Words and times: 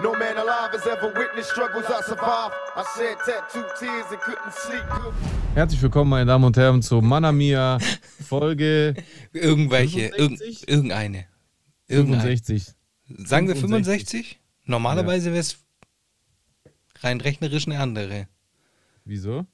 No 0.00 0.12
man 0.12 0.36
alive 0.36 0.70
has 0.70 0.86
ever 0.86 1.12
witnessed 1.12 1.50
struggles 1.50 1.84
I 1.86 2.00
survived. 2.02 2.54
I 2.76 2.84
shed 2.96 3.16
tattooed 3.26 3.66
tears 3.80 4.06
and 4.12 4.20
couldn't 4.20 4.52
sleep. 4.52 4.84
Herzlich 5.56 5.82
willkommen, 5.82 6.10
meine 6.10 6.26
Damen 6.26 6.44
und 6.44 6.56
Herren, 6.56 6.82
zu 6.82 7.00
Manamia 7.00 7.80
Folge 8.24 8.94
Irgendwelche, 9.32 10.02
irg 10.02 10.38
65? 10.38 10.68
irgendeine. 10.68 11.26
Irgendeine. 11.88 12.22
65. 12.22 12.74
Sagen 13.26 13.48
wir 13.48 13.56
65? 13.56 14.38
65? 14.38 14.40
Normalerweise 14.66 15.30
wäre 15.32 15.40
es 15.40 15.58
rein 17.00 17.20
rechnerisch 17.20 17.66
eine 17.66 17.80
andere. 17.80 18.28
Wieso? 19.04 19.46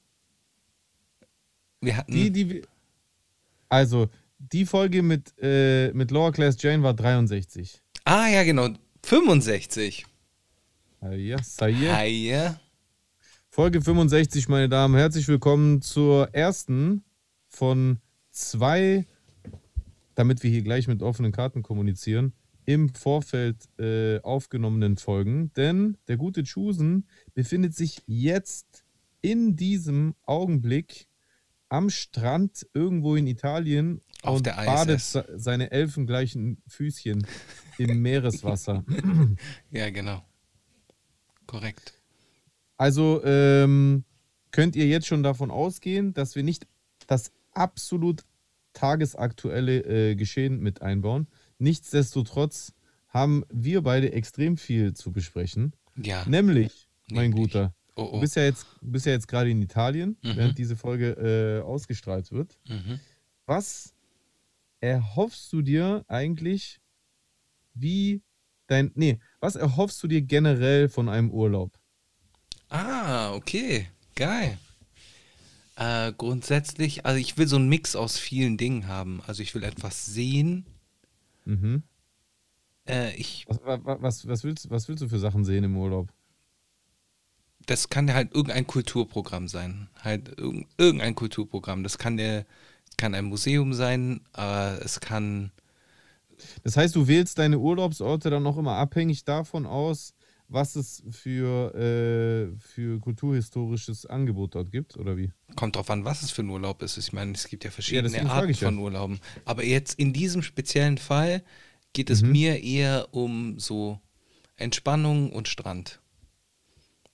Wir 1.81 1.97
hatten. 1.97 2.11
Die, 2.11 2.29
die 2.29 2.61
also, 3.67 4.09
die 4.37 4.67
Folge 4.67 5.01
mit, 5.01 5.33
äh, 5.41 5.91
mit 5.93 6.11
Lower 6.11 6.31
Class 6.31 6.55
Jane 6.61 6.83
war 6.83 6.93
63. 6.93 7.81
ah, 8.03 8.27
ja, 8.27 8.43
genau. 8.43 8.69
65. 9.01 10.05
Sayed. 11.05 11.89
Ah, 11.91 12.03
ja. 12.03 12.59
Folge 13.49 13.79
65, 13.79 14.49
meine 14.49 14.67
Damen. 14.69 14.95
Herzlich 14.95 15.27
willkommen 15.27 15.83
zur 15.83 16.33
ersten 16.33 17.03
von 17.47 17.99
zwei, 18.31 19.05
damit 20.15 20.41
wir 20.41 20.49
hier 20.49 20.63
gleich 20.63 20.87
mit 20.87 21.03
offenen 21.03 21.31
Karten 21.31 21.61
kommunizieren, 21.61 22.33
im 22.65 22.89
Vorfeld 22.89 23.69
äh, 23.77 24.19
aufgenommenen 24.21 24.97
Folgen. 24.97 25.53
Denn 25.53 25.97
der 26.07 26.17
gute 26.17 26.41
Chusen 26.41 27.07
befindet 27.35 27.75
sich 27.75 28.01
jetzt 28.07 28.83
in 29.21 29.55
diesem 29.55 30.15
Augenblick 30.23 31.07
am 31.69 31.91
Strand 31.91 32.65
irgendwo 32.73 33.15
in 33.15 33.27
Italien 33.27 34.01
Auf 34.23 34.37
und 34.37 34.47
der 34.47 34.53
badet 34.53 35.01
seine 35.01 35.69
elfengleichen 35.69 36.63
Füßchen 36.67 37.27
im 37.77 38.01
Meereswasser. 38.01 38.83
Ja, 39.69 39.91
genau. 39.91 40.23
Korrekt. 41.47 41.93
Also 42.77 43.21
ähm, 43.23 44.03
könnt 44.51 44.75
ihr 44.75 44.87
jetzt 44.87 45.07
schon 45.07 45.23
davon 45.23 45.51
ausgehen, 45.51 46.13
dass 46.13 46.35
wir 46.35 46.43
nicht 46.43 46.67
das 47.07 47.31
absolut 47.51 48.23
tagesaktuelle 48.73 50.11
äh, 50.11 50.15
Geschehen 50.15 50.59
mit 50.59 50.81
einbauen. 50.81 51.27
Nichtsdestotrotz 51.59 52.73
haben 53.07 53.45
wir 53.49 53.81
beide 53.81 54.11
extrem 54.11 54.57
viel 54.57 54.93
zu 54.93 55.11
besprechen. 55.11 55.73
Ja. 55.95 56.25
Nämlich, 56.27 56.89
mein 57.09 57.29
Nämlich. 57.29 57.51
Guter, 57.53 57.73
Oh, 57.97 58.03
du 58.11 58.17
oh. 58.17 58.19
bist 58.19 58.35
ja 58.35 58.43
jetzt, 58.43 58.65
bist 58.81 59.05
ja 59.05 59.13
jetzt 59.13 59.29
gerade 59.29 59.49
in 59.49 59.61
Italien, 59.61 60.17
Mhm. 60.21 60.35
während 60.35 60.57
diese 60.57 60.75
Folge 60.75 61.11
äh, 61.11 61.63
ausgestrahlt 61.63 62.29
wird. 62.33 62.59
Mhm. 62.67 62.99
Was 63.45 63.93
erhoffst 64.81 65.53
du 65.53 65.61
dir 65.61 66.03
eigentlich, 66.09 66.81
wie 67.73 68.21
dein, 68.67 68.91
nee, 68.95 69.19
was 69.39 69.55
erhoffst 69.55 70.01
du 70.03 70.07
dir 70.07 70.21
generell 70.21 70.89
von 70.89 71.09
einem 71.09 71.31
Urlaub? 71.31 71.77
Ah, 72.69 73.33
okay. 73.33 73.87
Geil. 74.15 74.57
Äh, 75.77 76.13
grundsätzlich, 76.17 77.05
also 77.05 77.19
ich 77.19 77.37
will 77.37 77.47
so 77.47 77.57
einen 77.57 77.67
Mix 77.69 77.95
aus 77.95 78.17
vielen 78.17 78.57
Dingen 78.57 78.87
haben. 78.87 79.21
Also 79.27 79.43
ich 79.43 79.53
will 79.55 79.63
etwas 79.63 80.05
sehen. 80.05 80.65
Mhm. 81.45 81.83
Äh, 82.87 83.13
ich, 83.15 83.45
Was, 83.47 83.59
wa- 83.63 83.97
was, 84.01 84.27
was, 84.27 84.43
willst, 84.43 84.69
was 84.69 84.87
willst 84.87 85.03
du 85.03 85.09
für 85.09 85.19
Sachen 85.19 85.43
sehen 85.43 85.63
im 85.63 85.75
Urlaub? 85.77 86.11
das 87.65 87.89
kann 87.89 88.07
ja 88.07 88.13
halt 88.13 88.33
irgendein 88.33 88.67
Kulturprogramm 88.67 89.47
sein. 89.47 89.89
Halt 90.03 90.29
irg 90.39 90.65
irgendein 90.77 91.15
Kulturprogramm. 91.15 91.83
Das 91.83 91.97
kann 91.97 92.17
der, 92.17 92.45
kann 92.97 93.15
ein 93.15 93.25
Museum 93.25 93.73
sein, 93.73 94.21
aber 94.33 94.79
es 94.83 94.99
kann. 94.99 95.51
Das 96.63 96.77
heißt, 96.77 96.95
du 96.95 97.07
wählst 97.07 97.37
deine 97.39 97.59
Urlaubsorte 97.59 98.29
dann 98.29 98.45
auch 98.47 98.57
immer 98.57 98.73
abhängig 98.73 99.23
davon 99.25 99.65
aus, 99.65 100.13
was 100.47 100.75
es 100.75 101.03
für, 101.09 101.73
äh, 101.73 102.59
für 102.59 102.99
kulturhistorisches 102.99 104.05
Angebot 104.05 104.53
dort 104.55 104.71
gibt, 104.71 104.95
oder 104.97 105.17
wie? 105.17 105.31
Kommt 105.55 105.75
drauf 105.75 105.89
an, 105.89 106.05
was 106.05 106.21
es 106.21 106.31
für 106.31 106.43
ein 106.43 106.49
Urlaub 106.49 106.83
ist. 106.83 106.97
Ich 106.97 107.13
meine, 107.13 107.31
es 107.33 107.47
gibt 107.47 107.63
ja 107.63 107.71
verschiedene 107.71 108.09
frage 108.11 108.29
Arten 108.29 108.49
ich 108.51 108.61
ja. 108.61 108.67
von 108.67 108.77
Urlauben. 108.77 109.19
Aber 109.45 109.63
jetzt 109.63 109.97
in 109.97 110.13
diesem 110.13 110.43
speziellen 110.43 110.97
Fall 110.99 111.43
geht 111.93 112.09
es 112.11 112.21
Mhm. 112.21 112.31
mir 112.31 112.61
eher 112.63 113.07
um 113.11 113.57
so 113.59 113.99
Entspannung 114.55 115.31
und 115.31 115.47
Strand. 115.47 115.99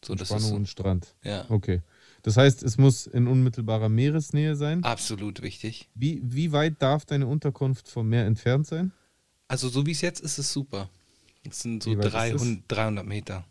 So, 0.04 0.14
das 0.16 0.24
ist 0.24 0.28
Spannung 0.30 0.50
so, 0.50 0.56
und 0.56 0.68
Strand. 0.68 1.16
ja, 1.24 1.46
Okay. 1.50 1.82
Das 2.24 2.38
heißt, 2.38 2.62
es 2.62 2.78
muss 2.78 3.08
in 3.08 3.28
unmittelbarer 3.28 3.90
Meeresnähe 3.90 4.56
sein. 4.56 4.84
absolut 4.84 5.42
wichtig. 5.42 5.90
Wie, 5.96 6.22
wie 6.24 6.52
weit 6.52 6.80
darf 6.82 7.04
deine 7.06 7.26
Unterkunft 7.28 7.88
vom 7.88 8.10
Meer 8.10 8.26
entfernt 8.26 8.68
sein? 8.68 8.92
Also 9.52 9.68
so 9.68 9.86
wie 9.86 9.92
es 9.92 10.00
jetzt 10.02 10.22
ist, 10.22 10.34
ist 10.34 10.38
es 10.48 10.54
super. 10.54 10.90
Es 11.44 11.60
sind 11.60 11.84
so 11.84 11.92
Wie 11.92 11.98
weit 11.98 12.06
ist 12.06 12.14
300, 12.14 12.64
300 12.70 13.06
Meter. 13.06 13.44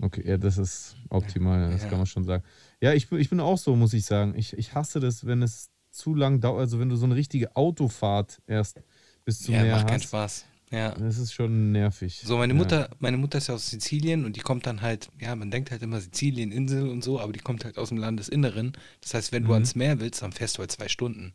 Okay, 0.00 0.22
ja, 0.26 0.36
das 0.36 0.58
ist 0.58 0.94
optimal, 1.08 1.70
das 1.72 1.82
Ja. 1.82 1.88
kann 1.88 1.98
man 1.98 2.06
schon 2.06 2.24
sagen. 2.24 2.44
Ja, 2.80 2.92
ich, 2.92 3.08
bin- 3.08 3.18
ich 3.18 3.30
bin 3.30 3.40
auch 3.40 3.58
so, 3.58 3.74
muss 3.74 3.92
ich 3.94 4.04
sagen. 4.04 4.34
Ich, 4.36 4.52
ich 4.52 4.74
hasse 4.74 5.00
das, 5.00 5.26
wenn 5.26 5.42
es 5.42 5.70
zu 5.90 6.14
lang 6.14 6.40
dauert, 6.40 6.60
also 6.60 6.78
wenn 6.78 6.88
du 6.88 6.94
so 6.96 7.04
eine 7.06 7.16
richtige 7.16 7.56
Autofahrt 7.56 8.42
erst 8.46 8.80
bis 9.24 9.40
zum 9.40 9.54
Ja, 9.54 9.62
Meer 9.62 9.76
macht 9.76 9.88
keinen. 9.88 10.02
Spaß. 10.02 10.44
Ja. 10.70 10.92
Das 10.92 11.18
ist 11.18 11.32
schon 11.32 11.72
nervig. 11.72 12.22
So, 12.24 12.36
meine 12.36 12.52
Ja. 12.52 12.58
Mutter, 12.58 12.90
meine 13.00 13.16
Mutter 13.16 13.38
ist 13.38 13.48
ja 13.48 13.54
aus 13.54 13.70
Sizilien 13.70 14.24
und 14.24 14.36
die 14.36 14.40
kommt 14.40 14.66
dann 14.66 14.82
halt, 14.82 15.08
ja, 15.20 15.34
man 15.34 15.50
denkt 15.50 15.70
halt 15.72 15.82
immer 15.82 16.00
Sizilien, 16.00 16.52
Insel 16.52 16.88
und 16.88 17.02
so, 17.02 17.18
aber 17.20 17.32
die 17.32 17.40
kommt 17.40 17.64
halt 17.64 17.76
aus 17.78 17.88
dem 17.88 17.98
Landesinneren. 17.98 18.72
Das 19.00 19.14
heißt, 19.14 19.32
wenn 19.32 19.42
du 19.42 19.48
Mhm. 19.48 19.54
ans 19.54 19.74
Meer 19.74 19.98
willst, 20.00 20.22
dann 20.22 20.32
fährst 20.32 20.58
du 20.58 20.60
halt 20.60 20.70
zwei 20.70 20.88
Stunden. 20.88 21.32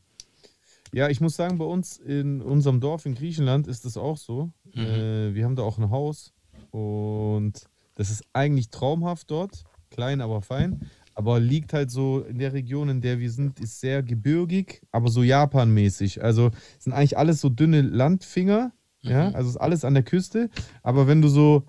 Ja, 0.93 1.09
ich 1.09 1.21
muss 1.21 1.35
sagen, 1.35 1.57
bei 1.57 1.65
uns 1.65 1.97
in 1.97 2.41
unserem 2.41 2.79
Dorf 2.79 3.05
in 3.05 3.15
Griechenland 3.15 3.67
ist 3.67 3.85
das 3.85 3.95
auch 3.97 4.17
so. 4.17 4.49
Mhm. 4.73 4.81
Äh, 4.81 5.35
wir 5.35 5.45
haben 5.45 5.55
da 5.55 5.63
auch 5.63 5.77
ein 5.77 5.89
Haus 5.89 6.33
und 6.71 7.53
das 7.95 8.09
ist 8.09 8.23
eigentlich 8.33 8.69
traumhaft 8.69 9.29
dort. 9.31 9.63
Klein, 9.91 10.21
aber 10.21 10.41
fein. 10.41 10.81
Aber 11.15 11.39
liegt 11.39 11.73
halt 11.73 11.91
so 11.91 12.21
in 12.21 12.39
der 12.39 12.53
Region, 12.53 12.87
in 12.89 13.01
der 13.01 13.19
wir 13.19 13.29
sind, 13.29 13.59
ist 13.59 13.81
sehr 13.81 14.01
gebirgig, 14.03 14.81
aber 14.91 15.09
so 15.09 15.21
Japan-mäßig. 15.21 16.23
Also 16.23 16.51
es 16.77 16.85
sind 16.85 16.93
eigentlich 16.93 17.17
alles 17.17 17.41
so 17.41 17.49
dünne 17.49 17.81
Landfinger. 17.81 18.71
Ja, 19.01 19.29
Mhm. 19.29 19.35
also 19.35 19.49
ist 19.49 19.57
alles 19.57 19.83
an 19.85 19.93
der 19.93 20.03
Küste. 20.03 20.49
Aber 20.83 21.07
wenn 21.07 21.21
du 21.21 21.27
so 21.29 21.63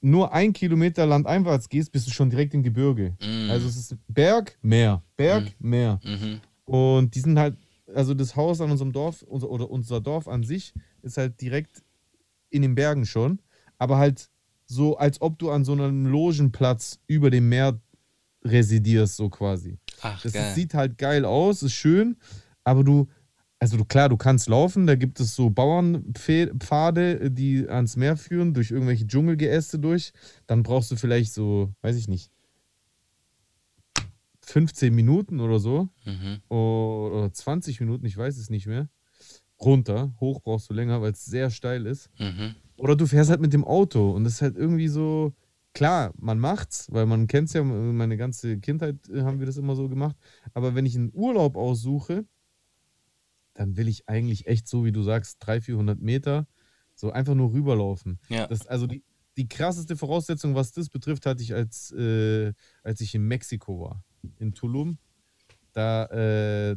nur 0.00 0.32
ein 0.32 0.52
Kilometer 0.52 1.06
landeinwärts 1.06 1.68
gehst, 1.70 1.92
bist 1.92 2.06
du 2.06 2.10
schon 2.10 2.28
direkt 2.30 2.52
im 2.54 2.62
Gebirge. 2.62 3.14
Mhm. 3.22 3.50
Also 3.50 3.68
es 3.68 3.76
ist 3.76 3.96
Berg, 4.08 4.58
Meer, 4.62 5.02
Berg, 5.16 5.54
Meer. 5.58 5.98
Mhm. 6.04 6.40
Und 6.66 7.14
die 7.14 7.20
sind 7.20 7.38
halt, 7.38 7.56
also 7.94 8.14
das 8.14 8.36
Haus 8.36 8.60
an 8.60 8.70
unserem 8.70 8.92
Dorf, 8.92 9.22
unser, 9.22 9.50
oder 9.50 9.70
unser 9.70 10.00
Dorf 10.00 10.28
an 10.28 10.42
sich, 10.42 10.72
ist 11.02 11.16
halt 11.16 11.40
direkt 11.40 11.82
in 12.50 12.62
den 12.62 12.74
Bergen 12.74 13.04
schon, 13.06 13.40
aber 13.78 13.98
halt 13.98 14.30
so, 14.66 14.96
als 14.96 15.20
ob 15.20 15.38
du 15.38 15.50
an 15.50 15.64
so 15.64 15.72
einem 15.72 16.06
Logenplatz 16.06 16.98
über 17.06 17.30
dem 17.30 17.48
Meer 17.48 17.78
residierst, 18.44 19.16
so 19.16 19.28
quasi. 19.28 19.78
Ach, 20.00 20.20
Das 20.22 20.32
geil. 20.32 20.54
sieht 20.54 20.74
halt 20.74 20.98
geil 20.98 21.24
aus, 21.24 21.62
ist 21.62 21.72
schön, 21.72 22.16
aber 22.62 22.84
du, 22.84 23.08
also 23.58 23.76
du, 23.76 23.84
klar, 23.84 24.08
du 24.08 24.16
kannst 24.16 24.48
laufen, 24.48 24.86
da 24.86 24.94
gibt 24.94 25.20
es 25.20 25.34
so 25.34 25.48
Bauernpfade, 25.50 27.30
die 27.30 27.68
ans 27.68 27.96
Meer 27.96 28.16
führen, 28.16 28.54
durch 28.54 28.70
irgendwelche 28.70 29.06
Dschungelgeäste 29.06 29.78
durch. 29.78 30.12
Dann 30.46 30.62
brauchst 30.62 30.90
du 30.90 30.96
vielleicht 30.96 31.32
so, 31.32 31.72
weiß 31.82 31.96
ich 31.96 32.08
nicht, 32.08 32.30
15 34.44 34.94
Minuten 34.94 35.40
oder 35.40 35.58
so 35.58 35.88
Mhm. 36.04 36.40
oder 36.54 37.32
20 37.32 37.80
Minuten, 37.80 38.06
ich 38.06 38.16
weiß 38.16 38.36
es 38.38 38.50
nicht 38.50 38.66
mehr. 38.66 38.88
Runter, 39.60 40.14
hoch 40.20 40.40
brauchst 40.42 40.68
du 40.70 40.74
länger, 40.74 41.00
weil 41.00 41.12
es 41.12 41.24
sehr 41.24 41.50
steil 41.50 41.86
ist. 41.86 42.10
Mhm. 42.18 42.54
Oder 42.76 42.96
du 42.96 43.06
fährst 43.06 43.30
halt 43.30 43.40
mit 43.40 43.52
dem 43.52 43.64
Auto 43.64 44.10
und 44.10 44.24
das 44.24 44.34
ist 44.34 44.42
halt 44.42 44.56
irgendwie 44.56 44.88
so, 44.88 45.32
klar, 45.72 46.12
man 46.18 46.38
macht's, 46.38 46.88
weil 46.90 47.06
man 47.06 47.26
kennt 47.28 47.48
es 47.48 47.54
ja, 47.54 47.62
meine 47.62 48.16
ganze 48.16 48.58
Kindheit 48.58 49.08
äh, 49.08 49.22
haben 49.22 49.38
wir 49.38 49.46
das 49.46 49.56
immer 49.56 49.76
so 49.76 49.88
gemacht. 49.88 50.16
Aber 50.54 50.74
wenn 50.74 50.86
ich 50.86 50.96
einen 50.96 51.10
Urlaub 51.14 51.56
aussuche, 51.56 52.26
dann 53.54 53.76
will 53.76 53.86
ich 53.88 54.08
eigentlich 54.08 54.46
echt 54.48 54.66
so, 54.68 54.84
wie 54.84 54.92
du 54.92 55.02
sagst, 55.02 55.36
300, 55.40 55.64
400 55.64 56.00
Meter 56.00 56.46
so 56.96 57.10
einfach 57.12 57.34
nur 57.34 57.52
rüberlaufen. 57.52 58.18
Ja. 58.28 58.46
Das, 58.48 58.66
also 58.66 58.86
die, 58.86 59.04
die 59.36 59.48
krasseste 59.48 59.96
Voraussetzung, 59.96 60.54
was 60.54 60.72
das 60.72 60.88
betrifft, 60.90 61.26
hatte 61.26 61.42
ich, 61.42 61.54
als, 61.54 61.92
äh, 61.92 62.52
als 62.82 63.00
ich 63.00 63.14
in 63.14 63.26
Mexiko 63.26 63.80
war, 63.80 64.04
in 64.38 64.54
Tulum. 64.54 64.98
Da, 65.72 66.06
äh, 66.06 66.76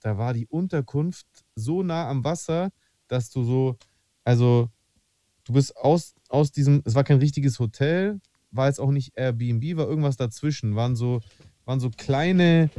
da 0.00 0.18
war 0.18 0.34
die 0.34 0.46
Unterkunft 0.46 1.26
so 1.54 1.82
nah 1.82 2.08
am 2.08 2.24
Wasser, 2.24 2.70
dass 3.08 3.30
du 3.30 3.44
so, 3.44 3.76
also 4.24 4.68
du 5.44 5.54
bist 5.54 5.76
aus, 5.76 6.14
aus 6.28 6.52
diesem, 6.52 6.82
es 6.84 6.94
war 6.94 7.04
kein 7.04 7.18
richtiges 7.18 7.58
Hotel, 7.58 8.20
war 8.50 8.66
jetzt 8.68 8.80
auch 8.80 8.90
nicht 8.90 9.12
Airbnb, 9.16 9.76
war 9.76 9.88
irgendwas 9.88 10.16
dazwischen, 10.16 10.76
waren 10.76 10.96
so, 10.96 11.22
waren 11.64 11.80
so 11.80 11.90
kleine 11.90 12.70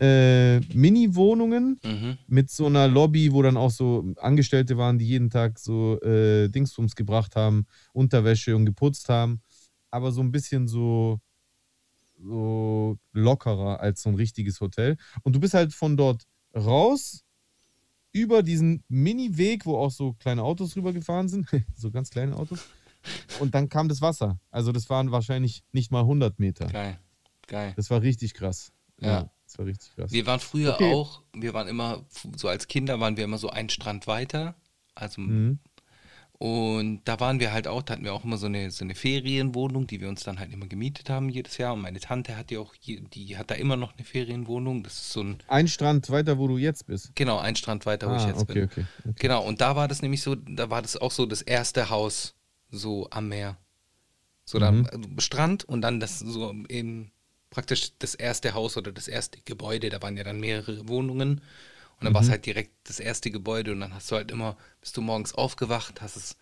äh, 0.00 0.60
Mini-Wohnungen 0.60 1.80
Mhm. 1.84 2.18
mit 2.26 2.50
so 2.50 2.66
einer 2.66 2.88
Lobby, 2.88 3.32
wo 3.32 3.42
dann 3.42 3.56
auch 3.56 3.70
so 3.70 4.12
Angestellte 4.16 4.76
waren, 4.78 4.98
die 4.98 5.06
jeden 5.06 5.30
Tag 5.30 5.58
so 5.58 6.00
äh, 6.00 6.48
Dingsbums 6.48 6.94
gebracht 6.96 7.36
haben, 7.36 7.66
Unterwäsche 7.92 8.56
und 8.56 8.64
geputzt 8.66 9.08
haben, 9.08 9.42
aber 9.90 10.12
so 10.12 10.20
ein 10.22 10.32
bisschen 10.32 10.66
so, 10.66 11.20
so 12.22 12.98
lockerer 13.12 13.80
als 13.80 14.02
so 14.02 14.08
ein 14.10 14.14
richtiges 14.14 14.60
Hotel. 14.60 14.96
Und 15.22 15.34
du 15.34 15.40
bist 15.40 15.54
halt 15.54 15.72
von 15.74 15.96
dort 15.96 16.22
raus 16.54 17.24
über 18.12 18.42
diesen 18.42 18.84
Mini-Weg, 18.88 19.64
wo 19.66 19.76
auch 19.78 19.90
so 19.90 20.12
kleine 20.14 20.42
Autos 20.42 20.76
rübergefahren 20.76 21.28
sind, 21.28 21.46
so 21.74 21.90
ganz 21.90 22.10
kleine 22.10 22.36
Autos. 22.36 22.60
und 23.40 23.54
dann 23.54 23.68
kam 23.68 23.88
das 23.88 24.00
Wasser. 24.02 24.38
Also 24.50 24.70
das 24.72 24.88
waren 24.90 25.10
wahrscheinlich 25.10 25.64
nicht 25.72 25.90
mal 25.90 26.00
100 26.00 26.38
Meter. 26.38 26.66
Geil. 26.66 26.98
Geil. 27.48 27.72
Das 27.76 27.90
war 27.90 28.02
richtig 28.02 28.34
krass. 28.34 28.72
Ja, 29.00 29.08
Ja. 29.08 29.30
das 29.44 29.58
war 29.58 29.66
richtig 29.66 29.94
krass. 29.94 30.12
Wir 30.12 30.26
waren 30.26 30.40
früher 30.40 30.74
Okay. 30.74 30.92
auch, 30.94 31.22
wir 31.34 31.54
waren 31.54 31.66
immer, 31.68 32.04
so 32.36 32.48
als 32.48 32.68
Kinder 32.68 33.00
waren 33.00 33.16
wir 33.16 33.24
immer 33.24 33.38
so 33.38 33.48
einen 33.50 33.68
Strand 33.70 34.06
weiter. 34.06 34.54
Also, 34.94 35.20
Mhm. 35.22 35.58
Und 36.42 37.02
da 37.04 37.20
waren 37.20 37.38
wir 37.38 37.52
halt 37.52 37.68
auch, 37.68 37.82
da 37.82 37.92
hatten 37.92 38.02
wir 38.02 38.12
auch 38.12 38.24
immer 38.24 38.36
so 38.36 38.46
eine, 38.46 38.72
so 38.72 38.84
eine 38.84 38.96
Ferienwohnung, 38.96 39.86
die 39.86 40.00
wir 40.00 40.08
uns 40.08 40.24
dann 40.24 40.40
halt 40.40 40.52
immer 40.52 40.66
gemietet 40.66 41.08
haben 41.08 41.28
jedes 41.28 41.56
Jahr. 41.56 41.72
Und 41.74 41.82
meine 41.82 42.00
Tante 42.00 42.36
hat 42.36 42.50
ja 42.50 42.58
auch, 42.58 42.74
die 42.74 43.36
hat 43.38 43.52
da 43.52 43.54
immer 43.54 43.76
noch 43.76 43.94
eine 43.96 44.04
Ferienwohnung. 44.04 44.82
Das 44.82 44.94
ist 44.94 45.12
so 45.12 45.22
ein, 45.22 45.38
Ein 45.46 45.68
Strand 45.68 46.10
weiter, 46.10 46.38
wo 46.38 46.48
du 46.48 46.58
jetzt 46.58 46.88
bist. 46.88 47.14
genau, 47.14 47.38
ein 47.38 47.54
Strand 47.54 47.86
weiter, 47.86 48.10
wo 48.10 48.16
ich 48.16 48.22
ah, 48.22 48.26
jetzt 48.30 48.40
okay, 48.42 48.52
bin. 48.54 48.64
okay, 48.64 48.84
okay. 49.04 49.14
Genau, 49.20 49.44
und 49.46 49.60
da 49.60 49.76
war 49.76 49.86
das 49.86 50.02
nämlich 50.02 50.20
so, 50.22 50.34
da 50.34 50.68
war 50.68 50.82
das 50.82 50.96
auch 50.96 51.12
so 51.12 51.26
das 51.26 51.42
erste 51.42 51.90
Haus 51.90 52.34
so 52.70 53.06
am 53.12 53.28
Meer. 53.28 53.56
So 54.44 54.58
da 54.58 54.72
Mhm. 54.72 54.88
also 54.90 55.08
Strand 55.18 55.62
und 55.64 55.80
dann 55.82 56.00
das 56.00 56.18
so 56.18 56.52
eben 56.68 57.12
praktisch 57.50 57.92
das 58.00 58.16
erste 58.16 58.54
Haus 58.54 58.76
oder 58.76 58.90
das 58.90 59.06
erste 59.06 59.38
Gebäude, 59.44 59.90
da 59.90 60.02
waren 60.02 60.16
ja 60.16 60.24
dann 60.24 60.40
mehrere 60.40 60.88
Wohnungen 60.88 61.40
und 62.02 62.06
dann 62.06 62.14
war 62.14 62.22
es 62.22 62.28
Mhm. 62.28 62.32
halt 62.32 62.46
direkt 62.46 62.72
das 62.88 62.98
erste 62.98 63.30
Gebäude 63.30 63.70
und 63.72 63.80
dann 63.80 63.94
hast 63.94 64.10
du 64.10 64.16
halt 64.16 64.32
immer, 64.32 64.56
bist 64.80 64.96
du 64.96 65.00
morgens 65.02 65.34
aufgewacht, 65.34 66.02
hast 66.02 66.16
es 66.16 66.36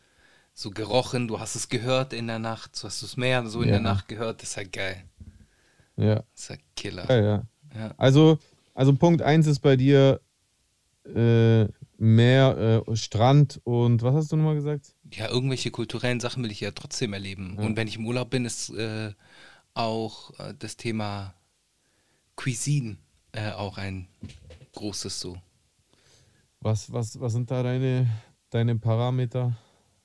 so 0.55 0.71
gerochen, 0.71 1.29
du 1.29 1.39
hast 1.39 1.55
es 1.55 1.69
gehört 1.69 2.13
in 2.15 2.27
der 2.27 2.39
Nacht, 2.39 2.75
so 2.77 2.89
hast 2.89 3.03
du 3.03 3.07
es 3.07 3.17
mehr 3.19 3.47
so 3.47 3.61
in 3.63 3.69
Ja. 3.69 3.75
der 3.75 3.81
Nacht 3.83 4.09
gehört, 4.09 4.43
das 4.43 4.51
ist 4.51 4.57
halt 4.57 4.73
geil. 4.73 5.05
Ja, 5.97 6.15
Das 6.17 6.25
ist 6.45 6.51
halt 6.51 6.61
Killer. 6.77 7.07
ja, 7.11 7.21
ja. 7.21 7.43
Ja. 7.75 7.95
Also, 7.99 8.39
also 8.75 8.95
Punkt 8.95 9.23
1 9.23 9.47
ist 9.47 9.61
bei 9.61 9.77
dir 9.77 10.21
äh, 11.05 11.67
Meer, 11.99 12.85
äh, 12.89 12.97
Strand 12.97 13.61
und 13.65 14.03
was 14.03 14.15
hast 14.15 14.33
du 14.33 14.37
nochmal 14.37 14.55
gesagt? 14.55 14.95
Ja, 15.13 15.29
irgendwelche 15.29 15.71
kulturellen 15.71 16.21
Sachen 16.21 16.43
will 16.43 16.51
ich 16.51 16.61
ja 16.61 16.71
trotzdem 16.71 17.13
erleben. 17.13 17.59
Und 17.59 17.77
wenn 17.77 17.89
ich 17.89 17.97
im 17.97 18.07
Urlaub 18.07 18.31
bin, 18.31 18.45
ist 18.47 18.71
äh, 18.71 19.13
auch 19.75 20.39
äh, 20.41 20.55
das 20.59 20.77
Thema 20.77 21.35
Cuisine 22.37 22.97
äh, 23.33 23.51
auch 23.53 23.77
ein 23.79 24.09
großes 24.73 25.21
so. 25.21 25.37
Was, 26.61 26.93
was, 26.93 27.19
was 27.19 27.33
sind 27.33 27.51
da 27.51 27.63
deine, 27.63 28.07
deine 28.51 28.77
Parameter? 28.77 29.57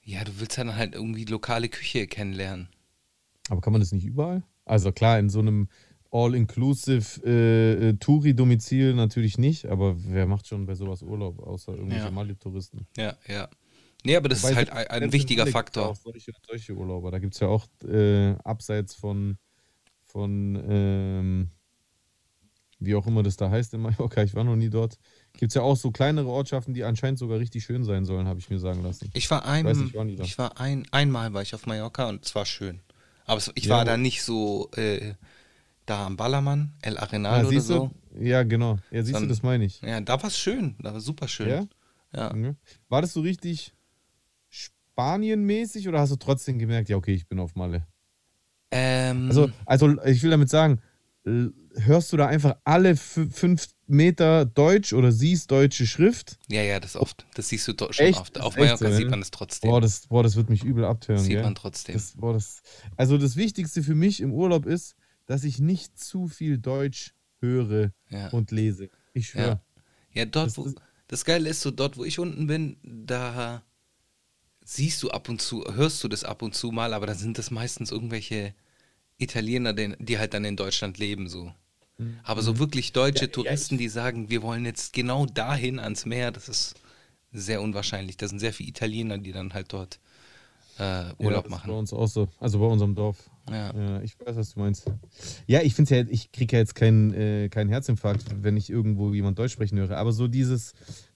Ja, 0.04 0.24
du 0.24 0.40
willst 0.40 0.58
dann 0.58 0.76
halt 0.76 0.94
irgendwie 0.96 1.26
lokale 1.26 1.68
Küche 1.68 2.08
kennenlernen. 2.08 2.70
Aber 3.50 3.60
kann 3.62 3.74
man 3.74 3.82
das 3.82 3.92
nicht 3.92 4.06
überall? 4.06 4.44
Also 4.64 4.92
klar, 4.92 5.20
in 5.20 5.30
so 5.30 5.40
einem 5.40 5.68
All-Inclusive 6.12 7.22
äh, 7.26 7.90
äh, 7.90 7.94
Touri-Domizil 7.98 8.94
natürlich 8.94 9.38
nicht, 9.38 9.66
aber 9.66 9.96
wer 9.98 10.26
macht 10.28 10.48
schon 10.48 10.66
bei 10.66 10.76
sowas 10.76 11.02
Urlaub, 11.02 11.40
außer 11.40 11.74
irgendwelche 11.74 12.06
Ja. 12.06 12.12
Mali-Touristen? 12.12 12.88
Ja, 12.96 13.18
ja. 13.28 13.50
Nee, 14.06 14.16
aber 14.16 14.30
das 14.30 14.42
Wobei 14.44 14.52
ist 14.52 14.58
halt 14.58 14.70
ein, 14.70 15.04
ein 15.04 15.12
wichtiger 15.12 15.48
Faktor. 15.48 15.90
Auch 15.90 15.96
solche, 15.96 16.32
solche 16.48 16.74
Urlauber. 16.74 17.12
Da 17.12 17.20
gibt 17.20 17.34
es 17.34 17.40
ja 17.42 17.48
auch 17.48 17.68
äh, 17.84 18.36
abseits 18.44 18.96
von, 18.96 19.38
von 20.06 20.64
ähm, 20.70 21.50
wie 22.80 22.96
auch 22.96 23.08
immer 23.08 23.24
das 23.24 23.36
da 23.36 23.50
heißt 23.50 23.74
in 23.74 23.82
Mallorca, 23.82 24.24
ich 24.24 24.36
war 24.36 24.44
noch 24.44 24.56
nie 24.56 24.70
dort, 24.70 24.98
gibt 25.38 25.52
es 25.52 25.54
ja 25.56 25.62
auch 25.62 25.76
so 25.78 25.92
kleinere 25.92 26.28
Ortschaften, 26.28 26.74
die 26.74 26.84
anscheinend 26.84 27.20
sogar 27.20 27.40
richtig 27.40 27.64
schön 27.64 27.84
sein 27.84 28.06
sollen, 28.06 28.28
habe 28.28 28.40
ich 28.40 28.50
mir 28.50 28.60
sagen 28.60 28.84
lassen. 28.84 29.10
Ich 29.14 29.30
war 29.32 29.46
ein, 29.46 29.66
weiß 29.66 29.78
nicht, 29.78 29.96
ich 30.22 30.38
war 30.38 30.60
ein, 30.60 30.86
einmal 30.92 31.34
war 31.34 31.42
ich 31.42 31.54
auf 31.56 31.66
Mallorca 31.66 32.08
und 32.10 32.26
es 32.26 32.34
war 32.36 32.46
schön. 32.46 32.80
Aber 33.26 33.38
es, 33.38 33.52
ich 33.56 33.66
Ja, 33.66 33.78
war 33.78 33.86
da 33.86 33.98
nicht 33.98 34.24
so 34.24 34.70
äh, 34.76 35.14
da 35.86 36.06
am 36.06 36.16
Ballermann, 36.18 36.74
El 36.82 36.98
Arenal 36.98 37.34
Ah, 37.34 37.40
oder 37.42 37.50
siehst 37.50 37.68
so. 37.68 37.92
du? 38.14 38.24
Ja, 38.24 38.44
genau. 38.44 38.78
Ja, 38.92 39.04
siehst 39.04 39.16
du, 39.18 39.22
Dann- 39.22 39.30
das 39.30 39.44
meine 39.44 39.66
ich. 39.66 39.82
Ja, 39.82 40.00
da 40.02 40.22
war 40.22 40.30
es 40.30 40.38
schön. 40.38 40.76
Da 40.80 40.94
war 40.94 41.02
super 41.02 41.28
schön. 41.28 41.50
Ja? 41.50 41.66
Ja. 42.14 42.34
Mhm. 42.34 42.56
War 42.88 43.02
das 43.02 43.14
so 43.14 43.22
richtig 43.22 43.74
Spanien-mäßig 44.50 45.88
oder 45.88 46.00
hast 46.00 46.12
du 46.12 46.16
trotzdem 46.16 46.60
gemerkt, 46.60 46.90
ja, 46.90 46.96
okay, 46.98 47.14
ich 47.14 47.28
bin 47.28 47.40
auf 47.40 47.56
Malle? 47.56 47.86
Ähm, 48.72 49.28
Also, 49.30 49.50
also 49.66 50.02
ich 50.04 50.24
will 50.24 50.32
damit 50.32 50.50
sagen, 50.50 50.82
hörst 51.76 52.14
du 52.14 52.18
da 52.18 52.28
einfach 52.28 52.56
alle 52.64 52.92
fü- 52.94 53.30
fünf 53.32 53.68
Meter 53.88 54.46
Deutsch 54.46 54.94
oder 54.94 55.12
siehst 55.12 55.52
deutsche 55.52 55.86
Schrift? 55.86 56.38
Ja, 56.50 56.62
ja, 56.64 56.80
das 56.80 56.96
oft. 56.96 57.26
Das 57.36 57.50
siehst 57.50 57.68
du 57.68 57.74
schon 57.92 58.06
Echt? 58.06 58.20
oft. 58.20 58.36
Das 58.36 58.44
Auf 58.44 58.58
Mallorca 58.58 58.90
so, 58.90 58.98
sieht 58.98 59.10
man 59.10 59.22
es 59.22 59.32
trotzdem. 59.32 59.70
Boah, 59.70 59.82
das, 59.82 60.08
boah, 60.08 60.24
das 60.24 60.36
wird 60.36 60.50
mich 60.50 60.64
übel 60.64 60.86
abtören. 60.86 61.20
sieht 61.20 61.34
gell? 61.34 61.44
man 61.44 61.56
trotzdem. 61.56 61.94
Das, 61.94 62.14
boah, 62.14 62.34
das, 62.34 62.62
also 62.98 63.18
das 63.18 63.36
Wichtigste 63.36 63.84
für 63.84 63.96
mich 63.96 64.22
im 64.22 64.32
Urlaub 64.32 64.66
ist, 64.66 64.96
dass 65.26 65.44
ich 65.44 65.60
nicht 65.60 66.00
zu 66.00 66.28
viel 66.28 66.58
Deutsch 66.58 67.14
höre 67.40 67.92
Ja. 68.10 68.30
und 68.30 68.52
lese. 68.52 68.90
Ich 69.14 69.30
schwöre. 69.30 69.62
Ja, 70.14 70.22
ja 70.22 70.26
dort, 70.26 70.48
Das 70.48 70.58
wo, 70.58 70.72
das 71.08 71.26
Geile 71.26 71.50
ist 71.50 71.62
so, 71.62 71.72
dort, 71.72 71.98
wo 71.98 72.06
ich 72.06 72.20
unten 72.20 72.48
bin, 72.48 72.78
da 72.84 73.64
siehst 74.64 75.02
du 75.04 75.12
ab 75.12 75.30
und 75.30 75.42
zu, 75.42 75.64
hörst 75.76 76.04
du 76.04 76.08
das 76.08 76.24
ab 76.24 76.42
und 76.42 76.56
zu 76.56 76.72
mal, 76.72 76.94
aber 76.94 77.06
dann 77.06 77.18
sind 77.18 77.38
das 77.38 77.52
meistens 77.52 77.92
irgendwelche 77.92 78.56
Italiener, 79.18 79.74
die 79.74 80.18
halt 80.18 80.34
dann 80.34 80.44
in 80.44 80.56
Deutschland 80.58 80.98
leben, 80.98 81.30
so. 81.30 81.54
Mhm. 81.98 82.20
Aber 82.24 82.42
so 82.42 82.60
wirklich 82.60 82.94
deutsche 82.94 83.26
Ja, 83.26 83.28
ja, 83.28 83.32
Touristen, 83.32 83.78
die 83.78 83.90
sagen, 83.90 84.30
wir 84.30 84.42
wollen 84.42 84.66
jetzt 84.66 84.94
genau 84.94 85.26
dahin 85.26 85.80
ans 85.80 86.06
Meer, 86.06 86.32
das 86.32 86.50
ist 86.50 86.76
sehr 87.32 87.62
unwahrscheinlich. 87.62 88.18
Da 88.18 88.28
sind 88.28 88.40
sehr 88.40 88.54
viele 88.54 88.70
Italiener, 88.70 89.18
die 89.18 89.32
dann 89.32 89.54
halt 89.54 89.72
dort 89.74 90.00
äh, 90.80 90.82
Ja, 90.82 91.14
Urlaub 91.20 91.46
das 91.46 91.54
ist 91.54 91.66
Bei 91.66 91.70
machen. 91.70 91.72
uns 91.72 91.94
auch 91.94 92.08
so. 92.08 92.28
Also 92.40 92.60
bei 92.60 92.66
unserem 92.66 92.96
Dorf. 92.96 93.30
Ja. 93.50 93.74
Ja, 93.76 94.02
ich 94.02 94.20
weiß, 94.20 94.36
was 94.36 94.54
du 94.54 94.60
meinst. 94.60 94.92
Ja, 95.46 95.62
ich 95.62 95.76
finde 95.76 95.96
ja, 95.96 96.06
ich 96.10 96.32
kriege 96.32 96.56
ja 96.56 96.60
jetzt 96.60 96.74
keinen 96.74 97.14
äh, 97.14 97.50
keinen 97.50 97.70
Herzinfarkt, 97.70 98.26
wenn 98.42 98.58
ich 98.58 98.70
irgendwo 98.70 99.14
jemand 99.14 99.38
Deutsch 99.38 99.54
sprechen 99.54 99.78
höre. 99.78 99.98
Aber 99.98 100.12
so 100.14 100.28
dieses, 100.28 100.74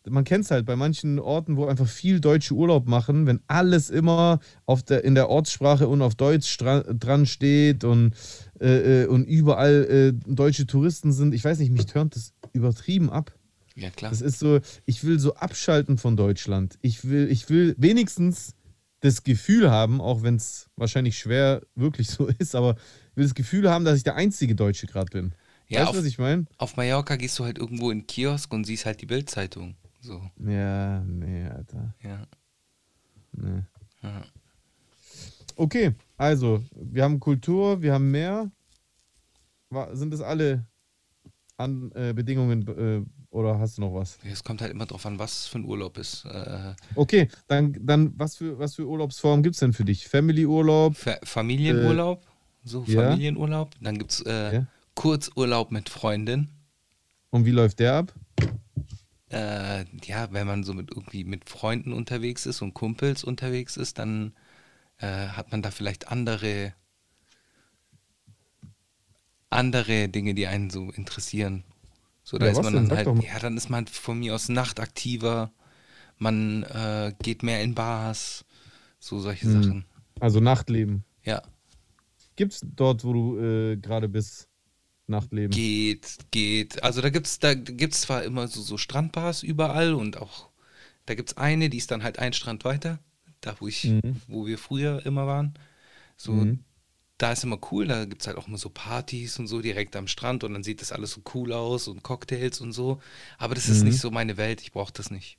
man 0.08 0.24
kennt 0.26 0.46
es 0.46 0.52
halt 0.52 0.66
bei 0.66 0.76
manchen 0.76 1.20
Orten, 1.20 1.58
wo 1.58 1.66
einfach 1.66 1.88
viel 1.88 2.20
Deutsche 2.20 2.54
Urlaub 2.54 2.88
machen, 2.88 3.26
wenn 3.26 3.42
alles 3.48 3.90
immer 3.90 4.40
auf 4.66 4.84
der, 4.84 5.04
in 5.04 5.16
der 5.16 5.30
Ortssprache 5.30 5.88
und 5.88 6.04
auf 6.04 6.14
Deutsch 6.16 6.58
dran 6.58 7.26
steht 7.26 7.84
und, 7.84 8.14
äh, 8.60 9.04
äh, 9.04 9.08
und 9.08 9.26
überall 9.26 9.86
äh, 9.86 10.32
deutsche 10.32 10.68
Touristen 10.68 11.12
sind. 11.12 11.34
Ich 11.34 11.44
weiß 11.44 11.58
nicht, 11.60 11.72
mich 11.72 11.88
turnt 11.88 12.16
das 12.16 12.34
übertrieben 12.54 13.10
ab. 13.10 13.34
Ja, 13.76 13.90
klar. 13.90 14.12
Das 14.12 14.22
ist 14.22 14.40
so, 14.40 14.60
ich 14.86 15.04
will 15.04 15.20
so 15.20 15.36
abschalten 15.36 15.98
von 15.98 16.18
Deutschland. 16.18 16.78
Ich 16.82 17.10
will, 17.10 17.28
ich 17.32 17.50
will 17.50 17.76
wenigstens 17.78 18.54
das 19.02 19.24
Gefühl 19.24 19.70
haben, 19.72 20.02
auch 20.02 20.24
wenn 20.24 20.36
es 20.36 20.70
wahrscheinlich 20.76 21.18
schwer 21.18 21.62
wirklich 21.76 22.10
so 22.10 22.28
ist, 22.40 22.56
aber 22.56 22.76
ich 23.12 23.18
will 23.18 23.24
das 23.26 23.34
Gefühl 23.36 23.70
haben, 23.70 23.86
dass 23.86 23.98
ich 23.98 24.04
der 24.04 24.16
einzige 24.16 24.56
Deutsche 24.56 24.88
gerade 24.88 25.10
bin. 25.12 25.34
Ja, 25.68 25.82
weißt 25.84 25.94
du, 25.94 25.98
was 26.00 26.06
ich 26.06 26.18
meine? 26.18 26.46
Auf 26.58 26.78
Mallorca 26.78 27.16
gehst 27.16 27.38
du 27.40 27.46
halt 27.46 27.58
irgendwo 27.60 27.92
in 27.92 28.00
den 28.00 28.08
Kiosk 28.08 28.52
und 28.54 28.66
siehst 28.66 28.86
halt 28.86 29.02
die 29.02 29.06
Bildzeitung. 29.06 29.76
So, 30.02 30.22
Ja, 30.44 31.02
nee, 31.02 31.46
Alter. 31.48 31.94
ja. 32.02 32.26
Nee. 33.34 33.64
Ja. 34.02 34.24
Okay, 35.56 35.94
also, 36.18 36.64
wir 36.76 37.04
haben 37.04 37.20
Kultur, 37.20 37.82
wir 37.82 37.94
haben 37.94 38.10
Meer. 38.12 38.50
Wa- 39.70 39.94
Sind 39.96 40.12
das 40.12 40.22
alle 40.22 40.66
an, 41.58 41.92
äh, 41.94 42.14
Bedingungen 42.14 42.68
äh, 42.68 43.06
oder 43.32 43.60
hast 43.60 43.78
du 43.78 43.82
noch 43.82 43.94
was? 43.94 44.18
Es 44.24 44.44
kommt 44.44 44.62
halt 44.62 44.72
immer 44.72 44.86
drauf 44.86 45.06
an, 45.06 45.20
was 45.20 45.48
für 45.48 45.60
ein 45.60 45.66
Urlaub 45.66 45.98
ist. 45.98 46.26
Äh, 46.26 46.74
Okay, 46.96 47.28
dann, 47.48 47.76
dann 47.86 48.14
was, 48.18 48.36
für, 48.38 48.58
was 48.60 48.76
für 48.76 48.88
Urlaubsformen 48.88 49.44
gibt 49.44 49.56
es 49.56 49.60
denn 49.60 49.74
für 49.74 49.86
dich? 49.86 50.08
Family-Urlaub? 50.08 50.96
Fa 50.96 51.18
Familienurlaub, 51.24 52.26
so 52.64 52.84
Äh, 52.88 52.92
ja. 52.92 53.02
Familienurlaub. 53.10 53.76
Dann 53.82 53.98
gibt 53.98 54.12
es 54.12 54.22
äh, 54.22 54.56
Ja. 54.56 54.68
Kurzurlaub 54.96 55.72
mit 55.72 55.90
Freundin. 55.90 56.50
Und 57.30 57.46
wie 57.46 57.52
läuft 57.52 57.80
der 57.80 57.94
ab? 57.96 58.14
Äh, 59.32 59.86
ja, 60.06 60.32
wenn 60.32 60.48
man 60.48 60.64
so 60.64 60.74
mit 60.74 60.90
irgendwie 60.90 61.24
mit 61.24 61.48
Freunden 61.48 61.94
unterwegs 61.94 62.48
ist 62.48 62.64
und 62.64 62.74
Kumpels 62.74 63.24
unterwegs 63.24 63.78
ist, 63.78 64.00
dann 64.00 64.34
äh, 64.98 65.28
hat 65.28 65.52
man 65.52 65.62
da 65.62 65.70
vielleicht 65.70 66.08
andere 66.08 66.74
andere 69.52 70.10
Dinge, 70.10 70.34
die 70.34 70.48
einen 70.48 70.70
so 70.70 70.92
interessieren. 70.92 71.64
So, 72.30 72.38
da 72.38 72.46
Ja, 72.46 72.52
ist 72.52 72.62
man 72.62 72.74
denn? 72.74 72.86
dann 72.86 72.90
Sag 72.90 72.98
halt, 72.98 73.10
ja, 73.24 73.40
dann 73.40 73.58
ist 73.58 73.70
man 73.70 73.88
von 73.88 74.20
mir 74.20 74.36
aus 74.36 74.50
nachtaktiver, 74.50 75.52
man 76.18 76.64
äh, 76.64 77.14
geht 77.24 77.44
mehr 77.44 77.64
in 77.64 77.76
Bars, 77.76 78.46
so 79.00 79.20
solche 79.20 79.46
Hm. 79.46 79.52
Sachen. 79.54 79.86
Also 80.20 80.40
Nachtleben. 80.40 81.04
Ja, 81.24 81.42
Gibt 82.36 82.54
es 82.54 82.62
dort, 82.64 83.04
wo 83.04 83.14
du 83.14 83.40
äh, 83.40 83.78
gerade 83.78 84.10
bist, 84.10 84.50
Nachtleben? 85.08 85.54
geht, 85.56 86.18
geht. 86.32 86.84
Also 86.84 87.02
da 87.02 87.10
gibt's, 87.10 87.40
da 87.40 87.54
gibt's 87.54 88.02
zwar 88.02 88.24
immer 88.24 88.48
so, 88.48 88.62
so 88.62 88.78
Strandbars 88.78 89.44
überall 89.44 89.94
und 89.94 90.18
auch, 90.18 90.50
da 91.06 91.16
gibt's 91.16 91.38
eine, 91.38 91.70
die 91.70 91.78
ist 91.78 91.92
dann 91.92 92.04
halt 92.04 92.20
ein 92.20 92.34
Strand 92.34 92.66
weiter, 92.66 93.00
da 93.42 93.56
wo 93.60 93.68
ich, 93.68 93.98
Mhm. 94.04 94.22
wo 94.28 94.46
wir 94.48 94.58
früher 94.58 95.06
immer 95.06 95.28
waren. 95.28 95.54
So, 96.18 96.34
Mhm. 96.34 96.64
Da 97.20 97.34
ist 97.34 97.44
immer 97.44 97.60
cool, 97.72 97.88
da 97.88 98.06
gibt's 98.06 98.28
halt 98.28 98.38
auch 98.38 98.48
immer 98.48 98.58
so 98.58 98.70
Partys 98.70 99.40
und 99.40 99.48
so 99.48 99.62
direkt 99.62 99.96
am 99.96 100.08
Strand 100.08 100.44
und 100.44 100.54
dann 100.54 100.64
sieht 100.64 100.82
das 100.82 100.92
alles 100.94 101.12
so 101.12 101.22
cool 101.36 101.54
aus 101.54 101.88
und 101.88 102.04
Cocktails 102.04 102.62
und 102.62 102.74
so. 102.74 103.02
Aber 103.38 103.56
das 103.56 103.70
ist 103.70 103.82
Mhm. 103.82 103.90
nicht 103.90 104.00
so 104.00 104.12
meine 104.12 104.38
Welt, 104.38 104.62
ich 104.62 104.72
brauche 104.74 104.94
das 104.94 105.12
nicht. 105.12 105.38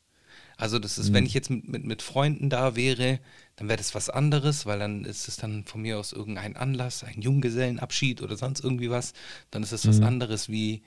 Also 0.58 0.78
das 0.78 0.98
ist, 0.98 1.12
wenn 1.14 1.26
ich 1.26 1.34
jetzt 1.34 1.50
mit, 1.50 1.68
mit, 1.68 1.84
mit 1.84 2.02
Freunden 2.02 2.50
da 2.50 2.76
wäre, 2.76 3.20
dann 3.56 3.68
wäre 3.68 3.78
das 3.78 3.94
was 3.94 4.10
anderes, 4.10 4.66
weil 4.66 4.78
dann 4.78 5.04
ist 5.06 5.28
es 5.28 5.36
dann 5.36 5.64
von 5.64 5.82
mir 5.82 5.98
aus 5.98 6.12
irgendein 6.12 6.56
Anlass, 6.56 7.04
ein 7.04 7.22
Junggesellenabschied 7.22 8.22
oder 8.22 8.36
sonst 8.36 8.60
irgendwie 8.62 8.90
was. 8.90 9.14
Dann 9.50 9.62
ist 9.62 9.72
es 9.72 9.86
was 9.88 10.00
Mhm. 10.00 10.06
anderes, 10.06 10.48
wie 10.50 10.82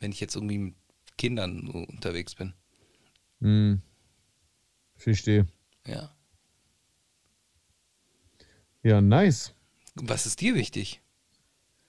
wenn 0.00 0.12
ich 0.12 0.20
jetzt 0.20 0.34
irgendwie 0.36 0.58
mit 0.58 0.74
Kindern 1.18 1.68
unterwegs 1.68 2.34
bin. 2.34 2.54
Hm. 3.42 3.82
Verstehe. 4.96 5.46
Ja. 5.86 6.14
Ja, 8.82 9.00
nice. 9.00 9.52
Was 9.94 10.26
ist 10.26 10.40
dir 10.40 10.54
wichtig? 10.54 11.02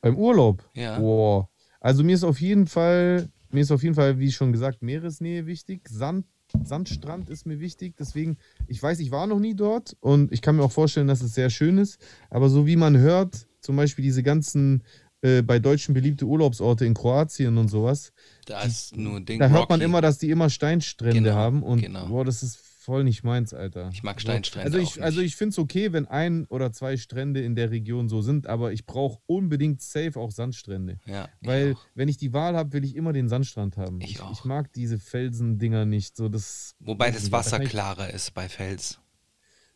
Beim 0.02 0.18
Urlaub? 0.18 0.70
Ja. 0.76 1.00
Boah. 1.00 1.50
Also 1.80 2.04
mir 2.04 2.16
ist 2.16 2.24
auf 2.24 2.40
jeden 2.42 2.68
Fall, 2.68 3.30
mir 3.52 3.62
ist 3.62 3.72
auf 3.72 3.84
jeden 3.84 3.96
Fall, 3.96 4.20
wie 4.20 4.32
schon 4.32 4.52
gesagt, 4.52 4.82
Meeresnähe 4.82 5.46
wichtig. 5.46 5.88
Sand, 5.90 6.26
Sandstrand 6.64 7.30
ist 7.30 7.46
mir 7.46 7.60
wichtig. 7.60 7.96
Deswegen, 7.98 8.38
ich 8.68 8.82
weiß, 8.82 9.00
ich 9.00 9.12
war 9.12 9.28
noch 9.28 9.40
nie 9.40 9.56
dort 9.56 9.96
und 10.02 10.32
ich 10.32 10.42
kann 10.42 10.56
mir 10.58 10.64
auch 10.64 10.72
vorstellen, 10.72 11.08
dass 11.08 11.22
es 11.22 11.34
sehr 11.34 11.50
schön 11.50 11.78
ist. 11.78 12.00
Aber 12.30 12.50
so 12.50 12.66
wie 12.68 12.76
man 12.76 12.98
hört, 12.98 13.48
zum 13.62 13.76
Beispiel 13.78 14.04
diese 14.04 14.24
ganzen 14.24 14.84
äh, 15.22 15.42
bei 15.42 15.60
Deutschen 15.60 15.94
beliebte 15.94 16.26
Urlaubsorte 16.26 16.86
in 16.86 16.94
Kroatien 16.94 17.58
und 17.58 17.70
sowas, 17.70 18.12
Da 18.46 18.62
ist 18.64 18.96
nur 18.98 19.22
Ding 19.22 19.40
da 19.40 19.48
hört 19.48 19.70
man 19.70 19.80
Rocky. 19.80 19.86
immer, 19.90 20.02
dass 20.02 20.18
die 20.18 20.30
immer 20.30 20.50
Steinstrände 20.50 21.22
Genau, 21.22 21.36
haben 21.36 21.64
und 21.64 21.80
genau. 21.82 22.08
boah, 22.08 22.26
das 22.26 22.44
ist 22.44 22.58
voll 22.84 23.04
nicht 23.04 23.24
meins, 23.24 23.54
Alter. 23.54 23.90
Ich 23.94 24.04
mag 24.04 24.20
Steinstrände 24.22 24.66
Also 24.66 24.78
ich, 24.78 25.02
also 25.02 25.22
ich 25.22 25.36
finde 25.36 25.52
es 25.54 25.60
okay, 25.60 25.94
wenn 25.94 26.06
ein 26.08 26.46
oder 26.48 26.72
zwei 26.72 26.98
Strände 26.98 27.42
in 27.42 27.56
der 27.56 27.72
Region 27.72 28.10
so 28.10 28.22
sind, 28.22 28.48
aber 28.48 28.74
ich 28.74 28.86
brauche 28.86 29.20
unbedingt 29.26 29.82
safe 29.82 30.20
auch 30.20 30.32
Sandstrände. 30.32 31.00
Ja, 31.06 31.30
ich 31.42 31.48
Weil, 31.48 31.74
auch. 31.74 31.82
wenn 31.96 32.10
ich 32.10 32.18
die 32.18 32.34
Wahl 32.34 32.56
habe, 32.56 32.74
will 32.74 32.84
ich 32.84 32.96
immer 32.96 33.14
den 33.14 33.30
Sandstrand 33.30 33.78
haben. 33.78 34.00
Ich 34.02 34.12
ich, 34.12 34.22
auch. 34.22 34.32
ich 34.32 34.44
mag 34.46 34.72
diese 34.74 35.00
Felsendinger 35.00 35.86
nicht. 35.86 36.16
So 36.18 36.30
das, 36.30 36.76
Wobei 36.80 37.08
weiß 37.08 37.16
das 37.16 37.26
da 37.30 37.32
Wasser 37.38 37.62
ich- 37.64 37.70
klarer 37.70 38.14
ist 38.14 38.34
bei 38.34 38.50
Fels. 38.50 39.00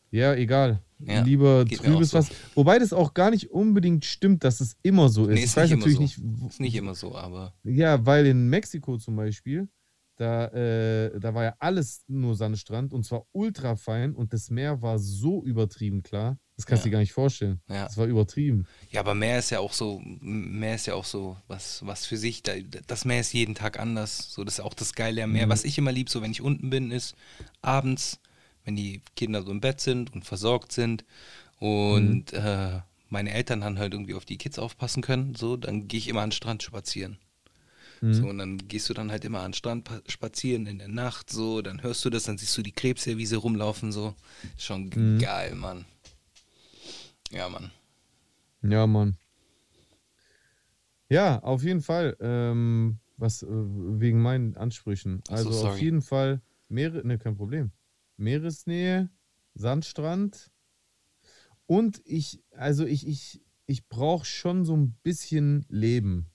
Ja, 0.10 0.34
egal. 0.36 0.82
Ja, 1.00 1.22
Lieber 1.22 1.66
trübes 1.66 2.10
so. 2.12 2.18
Wasser. 2.18 2.34
Wobei 2.56 2.80
das 2.80 2.94
auch 2.94 3.14
gar 3.14 3.30
nicht 3.30 3.52
unbedingt 3.52 4.06
stimmt, 4.06 4.44
dass 4.44 4.62
es 4.62 4.78
immer 4.82 5.10
so 5.10 5.24
ist. 5.28 5.34
Nee, 5.34 5.40
ich 5.40 5.44
ist 5.46 5.58
weiß 5.58 5.64
nicht 5.70 5.72
immer 5.74 5.86
natürlich 5.88 6.16
so. 6.16 6.24
nicht, 6.24 6.50
Ist 6.50 6.60
nicht 6.60 6.76
immer 6.76 6.96
so, 6.96 7.16
aber 7.16 7.54
Ja, 7.64 8.06
weil 8.06 8.26
in 8.26 8.50
Mexiko 8.50 8.98
zum 8.98 9.16
Beispiel, 9.18 9.68
da, 10.18 10.48
äh, 10.48 11.20
da 11.20 11.34
war 11.34 11.44
ja 11.46 11.56
alles 11.60 12.04
nur 12.08 12.36
Sandstrand 12.36 12.94
und 12.94 13.04
zwar 13.06 13.24
ultra 13.32 13.76
fein 13.76 14.14
und 14.14 14.34
das 14.34 14.50
Meer 14.50 14.82
war 14.82 15.00
so 15.00 15.44
übertrieben 15.44 16.04
klar. 16.04 16.38
Das 16.56 16.66
kannst 16.66 16.84
du 16.84 16.88
Ja. 16.88 16.90
dir 16.90 16.94
gar 16.94 17.00
nicht 17.02 17.14
vorstellen. 17.14 17.62
Ja. 17.70 17.86
Das 17.86 17.98
war 17.98 18.08
übertrieben. 18.08 18.66
ja, 18.90 19.00
aber 19.02 19.14
Meer 19.14 19.38
ist 19.38 19.52
ja 19.52 19.60
auch 19.60 19.74
so, 19.74 20.02
Meer 20.04 20.74
ist 20.76 20.88
ja 20.88 20.96
auch 20.96 21.06
so 21.06 21.38
was, 21.48 21.86
was 21.86 22.06
für 22.08 22.18
sich. 22.18 22.42
Da, 22.42 22.54
das 22.88 23.06
Meer 23.06 23.20
ist 23.22 23.32
jeden 23.34 23.54
Tag 23.54 23.80
anders. 23.80 24.34
So, 24.34 24.44
das 24.44 24.56
ist 24.56 24.60
auch 24.66 24.74
das 24.74 24.94
Geile 24.94 25.24
am 25.24 25.34
Meer. 25.34 25.46
Mhm. 25.46 25.52
Was 25.52 25.64
ich 25.66 25.78
immer 25.78 25.92
lieb, 25.92 26.10
so 26.10 26.22
wenn 26.24 26.32
ich 26.32 26.42
unten 26.42 26.70
bin, 26.72 26.90
ist 26.90 27.16
abends, 27.62 28.20
wenn 28.66 28.76
die 28.76 29.02
Kinder 29.16 29.44
so 29.44 29.52
im 29.52 29.62
Bett 29.62 29.80
sind 29.80 30.12
und 30.14 30.26
versorgt 30.26 30.72
sind 30.72 31.06
und 31.60 32.32
Mhm. 32.34 32.40
äh, 32.40 32.80
meine 33.10 33.32
Eltern 33.34 33.62
dann 33.62 33.80
halt 33.80 33.94
irgendwie 33.94 34.16
auf 34.16 34.26
die 34.26 34.38
Kids 34.38 34.60
aufpassen 34.60 35.02
können, 35.02 35.36
so, 35.36 35.58
dann 35.58 35.88
gehe 35.88 35.98
ich 36.00 36.08
immer 36.10 36.22
an 36.22 36.30
den 36.30 36.34
Strand 36.36 36.64
spazieren. 36.64 37.18
Mhm. 38.02 38.14
So, 38.14 38.28
und 38.28 38.38
dann 38.38 38.58
gehst 38.68 38.90
du 38.90 38.94
dann 38.94 39.12
halt 39.12 39.26
immer 39.26 39.40
an 39.40 39.52
den 39.52 39.54
Strand 39.56 39.84
pa- 39.86 40.02
spazieren 40.08 40.66
in 40.68 40.78
der 40.80 40.88
Nacht, 40.88 41.30
so, 41.30 41.62
dann 41.62 41.82
hörst 41.84 42.04
du 42.06 42.10
das, 42.10 42.24
dann 42.24 42.38
siehst 42.38 42.58
du 42.58 42.62
die 42.62 42.72
Krebswiese 42.72 43.38
rumlaufen, 43.38 43.92
so. 43.92 44.16
Schon 44.58 44.90
Mhm. 44.96 45.20
geil, 45.20 45.56
Mann. 45.56 45.86
Ja, 47.32 47.50
Mann. 47.50 47.72
Ja, 48.62 48.88
Mann. 48.88 49.18
Ja, 51.10 51.40
auf 51.44 51.64
jeden 51.64 51.82
Fall. 51.82 52.18
Ähm, 52.20 53.00
was 53.18 53.42
äh, 53.44 53.48
wegen 53.50 54.22
meinen 54.22 54.56
Ansprüchen. 54.58 55.22
Ach 55.30 55.38
so, 55.40 55.50
Also 55.50 55.68
auf 55.70 55.82
jeden 55.82 56.02
Fall 56.02 56.42
Meere, 56.70 57.06
ne, 57.06 57.18
kein 57.18 57.36
Problem. 57.36 57.72
Meeresnähe, 58.18 59.10
Sandstrand. 59.56 60.52
Und 61.66 62.02
ich, 62.06 62.44
also 62.52 62.86
ich, 62.86 63.08
ich, 63.08 63.42
ich 63.66 63.88
brauche 63.88 64.26
schon 64.26 64.66
so 64.66 64.76
ein 64.76 64.96
bisschen 65.04 65.66
Leben. 65.70 66.28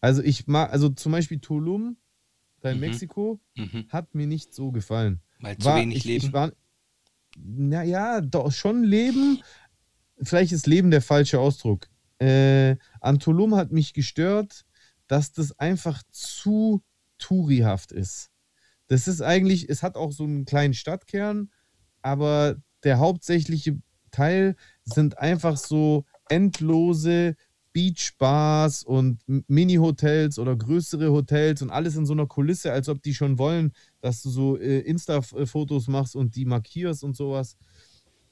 Also 0.00 0.22
ich 0.22 0.46
mag, 0.46 0.72
also 0.72 0.88
zum 0.88 1.12
Beispiel 1.12 1.40
Tulum, 1.40 1.96
da 2.60 2.70
in 2.70 2.76
Mhm. 2.76 2.80
Mexiko, 2.80 3.40
Mhm. 3.56 3.86
hat 3.88 4.14
mir 4.14 4.26
nicht 4.26 4.54
so 4.54 4.70
gefallen. 4.70 5.20
Weil 5.38 5.58
zu 5.58 5.74
wenig 5.74 5.98
ich, 5.98 6.04
Leben. 6.04 6.26
Ich 6.26 6.32
war, 6.32 6.52
naja, 7.36 8.20
doch 8.20 8.52
schon 8.52 8.84
Leben. 8.84 9.40
Vielleicht 10.22 10.52
ist 10.52 10.66
Leben 10.66 10.90
der 10.90 11.02
falsche 11.02 11.38
Ausdruck. 11.40 11.88
Äh, 12.18 12.76
an 13.00 13.18
Tulum 13.18 13.54
hat 13.54 13.72
mich 13.72 13.94
gestört, 13.94 14.66
dass 15.06 15.32
das 15.32 15.58
einfach 15.58 16.02
zu 16.10 16.82
tourihaft 17.18 17.92
ist. 17.92 18.30
Das 18.88 19.08
ist 19.08 19.22
eigentlich, 19.22 19.68
es 19.68 19.82
hat 19.82 19.96
auch 19.96 20.12
so 20.12 20.24
einen 20.24 20.44
kleinen 20.44 20.74
Stadtkern, 20.74 21.50
aber 22.02 22.56
der 22.84 22.98
hauptsächliche 22.98 23.80
Teil 24.10 24.56
sind 24.84 25.18
einfach 25.18 25.56
so 25.56 26.04
endlose 26.28 27.36
Beachbars 27.72 28.82
und 28.82 29.22
Mini-Hotels 29.26 30.38
oder 30.38 30.56
größere 30.56 31.10
Hotels 31.10 31.62
und 31.62 31.70
alles 31.70 31.96
in 31.96 32.06
so 32.06 32.12
einer 32.12 32.26
Kulisse, 32.26 32.72
als 32.72 32.88
ob 32.88 33.02
die 33.02 33.14
schon 33.14 33.38
wollen, 33.38 33.72
dass 34.00 34.22
du 34.22 34.30
so 34.30 34.58
äh, 34.58 34.80
Insta-Fotos 34.80 35.88
machst 35.88 36.16
und 36.16 36.34
die 36.34 36.44
markierst 36.44 37.04
und 37.04 37.16
sowas. 37.16 37.56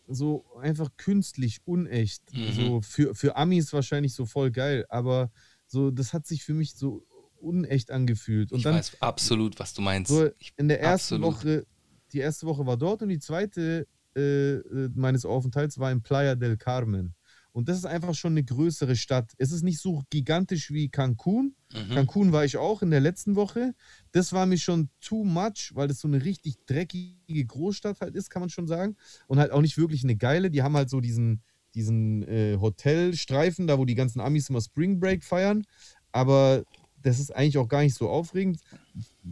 So 0.09 0.45
einfach 0.61 0.90
künstlich, 0.97 1.61
unecht. 1.64 2.23
Mhm. 2.33 2.52
So 2.52 2.80
für, 2.83 3.14
für 3.14 3.37
Amis 3.37 3.73
wahrscheinlich 3.73 4.14
so 4.14 4.26
voll 4.26 4.50
geil, 4.50 4.85
aber 4.88 5.30
so, 5.66 5.90
das 5.90 6.12
hat 6.12 6.26
sich 6.26 6.42
für 6.45 6.54
mich 6.54 6.75
so 6.75 7.07
unecht 7.40 7.90
angefühlt. 7.90 8.50
Und 8.50 8.59
ich 8.59 8.64
dann 8.64 8.75
weiß 8.75 9.00
absolut, 9.00 9.59
was 9.61 9.75
du 9.75 9.83
meinst. 9.83 10.11
so 10.11 10.28
in 10.57 10.68
der 10.68 10.80
ersten 10.80 11.23
absolut. 11.23 11.37
Woche, 11.37 11.66
die 12.12 12.18
erste 12.18 12.47
Woche 12.47 12.66
war 12.66 12.76
dort 12.76 13.02
und 13.02 13.11
die 13.11 13.18
zweite 13.18 13.87
äh, 14.16 14.54
äh, 14.54 14.90
meines 14.95 15.25
Aufenthalts 15.25 15.78
war 15.78 15.92
in 15.92 16.02
Playa 16.02 16.35
del 16.35 16.57
Carmen. 16.57 17.14
Und 17.52 17.69
das 17.69 17.78
ist 17.78 17.87
einfach 17.87 18.14
schon 18.14 18.35
eine 18.35 18.45
größere 18.45 18.95
Stadt. 18.95 19.33
Es 19.38 19.52
ist 19.52 19.62
nicht 19.62 19.81
so 19.81 20.02
gigantisch 20.11 20.71
wie 20.71 20.88
Cancun. 20.88 21.55
mhm. 21.73 21.95
Cancun 21.95 22.33
war 22.33 22.45
ich 22.45 22.57
auch 22.57 22.83
in 22.83 22.90
der 22.90 23.00
letzten 23.00 23.37
Woche. 23.37 23.75
Das 24.12 24.33
war 24.33 24.47
mir 24.47 24.59
schon 24.59 24.90
too 25.00 25.25
much, 25.25 25.73
weil 25.75 25.88
das 25.88 26.00
so 26.00 26.09
eine 26.09 26.25
richtig 26.25 26.57
dreckige 26.67 27.45
Großstadt 27.45 28.00
halt 28.00 28.14
ist, 28.14 28.31
kann 28.31 28.40
man 28.40 28.50
schon 28.50 28.67
sagen. 28.67 28.97
Und 29.26 29.38
halt 29.38 29.50
auch 29.50 29.61
nicht 29.62 29.78
wirklich 29.78 30.05
eine 30.05 30.17
geile. 30.17 30.50
Die 30.50 30.62
haben 30.62 30.76
halt 30.76 30.90
so 30.90 31.00
diesen, 31.00 31.43
diesen 31.75 32.23
äh, 32.28 32.59
Hotelstreifen, 32.61 33.67
da 33.67 33.78
wo 33.78 33.85
die 33.85 33.95
ganzen 33.95 34.21
Amis 34.21 34.50
immer 34.50 34.61
Spring 34.61 35.00
Break 35.00 35.25
feiern. 35.25 35.64
Aber 36.12 36.64
das 37.02 37.19
ist 37.19 37.35
eigentlich 37.35 37.59
auch 37.59 37.69
gar 37.69 37.83
nicht 37.83 37.95
so 37.95 38.09
aufregend. 38.09 38.61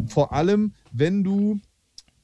Vor 0.06 0.32
allem, 0.32 0.72
wenn 0.92 1.24
du, 1.24 1.60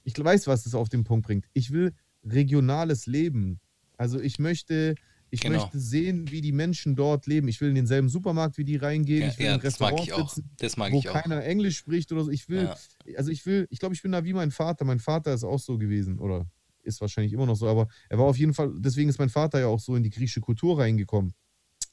ich 0.05 0.19
weiß, 0.19 0.47
was 0.47 0.65
das 0.65 0.75
auf 0.75 0.89
den 0.89 1.05
Punkt 1.05 1.27
bringt. 1.27 1.47
Ich 1.53 1.71
will 1.71 1.93
regionales 2.25 3.07
Leben. 3.07 3.61
Also 3.97 4.21
ich 4.21 4.39
möchte, 4.39 4.95
ich 5.35 5.41
Genau. 5.41 5.63
möchte 5.63 5.81
sehen, 5.81 6.31
wie 6.31 6.43
die 6.43 6.53
Menschen 6.53 6.95
dort 6.95 7.27
leben. 7.27 7.49
Ich 7.49 7.59
will 7.63 7.71
in 7.71 7.75
denselben 7.75 8.11
Supermarkt 8.11 8.59
wie 8.59 8.65
die 8.65 8.77
reingehen. 8.77 9.23
ja, 9.23 9.29
ich 9.29 9.39
will 9.39 9.47
ja, 9.47 9.55
im 9.55 9.61
das 9.63 9.81
mag 9.81 9.93
Restaurant 9.95 10.07
ich 10.09 10.13
auch. 10.13 10.29
sitzen, 10.31 10.51
Das 10.59 10.77
mag 10.77 10.93
wo 10.93 10.99
ich 10.99 11.09
auch. 11.09 11.15
keiner 11.15 11.43
Englisch 11.43 11.79
spricht 11.79 12.13
oder 12.13 12.23
so. 12.25 12.31
Ich 12.31 12.49
will, 12.51 12.65
Ja. 12.65 13.17
also 13.17 13.31
ich 13.31 13.45
will, 13.47 13.67
ich 13.71 13.79
glaube, 13.79 13.95
ich 13.95 14.03
bin 14.03 14.13
da 14.13 14.25
wie 14.25 14.35
mein 14.35 14.51
Vater. 14.51 14.85
Mein 14.85 14.99
Vater 15.01 15.33
ist 15.33 15.43
auch 15.43 15.59
so 15.59 15.79
gewesen 15.79 16.19
oder 16.19 16.47
ist 16.83 17.01
wahrscheinlich 17.01 17.33
immer 17.33 17.47
noch 17.47 17.55
so, 17.57 17.67
aber 17.67 17.89
er 18.11 18.19
war 18.19 18.27
auf 18.27 18.37
jeden 18.37 18.53
Fall, 18.55 18.73
deswegen 18.77 19.09
ist 19.09 19.19
mein 19.19 19.31
Vater 19.31 19.59
ja 19.61 19.69
auch 19.69 19.81
so 19.81 19.97
in 19.97 20.03
die 20.03 20.11
griechische 20.11 20.41
Kultur 20.43 20.79
reingekommen 20.79 21.33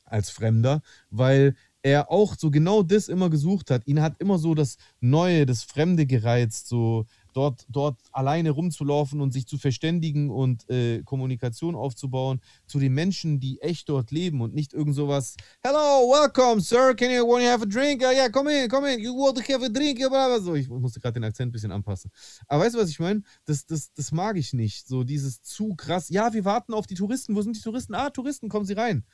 als 0.04 0.30
Fremder, 0.32 0.82
weil 1.12 1.56
er 1.82 2.12
auch 2.12 2.36
so 2.38 2.52
genau 2.52 2.84
das 2.84 3.08
immer 3.08 3.30
gesucht 3.30 3.72
hat. 3.72 3.88
Ihn 3.88 4.02
hat 4.02 4.20
immer 4.20 4.38
so 4.38 4.54
das 4.56 4.76
Neue, 5.00 5.46
das 5.46 5.64
Fremde 5.64 6.06
gereizt, 6.06 6.68
so 6.68 7.06
dort, 7.40 7.66
dort 7.70 7.98
alleine 8.12 8.50
rumzulaufen 8.50 9.22
und 9.22 9.32
sich 9.32 9.48
zu 9.48 9.58
verständigen 9.58 10.30
und 10.30 10.70
äh, 10.70 11.02
Kommunikation 11.04 11.74
aufzubauen 11.74 12.42
zu 12.68 12.80
den 12.80 12.94
Menschen, 12.94 13.40
die 13.40 13.62
echt 13.62 13.88
dort 13.88 14.12
leben 14.12 14.42
und 14.42 14.54
nicht 14.54 14.74
irgend 14.74 14.94
sowas. 14.94 15.38
Hello, 15.64 16.12
welcome, 16.12 16.60
sir. 16.60 16.94
Can 16.96 17.12
you 17.12 17.26
want 17.26 17.46
to 17.46 17.50
have 17.50 17.64
a 17.64 17.66
drink? 17.66 18.04
Uh, 18.04 18.12
yeah, 18.12 18.28
come 18.28 18.52
in, 18.52 18.70
come 18.70 18.94
in. 18.94 19.00
You 19.00 19.14
want 19.14 19.38
to 19.38 19.54
have 19.54 19.64
a 19.64 19.70
drink? 19.70 20.02
So, 20.42 20.56
ich 20.56 20.68
musste 20.68 21.00
gerade 21.00 21.14
den 21.14 21.24
Akzent 21.24 21.50
ein 21.50 21.52
bisschen 21.54 21.72
anpassen. 21.72 22.12
Aber 22.48 22.66
weißt 22.66 22.76
du, 22.76 22.80
was 22.80 22.90
ich 22.90 23.00
meine? 23.00 23.22
Das, 23.46 23.66
das, 23.66 23.94
das 23.94 24.12
mag 24.12 24.36
ich 24.36 24.52
nicht. 24.52 24.86
So 24.90 25.06
dieses 25.06 25.42
zu 25.42 25.76
krass. 25.76 26.10
Ja, 26.10 26.34
wir 26.34 26.44
warten 26.44 26.74
auf 26.74 26.88
die 26.88 26.96
Touristen. 26.96 27.38
Wo 27.38 27.42
sind 27.42 27.56
die 27.56 27.62
Touristen? 27.62 27.96
Ah, 27.96 28.10
Touristen, 28.10 28.50
kommen 28.50 28.66
sie 28.66 28.74
rein. 28.74 29.06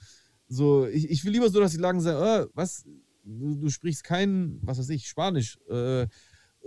So, 0.48 0.88
ich, 0.88 1.12
ich 1.12 1.24
will 1.24 1.32
lieber 1.32 1.50
so, 1.50 1.60
dass 1.60 1.74
die 1.74 1.78
Lagen 1.78 2.02
sagen, 2.02 2.46
äh, 2.46 2.48
was, 2.56 2.86
du, 3.24 3.56
du 3.56 3.70
sprichst 3.70 4.04
kein, 4.04 4.58
was 4.64 4.80
weiß 4.80 4.90
ich, 4.90 5.08
Spanisch. 5.08 5.60
Äh, 5.70 6.08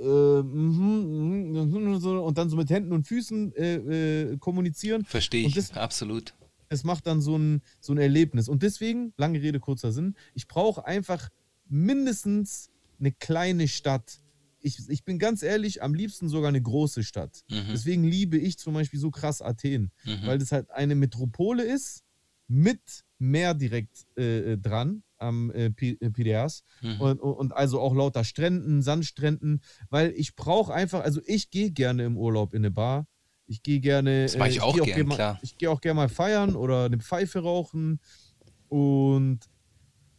äh, 0.00 0.42
mhm, 0.42 1.52
mhm, 1.52 1.98
so, 2.00 2.22
und 2.24 2.38
dann 2.38 2.48
so 2.50 2.56
mit 2.56 2.70
Händen 2.70 2.92
und 2.92 3.06
Füßen 3.06 3.52
äh, 3.54 3.74
äh, 4.32 4.36
kommunizieren. 4.38 5.04
Verstehe 5.04 5.46
ich, 5.46 5.54
das- 5.54 5.72
absolut. 5.72 6.34
Es 6.70 6.84
macht 6.84 7.06
dann 7.06 7.22
so 7.22 7.36
ein, 7.36 7.62
so 7.80 7.94
ein 7.94 7.98
Erlebnis. 7.98 8.46
Und 8.48 8.62
deswegen, 8.62 9.14
lange 9.16 9.40
Rede, 9.40 9.58
kurzer 9.58 9.90
Sinn, 9.90 10.14
ich 10.34 10.46
brauche 10.48 10.84
einfach 10.84 11.30
mindestens 11.68 12.70
eine 13.00 13.12
kleine 13.12 13.68
Stadt. 13.68 14.20
Ich, 14.60 14.78
ich 14.88 15.04
bin 15.04 15.18
ganz 15.18 15.42
ehrlich, 15.42 15.82
am 15.82 15.94
liebsten 15.94 16.28
sogar 16.28 16.48
eine 16.48 16.60
große 16.60 17.04
Stadt. 17.04 17.42
Mhm. 17.48 17.68
Deswegen 17.72 18.04
liebe 18.04 18.36
ich 18.36 18.58
zum 18.58 18.74
Beispiel 18.74 18.98
so 19.00 19.10
krass 19.10 19.40
Athen, 19.40 19.92
Mhm. 20.04 20.26
weil 20.26 20.38
das 20.38 20.52
halt 20.52 20.70
eine 20.70 20.94
Metropole 20.94 21.62
ist 21.62 22.02
mit 22.48 22.80
Meer 23.18 23.54
direkt 23.54 24.06
äh, 24.16 24.52
äh, 24.52 24.58
dran 24.58 25.02
am 25.18 25.50
äh, 25.50 25.70
Pi- 25.70 25.98
äh, 26.00 26.08
Mhm. 26.82 27.00
und, 27.00 27.20
und 27.20 27.52
also 27.52 27.80
auch 27.80 27.94
lauter 27.94 28.24
Stränden, 28.24 28.82
Sandstränden, 28.82 29.60
weil 29.90 30.12
ich 30.16 30.34
brauche 30.36 30.72
einfach, 30.72 31.00
also 31.00 31.20
ich 31.26 31.50
gehe 31.50 31.70
gerne 31.70 32.04
im 32.04 32.16
Urlaub 32.16 32.54
in 32.54 32.60
eine 32.60 32.70
Bar. 32.70 33.06
Ich 33.46 33.62
gehe 33.62 33.80
gerne. 33.80 34.24
Das 34.24 34.36
mach 34.36 34.46
ich 34.46 34.58
äh, 34.58 34.60
auch 34.60 34.74
geh 34.74 34.80
gern, 34.80 35.06
mal, 35.06 35.14
klar. 35.16 35.38
Ich 35.42 35.56
gehe 35.56 35.70
auch 35.70 35.80
gerne 35.80 35.96
mal 35.96 36.08
feiern 36.08 36.54
oder 36.56 36.84
eine 36.84 36.98
Pfeife 36.98 37.40
rauchen 37.40 38.00
und 38.68 39.40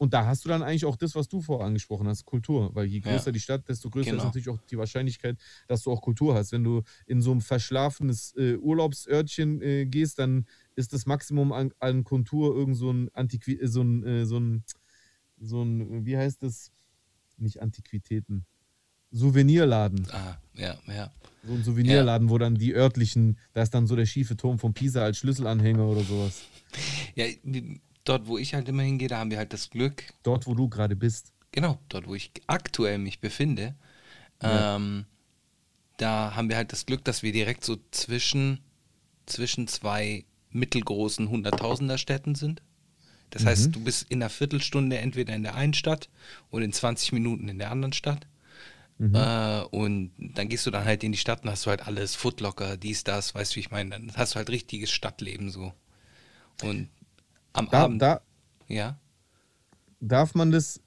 Und 0.01 0.13
da 0.13 0.25
hast 0.25 0.45
du 0.45 0.49
dann 0.49 0.63
eigentlich 0.63 0.85
auch 0.85 0.95
das, 0.95 1.13
was 1.13 1.27
du 1.27 1.41
vorher 1.41 1.67
angesprochen 1.67 2.07
hast, 2.07 2.23
Kultur. 2.23 2.73
Weil 2.73 2.85
je 2.85 3.01
größer 3.01 3.27
Ja. 3.27 3.31
die 3.33 3.41
Stadt, 3.41 3.67
desto 3.67 3.89
größer 3.89 4.11
Genau. 4.11 4.21
ist 4.21 4.27
natürlich 4.27 4.47
auch 4.47 4.57
die 4.71 4.77
Wahrscheinlichkeit, 4.77 5.37
dass 5.67 5.81
du 5.83 5.91
auch 5.91 6.01
Kultur 6.01 6.35
hast. 6.35 6.53
Wenn 6.53 6.63
du 6.63 6.83
in 7.05 7.21
so 7.21 7.33
ein 7.33 7.41
verschlafenes 7.41 8.33
äh, 8.37 8.55
Urlaubsörtchen 8.55 9.61
äh, 9.61 9.85
gehst, 9.87 10.17
dann 10.19 10.45
ist 10.75 10.93
das 10.93 11.05
Maximum 11.05 11.51
an, 11.51 11.73
an 11.79 12.05
Kultur 12.05 12.55
irgend 12.55 12.77
so 12.77 12.91
ein 12.93 13.09
Antiqui 13.13 13.59
äh, 13.59 13.67
so 13.67 13.81
ein, 13.81 14.05
äh, 14.05 14.25
so 14.25 14.37
ein, 14.39 14.63
so 15.41 15.63
ein, 15.63 16.05
wie 16.05 16.17
heißt 16.17 16.43
das? 16.43 16.71
Nicht 17.37 17.61
Antiquitäten. 17.61 18.45
Souvenirladen. 19.11 20.07
Ah, 20.11 20.37
ja, 20.53 20.77
ja. 20.87 21.11
So 21.43 21.53
ein 21.53 21.63
Souvenirladen, 21.63 22.29
wo 22.29 22.37
dann 22.37 22.55
die 22.55 22.73
örtlichen, 22.75 23.37
da 23.53 23.61
ist 23.61 23.73
dann 23.73 23.87
so 23.87 23.95
der 23.95 24.05
schiefe 24.05 24.35
Turm 24.37 24.59
von 24.59 24.73
Pisa 24.73 25.01
als 25.03 25.17
Schlüsselanhänger 25.19 25.85
oder 25.85 26.03
sowas. 26.03 26.43
Ja, 27.15 27.25
dort, 28.03 28.27
wo 28.27 28.37
ich 28.37 28.53
halt 28.53 28.67
immer 28.69 28.83
hingehe, 28.83 29.07
da 29.07 29.19
haben 29.19 29.31
wir 29.31 29.37
halt 29.37 29.53
das 29.53 29.69
Glück, 29.69 30.03
Dort, 30.23 30.45
wo 30.47 30.53
du 30.53 30.67
gerade 30.69 30.95
bist. 30.95 31.31
genau, 31.51 31.79
dort, 31.89 32.07
wo 32.07 32.13
ich 32.15 32.31
aktuell 32.47 32.97
mich 32.99 33.19
befinde, 33.19 33.75
Ja. 34.43 34.75
ähm, 34.75 35.05
da 35.97 36.35
haben 36.35 36.49
wir 36.49 36.55
halt 36.57 36.71
das 36.71 36.85
Glück, 36.85 37.03
dass 37.03 37.23
wir 37.23 37.31
direkt 37.31 37.63
so 37.65 37.77
zwischen, 37.91 38.59
zwischen 39.25 39.67
zwei 39.67 40.25
mittelgroßen 40.51 41.29
Hunderttausender 41.29 41.97
Städten 41.97 42.35
sind. 42.35 42.61
Das 43.29 43.43
Mhm. 43.43 43.47
heißt, 43.47 43.75
du 43.75 43.83
bist 43.83 44.05
in 44.09 44.21
einer 44.21 44.29
Viertelstunde 44.29 44.97
entweder 44.97 45.35
in 45.35 45.43
der 45.43 45.55
einen 45.55 45.73
Stadt 45.73 46.09
oder 46.51 46.65
in 46.65 46.73
20 46.73 47.11
Minuten 47.13 47.47
in 47.47 47.59
der 47.59 47.71
anderen 47.71 47.93
Stadt. 47.93 48.27
Mhm. 48.97 49.15
Äh, 49.15 49.61
und 49.71 50.11
dann 50.17 50.49
gehst 50.49 50.65
du 50.65 50.71
dann 50.71 50.85
halt 50.85 51.03
in 51.03 51.11
die 51.11 51.17
Stadt 51.17 51.43
und 51.43 51.49
hast 51.49 51.65
du 51.65 51.69
halt 51.69 51.87
alles, 51.87 52.15
Footlocker, 52.15 52.75
dies, 52.77 53.03
das, 53.03 53.33
weißt 53.35 53.53
du, 53.53 53.55
wie 53.57 53.59
ich 53.61 53.71
meine? 53.71 53.91
Dann 53.91 54.11
hast 54.15 54.33
du 54.33 54.37
halt 54.37 54.49
richtiges 54.49 54.91
Stadtleben 54.91 55.49
so. 55.51 55.73
Und 56.63 56.89
am 57.53 57.69
Da, 57.69 57.83
Abend, 57.85 58.01
da 58.01 58.21
ja, 58.67 58.99
darf 60.01 60.35
man 60.35 60.51
das 60.51 60.81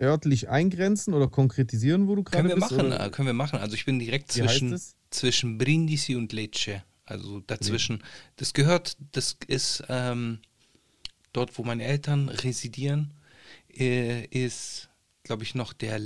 örtlich 0.00 0.48
eingrenzen 0.48 1.12
oder 1.14 1.28
konkretisieren, 1.28 2.08
wo 2.08 2.14
du 2.14 2.22
gerade 2.22 2.48
können 2.48 2.48
wir 2.48 2.54
bist? 2.56 2.72
machen, 2.72 2.86
oder? 2.86 3.06
äh, 3.06 3.10
können 3.10 3.26
wir 3.26 3.32
machen. 3.34 3.58
Also 3.58 3.74
ich 3.74 3.84
bin 3.84 3.98
direkt 3.98 4.34
Wie 4.34 4.40
zwischen, 4.40 4.80
zwischen 5.10 5.58
Brindisi 5.58 6.16
und 6.16 6.32
Lecce. 6.32 6.82
Also 7.04 7.40
dazwischen. 7.40 8.02
Das 8.36 8.52
gehört, 8.54 8.96
das 9.12 9.36
ist 9.48 9.82
ähm, 9.88 10.38
dort, 11.32 11.56
wo 11.58 11.64
meine 11.64 11.84
Eltern 11.84 12.28
residieren, 12.28 13.14
äh, 13.72 14.24
ist, 14.26 14.88
glaube 15.22 15.42
ich, 15.42 15.54
noch 15.54 15.72
der, 15.72 16.00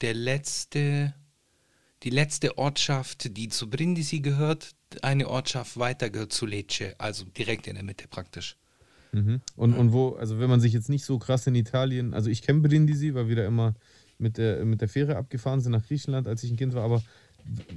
der 0.00 0.14
letzte, 0.14 1.14
die 2.02 2.10
letzte 2.10 2.58
Ortschaft, 2.58 3.36
die 3.36 3.48
zu 3.48 3.68
Brindisi 3.68 4.20
gehört. 4.20 4.74
Eine 5.02 5.28
Ortschaft 5.28 5.78
weiter 5.78 6.10
gehört 6.10 6.32
zu 6.32 6.46
Lecce, 6.46 6.94
also 6.98 7.24
direkt 7.24 7.66
in 7.66 7.74
der 7.74 7.84
Mitte 7.84 8.08
praktisch. 8.08 8.56
Mhm. 9.12 9.40
Und, 9.56 9.74
und 9.74 9.92
wo, 9.92 10.10
also 10.10 10.38
wenn 10.38 10.50
man 10.50 10.60
sich 10.60 10.72
jetzt 10.72 10.88
nicht 10.88 11.04
so 11.04 11.18
krass 11.18 11.46
in 11.46 11.54
Italien, 11.54 12.14
also 12.14 12.30
ich 12.30 12.42
kenne 12.42 12.60
Brindisi, 12.60 13.14
weil 13.14 13.28
wir 13.28 13.36
da 13.36 13.46
immer 13.46 13.74
mit 14.18 14.38
der, 14.38 14.64
mit 14.64 14.80
der 14.80 14.88
Fähre 14.88 15.16
abgefahren 15.16 15.60
sind 15.60 15.72
nach 15.72 15.86
Griechenland, 15.86 16.28
als 16.28 16.42
ich 16.44 16.50
ein 16.50 16.56
Kind 16.56 16.74
war, 16.74 16.84
aber 16.84 17.02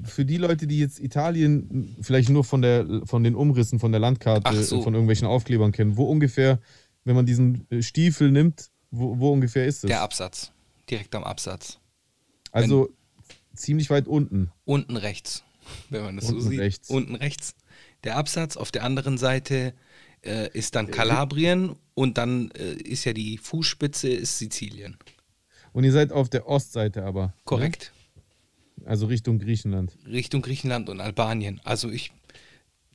für 0.03 0.25
die 0.25 0.37
Leute, 0.37 0.67
die 0.67 0.79
jetzt 0.79 0.99
Italien 0.99 1.95
vielleicht 2.01 2.29
nur 2.29 2.43
von, 2.43 2.61
der, 2.61 3.01
von 3.05 3.23
den 3.23 3.35
Umrissen 3.35 3.79
von 3.79 3.91
der 3.91 3.99
Landkarte, 3.99 4.63
so. 4.63 4.81
von 4.81 4.93
irgendwelchen 4.93 5.27
Aufklebern 5.27 5.71
kennen, 5.71 5.97
wo 5.97 6.05
ungefähr, 6.05 6.59
wenn 7.03 7.15
man 7.15 7.25
diesen 7.25 7.67
äh, 7.69 7.81
Stiefel 7.81 8.31
nimmt, 8.31 8.69
wo, 8.91 9.19
wo 9.19 9.31
ungefähr 9.31 9.65
ist 9.65 9.83
es? 9.83 9.87
Der 9.87 10.01
Absatz. 10.01 10.51
Direkt 10.89 11.15
am 11.15 11.23
Absatz. 11.23 11.79
also 12.51 12.89
ziemlich 13.55 13.89
weit 13.89 14.07
unten. 14.07 14.51
Unten 14.65 14.97
rechts, 14.97 15.43
wenn 15.89 16.03
man 16.03 16.15
das 16.15 16.29
Unten 16.29 16.41
so 16.41 16.49
sieht. 16.49 16.59
rechts. 16.59 16.89
Unten 16.89 17.15
rechts. 17.15 17.55
Der 18.03 18.17
Absatz. 18.17 18.57
Auf 18.57 18.71
der 18.71 18.83
anderen 18.83 19.17
Seite 19.17 19.73
äh, 20.21 20.49
ist 20.53 20.75
dann 20.75 20.91
Kalabrien 20.91 21.75
und 21.93 22.17
dann 22.17 22.51
äh, 22.51 22.73
ist 22.73 23.05
ja 23.05 23.13
die 23.13 23.37
Fußspitze 23.37 24.09
ist 24.09 24.37
Sizilien. 24.37 24.97
Und 25.71 25.83
ihr 25.83 25.91
seid 25.91 26.11
auf 26.11 26.29
der 26.29 26.47
Ostseite 26.47 27.03
aber. 27.03 27.33
Korrekt. 27.45 27.91
Ne? 27.95 28.02
Also 28.85 29.07
Richtung 29.07 29.39
Griechenland. 29.39 29.97
Richtung 30.07 30.41
Griechenland 30.41 30.89
und 30.89 30.99
Albanien. 30.99 31.61
Also 31.63 31.89
ich, 31.89 32.11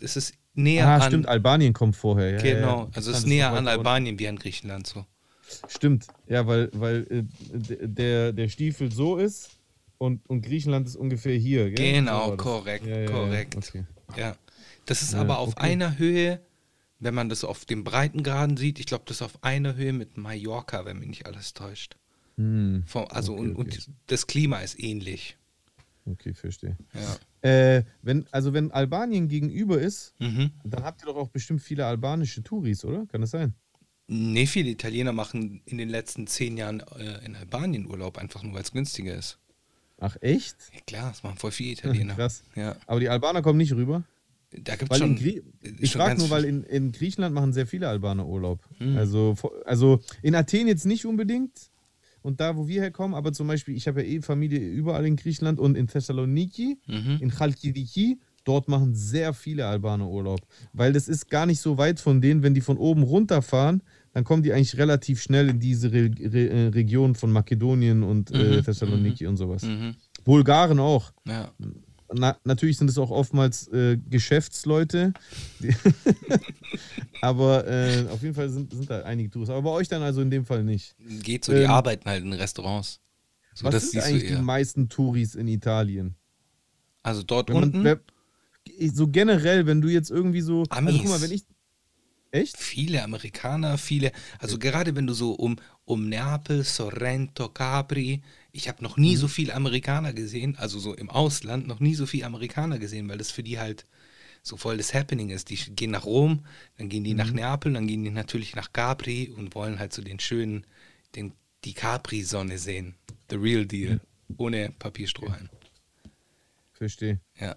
es 0.01 0.17
ist 0.17 0.35
näher 0.55 0.87
ah, 0.87 0.97
an. 0.97 1.03
stimmt, 1.03 1.29
Albanien 1.29 1.73
kommt 1.73 1.97
vorher. 1.97 2.33
Ja, 2.33 2.43
genau, 2.43 2.81
ja, 2.85 2.89
also 2.95 3.11
es 3.11 3.19
ist 3.19 3.27
näher 3.27 3.53
an. 3.53 3.69
Albanien 3.69 4.19
wie 4.19 4.29
an 4.29 4.37
Griechenland 4.37 4.87
so. 4.87 5.07
Stimmt, 5.69 6.07
ja, 6.27 6.47
weil, 6.47 6.71
weil 6.75 7.07
äh, 7.11 7.87
der, 7.89 8.33
der 8.33 8.49
Stiefel 8.49 8.93
so 8.93 9.17
ist 9.17 9.51
und, 9.97 10.29
und 10.29 10.43
Griechenland 10.43 10.87
ist 10.87 10.97
ungefähr 10.97 11.37
hier. 11.37 11.71
Gell? 11.71 11.93
Genau, 11.95 12.31
So 12.31 12.37
korrekt, 12.37 12.87
Ja, 12.87 13.07
korrekt. 13.07 13.57
Okay. 13.57 13.85
Ja. 14.17 14.37
Das 14.85 15.03
ist 15.03 15.15
aber 15.15 15.39
auf 15.39 15.51
okay. 15.57 15.73
einer 15.73 15.99
Höhe, 15.99 16.41
wenn 16.99 17.15
man 17.15 17.29
das 17.29 17.45
auf 17.45 17.65
dem 17.65 17.85
Breitengraden 17.85 18.57
sieht, 18.57 18.79
ich 18.79 18.87
glaube, 18.87 19.05
das 19.07 19.17
ist 19.19 19.23
auf 19.23 19.43
einer 19.43 19.75
Höhe 19.77 19.93
mit 19.93 20.17
Mallorca, 20.17 20.85
wenn 20.85 20.99
mich 20.99 21.09
nicht 21.09 21.27
alles 21.27 21.55
täuscht. 21.55 21.97
Hm, 22.37 22.85
Vom, 22.87 23.07
also 23.09 23.33
Okay, 23.33 23.41
und, 23.43 23.57
und 23.57 23.91
das 24.07 24.27
Klima 24.27 24.59
ist 24.59 24.79
ähnlich. 24.79 25.37
Okay, 26.11 26.35
verstehe. 26.35 26.77
Ja. 26.95 27.49
Äh, 27.51 27.85
wenn, 28.03 28.27
also 28.31 28.53
wenn 28.53 28.71
Albanien 28.73 29.29
gegenüber 29.29 29.81
ist, 29.81 30.15
Mhm. 30.19 30.51
dann 30.65 30.83
habt 30.85 31.03
ihr 31.03 31.07
doch 31.07 31.17
auch 31.17 31.29
bestimmt 31.29 31.63
viele 31.63 31.87
albanische 31.87 32.43
Touris, 32.43 32.85
oder? 32.85 33.07
Kann 33.07 33.21
das 33.21 33.31
sein? 33.31 33.55
Nee, 34.07 34.47
viele 34.47 34.71
Italiener 34.71 35.13
machen 35.13 35.61
in 35.67 35.77
den 35.79 35.89
letzten 35.89 36.27
zehn 36.27 36.57
Jahren 36.57 36.81
äh, 36.99 37.25
in 37.25 37.37
Albanien 37.37 37.87
Urlaub, 37.87 38.17
einfach 38.19 38.43
nur 38.43 38.55
weil 38.55 38.63
es 38.63 38.73
günstiger 38.73 39.15
ist. 39.15 39.39
Ach, 40.01 40.17
echt? 40.21 40.57
Ja, 40.73 40.81
klar, 40.87 41.09
das 41.11 41.23
machen 41.23 41.37
voll 41.39 41.51
viele 41.51 41.73
Italiener. 41.73 42.15
Krass. 42.17 42.43
Ja. 42.55 42.77
Aber 42.87 43.01
die 43.01 43.09
Albaner 43.09 43.43
kommen 43.43 43.59
nicht 43.59 43.73
rüber? 43.73 44.05
Da 44.51 44.77
gibt 44.77 44.85
es 44.85 45.01
Weil 45.01 45.07
schon. 45.07 45.43
ich 45.81 45.93
frage 45.93 46.19
nur, 46.19 46.31
weil 46.31 46.45
in, 46.47 46.63
in 46.65 46.91
Griechenland 46.93 47.35
machen 47.35 47.53
sehr 47.53 47.67
viele 47.67 47.87
Albaner 47.89 48.27
Urlaub. 48.27 48.61
Hm. 48.79 48.97
Also, 48.97 49.37
also 49.67 50.01
in 50.23 50.35
Athen 50.35 50.69
jetzt 50.69 50.87
nicht 50.87 51.05
unbedingt. 51.05 51.71
Und 52.23 52.41
da, 52.41 52.57
wo 52.57 52.67
wir 52.69 52.83
herkommen, 52.83 53.15
aber 53.15 53.33
zum 53.33 53.47
Beispiel, 53.47 53.77
ich 53.77 53.87
habe 53.89 54.03
ja 54.03 54.09
eh 54.09 54.21
Familie 54.23 54.59
überall 54.61 55.07
in 55.07 55.17
Griechenland 55.17 55.59
und 55.59 55.77
in 55.77 55.87
Thessaloniki, 55.87 56.79
Mhm. 56.87 57.19
in 57.21 57.31
Chalkidiki, 57.31 58.19
dort 58.45 58.69
machen 58.69 58.95
sehr 58.95 59.35
viele 59.35 59.67
Albaner 59.67 60.09
Urlaub. 60.09 60.41
Weil 60.73 60.93
das 60.93 61.07
ist 61.09 61.29
gar 61.31 61.47
nicht 61.47 61.61
so 61.61 61.77
weit 61.79 62.01
von 62.01 62.21
denen, 62.21 62.43
wenn 62.43 62.55
die 62.55 62.61
von 62.63 62.79
oben 62.79 63.03
runterfahren, 63.03 63.83
dann 64.13 64.25
kommen 64.25 64.43
die 64.43 64.53
eigentlich 64.53 64.77
relativ 64.79 65.21
schnell 65.21 65.51
in 65.51 65.61
diese 65.61 65.93
Re 65.93 66.11
Re 66.19 66.49
äh, 66.49 66.67
Region 66.69 67.15
von 67.15 67.31
Makedonien 67.31 68.03
und 68.03 68.31
äh, 68.31 68.57
Mhm, 68.57 68.65
Thessaloniki 68.65 69.27
und 69.27 69.37
sowas. 69.37 69.63
Mhm. 69.65 69.95
Bulgaren 70.25 70.81
auch. 70.81 71.13
Ja. 71.27 71.53
Na, 72.13 72.39
natürlich 72.45 72.79
sind 72.79 72.89
es 72.89 72.97
auch 72.99 73.11
oftmals 73.11 73.69
äh, 73.69 73.99
Geschäftsleute. 74.09 75.13
Aber 77.21 77.67
äh, 77.67 78.07
auf 78.11 78.23
jeden 78.23 78.35
Fall 78.35 78.49
sind, 78.49 78.73
sind 78.73 78.89
da 78.89 79.03
einige 79.03 79.31
Touristen. 79.31 79.53
Aber 79.55 79.71
bei 79.71 79.77
euch 79.77 79.89
dann 79.89 80.03
also 80.03 80.21
in 80.21 80.31
dem 80.31 80.45
Fall 80.45 80.65
nicht. 80.65 80.95
Geht 81.23 81.45
so, 81.45 81.53
die 81.53 81.63
Ähm, 81.63 81.71
arbeiten 81.71 82.09
halt 82.09 82.25
in 82.25 82.33
Restaurants. 82.33 83.01
So, 83.55 83.67
Was 83.67 83.75
das 83.75 83.91
sind 83.91 84.03
eigentlich 84.03 84.29
die 84.29 84.41
meisten 84.41 84.89
Touris 84.89 85.35
in 85.35 85.49
Italien? 85.49 86.15
Also 87.03 87.23
dort 87.23 87.49
Wenn 87.49 87.57
man, 87.57 87.65
unten 87.65 87.85
wer, 87.85 88.01
so 88.93 89.09
generell, 89.09 89.67
wenn 89.67 89.81
du 89.81 89.89
jetzt 89.89 90.11
irgendwie 90.11 90.41
so. 90.41 90.63
Also 90.69 90.75
Amis. 90.77 90.97
guck 90.99 91.09
mal, 91.09 91.21
wenn 91.21 91.33
ich. 91.33 91.45
Echt? 92.31 92.59
viele 92.59 93.03
Amerikaner, 93.03 93.79
viele, 93.79 94.13
also 94.39 94.59
gerade 94.59 94.95
wenn 94.95 95.07
du 95.07 95.15
so 95.15 95.33
um, 95.33 95.57
um 95.87 96.11
Neapel, 96.11 96.63
Sorrento, 96.63 97.49
Capri, 97.49 98.23
ich 98.53 98.69
habe 98.69 98.83
noch 98.83 98.97
nie 98.97 99.13
Mhm. 99.15 99.21
so 99.21 99.29
viel 99.29 99.51
Amerikaner 99.53 100.13
gesehen, 100.13 100.57
also 100.57 100.79
so 100.79 100.95
im 100.95 101.11
Ausland, 101.11 101.67
noch 101.67 101.81
nie 101.81 101.95
so 101.95 102.07
viel 102.07 102.25
Amerikaner 102.25 102.79
gesehen, 102.79 103.09
weil 103.09 103.19
das 103.19 103.31
für 103.31 103.43
die 103.43 103.59
halt 103.59 103.85
so 104.43 104.57
voll 104.57 104.77
das 104.79 104.95
Happening 104.95 105.31
ist. 105.31 105.51
Die 105.51 105.57
gehen 105.57 105.91
nach 105.91 106.05
Rom, 106.07 106.45
dann 106.79 106.89
gehen 106.89 107.05
die 107.05 107.15
nach 107.15 107.29
Mhm. 107.31 107.37
Neapel, 107.37 107.73
dann 107.73 107.87
gehen 107.87 108.05
die 108.05 108.11
natürlich 108.11 108.55
nach 108.57 108.73
Capri 108.73 109.31
und 109.37 109.55
wollen 109.55 109.79
halt 109.79 109.93
so 109.93 110.01
den 110.03 110.19
schönen, 110.21 110.65
den, 111.15 111.33
die 111.65 111.75
Capri-Sonne 111.75 112.59
sehen. 112.59 112.95
The 113.31 113.37
real 113.37 113.67
deal. 113.67 114.01
Ohne 114.39 114.73
Papierstrohhalm. 114.79 115.49
Verstehe. 116.73 117.21
Ja. 117.39 117.57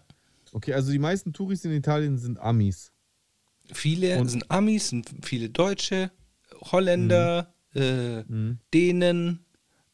Okay, 0.51 0.73
also 0.73 0.91
die 0.91 0.99
meisten 0.99 1.31
Touris 1.33 1.63
in 1.65 1.71
Italien 1.71 2.17
sind 2.17 2.39
Amis. 2.39 2.91
Viele 3.71 4.17
Und- 4.19 4.29
sind 4.29 4.49
Amis, 4.51 4.89
sind 4.89 5.09
viele 5.21 5.49
Deutsche, 5.49 6.11
Holländer, 6.71 7.53
äh, 7.73 8.23
Mhm. 8.23 8.59
Dänen, 8.73 9.45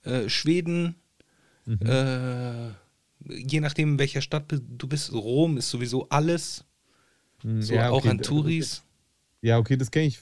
äh, 0.08 0.30
Schweden. 0.30 0.96
Mhm. 1.65 1.80
Äh, 1.86 2.70
je 3.30 3.60
nachdem, 3.60 3.93
in 3.93 4.00
welcher 4.00 4.22
Stadt 4.22 4.46
du 4.52 4.88
bist. 4.88 5.12
Rom 5.13 5.58
ist 5.58 5.70
sowieso 5.70 6.08
alles. 6.10 6.63
Mhm, 7.43 7.62
So 7.62 7.74
ja, 7.76 7.89
auch 7.89 7.98
okay, 8.00 8.10
an 8.10 8.17
d- 8.17 8.24
Touris. 8.24 8.84
Ja, 9.41 9.60
okay, 9.60 9.78
das 9.78 9.91
kenne 9.91 10.08
ich. 10.08 10.20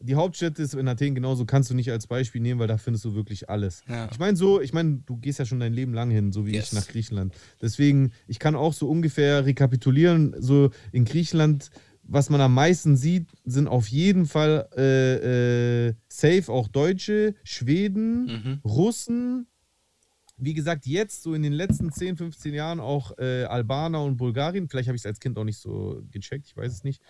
Die 0.00 0.14
Hauptstadt 0.14 0.58
ist 0.58 0.74
in 0.74 0.88
Athen 0.88 1.14
genauso, 1.14 1.44
kannst 1.44 1.68
du 1.68 1.74
nicht 1.74 1.90
als 1.92 2.06
Beispiel 2.06 2.40
nehmen, 2.40 2.58
weil 2.60 2.66
da 2.66 2.78
findest 2.78 3.04
du 3.04 3.14
wirklich 3.14 3.50
alles. 3.50 3.82
Ja. 3.86 4.08
Ich 4.10 4.18
meine 4.18 4.36
so, 4.38 4.58
ich 4.60 4.72
meine, 4.72 5.02
du 5.04 5.18
gehst 5.18 5.38
ja 5.38 5.44
schon 5.44 5.60
dein 5.60 5.74
Leben 5.74 5.92
lang 5.92 6.10
hin, 6.10 6.32
so 6.32 6.46
wie 6.46 6.54
Yes. 6.54 6.68
ich 6.68 6.72
nach 6.72 6.88
Griechenland. 6.88 7.34
Deswegen, 7.60 8.12
ich 8.26 8.38
kann 8.38 8.56
auch 8.56 8.72
so 8.72 8.88
ungefähr 8.88 9.44
rekapitulieren, 9.44 10.34
so 10.38 10.70
in 10.92 11.04
Griechenland, 11.04 11.70
was 12.02 12.30
man 12.30 12.40
am 12.40 12.54
meisten 12.54 12.96
sieht, 12.96 13.28
sind 13.44 13.68
auf 13.68 13.88
jeden 13.88 14.26
Fall 14.26 14.68
äh, 14.76 15.88
äh, 15.88 15.94
safe 16.08 16.50
auch 16.52 16.68
Deutsche, 16.68 17.34
Schweden, 17.44 18.26
Mhm. 18.26 18.60
Russen, 18.64 19.46
wie 20.36 20.54
gesagt, 20.54 20.86
jetzt 20.86 21.22
so 21.22 21.34
in 21.34 21.42
den 21.42 21.52
letzten 21.52 21.92
10, 21.92 22.16
15 22.16 22.52
Jahren 22.54 22.80
auch 22.80 23.16
äh, 23.18 23.44
Albaner 23.44 24.02
und 24.02 24.16
Bulgarien. 24.16 24.68
Vielleicht 24.68 24.88
habe 24.88 24.96
ich 24.96 25.02
es 25.02 25.06
als 25.06 25.20
Kind 25.20 25.38
auch 25.38 25.44
nicht 25.44 25.58
so 25.58 26.02
gecheckt, 26.10 26.46
ich 26.48 26.56
weiß 26.56 26.72
es 26.72 26.84
nicht. 26.84 27.00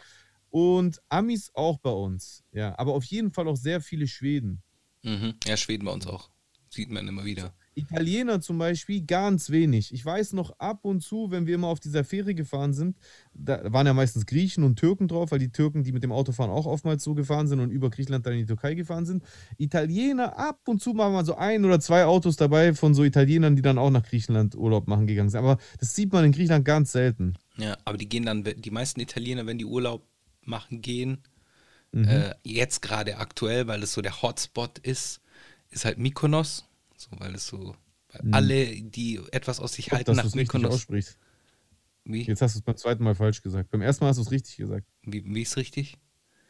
Und 0.51 1.01
Amis 1.09 1.51
auch 1.55 1.79
bei 1.79 1.91
uns. 1.91 2.45
Ja, 2.53 2.79
aber 2.79 2.93
auf 2.93 3.05
jeden 3.05 3.33
Fall 3.33 3.49
auch 3.49 3.57
sehr 3.57 3.81
viele 3.81 4.07
Schweden. 4.07 4.63
Mhm. 5.03 5.35
Ja, 5.47 5.57
Schweden 5.57 5.87
bei 5.87 5.93
uns 5.93 6.07
auch. 6.07 6.31
Sieht 6.69 6.91
man 6.91 7.09
immer 7.09 7.25
wieder. 7.25 7.55
Italiener 7.75 8.41
zum 8.41 8.59
Beispiel 8.59 9.03
ganz 9.03 9.51
wenig. 9.51 9.93
Ich 9.95 10.05
weiß 10.05 10.35
noch 10.35 10.59
ab 10.59 10.81
und 10.85 11.01
zu, 11.01 11.31
wenn 11.31 11.47
wir 11.47 11.55
immer 11.55 11.69
auf 11.69 11.81
dieser 11.81 12.05
Fähre 12.05 12.35
gefahren 12.35 12.73
sind, 12.75 12.97
da 13.35 13.73
waren 13.73 13.87
ja 13.87 13.95
meistens 13.95 14.27
Griechen 14.27 14.63
und 14.65 14.77
Türken 14.79 15.09
drauf, 15.09 15.31
weil 15.31 15.39
die 15.39 15.51
Türken, 15.51 15.83
die 15.83 15.93
mit 15.93 16.03
dem 16.03 16.13
Autofahren 16.13 16.51
auch 16.51 16.67
oftmals 16.67 17.03
so 17.03 17.15
gefahren 17.15 17.49
sind 17.49 17.61
und 17.61 17.71
über 17.71 17.89
Griechenland 17.91 18.27
dann 18.27 18.35
in 18.35 18.41
die 18.41 18.47
Türkei 18.47 18.75
gefahren 18.75 19.07
sind. 19.07 19.23
Italiener, 19.59 20.39
ab 20.39 20.61
und 20.67 20.83
zu 20.83 20.97
waren 20.97 21.13
mal 21.13 21.25
so 21.25 21.37
ein 21.37 21.65
oder 21.65 21.81
zwei 21.81 22.05
Autos 22.05 22.37
dabei 22.37 22.75
von 22.75 22.95
so 22.95 23.05
Italienern, 23.05 23.57
die 23.57 23.63
dann 23.63 23.79
auch 23.79 23.91
nach 23.91 24.03
Griechenland 24.05 24.55
Urlaub 24.55 24.87
machen 24.89 25.07
gegangen 25.07 25.31
sind. 25.31 25.39
Aber 25.39 25.59
das 25.81 25.95
sieht 25.95 26.13
man 26.13 26.25
in 26.25 26.33
Griechenland 26.33 26.65
ganz 26.65 26.93
selten. 26.93 27.35
Ja, 27.57 27.77
aber 27.85 27.97
die 27.97 28.09
gehen 28.09 28.27
dann, 28.27 28.45
die 28.45 28.71
meisten 28.71 29.01
Italiener, 29.01 29.47
wenn 29.47 29.59
die 29.59 29.65
Urlaub 29.67 30.07
machen 30.43 30.83
gehen, 30.83 31.19
Mhm. 31.95 32.09
äh, 32.09 32.35
jetzt 32.43 32.81
gerade 32.81 33.19
aktuell, 33.19 33.67
weil 33.67 33.83
es 33.83 33.93
so 33.93 34.01
der 34.01 34.23
Hotspot 34.23 34.79
ist, 34.79 35.21
ist 35.71 35.85
halt 35.85 35.99
Mykonos. 35.99 36.65
So, 37.03 37.11
weil 37.21 37.35
es 37.35 37.47
so, 37.47 37.75
weil 38.13 38.33
alle, 38.35 38.67
die 38.83 39.21
etwas 39.33 39.59
aus 39.61 39.73
sich 39.75 39.91
halten 39.93 40.15
nach 40.17 40.35
Mykonos. 40.35 40.75
aussprichst. 40.75 41.19
Wie, 42.05 42.23
Jetzt 42.23 42.43
hast 42.43 42.55
du 42.55 42.59
es 42.59 42.65
beim 42.65 42.77
zweiten 42.77 43.05
Mal 43.05 43.15
falsch 43.15 43.43
gesagt. 43.43 43.71
Beim 43.71 43.81
ersten 43.83 44.05
Mal 44.05 44.11
hast 44.11 44.17
du 44.19 44.23
es 44.23 44.31
richtig 44.31 44.57
gesagt. 44.57 44.87
wie, 45.03 45.25
wie 45.25 45.43
ist 45.43 45.57
richtig? 45.57 45.99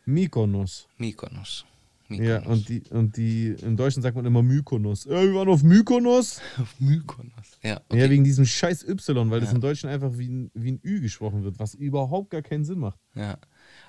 Mykonos. 0.05 0.89
Mykonos. 0.99 1.65
Ja, 2.09 2.41
Mykonos. 2.41 2.47
und 2.59 2.69
die, 2.69 2.83
und 2.91 3.17
die, 3.17 3.47
im 3.63 3.77
Deutschen 3.77 4.03
sagt 4.03 4.17
man 4.17 4.27
immer 4.27 4.43
Mykonos. 4.43 5.07
Äh, 5.07 5.11
wir 5.29 5.35
waren 5.35 5.49
auf 5.49 5.63
Mykonos. 5.63 6.41
Auf 6.59 6.75
Mykonos. 6.81 7.59
Ja, 7.63 7.71
Ja, 7.71 7.81
okay. 7.89 8.11
wegen 8.11 8.25
diesem 8.25 8.45
scheiß 8.45 8.85
Y, 8.89 9.31
weil 9.31 9.41
das 9.41 9.51
Ja. 9.51 9.55
im 9.55 9.61
Deutschen 9.61 9.89
einfach 9.89 10.19
wie 10.19 10.29
ein, 10.29 10.51
wie 10.55 10.73
ein 10.73 10.81
Ü 10.85 11.01
gesprochen 11.01 11.45
wird, 11.45 11.59
was 11.59 11.75
überhaupt 11.75 12.31
gar 12.31 12.43
keinen 12.43 12.65
Sinn 12.65 12.79
macht. 12.81 12.99
Ja. 13.15 13.39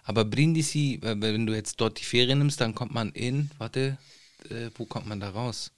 Aber 0.04 0.24
Brindisi, 0.26 1.00
äh, 1.02 1.16
wenn 1.20 1.46
du 1.46 1.54
jetzt 1.54 1.82
dort 1.82 2.00
die 2.00 2.06
Ferien 2.06 2.40
nimmst, 2.40 2.62
dann 2.62 2.76
kommt 2.76 2.94
man 2.94 3.12
in, 3.12 3.50
warte, 3.58 3.98
äh, 4.50 4.70
wo 4.76 4.86
kommt 4.86 5.08
man 5.08 5.20
da 5.20 5.30
raus? 5.30 5.72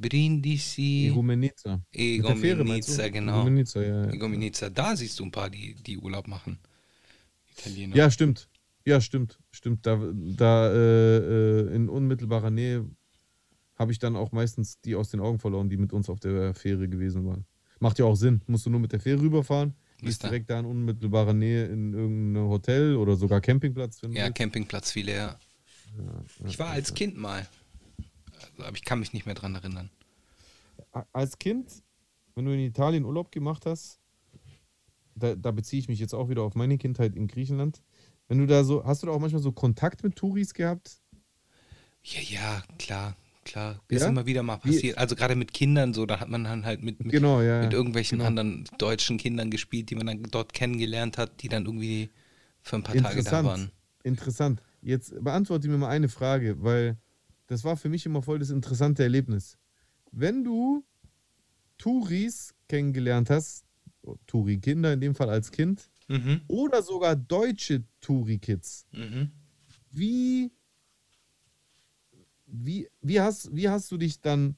Brindisi, 0.00 1.06
du? 1.08 1.80
Egomenica, 1.92 3.08
genau. 3.08 3.40
Egomenica, 3.40 3.82
ja, 3.82 4.04
ja. 4.06 4.10
Egomenica, 4.12 4.70
da 4.70 4.96
siehst 4.96 5.18
du 5.18 5.24
ein 5.24 5.30
paar, 5.30 5.50
die, 5.50 5.74
die 5.74 5.98
Urlaub 5.98 6.26
machen. 6.26 6.58
Italiener. 7.56 7.96
ja, 7.96 8.10
stimmt. 8.10 8.48
Ja, 8.86 9.00
stimmt. 9.00 9.38
Stimmt. 9.50 9.86
Da, 9.86 10.00
da 10.14 10.72
äh, 10.72 11.16
äh, 11.18 11.74
in 11.74 11.88
unmittelbarer 11.88 12.50
Nähe 12.50 12.88
habe 13.76 13.92
ich 13.92 13.98
dann 13.98 14.16
auch 14.16 14.32
meistens 14.32 14.80
die 14.80 14.94
aus 14.94 15.10
den 15.10 15.20
Augen 15.20 15.38
verloren, 15.38 15.68
die 15.68 15.76
mit 15.76 15.92
uns 15.92 16.08
auf 16.08 16.20
der 16.20 16.54
Fähre 16.54 16.88
gewesen 16.88 17.26
waren. 17.26 17.44
Macht 17.78 17.98
ja 17.98 18.04
auch 18.04 18.16
Sinn. 18.16 18.42
Musst 18.46 18.66
du 18.66 18.70
nur 18.70 18.80
mit 18.80 18.92
der 18.92 19.00
Fähre 19.00 19.20
rüberfahren, 19.20 19.74
da. 20.02 20.28
direkt 20.28 20.50
da 20.50 20.60
in 20.60 20.66
unmittelbarer 20.66 21.32
Nähe 21.32 21.66
in 21.66 21.94
irgendeinem 21.94 22.48
Hotel 22.48 22.96
oder 22.96 23.16
sogar 23.16 23.40
Campingplatz. 23.40 23.98
Du 23.98 24.08
Ja. 24.08 24.30
Campingplatz 24.30 24.92
viele, 24.92 25.14
ja. 25.14 25.38
Ich 26.46 26.58
war 26.58 26.70
als 26.70 26.94
Kind 26.94 27.16
mal. 27.16 27.46
Aber 28.58 28.76
ich 28.76 28.84
kann 28.84 28.98
mich 29.00 29.12
nicht 29.12 29.26
mehr 29.26 29.34
dran 29.34 29.54
erinnern. 29.54 29.90
Als 31.12 31.38
Kind, 31.38 31.82
wenn 32.34 32.44
du 32.44 32.52
in 32.52 32.60
Italien 32.60 33.04
Urlaub 33.04 33.30
gemacht 33.32 33.66
hast, 33.66 33.98
da, 35.14 35.34
da 35.34 35.50
beziehe 35.50 35.80
ich 35.80 35.88
mich 35.88 35.98
jetzt 35.98 36.14
auch 36.14 36.28
wieder 36.28 36.42
auf 36.42 36.54
meine 36.54 36.78
Kindheit 36.78 37.14
in 37.14 37.28
Griechenland. 37.28 37.82
Wenn 38.28 38.38
du 38.38 38.46
da 38.46 38.64
so, 38.64 38.84
hast 38.84 39.02
du 39.02 39.06
da 39.06 39.12
auch 39.12 39.18
manchmal 39.18 39.42
so 39.42 39.52
Kontakt 39.52 40.02
mit 40.02 40.16
Touris 40.16 40.54
gehabt? 40.54 41.00
Ja, 42.02 42.20
ja, 42.22 42.62
klar, 42.78 43.16
klar. 43.44 43.80
Ist 43.88 44.02
Ja? 44.02 44.08
immer 44.08 44.24
wieder 44.24 44.42
mal 44.42 44.56
passiert. 44.56 44.96
Also 44.96 45.16
gerade 45.16 45.34
mit 45.34 45.52
Kindern 45.52 45.92
so, 45.92 46.06
da 46.06 46.20
hat 46.20 46.28
man 46.28 46.44
dann 46.44 46.64
halt 46.64 46.82
mit, 46.82 47.04
mit, 47.04 47.12
Genau, 47.12 47.42
ja. 47.42 47.60
mit 47.62 47.72
irgendwelchen 47.72 48.18
genau. 48.18 48.28
anderen 48.28 48.64
deutschen 48.78 49.18
Kindern 49.18 49.50
gespielt, 49.50 49.90
die 49.90 49.96
man 49.96 50.06
dann 50.06 50.22
dort 50.30 50.54
kennengelernt 50.54 51.18
hat, 51.18 51.42
die 51.42 51.48
dann 51.48 51.66
irgendwie 51.66 52.10
für 52.62 52.76
ein 52.76 52.82
paar 52.82 52.94
Tage 52.96 53.22
da 53.22 53.44
waren. 53.44 53.70
Interessant. 54.04 54.60
Interessant. 54.60 54.62
Jetzt 54.82 55.22
beantworte 55.22 55.68
mir 55.68 55.76
mal 55.76 55.88
eine 55.90 56.08
Frage, 56.08 56.62
weil 56.62 56.96
das 57.50 57.64
war 57.64 57.76
für 57.76 57.88
mich 57.88 58.06
immer 58.06 58.22
voll 58.22 58.38
das 58.38 58.50
interessante 58.50 59.02
Erlebnis. 59.02 59.58
Wenn 60.12 60.44
du 60.44 60.84
Touris 61.78 62.54
kennengelernt 62.68 63.28
hast, 63.28 63.64
Touri-Kinder 64.28 64.92
in 64.92 65.00
dem 65.00 65.14
Fall 65.16 65.28
als 65.28 65.50
Kind, 65.50 65.90
Mhm. 66.08 66.42
oder 66.46 66.82
sogar 66.82 67.16
deutsche 67.16 67.82
Touri-Kids, 68.00 68.86
Mhm. 68.92 69.32
wie, 69.90 70.52
wie, 72.46 72.88
wie, 73.02 73.20
hast, 73.20 73.54
wie 73.54 73.68
hast 73.68 73.90
du 73.90 73.96
dich 73.96 74.20
dann 74.20 74.56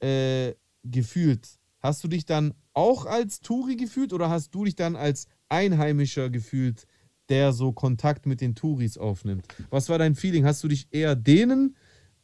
äh, 0.00 0.54
gefühlt? 0.82 1.58
Hast 1.80 2.02
du 2.02 2.08
dich 2.08 2.24
dann 2.26 2.54
auch 2.72 3.06
als 3.06 3.38
Touri 3.40 3.76
gefühlt 3.76 4.12
oder 4.12 4.30
hast 4.30 4.52
du 4.54 4.64
dich 4.64 4.74
dann 4.74 4.96
als 4.96 5.26
Einheimischer 5.48 6.28
gefühlt, 6.28 6.86
der 7.28 7.52
so 7.52 7.72
Kontakt 7.72 8.26
mit 8.26 8.40
den 8.40 8.54
Touris 8.56 8.98
aufnimmt? 8.98 9.46
Was 9.70 9.88
war 9.88 9.98
dein 9.98 10.14
Feeling? 10.16 10.44
Hast 10.44 10.62
du 10.64 10.68
dich 10.68 10.88
eher 10.90 11.14
denen 11.16 11.76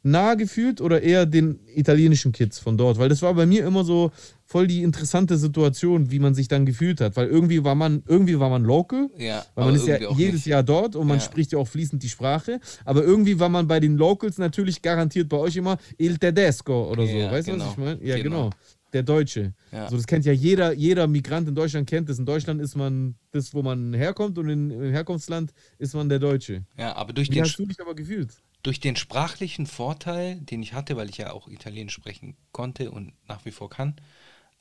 nah 0.03 0.35
gefühlt 0.35 0.81
oder 0.81 1.03
eher 1.03 1.27
den 1.27 1.61
italienischen 1.75 2.33
Kids 2.33 2.59
von 2.59 2.77
dort? 2.77 2.99
Weil 2.99 3.09
das 3.09 3.23
war 3.23 3.35
bei 3.35 3.47
mir 3.47 3.65
immer 3.67 3.85
so 3.85 4.11
voll 4.45 4.67
die 4.67 4.83
interessante 4.83 5.37
Situation, 5.39 6.11
wie 6.11 6.19
man 6.19 6.35
sich 6.35 6.49
dann 6.49 6.67
gefühlt 6.67 7.01
hat. 7.01 7.17
Weil 7.17 7.29
irgendwie 7.29 7.65
war 7.65 7.75
man, 7.75 8.03
irgendwie 8.07 8.39
war 8.39 8.51
man 8.51 8.65
local. 8.65 9.09
Ja, 9.17 9.45
Weil 9.55 9.67
man 9.67 9.75
ist 9.77 9.87
ja 9.87 9.99
jedes 10.13 10.35
nicht. 10.35 10.47
Jahr 10.47 10.63
dort 10.63 10.95
und 10.97 11.07
man 11.07 11.19
Ja. 11.19 11.25
spricht 11.25 11.53
ja 11.53 11.59
auch 11.59 11.69
fließend 11.69 12.03
die 12.03 12.09
Sprache. 12.09 12.61
Aber 12.85 13.03
irgendwie 13.03 13.39
war 13.39 13.49
man 13.49 13.67
bei 13.67 13.81
den 13.81 13.97
Locals 13.97 14.39
natürlich 14.39 14.83
garantiert 14.83 15.29
bei 15.29 15.39
euch 15.39 15.57
immer 15.57 15.79
Il 15.99 16.19
Tedesco 16.19 16.91
oder 16.91 17.07
so. 17.07 17.13
Ja, 17.17 17.31
weißt 17.31 17.49
du, 17.49 17.53
genau. 17.53 17.65
was 17.65 17.73
ich 17.73 17.79
meine? 17.79 18.05
Ja, 18.05 18.17
Genau. 18.17 18.45
genau. 18.47 18.51
Der 18.93 19.03
Deutsche. 19.03 19.55
Ja. 19.73 19.89
So, 19.89 19.97
das 19.97 20.07
kennt 20.07 20.27
ja 20.27 20.33
jeder, 20.35 20.75
jeder 20.75 21.07
Migrant 21.07 21.49
in 21.49 21.55
Deutschland 21.55 21.89
kennt 21.89 22.11
das. 22.11 22.19
In 22.19 22.27
Deutschland 22.27 22.61
ist 22.61 22.77
man 22.77 23.15
das, 23.31 23.55
wo 23.55 23.63
man 23.63 23.95
herkommt 23.95 24.37
und 24.37 24.51
in, 24.51 24.71
im 24.71 24.91
Herkunftsland 24.91 25.55
ist 25.79 25.95
man 25.95 26.11
der 26.11 26.19
Deutsche. 26.19 26.65
Ja, 26.77 26.95
aber 26.95 27.15
durch 27.15 27.31
Wie 27.31 27.35
den, 27.37 27.45
hast 27.45 27.59
du 27.59 27.65
dich 27.65 27.81
aber 27.81 27.95
gefühlt? 27.95 28.35
Durch 28.63 28.81
den 28.81 28.97
sprachlichen 28.97 29.67
Vorteil, 29.67 30.37
den 30.41 30.63
ich 30.63 30.73
hatte, 30.73 30.97
weil 30.97 31.11
ich 31.11 31.19
ja 31.19 31.33
auch 31.33 31.49
Italienisch 31.49 31.95
sprechen 31.95 32.37
konnte 32.53 32.91
und 32.91 33.13
nach 33.29 33.45
wie 33.45 33.51
vor 33.51 33.71
kann, 33.71 33.97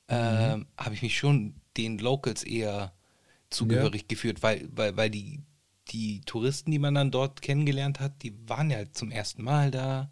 ähm, 0.07 0.67
habe 0.77 0.95
ich 0.95 1.01
mich 1.01 1.17
schon 1.17 1.55
den 1.77 1.97
Locals 1.99 2.43
eher 2.43 2.93
zugehörig 3.49 4.07
geführt, 4.07 4.43
weil, 4.43 4.67
weil, 4.71 4.97
weil 4.97 5.09
die, 5.09 5.41
die 5.89 6.21
Touristen, 6.21 6.71
die 6.71 6.79
man 6.79 6.95
dann 6.95 7.11
dort 7.11 7.41
kennengelernt 7.41 7.99
hat, 7.99 8.23
die 8.23 8.33
waren 8.47 8.69
ja 8.71 8.91
zum 8.91 9.11
ersten 9.11 9.43
Mal 9.43 9.71
da 9.71 10.11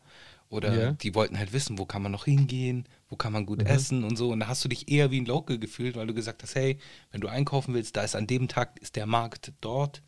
oder 0.49 0.71
Ja. 0.75 0.91
die 0.93 1.13
wollten 1.15 1.37
halt 1.37 1.53
wissen, 1.53 1.77
wo 1.77 1.85
kann 1.85 2.01
man 2.01 2.11
noch 2.11 2.25
hingehen, 2.25 2.85
wo 3.07 3.15
kann 3.15 3.31
man 3.33 3.45
gut 3.45 3.61
Mhm. 3.61 3.67
essen 3.67 4.03
und 4.03 4.15
so. 4.17 4.31
Und 4.31 4.39
da 4.41 4.47
hast 4.47 4.63
du 4.65 4.69
dich 4.69 4.89
eher 4.91 5.11
wie 5.11 5.21
ein 5.21 5.25
Local 5.25 5.59
gefühlt, 5.59 5.95
weil 5.95 6.07
du 6.07 6.13
gesagt 6.13 6.41
hast, 6.43 6.55
hey, 6.55 6.79
wenn 7.11 7.21
du 7.21 7.27
einkaufen 7.27 7.73
willst, 7.73 7.95
da 7.95 8.01
ist 8.03 8.15
an 8.15 8.27
dem 8.27 8.47
Tag 8.47 8.79
ist 8.81 8.95
der 8.95 9.05
Markt 9.05 9.53
dort 9.61 10.01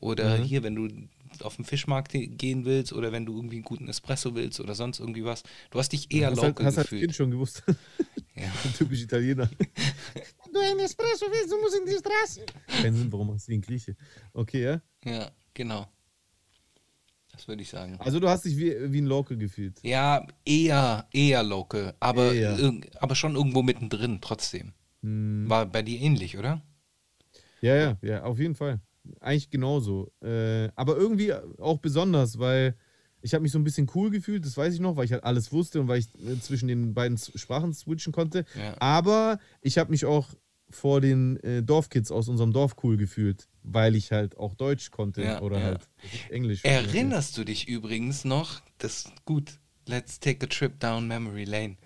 oder 0.00 0.36
Mhm. 0.38 0.42
hier, 0.44 0.62
wenn 0.62 0.74
du 0.74 0.88
auf 1.42 1.56
den 1.56 1.64
Fischmarkt 1.64 2.12
gehen 2.12 2.64
willst 2.64 2.92
oder 2.92 3.12
wenn 3.12 3.26
du 3.26 3.34
irgendwie 3.34 3.56
einen 3.56 3.64
guten 3.64 3.88
Espresso 3.88 4.34
willst 4.34 4.60
oder 4.60 4.74
sonst 4.74 5.00
irgendwie 5.00 5.24
was. 5.24 5.42
Du 5.70 5.78
hast 5.78 5.90
dich 5.90 6.12
eher 6.14 6.30
hast 6.30 6.42
halt, 6.42 6.50
local 6.50 6.66
hast 6.66 6.78
als 6.78 6.86
gefühlt. 6.86 7.02
Kind 7.02 7.14
schon 7.16 7.30
gewusst. 7.30 7.62
Ja. 8.36 8.50
Typisch 8.76 9.02
Italiener. 9.02 9.48
du 10.52 10.58
einen 10.58 10.80
Espresso 10.80 11.26
willst, 11.30 11.52
du 11.52 11.60
musst 11.60 11.76
in 11.76 11.86
die 11.86 11.96
Straße. 11.96 12.44
Kein 12.82 12.92
Sinn, 12.92 13.12
warum 13.12 13.28
machst 13.28 13.46
du 13.46 13.52
wie 13.52 13.58
ein 13.58 13.60
Grieche? 13.60 13.96
Okay, 14.32 14.62
ja? 14.64 14.82
ja, 15.04 15.30
genau. 15.52 15.86
Das 17.30 17.48
würde 17.48 17.62
ich 17.62 17.68
sagen. 17.68 17.96
Also 18.00 18.20
du 18.20 18.28
hast 18.28 18.44
dich 18.44 18.56
wie, 18.56 18.74
wie 18.92 19.00
ein 19.00 19.06
Local 19.06 19.36
gefühlt. 19.36 19.78
Ja, 19.82 20.26
eher, 20.44 21.06
eher 21.12 21.42
local, 21.42 21.94
aber, 22.00 22.32
Eher. 22.32 22.58
aber 23.00 23.14
schon 23.14 23.34
irgendwo 23.34 23.62
mittendrin 23.62 24.20
trotzdem. 24.20 24.72
Hm. 25.02 25.48
War 25.48 25.66
bei 25.66 25.82
dir 25.82 26.00
ähnlich, 26.00 26.38
oder? 26.38 26.62
Ja, 27.60 27.76
ja, 27.76 27.98
ja, 28.02 28.22
auf 28.24 28.38
jeden 28.38 28.54
Fall. 28.54 28.80
Eigentlich 29.20 29.50
genauso. 29.50 30.12
Äh, 30.22 30.70
aber 30.76 30.96
irgendwie 30.96 31.32
auch 31.32 31.78
besonders, 31.78 32.38
weil 32.38 32.76
ich 33.20 33.32
habe 33.32 33.42
mich 33.42 33.52
so 33.52 33.58
ein 33.58 33.64
bisschen 33.64 33.90
cool 33.94 34.10
gefühlt, 34.10 34.44
das 34.44 34.56
weiß 34.56 34.74
ich 34.74 34.80
noch, 34.80 34.96
weil 34.96 35.06
ich 35.06 35.12
halt 35.12 35.24
alles 35.24 35.52
wusste 35.52 35.80
und 35.80 35.88
weil 35.88 35.98
ich 35.98 36.08
äh, 36.26 36.38
zwischen 36.40 36.68
den 36.68 36.94
beiden 36.94 37.16
Sprachen 37.16 37.72
switchen 37.72 38.12
konnte. 38.12 38.44
Ja. 38.54 38.74
Aber 38.80 39.38
ich 39.62 39.78
habe 39.78 39.90
mich 39.90 40.04
auch 40.04 40.28
vor 40.70 41.00
den 41.00 41.38
äh, 41.38 41.62
Dorfkids 41.62 42.10
aus 42.10 42.28
unserem 42.28 42.52
Dorf 42.52 42.76
cool 42.82 42.96
gefühlt, 42.96 43.48
weil 43.62 43.94
ich 43.94 44.12
halt 44.12 44.36
auch 44.36 44.54
Deutsch 44.54 44.90
konnte 44.90 45.22
Ja, 45.22 45.40
oder 45.40 45.58
ja. 45.58 45.64
halt 45.64 45.88
Englisch. 46.30 46.64
Erinnerst 46.64 47.38
du 47.38 47.44
dich 47.44 47.68
übrigens 47.68 48.24
noch, 48.24 48.60
das 48.78 49.10
gut, 49.24 49.58
let's 49.86 50.20
take 50.20 50.44
a 50.44 50.48
trip 50.48 50.78
down 50.80 51.06
memory 51.06 51.44
lane. 51.44 51.76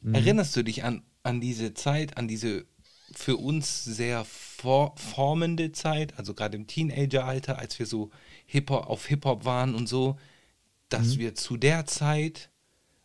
Mhm. 0.00 0.14
Erinnerst 0.14 0.56
du 0.56 0.64
dich 0.64 0.84
an, 0.84 1.02
an 1.22 1.40
diese 1.40 1.74
Zeit, 1.74 2.16
an 2.16 2.26
diese 2.26 2.64
für 3.14 3.36
uns 3.36 3.84
sehr 3.84 4.24
for 4.62 4.94
formende 4.96 5.72
Zeit, 5.72 6.16
also 6.18 6.34
gerade 6.34 6.56
im 6.56 6.68
Teenageralter, 6.68 7.58
als 7.58 7.78
wir 7.80 7.86
so 7.86 8.10
Hip-Hop 8.46 8.86
auf 8.86 9.06
Hip-Hop 9.06 9.44
waren 9.44 9.74
und 9.74 9.88
so, 9.88 10.16
dass 10.88 11.16
Mhm. 11.16 11.18
wir 11.18 11.34
zu 11.34 11.56
der 11.56 11.84
Zeit 11.86 12.48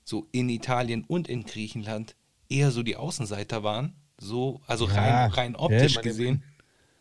so 0.04 0.28
in 0.32 0.50
Italien 0.50 1.04
und 1.04 1.28
in 1.28 1.44
Griechenland 1.46 2.16
eher 2.48 2.70
so 2.72 2.84
die 2.84 2.96
Außenseiter 2.96 3.64
waren, 3.64 3.94
so 4.20 4.62
also 4.68 4.88
Ja, 4.88 4.94
rein, 5.26 5.32
rein 5.32 5.56
optisch 5.56 5.96
meine- 5.96 6.08
gesehen. 6.08 6.44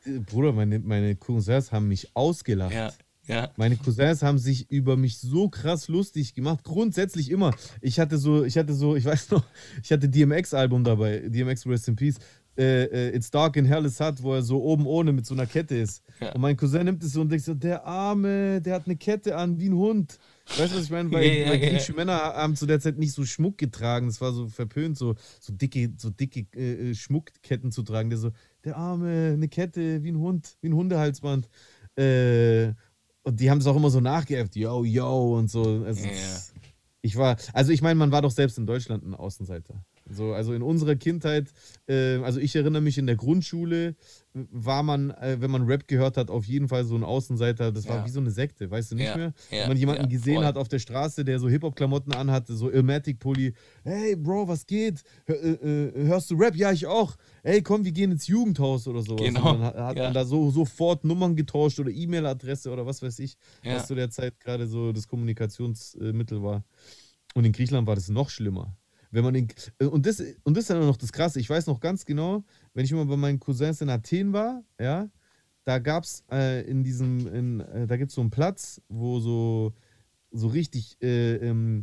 Äh, 0.07 0.21
Bruder, 0.21 0.53
meine, 0.53 0.79
meine 0.79 1.15
Cousins 1.17 1.71
haben 1.71 1.89
mich 1.89 2.09
ausgelacht. 2.15 2.73
Ja, 2.73 2.93
ja. 3.27 3.51
Meine 3.57 3.77
Cousins 3.77 4.23
haben 4.23 4.39
sich 4.39 4.71
über 4.71 4.97
mich 4.97 5.19
so 5.19 5.49
krass 5.51 5.89
lustig 5.89 6.35
gemacht. 6.35 6.65
Grundsätzlich 6.65 7.31
immer. 7.31 7.55
Ich 7.83 7.99
hatte 8.01 8.17
so, 8.17 8.45
ich 8.45 8.57
hatte 8.57 8.73
so, 8.73 8.97
ich 8.97 9.05
weiß 9.05 9.31
noch, 9.33 9.45
ich 9.83 9.93
hatte 9.93 10.09
DMX-Album 10.09 10.83
dabei, 10.83 11.19
DMX 11.29 11.67
Rest 11.67 11.89
in 11.89 11.97
Peace. 11.97 12.17
Äh, 12.59 12.85
äh, 12.85 13.17
It's 13.17 13.31
Dark 13.31 13.57
in 13.57 13.65
Hell 13.67 13.85
is 13.85 14.01
Hot, 14.01 14.23
wo 14.23 14.35
er 14.35 14.43
so 14.43 14.63
oben 14.63 14.87
ohne 14.87 15.13
mit 15.13 15.27
so 15.27 15.35
einer 15.35 15.47
Kette 15.47 15.77
ist. 15.77 16.03
Ja. 16.21 16.33
Und 16.33 16.41
mein 16.41 16.57
Cousin 16.57 16.85
nimmt 16.85 17.03
es 17.03 17.13
so 17.13 17.21
und 17.21 17.31
denkt 17.31 17.45
so, 17.45 17.55
der 17.55 17.85
Arme, 17.85 18.61
der 18.63 18.75
hat 18.75 18.87
eine 18.87 18.97
Kette 18.97 19.37
an 19.37 19.59
wie 19.59 19.69
ein 19.69 19.75
Hund. 19.75 20.19
Weißt 20.57 20.73
du, 20.73 20.77
was 20.79 20.85
ich 20.85 20.91
meine? 20.91 21.11
Weil, 21.11 21.25
Ja, 21.27 21.33
ja, 21.33 21.51
weil 21.51 21.63
ja. 21.63 21.69
griechische 21.69 21.93
Männer 21.93 22.17
haben 22.17 22.57
zu 22.57 22.67
der 22.67 22.81
Zeit 22.81 22.99
nicht 22.99 23.13
so 23.13 23.25
Schmuck 23.25 23.59
getragen. 23.59 24.09
Es 24.09 24.21
war 24.21 24.33
so 24.33 24.49
verpönt, 24.49 24.97
so, 24.97 25.15
so 25.41 25.53
dicke, 25.53 25.93
so 25.97 26.11
dicke 26.11 26.47
äh, 26.55 26.91
äh, 26.91 26.95
Schmuckketten 26.95 27.73
zu 27.73 27.83
tragen. 27.83 28.11
Der 28.11 28.19
so, 28.19 28.31
der 28.65 28.77
Arme, 28.77 29.33
eine 29.35 29.49
Kette, 29.49 30.03
wie 30.03 30.13
ein 30.13 30.19
Hund, 30.19 30.57
wie 30.61 30.69
ein 30.69 30.75
Hundehalsband. 30.75 31.49
Äh, 31.97 32.73
und 33.23 33.41
die 33.41 33.51
haben 33.51 33.59
es 33.59 33.67
auch 33.67 33.77
immer 33.77 33.91
so 33.91 34.01
nachgeäfft, 34.01 34.55
yo, 34.57 34.85
yo 34.85 35.37
und 35.37 35.51
so. 35.51 35.85
Also, 35.85 36.05
Ja. 36.07 36.13
Ich 37.03 37.17
war, 37.17 37.37
also 37.53 37.71
ich 37.71 37.83
meine, 37.83 37.95
man 37.95 38.11
war 38.11 38.21
doch 38.21 38.33
selbst 38.33 38.59
in 38.59 38.67
Deutschland 38.67 39.05
ein 39.05 39.15
Außenseiter. 39.15 39.81
So, 40.09 40.33
also 40.35 40.53
in 40.53 40.63
unserer 40.63 40.95
Kindheit, 40.95 41.53
äh, 41.89 42.17
also 42.19 42.39
ich 42.39 42.55
erinnere 42.55 42.83
mich 42.83 42.97
in 42.99 43.07
der 43.07 43.17
Grundschule, 43.17 43.97
war 44.35 44.83
man, 44.83 45.11
äh, 45.11 45.39
wenn 45.41 45.51
man 45.51 45.63
Rap 45.65 45.89
gehört 45.89 46.17
hat, 46.17 46.31
auf 46.31 46.45
jeden 46.45 46.69
Fall 46.69 46.85
so 46.85 46.95
ein 46.95 47.03
Außenseiter. 47.03 47.73
Das 47.73 47.89
war 47.89 47.99
Ja. 47.99 48.05
wie 48.05 48.11
so 48.11 48.21
eine 48.21 48.31
Sekte, 48.31 48.71
weißt 48.71 48.93
du 48.93 48.97
nicht 48.97 49.07
Ja, 49.07 49.17
mehr? 49.17 49.33
ja, 49.51 49.61
wenn 49.63 49.69
man 49.69 49.77
jemanden 49.79 50.09
gesehen 50.09 50.45
hat 50.45 50.57
auf 50.59 50.69
der 50.69 50.79
Straße, 50.79 51.25
der 51.25 51.39
so 51.41 51.49
Hip-Hop-Klamotten 51.49 52.13
anhatte, 52.13 52.55
so 52.55 52.71
Ilmatic-Pulli. 52.71 53.55
Hey, 53.83 54.15
Bro, 54.15 54.47
was 54.49 54.67
geht? 54.67 55.03
Hör, 55.25 55.43
äh, 55.43 55.89
äh, 55.89 56.07
hörst 56.07 56.31
du 56.31 56.37
Rap? 56.37 56.55
Ja, 56.55 56.71
ich 56.71 56.87
auch. 56.87 57.17
Hey, 57.43 57.63
komm, 57.63 57.85
wir 57.85 57.93
gehen 57.93 58.13
ins 58.13 58.27
Jugendhaus 58.29 58.87
oder 58.87 59.03
sowas. 59.03 59.25
Genau, 59.27 59.55
Und 59.55 59.61
dann 59.61 59.75
hat, 59.75 59.97
man 59.97 60.15
da 60.15 60.25
so 60.25 60.51
sofort 60.51 61.05
Nummern 61.05 61.35
getauscht 61.35 61.81
oder 61.81 61.91
E-Mail-Adresse 61.91 62.71
oder 62.71 62.87
was 62.87 63.03
weiß 63.03 63.19
ich, 63.21 63.37
was 63.65 63.87
zu 63.87 63.95
der 63.95 64.11
Zeit 64.11 64.39
gerade 64.39 64.67
so 64.67 64.93
das 64.93 65.09
Kommunikationsmittel 65.09 66.43
war. 66.43 66.63
Und 67.35 67.45
in 67.45 67.53
Griechenland 67.53 67.87
war 67.87 67.95
das 67.97 68.09
noch 68.09 68.31
schlimmer. 68.31 68.77
Wenn 69.11 69.25
man 69.25 69.35
in, 69.35 69.49
äh, 69.79 69.87
und, 69.87 70.07
das, 70.07 70.21
und 70.45 70.57
das 70.57 70.65
ist 70.65 70.71
dann 70.71 70.81
noch 70.81 70.97
das 70.97 71.13
Krasse. 71.13 71.41
Ich 71.41 71.51
weiß 71.51 71.67
noch 71.67 71.81
ganz 71.81 72.05
genau, 72.05 72.45
wenn 72.75 72.85
ich 72.85 72.93
immer 72.93 73.07
bei 73.07 73.17
meinen 73.17 73.41
Cousins 73.41 73.81
in 73.81 73.91
Athen 73.91 74.33
war, 74.33 74.63
ja, 74.81 75.09
da 75.65 75.79
gab 75.79 76.05
es 76.05 76.25
äh, 76.31 76.63
in 76.63 76.85
diesem, 76.85 77.27
in, 77.27 77.61
äh, 77.61 77.87
da 77.87 77.97
gibt 77.97 78.11
es 78.11 78.15
so 78.15 78.21
einen 78.21 78.31
Platz, 78.31 78.81
wo 78.89 79.19
so, 79.19 79.73
so 80.31 80.49
richtig, 80.49 80.97
äh, 81.03 81.37
ähm, 81.37 81.81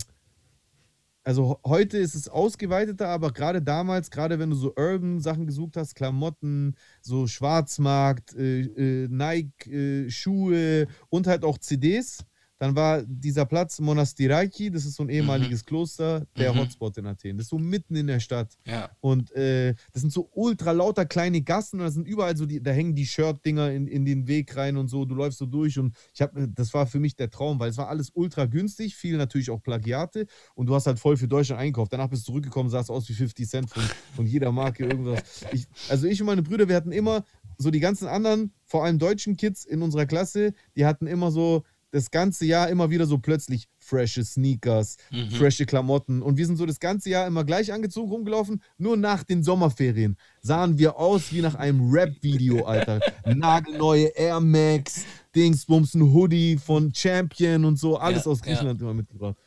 also 1.26 1.60
heute 1.66 1.98
ist 1.98 2.16
es 2.16 2.28
ausgeweiteter, 2.28 3.08
aber 3.08 3.32
gerade 3.32 3.62
damals, 3.62 4.12
gerade 4.12 4.40
wenn 4.40 4.50
du 4.50 4.56
so 4.56 4.74
Urban-Sachen 4.76 5.48
gesucht 5.48 5.78
hast, 5.78 5.96
Klamotten, 5.96 6.76
so 7.02 7.28
Schwarzmarkt, 7.28 8.36
äh, 8.36 8.62
äh, 8.62 9.08
Nike, 9.10 10.10
Schuhe 10.10 10.88
und 11.10 11.28
halt 11.28 11.44
auch 11.46 11.58
CDs, 11.58 12.26
dann 12.64 12.78
war 12.78 13.04
dieser 13.06 13.46
Platz 13.46 13.82
Monastiraki, 13.82 14.72
das 14.72 14.86
ist 14.86 14.96
so 14.96 15.04
ein 15.04 15.10
ehemaliges 15.10 15.66
Kloster, 15.66 16.26
der 16.38 16.54
Mhm. 16.54 16.60
Hotspot 16.60 16.98
in 16.98 17.06
Athen. 17.08 17.36
Das 17.36 17.48
ist 17.48 17.50
so 17.50 17.58
mitten 17.58 17.94
in 17.98 18.08
der 18.08 18.22
Stadt. 18.22 18.58
Ja. 18.64 18.90
Und 19.02 19.34
äh, 19.34 19.76
das 19.92 20.02
sind 20.02 20.14
so 20.14 20.30
ultra 20.32 20.72
lauter 20.72 21.06
kleine 21.06 21.42
Gassen 21.42 21.82
und 21.82 21.86
da 21.88 21.92
sind 21.92 22.08
überall 22.08 22.38
so, 22.38 22.46
die, 22.46 22.64
da 22.64 22.72
hängen 22.72 22.96
die 22.96 23.06
Shirt-Dinger 23.06 23.70
in, 23.74 23.88
in 23.88 24.06
den 24.06 24.30
Weg 24.30 24.56
rein 24.56 24.78
und 24.78 24.88
so. 24.88 25.04
Du 25.04 25.14
läufst 25.14 25.40
so 25.40 25.46
durch 25.46 25.78
und 25.78 25.94
ich 26.14 26.22
habe, 26.22 26.48
das 26.56 26.74
war 26.74 26.88
für 26.88 27.02
mich 27.02 27.18
der 27.18 27.30
Traum, 27.30 27.60
weil 27.60 27.70
es 27.70 27.78
war 27.78 27.90
alles 27.90 28.12
ultra 28.14 28.46
günstig, 28.46 28.96
viel 28.96 29.18
natürlich 29.18 29.50
auch 29.50 29.62
Plagiate 29.62 30.26
und 30.56 30.68
du 30.68 30.74
hast 30.74 30.88
halt 30.88 31.00
voll 31.00 31.18
für 31.18 31.28
Deutschland 31.28 31.60
einkauft. 31.60 31.92
Danach 31.92 32.08
bist 32.08 32.22
du 32.22 32.32
zurückgekommen, 32.32 32.70
sahst 32.70 32.90
aus 32.90 33.10
wie 33.10 33.14
50 33.14 33.46
Cent 33.46 33.70
von, 33.70 33.84
von 34.16 34.26
jeder 34.26 34.54
Marke 34.54 34.86
irgendwas. 34.86 35.22
Ich, 35.52 35.68
also 35.90 36.08
ich 36.08 36.22
und 36.22 36.28
meine 36.28 36.44
Brüder, 36.44 36.70
wir 36.70 36.78
hatten 36.78 36.94
immer 36.94 37.26
so 37.58 37.72
die 37.72 37.82
ganzen 37.82 38.08
anderen, 38.08 38.54
vor 38.66 38.86
allem 38.86 39.00
deutschen 39.00 39.36
Kids 39.38 39.66
in 39.66 39.82
unserer 39.82 40.06
Klasse, 40.06 40.54
die 40.76 40.86
hatten 40.86 41.08
immer 41.08 41.30
so 41.30 41.64
das 41.94 42.10
ganze 42.10 42.46
Jahr 42.46 42.70
immer 42.70 42.90
wieder 42.90 43.06
so 43.06 43.20
plötzlich 43.20 43.68
frische 43.78 44.26
Sneakers, 44.26 44.98
Mhm. 45.12 45.30
frische 45.30 45.66
Klamotten. 45.68 46.24
Und 46.24 46.38
wir 46.38 46.46
sind 46.48 46.58
so 46.58 46.66
das 46.66 46.80
ganze 46.80 47.12
Jahr 47.12 47.28
immer 47.28 47.44
gleich 47.44 47.72
angezogen 47.72 48.10
rumgelaufen. 48.10 48.64
Nur 48.80 48.98
nach 48.98 49.24
den 49.24 49.44
Sommerferien 49.44 50.18
sahen 50.42 50.80
wir 50.80 50.98
aus 50.98 51.32
wie 51.32 51.42
nach 51.42 51.54
einem 51.56 51.92
Rap-Video, 51.92 52.66
Alter. 52.66 53.00
Nagelneue 53.26 54.08
Air 54.16 54.40
Max, 54.40 55.06
Dingsbums, 55.36 55.94
ein 55.94 56.12
Hoodie 56.12 56.58
von 56.58 56.92
Champion 56.94 57.64
und 57.64 57.78
so. 57.78 57.98
Alles 57.98 58.26
Ja, 58.26 58.32
aus 58.32 58.40
ja. 58.40 58.46
Griechenland 58.46 58.82
immer 58.82 58.96
mitgebracht. 58.96 59.38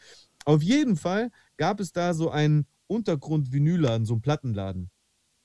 Auf 0.44 0.62
jeden 0.62 0.94
Fall 0.96 1.30
gab 1.56 1.80
es 1.80 1.90
da 1.90 2.14
so 2.14 2.30
einen 2.30 2.66
Untergrund-Vinylladen, 2.86 4.06
so 4.06 4.14
einen 4.14 4.22
Plattenladen. 4.22 4.90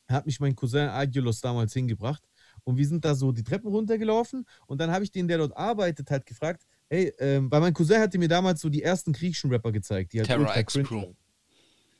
Da 0.07 0.15
hat 0.15 0.25
mich 0.27 0.39
mein 0.39 0.55
Cousin 0.55 0.89
Agielos 0.89 1.41
damals 1.41 1.73
hingebracht. 1.73 2.21
Und 2.63 2.77
wir 2.77 2.85
sind 2.85 3.03
da 3.05 3.15
so 3.15 3.31
die 3.31 3.43
Treppen 3.43 3.69
runtergelaufen. 3.71 4.45
Und 4.67 4.79
dann 4.79 4.91
habe 4.91 5.03
ich 5.03 5.09
den, 5.11 5.27
der 5.27 5.39
dort 5.39 5.57
arbeitet, 5.57 6.11
halt 6.11 6.27
gefragt, 6.27 6.63
hey, 6.91 7.13
ähm, 7.19 7.49
weil 7.49 7.61
mein 7.61 7.73
Cousin 7.73 7.99
hatte 8.01 8.17
mir 8.17 8.27
damals 8.27 8.59
so 8.61 8.69
die 8.69 8.83
ersten 8.83 9.13
griechischen 9.13 9.49
Rapper 9.49 9.71
gezeigt. 9.71 10.11
Die 10.13 10.19
halt 10.19 10.27
Terror 10.27 10.55
X 10.55 10.73
Crew. 10.73 11.13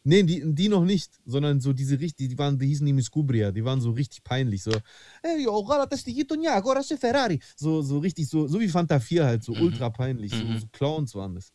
Nee, 0.04 0.24
die, 0.24 0.42
die 0.56 0.68
noch 0.68 0.84
nicht, 0.84 1.14
sondern 1.26 1.62
so 1.62 1.74
diese 1.74 2.00
richtig, 2.00 2.30
die 2.30 2.38
waren, 2.38 2.58
die 2.58 2.66
hießen 2.68 2.86
die 2.86 2.92
Miskubria, 2.94 3.52
die 3.52 3.64
waren 3.64 3.80
so 3.80 3.92
richtig 3.92 4.24
peinlich, 4.24 4.64
so, 4.64 4.72
hey, 5.22 5.44
yo, 5.44 5.64
Ferrari. 7.00 7.40
So, 7.56 7.84
so 7.84 8.00
richtig, 8.00 8.28
so, 8.28 8.48
so 8.48 8.60
wie 8.60 8.68
Fanta 8.68 9.00
4 9.00 9.26
halt, 9.26 9.44
so 9.44 9.54
Mhm. 9.54 9.62
ultra 9.62 9.92
peinlich, 9.92 10.32
so, 10.32 10.44
Mhm. 10.44 10.58
so 10.58 10.68
Clowns 10.72 11.14
waren 11.14 11.36
das. 11.36 11.54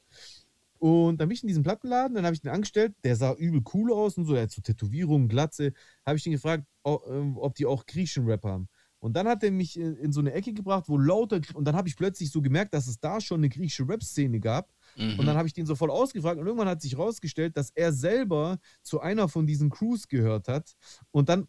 Und 0.78 1.20
dann 1.20 1.28
bin 1.28 1.34
ich 1.34 1.42
in 1.42 1.48
diesem 1.48 1.64
Plattenladen, 1.64 2.14
dann 2.14 2.24
habe 2.24 2.34
ich 2.34 2.40
den 2.42 2.52
angestellt, 2.52 2.94
der 3.02 3.16
sah 3.16 3.34
übel 3.34 3.62
cool 3.74 3.92
aus 3.92 4.16
und 4.16 4.26
so, 4.26 4.34
der 4.34 4.42
hat 4.42 4.52
so 4.52 4.62
Tätowierungen, 4.62 5.26
Glatze. 5.28 5.72
Habe 6.04 6.16
ich 6.18 6.22
den 6.22 6.32
gefragt, 6.32 6.64
ähm, 6.84 7.36
ob 7.38 7.56
die 7.56 7.66
auch 7.66 7.84
griechischen 7.84 8.26
Rap 8.26 8.44
haben. 8.44 8.68
Und 9.06 9.12
dann 9.14 9.28
hat 9.28 9.42
er 9.44 9.52
mich 9.52 9.78
in, 9.78 9.94
in 9.96 10.12
so 10.12 10.18
eine 10.20 10.32
Ecke 10.32 10.52
gebracht, 10.52 10.84
wo 10.88 10.98
lauter, 10.98 11.40
und 11.54 11.64
dann 11.64 11.76
habe 11.76 11.88
ich 11.88 11.96
plötzlich 11.96 12.30
so 12.30 12.42
gemerkt, 12.42 12.74
dass 12.74 12.88
es 12.88 12.98
da 12.98 13.20
schon 13.20 13.38
eine 13.40 13.48
griechische 13.48 13.88
Rap-Szene 13.88 14.40
gab. 14.40 14.72
Mhm. 14.96 15.18
Und 15.18 15.26
dann 15.26 15.36
habe 15.36 15.46
ich 15.46 15.54
den 15.54 15.64
so 15.64 15.76
voll 15.76 15.90
ausgefragt 15.90 16.38
und 16.40 16.46
irgendwann 16.46 16.68
hat 16.68 16.82
sich 16.82 16.92
herausgestellt, 16.92 17.56
dass 17.56 17.70
er 17.70 17.92
selber 17.92 18.58
zu 18.82 19.00
einer 19.00 19.28
von 19.28 19.46
diesen 19.46 19.70
Crews 19.70 20.08
gehört 20.08 20.48
hat. 20.48 20.74
Und 21.12 21.28
dann 21.28 21.46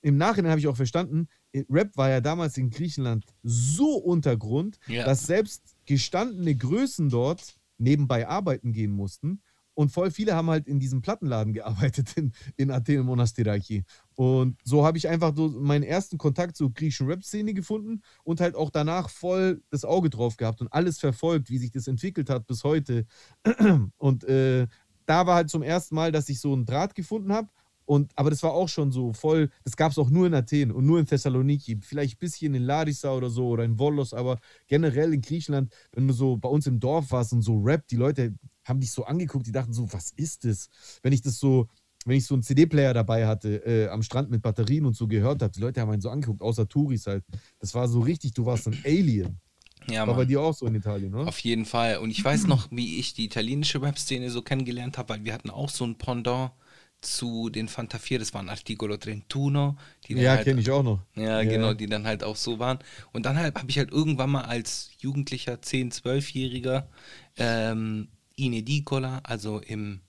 im 0.00 0.16
Nachhinein 0.16 0.50
habe 0.52 0.60
ich 0.60 0.66
auch 0.66 0.76
verstanden, 0.76 1.28
äh, 1.52 1.64
Rap 1.68 1.94
war 1.96 2.08
ja 2.08 2.20
damals 2.20 2.56
in 2.56 2.70
Griechenland 2.70 3.26
so 3.42 3.96
Untergrund, 3.98 4.78
Ja. 4.86 5.04
dass 5.04 5.26
selbst 5.26 5.76
gestandene 5.84 6.54
Größen 6.56 7.10
dort 7.10 7.56
nebenbei 7.78 8.26
arbeiten 8.26 8.72
gehen 8.72 8.92
mussten. 8.92 9.42
Und 9.78 9.90
voll 9.90 10.10
viele 10.10 10.34
haben 10.34 10.50
halt 10.50 10.66
in 10.66 10.80
diesem 10.80 11.02
Plattenladen 11.02 11.52
gearbeitet 11.52 12.16
in, 12.16 12.32
in 12.56 12.72
Athen 12.72 12.96
im 12.96 13.06
Monastiraki. 13.06 13.84
Und 14.16 14.58
so 14.64 14.84
habe 14.84 14.98
ich 14.98 15.06
einfach 15.06 15.32
so 15.36 15.50
meinen 15.50 15.84
ersten 15.84 16.18
Kontakt 16.18 16.56
zur 16.56 16.74
griechischen 16.74 17.06
Rap-Szene 17.06 17.54
gefunden 17.54 18.02
und 18.24 18.40
halt 18.40 18.56
auch 18.56 18.70
danach 18.70 19.08
voll 19.08 19.62
das 19.70 19.84
Auge 19.84 20.10
drauf 20.10 20.36
gehabt 20.36 20.60
und 20.60 20.72
alles 20.72 20.98
verfolgt, 20.98 21.48
wie 21.48 21.58
sich 21.58 21.70
das 21.70 21.86
entwickelt 21.86 22.28
hat 22.28 22.48
bis 22.48 22.64
heute. 22.64 23.06
Und 23.98 24.24
äh, 24.24 24.66
da 25.06 25.28
war 25.28 25.36
halt 25.36 25.48
zum 25.48 25.62
ersten 25.62 25.94
Mal, 25.94 26.10
dass 26.10 26.28
ich 26.28 26.40
so 26.40 26.52
einen 26.52 26.66
Draht 26.66 26.96
gefunden 26.96 27.32
habe. 27.32 27.48
Und, 27.88 28.12
aber 28.16 28.28
das 28.28 28.42
war 28.42 28.52
auch 28.52 28.68
schon 28.68 28.92
so 28.92 29.14
voll, 29.14 29.48
das 29.64 29.74
gab 29.74 29.92
es 29.92 29.98
auch 29.98 30.10
nur 30.10 30.26
in 30.26 30.34
Athen 30.34 30.70
und 30.72 30.84
nur 30.84 31.00
in 31.00 31.06
Thessaloniki, 31.06 31.78
vielleicht 31.80 32.16
ein 32.16 32.18
bisschen 32.18 32.54
in 32.54 32.64
Larissa 32.64 33.14
oder 33.14 33.30
so 33.30 33.48
oder 33.48 33.64
in 33.64 33.78
Volos, 33.78 34.12
aber 34.12 34.38
generell 34.66 35.14
in 35.14 35.22
Griechenland, 35.22 35.72
wenn 35.92 36.06
du 36.06 36.12
so 36.12 36.36
bei 36.36 36.50
uns 36.50 36.66
im 36.66 36.80
Dorf 36.80 37.12
warst 37.12 37.32
und 37.32 37.40
so 37.40 37.56
Rap, 37.56 37.88
die 37.88 37.96
Leute 37.96 38.34
haben 38.66 38.78
dich 38.80 38.92
so 38.92 39.06
angeguckt, 39.06 39.46
die 39.46 39.52
dachten 39.52 39.72
so, 39.72 39.90
was 39.90 40.10
ist 40.16 40.44
das? 40.44 40.68
Wenn 41.02 41.14
ich 41.14 41.22
das 41.22 41.38
so, 41.38 41.66
wenn 42.04 42.18
ich 42.18 42.26
so 42.26 42.34
einen 42.34 42.42
CD-Player 42.42 42.92
dabei 42.92 43.26
hatte, 43.26 43.64
äh, 43.64 43.88
am 43.88 44.02
Strand 44.02 44.28
mit 44.30 44.42
Batterien 44.42 44.84
und 44.84 44.94
so 44.94 45.08
gehört 45.08 45.40
habe, 45.40 45.52
die 45.54 45.60
Leute 45.60 45.80
haben 45.80 45.88
einen 45.90 46.02
so 46.02 46.10
angeguckt, 46.10 46.42
außer 46.42 46.68
Touris 46.68 47.06
halt. 47.06 47.24
Das 47.58 47.74
war 47.74 47.88
so 47.88 48.00
richtig, 48.00 48.34
du 48.34 48.44
warst 48.44 48.68
ein 48.68 48.78
Alien. 48.84 49.40
ja, 49.88 50.06
War 50.06 50.14
bei 50.14 50.26
dir 50.26 50.42
auch 50.42 50.52
so 50.52 50.66
in 50.66 50.74
Italien, 50.74 51.14
oder? 51.14 51.26
Auf 51.26 51.38
jeden 51.38 51.64
Fall. 51.64 51.96
Und 51.96 52.10
ich 52.10 52.22
weiß 52.22 52.48
noch, 52.48 52.68
wie 52.70 52.98
ich 52.98 53.14
die 53.14 53.24
italienische 53.24 53.80
Rap-Szene 53.80 54.30
so 54.30 54.42
kennengelernt 54.42 54.98
habe, 54.98 55.08
weil 55.14 55.24
wir 55.24 55.32
hatten 55.32 55.48
auch 55.48 55.70
so 55.70 55.86
ein 55.86 55.96
Pendant 55.96 56.50
zu 57.00 57.50
den 57.50 57.68
Fanta 57.68 57.98
4, 57.98 58.18
das 58.18 58.34
waren 58.34 58.48
Articolo 58.48 58.94
31, 58.94 59.76
die 60.06 60.14
dann 60.14 60.24
Ja, 60.24 60.36
halt, 60.36 60.46
kenne 60.46 60.60
ich 60.60 60.70
auch 60.70 60.82
noch. 60.82 61.00
Ja, 61.14 61.42
Ja. 61.42 61.50
genau, 61.50 61.74
die 61.74 61.86
dann 61.86 62.06
halt 62.06 62.24
auch 62.24 62.36
so 62.36 62.58
waren. 62.58 62.78
Und 63.12 63.26
dann 63.26 63.36
halt 63.36 63.56
habe 63.56 63.70
ich 63.70 63.78
halt 63.78 63.90
irgendwann 63.92 64.30
mal 64.30 64.42
als 64.44 64.90
Jugendlicher, 64.98 65.60
10-, 65.62 65.90
12-Jähriger, 65.92 66.88
ähm, 67.36 68.08
in 68.36 68.52
Edicola, 68.52 69.20
also 69.24 69.60
im, 69.60 70.00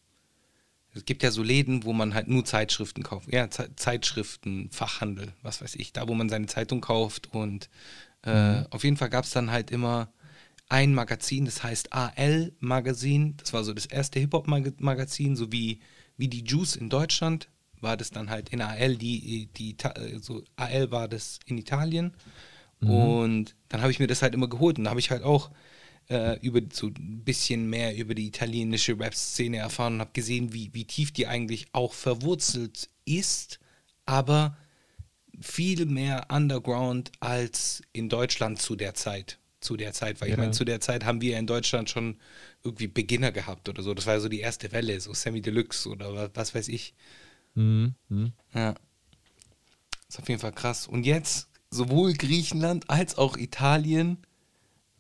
es 0.94 1.06
gibt 1.06 1.24
ja 1.24 1.32
so 1.32 1.44
Läden, 1.44 1.84
wo 1.84 1.94
man 1.94 2.14
halt 2.14 2.28
nur 2.28 2.46
Zeitschriften 2.46 3.04
kauft. 3.04 3.32
Ja, 3.32 3.50
Ze 3.50 3.76
Zeitschriften, 3.76 4.70
Fachhandel, 4.72 5.34
was 5.44 5.62
weiß 5.62 5.76
ich, 5.76 5.94
da 5.94 6.08
wo 6.08 6.14
man 6.16 6.30
seine 6.30 6.48
Zeitung 6.48 6.82
kauft. 6.82 7.34
Und 7.34 7.70
äh, 8.24 8.64
auf 8.72 8.84
jeden 8.84 8.98
Fall 8.98 9.10
gab 9.10 9.26
es 9.26 9.32
dann 9.32 9.52
halt 9.52 9.72
immer 9.72 10.14
ein 10.70 10.94
Magazin, 10.94 11.46
das 11.46 11.64
heißt 11.64 11.94
AL 11.94 12.54
Magazin. 12.60 13.36
Das 13.38 13.54
war 13.54 13.64
so 13.64 13.74
das 13.74 13.86
erste 13.88 14.20
Hip-Hop-Magazin, 14.20 15.36
so 15.36 15.52
wie, 16.20 16.28
die 16.28 16.44
Juice 16.44 16.76
in 16.76 16.90
Deutschland 16.90 17.50
war 17.82 17.98
das 17.98 18.12
dann 18.12 18.30
halt 18.30 18.50
in 18.50 18.62
AL, 18.62 18.98
die, 18.98 19.48
die, 19.58 19.74
Ita- 19.74 19.96
so 20.22 20.44
AL 20.58 20.92
war 20.92 21.08
das 21.08 21.40
in 21.48 21.58
Italien. 21.58 22.14
Und 22.86 23.56
dann 23.70 23.82
habe 23.82 23.92
ich 23.92 24.00
mir 24.00 24.08
das 24.08 24.22
halt 24.22 24.34
immer 24.34 24.48
geholt 24.50 24.78
und 24.78 24.86
da 24.86 24.92
habe 24.92 25.00
ich 25.02 25.12
halt 25.12 25.24
auch 25.24 25.52
äh, 26.10 26.40
über 26.42 26.62
so 26.72 26.88
ein 26.88 27.24
bisschen 27.24 27.70
mehr 27.70 27.96
über 27.98 28.16
die 28.16 28.28
italienische 28.28 29.00
Rap-Szene 29.00 29.58
erfahren 29.58 29.96
und 29.96 30.00
habe 30.02 30.12
gesehen, 30.14 30.54
wie, 30.54 30.74
wie 30.74 30.86
tief 30.86 31.12
die 31.12 31.28
eigentlich 31.28 31.68
auch 31.74 31.94
verwurzelt 31.94 32.90
ist, 33.06 33.60
aber 34.06 34.58
viel 35.42 35.86
mehr 35.86 36.28
underground 36.32 37.12
als 37.20 37.82
in 37.94 38.10
Deutschland 38.10 38.60
zu 38.62 38.76
der 38.76 38.94
Zeit. 38.94 39.40
Zu 39.62 39.76
der 39.76 39.92
Zeit, 39.94 40.22
weil 40.22 40.30
ich 40.30 40.36
Ja. 40.36 40.40
meine, 40.40 40.52
zu 40.52 40.64
der 40.64 40.80
Zeit 40.80 41.04
haben 41.06 41.20
wir 41.22 41.38
in 41.38 41.46
Deutschland 41.46 41.90
schon 41.90 42.18
irgendwie 42.64 42.88
Beginner 42.88 43.32
gehabt 43.34 43.68
oder 43.68 43.84
so. 43.84 43.94
Das 43.94 44.06
war 44.08 44.20
so 44.22 44.30
die 44.30 44.40
erste 44.40 44.72
Welle, 44.72 45.00
so 45.02 45.14
Sammy 45.14 45.42
Deluxe 45.42 45.90
oder 45.90 46.14
wa- 46.14 46.30
was 46.34 46.56
weiß 46.56 46.70
ich. 46.70 46.94
Mhm. 47.56 47.94
Mhm. 48.08 48.32
Ja. 48.54 48.76
Ist 50.08 50.20
auf 50.20 50.30
jeden 50.30 50.40
Fall 50.42 50.54
krass. 50.54 50.88
Und 50.88 51.06
jetzt 51.06 51.50
sowohl 51.70 52.14
Griechenland 52.14 52.90
als 52.90 53.18
auch 53.18 53.38
Italien 53.38 54.18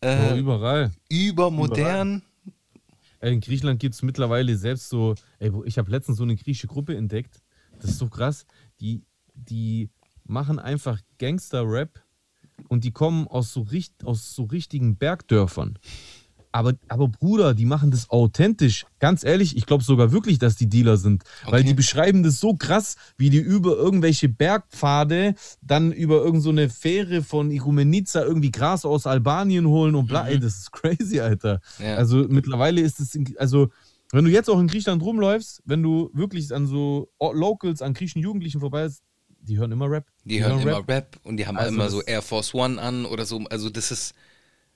Oh, 0.01 0.07
äh, 0.07 0.37
überall. 0.39 0.91
übermodern, 1.09 2.21
Ey, 3.21 3.33
in 3.33 3.41
Griechenland 3.41 3.81
gibt 3.81 3.95
es 3.95 4.01
mittlerweile 4.01 4.55
selbst 4.55 4.87
so, 4.87 5.13
ey, 5.39 5.51
ich 5.65 5.77
habe 5.77 5.91
letztens 5.91 6.17
so 6.17 6.23
eine 6.23 6.37
griechische 6.37 6.67
Gruppe 6.67 6.95
entdeckt. 6.95 7.41
Das 7.81 7.91
ist 7.91 7.97
so 7.97 8.07
krass. 8.07 8.45
Die, 8.79 9.01
die 9.33 9.89
machen 10.25 10.57
einfach 10.57 11.01
Gangster-Rap 11.17 12.01
und 12.67 12.83
die 12.83 12.91
kommen 12.91 13.27
aus 13.27 13.53
so, 13.53 13.61
richt, 13.61 14.05
aus 14.05 14.35
so 14.35 14.43
richtigen 14.43 14.97
Bergdörfern. 14.97 15.79
Aber, 16.51 16.73
aber 16.87 17.07
Bruder, 17.07 17.53
die 17.53 17.65
machen 17.65 17.91
das 17.91 18.09
authentisch. 18.09 18.87
Ganz 18.97 19.23
ehrlich, 19.23 19.55
ich 19.55 19.67
glaube 19.67 19.83
sogar 19.83 20.11
wirklich, 20.11 20.39
dass 20.39 20.55
die 20.55 20.67
Dealer 20.67 20.97
sind. 20.97 21.23
Weil 21.45 21.59
Okay. 21.59 21.67
die 21.69 21.73
beschreiben 21.75 22.23
das 22.23 22.39
so 22.39 22.55
krass, 22.55 22.95
wie 23.17 23.29
die 23.29 23.37
über 23.37 23.75
irgendwelche 23.77 24.29
Bergpfade 24.29 25.35
dann 25.61 25.91
über 25.91 26.15
irgendeine 26.15 26.41
so 26.41 26.49
eine 26.49 26.69
Fähre 26.69 27.21
von 27.21 27.51
Igumenica 27.51 28.23
irgendwie 28.23 28.49
Gras 28.49 28.83
aus 28.83 29.05
Albanien 29.05 29.67
holen 29.67 29.93
und 29.93 30.07
bla. 30.07 30.23
Mhm. 30.23 30.29
Ey, 30.29 30.39
das 30.39 30.57
ist 30.57 30.71
crazy, 30.71 31.19
Alter. 31.19 31.61
Ja. 31.77 31.95
Also 31.97 32.25
mittlerweile 32.27 32.81
ist 32.81 32.99
es, 32.99 33.15
also 33.37 33.69
wenn 34.11 34.25
du 34.25 34.31
jetzt 34.31 34.49
auch 34.49 34.59
in 34.59 34.65
Griechenland 34.65 35.03
rumläufst, 35.03 35.61
wenn 35.65 35.83
du 35.83 36.09
wirklich 36.13 36.51
an 36.51 36.65
so 36.65 37.11
Locals, 37.19 37.83
an 37.83 37.93
griechischen 37.93 38.23
Jugendlichen 38.23 38.59
vorbei 38.59 38.89
die 39.41 39.57
hören 39.57 39.71
immer 39.71 39.89
Rap. 39.89 40.05
Die 40.23 40.43
hören 40.43 40.61
immer 40.61 40.87
Rap 40.87 41.17
und 41.23 41.37
die 41.37 41.47
haben 41.47 41.57
Also 41.57 41.73
immer 41.73 41.89
so 41.89 42.01
Air 42.03 42.21
Force 42.21 42.53
One 42.53 42.81
an 42.81 43.05
oder 43.05 43.25
so. 43.25 43.39
Also 43.49 43.69
das 43.69 43.91
ist 43.91 44.13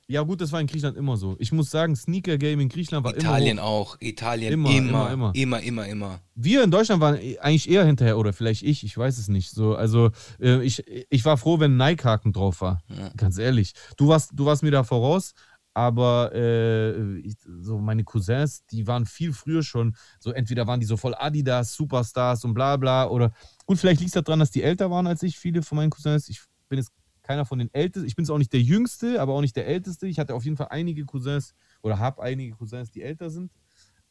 Ja 0.07 0.21
gut, 0.21 0.41
das 0.41 0.51
war 0.51 0.59
in 0.59 0.67
Griechenland 0.67 0.97
immer 0.97 1.15
so. 1.15 1.35
Ich 1.39 1.51
muss 1.51 1.71
sagen, 1.71 1.95
Sneaker 1.95 2.37
Game 2.37 2.59
in 2.59 2.69
Griechenland 2.69 3.05
war 3.05 3.15
Italien 3.15 3.57
immer 3.57 3.67
hoch. 3.67 3.95
auch. 3.95 3.97
Italien 4.01 4.51
Immer, 4.53 4.69
immer, 4.69 5.11
immer, 5.11 5.31
immer, 5.33 5.61
immer. 5.61 5.87
immer. 5.87 6.19
Wir 6.35 6.63
in 6.63 6.71
Deutschland 6.71 7.01
waren 7.01 7.15
eigentlich 7.39 7.69
eher 7.69 7.85
hinterher, 7.85 8.17
oder 8.17 8.33
vielleicht 8.33 8.63
ich, 8.63 8.83
ich 8.83 8.97
weiß 8.97 9.17
es 9.17 9.27
nicht. 9.29 9.51
So, 9.51 9.75
also 9.75 10.11
äh, 10.41 10.61
ich, 10.61 10.83
ich 11.09 11.23
war 11.25 11.37
froh, 11.37 11.59
wenn 11.59 11.77
Nike-Haken 11.77 12.33
drauf 12.33 12.59
war. 12.61 12.81
Ja. 12.89 13.11
Ganz 13.15 13.37
ehrlich. 13.37 13.73
Du 13.97 14.09
warst, 14.09 14.31
du 14.33 14.45
warst 14.45 14.61
mir 14.63 14.71
da 14.71 14.83
voraus, 14.83 15.33
aber 15.73 16.31
äh, 16.35 17.17
ich, 17.19 17.35
so 17.61 17.79
meine 17.79 18.03
Cousins, 18.03 18.63
die 18.67 18.85
waren 18.85 19.05
viel 19.05 19.33
früher 19.33 19.63
schon. 19.63 19.95
So 20.19 20.31
entweder 20.31 20.67
waren 20.67 20.79
die 20.79 20.85
so 20.85 20.97
voll 20.97 21.15
Adidas, 21.15 21.73
Superstars 21.73 22.43
und 22.45 22.53
bla 22.53 22.77
bla. 22.77 23.07
Oder 23.07 23.31
gut, 23.65 23.79
vielleicht 23.79 24.01
liegt 24.01 24.15
es 24.15 24.23
daran, 24.23 24.39
dass 24.39 24.51
die 24.51 24.63
älter 24.63 24.89
waren 24.91 25.07
als 25.07 25.23
ich, 25.23 25.37
viele 25.37 25.61
von 25.61 25.77
meinen 25.77 25.89
Cousins. 25.89 26.29
Ich 26.29 26.41
bin 26.69 26.79
jetzt 26.79 26.91
keiner 27.21 27.45
von 27.45 27.59
den 27.59 27.73
Ältesten. 27.73 28.07
Ich 28.07 28.15
bin 28.15 28.25
jetzt 28.25 28.31
auch 28.31 28.37
nicht 28.37 28.53
der 28.53 28.61
Jüngste, 28.61 29.21
aber 29.21 29.33
auch 29.33 29.41
nicht 29.41 29.55
der 29.55 29.67
Älteste. 29.67 30.07
Ich 30.07 30.19
hatte 30.19 30.35
auf 30.35 30.43
jeden 30.43 30.57
Fall 30.57 30.67
einige 30.69 31.05
Cousins 31.05 31.55
oder 31.81 31.99
habe 31.99 32.21
einige 32.21 32.55
Cousins, 32.55 32.91
die 32.91 33.01
älter 33.01 33.29
sind. 33.29 33.51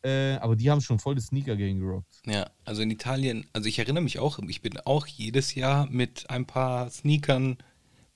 Äh, 0.04 0.34
aber 0.40 0.56
die 0.56 0.68
haben 0.70 0.80
schon 0.80 0.98
voll 0.98 1.14
das 1.14 1.26
Sneaker-Game 1.26 1.78
gerockt. 1.78 2.22
Ja, 2.26 2.50
also 2.64 2.82
in 2.82 2.90
Italien, 2.90 3.46
also 3.52 3.68
ich 3.68 3.78
erinnere 3.78 4.02
mich 4.02 4.18
auch, 4.18 4.40
ich 4.48 4.60
bin 4.60 4.76
auch 4.78 5.06
jedes 5.06 5.54
Jahr 5.54 5.88
mit 5.88 6.28
ein 6.28 6.44
paar 6.44 6.90
Sneakern 6.90 7.58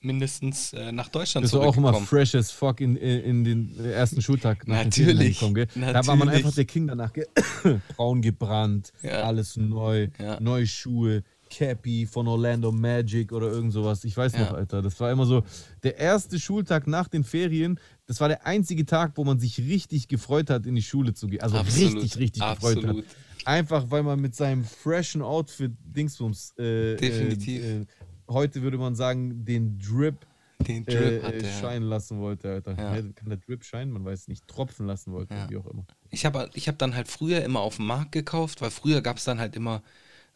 mindestens 0.06 0.72
äh, 0.72 0.92
nach 0.92 1.08
Deutschland 1.08 1.42
Bist 1.44 1.54
du 1.54 1.60
auch 1.60 1.76
immer 1.76 1.92
fresh 1.94 2.34
as 2.34 2.50
fuck 2.50 2.80
in, 2.80 2.96
in, 2.96 3.44
den 3.44 3.78
ersten 3.84 4.22
Schultag 4.22 4.66
nach 4.66 4.84
Natürlich, 4.84 5.42
angekommen, 5.42 5.54
gell? 5.54 5.66
Da 5.74 6.06
war 6.06 6.16
man 6.16 6.28
natürlich. 6.28 6.44
einfach 6.46 6.54
der 6.54 6.64
King 6.64 6.86
danach, 6.86 7.12
braun 7.96 8.22
gebrannt, 8.22 8.92
Ja. 9.02 9.22
alles 9.24 9.56
neu, 9.56 10.08
Ja. 10.18 10.40
neue 10.40 10.66
Schuhe, 10.66 11.22
Cappy 11.50 12.06
von 12.06 12.26
Orlando 12.26 12.72
Magic 12.72 13.32
oder 13.32 13.48
irgend 13.50 13.72
sowas. 13.72 14.02
Ich 14.04 14.16
weiß 14.16 14.32
noch, 14.32 14.50
Ja. 14.50 14.54
Alter. 14.54 14.82
Das 14.82 14.98
war 14.98 15.12
immer 15.12 15.26
so 15.26 15.44
der 15.82 15.96
erste 15.96 16.40
Schultag 16.40 16.86
nach 16.86 17.08
den 17.08 17.22
Ferien. 17.24 17.78
Das 18.06 18.20
war 18.20 18.28
der 18.28 18.46
einzige 18.46 18.84
Tag, 18.84 19.12
wo 19.16 19.24
man 19.24 19.38
sich 19.38 19.58
richtig 19.58 20.08
gefreut 20.08 20.50
hat, 20.50 20.66
in 20.66 20.74
die 20.74 20.82
Schule 20.82 21.14
zu 21.14 21.28
gehen. 21.28 21.40
Also 21.42 21.56
Absolut, 21.58 21.94
richtig, 22.02 22.18
richtig 22.18 22.42
gefreut 22.42 22.76
hat. 22.78 22.84
absolut. 22.84 23.04
Einfach, 23.44 23.84
weil 23.90 24.02
man 24.02 24.20
mit 24.20 24.34
seinem 24.34 24.64
freshen 24.64 25.22
Outfit 25.22 25.70
Dingsbums 25.84 26.52
äh, 26.58 26.96
Definitiv. 26.96 27.62
Äh, 27.62 27.76
äh, 27.82 27.86
heute 28.28 28.62
würde 28.62 28.78
man 28.78 28.94
sagen, 28.94 29.44
den 29.44 29.78
Drip 29.78 30.26
Den 30.66 30.84
Drip 30.86 31.22
äh, 31.22 31.44
scheinen 31.60 31.84
lassen 31.88 32.18
wollte, 32.18 32.50
Alter. 32.50 32.72
Ja. 32.72 32.94
Kann 33.12 33.28
der 33.28 33.36
Drip 33.38 33.62
scheinen? 33.64 33.92
Man 33.92 34.04
weiß 34.04 34.28
nicht. 34.28 34.46
Tropfen 34.48 34.86
lassen 34.86 35.12
wollte, 35.12 35.34
Ja. 35.34 35.50
wie 35.50 35.56
auch 35.58 35.66
immer. 35.66 35.84
Ich 36.10 36.24
habe 36.24 36.48
ich 36.54 36.66
hab 36.68 36.78
dann 36.78 36.94
halt 36.94 37.08
früher 37.08 37.44
immer 37.44 37.60
auf 37.60 37.76
dem 37.76 37.86
Markt 37.86 38.12
gekauft, 38.12 38.60
weil 38.62 38.70
früher 38.70 39.00
gab 39.02 39.18
es 39.18 39.24
dann 39.24 39.38
halt 39.38 39.54
immer, 39.54 39.82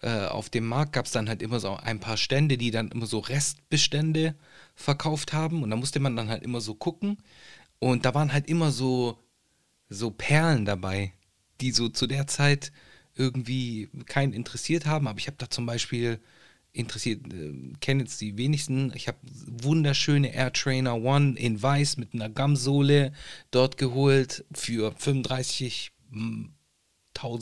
äh, 0.02 0.26
auf 0.26 0.50
dem 0.50 0.66
Markt 0.66 0.92
gab 0.92 1.06
es 1.06 1.12
dann 1.12 1.28
halt 1.28 1.40
immer 1.42 1.58
so 1.60 1.74
ein 1.76 2.00
paar 2.00 2.16
Stände, 2.16 2.58
die 2.58 2.70
dann 2.70 2.90
immer 2.90 3.06
so 3.06 3.18
Restbestände 3.18 4.34
verkauft 4.74 5.32
haben 5.32 5.62
und 5.62 5.70
da 5.70 5.76
musste 5.76 6.00
man 6.00 6.16
dann 6.16 6.28
halt 6.28 6.42
immer 6.42 6.60
so 6.60 6.74
gucken 6.74 7.18
und 7.78 8.04
da 8.04 8.14
waren 8.14 8.32
halt 8.32 8.46
immer 8.48 8.70
so, 8.72 9.18
so 9.88 10.10
Perlen 10.10 10.64
dabei, 10.64 11.12
die 11.60 11.70
so 11.72 11.88
zu 11.88 12.06
der 12.06 12.26
Zeit 12.26 12.72
irgendwie 13.14 13.88
keinen 14.06 14.32
interessiert 14.32 14.86
haben, 14.86 15.06
aber 15.08 15.18
ich 15.18 15.26
habe 15.26 15.36
da 15.38 15.50
zum 15.50 15.66
Beispiel 15.66 16.20
interessiert, 16.72 17.32
äh, 17.32 17.72
kennen 17.80 18.00
jetzt 18.00 18.20
die 18.20 18.36
wenigsten. 18.36 18.92
Ich 18.94 19.08
habe 19.08 19.18
wunderschöne 19.22 20.34
Air 20.34 20.52
Trainer 20.52 20.96
One 20.96 21.38
in 21.38 21.62
weiß 21.62 21.96
mit 21.96 22.14
einer 22.14 22.28
Gumsohle 22.28 23.12
dort 23.50 23.76
geholt 23.76 24.44
für 24.52 24.92
35.000 24.92 25.90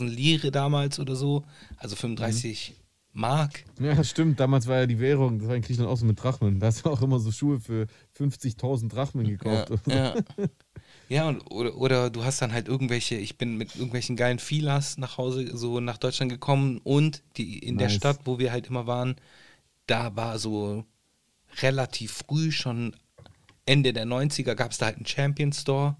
Lire 0.00 0.50
damals 0.50 0.98
oder 0.98 1.16
so, 1.16 1.44
also 1.76 1.96
35 1.96 2.74
Mark. 3.12 3.64
Ja, 3.80 4.02
stimmt. 4.04 4.38
Damals 4.38 4.66
war 4.66 4.80
ja 4.80 4.86
die 4.86 5.00
Währung, 5.00 5.38
das 5.38 5.48
war 5.48 5.56
in 5.56 5.62
Griechenland 5.62 5.92
auch 5.92 5.98
so 5.98 6.06
mit 6.06 6.22
Drachmen. 6.22 6.60
Da 6.60 6.68
hast 6.68 6.84
du 6.84 6.90
auch 6.90 7.02
immer 7.02 7.18
so 7.18 7.32
Schuhe 7.32 7.58
für 7.58 7.86
50.000 8.16 8.88
Drachmen 8.88 9.26
gekauft. 9.26 9.72
Ja, 9.86 10.14
ja. 10.14 10.16
ja 11.08 11.28
und, 11.28 11.42
oder, 11.50 11.76
oder 11.76 12.10
du 12.10 12.24
hast 12.24 12.42
dann 12.42 12.52
halt 12.52 12.68
irgendwelche, 12.68 13.16
ich 13.16 13.38
bin 13.38 13.56
mit 13.56 13.74
irgendwelchen 13.74 14.16
geilen 14.16 14.38
Filas 14.38 14.98
nach 14.98 15.18
Hause, 15.18 15.56
so 15.56 15.80
nach 15.80 15.98
Deutschland 15.98 16.30
gekommen 16.30 16.78
und 16.84 17.22
die 17.36 17.58
in 17.58 17.78
der 17.78 17.88
Nice. 17.88 17.96
Stadt, 17.96 18.20
wo 18.24 18.38
wir 18.38 18.52
halt 18.52 18.66
immer 18.68 18.86
waren, 18.86 19.16
da 19.86 20.14
war 20.16 20.38
so 20.38 20.84
relativ 21.62 22.12
früh, 22.12 22.52
schon 22.52 22.94
Ende 23.66 23.92
der 23.92 24.06
90er, 24.06 24.54
gab 24.54 24.72
es 24.72 24.78
da 24.78 24.86
halt 24.86 24.96
einen 24.96 25.06
Champion 25.06 25.52
Store 25.52 25.96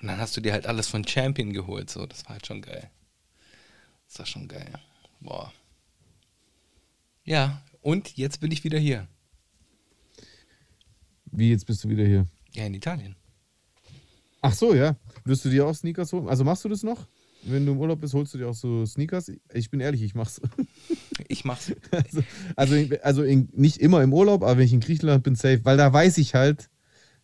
und 0.00 0.08
dann 0.08 0.18
hast 0.18 0.36
du 0.36 0.40
dir 0.40 0.52
halt 0.52 0.66
alles 0.66 0.88
von 0.88 1.06
Champion 1.06 1.52
geholt, 1.52 1.90
so, 1.90 2.06
das 2.06 2.24
war 2.24 2.32
halt 2.32 2.46
schon 2.46 2.62
geil. 2.62 2.90
Das 4.08 4.18
war 4.18 4.26
schon 4.26 4.48
geil. 4.48 4.72
Boah. 5.20 5.52
Ja, 7.24 7.62
und 7.80 8.16
jetzt 8.16 8.40
bin 8.40 8.50
ich 8.50 8.64
wieder 8.64 8.78
hier. 8.78 9.06
Wie, 11.26 11.50
jetzt 11.50 11.66
bist 11.66 11.82
du 11.84 11.88
wieder 11.88 12.04
hier? 12.04 12.26
Ja, 12.52 12.66
in 12.66 12.74
Italien. 12.74 13.16
Ach 14.42 14.52
so, 14.54 14.74
ja. 14.74 14.96
Wirst 15.24 15.44
du 15.44 15.48
dir 15.50 15.66
auch 15.66 15.74
Sneakers 15.74 16.12
holen? 16.12 16.28
Also 16.28 16.44
machst 16.44 16.64
du 16.64 16.68
das 16.68 16.82
noch? 16.82 17.06
Wenn 17.44 17.64
du 17.66 17.72
im 17.72 17.78
Urlaub 17.78 18.00
bist, 18.00 18.14
holst 18.14 18.34
du 18.34 18.38
dir 18.38 18.48
auch 18.48 18.54
so 18.54 18.84
Sneakers? 18.86 19.30
Ich 19.52 19.70
bin 19.70 19.80
ehrlich, 19.80 20.02
ich 20.02 20.14
mach's. 20.14 20.40
Ich 21.28 21.44
mach's. 21.44 21.72
Also, 21.90 22.22
also, 22.56 22.96
also 23.02 23.22
in, 23.22 23.48
nicht 23.54 23.78
immer 23.78 24.02
im 24.02 24.12
Urlaub, 24.12 24.42
aber 24.42 24.58
wenn 24.58 24.66
ich 24.66 24.72
in 24.72 24.80
Griechenland 24.80 25.22
bin, 25.22 25.34
safe. 25.34 25.60
Weil 25.64 25.76
da 25.78 25.90
weiß 25.90 26.18
ich 26.18 26.34
halt, 26.34 26.68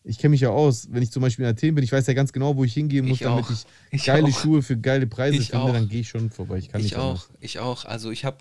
ich 0.04 0.18
kenne 0.18 0.30
mich 0.30 0.40
ja 0.40 0.48
aus, 0.50 0.88
wenn 0.92 1.02
ich 1.02 1.10
zum 1.10 1.20
Beispiel 1.20 1.44
in 1.44 1.50
Athen 1.50 1.74
bin, 1.74 1.84
ich 1.84 1.92
weiß 1.92 2.06
ja 2.06 2.14
ganz 2.14 2.32
genau, 2.32 2.56
wo 2.56 2.64
ich 2.64 2.72
hingehen 2.72 3.06
muss, 3.06 3.18
Ich 3.18 3.24
damit 3.24 3.44
ich, 3.50 3.66
Ich 3.90 4.04
geile 4.06 4.24
auch. 4.28 4.40
Schuhe 4.40 4.62
für 4.62 4.78
geile 4.78 5.06
Preise 5.06 5.36
Ich 5.38 5.50
finde, 5.50 5.64
auch. 5.64 5.72
dann 5.72 5.88
gehe 5.88 6.00
ich 6.00 6.08
schon 6.08 6.30
vorbei. 6.30 6.56
Ich 6.58 6.68
kann 6.70 6.80
ich 6.80 6.84
nicht 6.86 6.96
auch, 6.96 7.08
anders. 7.26 7.30
ich 7.40 7.58
auch. 7.58 7.84
Also 7.84 8.10
ich 8.10 8.24
habe 8.24 8.38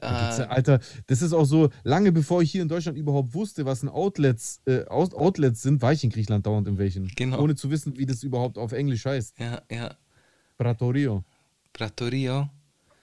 ja- 0.00 0.38
äh, 0.38 0.46
Alter, 0.46 0.80
das 1.06 1.22
ist 1.22 1.32
auch 1.32 1.44
so, 1.44 1.70
lange 1.84 2.12
bevor 2.12 2.42
ich 2.42 2.50
hier 2.52 2.62
in 2.62 2.68
Deutschland 2.68 2.96
überhaupt 2.98 3.34
wusste, 3.34 3.64
was 3.66 3.82
ein 3.82 3.88
Outlets, 3.88 4.60
äh, 4.66 4.84
Outlets 4.86 5.62
sind, 5.62 5.82
war 5.82 5.92
ich 5.92 6.04
in 6.04 6.10
Griechenland 6.10 6.46
dauernd 6.46 6.68
in 6.68 6.78
welchen. 6.78 7.08
Genau. 7.16 7.40
Ohne 7.40 7.54
zu 7.54 7.70
wissen, 7.70 7.96
wie 7.98 8.06
das 8.06 8.22
überhaupt 8.22 8.58
auf 8.58 8.72
Englisch 8.72 9.04
heißt. 9.04 9.38
ja, 9.38 9.62
ja, 9.70 9.96
Pratorio. 10.58 11.24
Trattorio. 11.72 12.48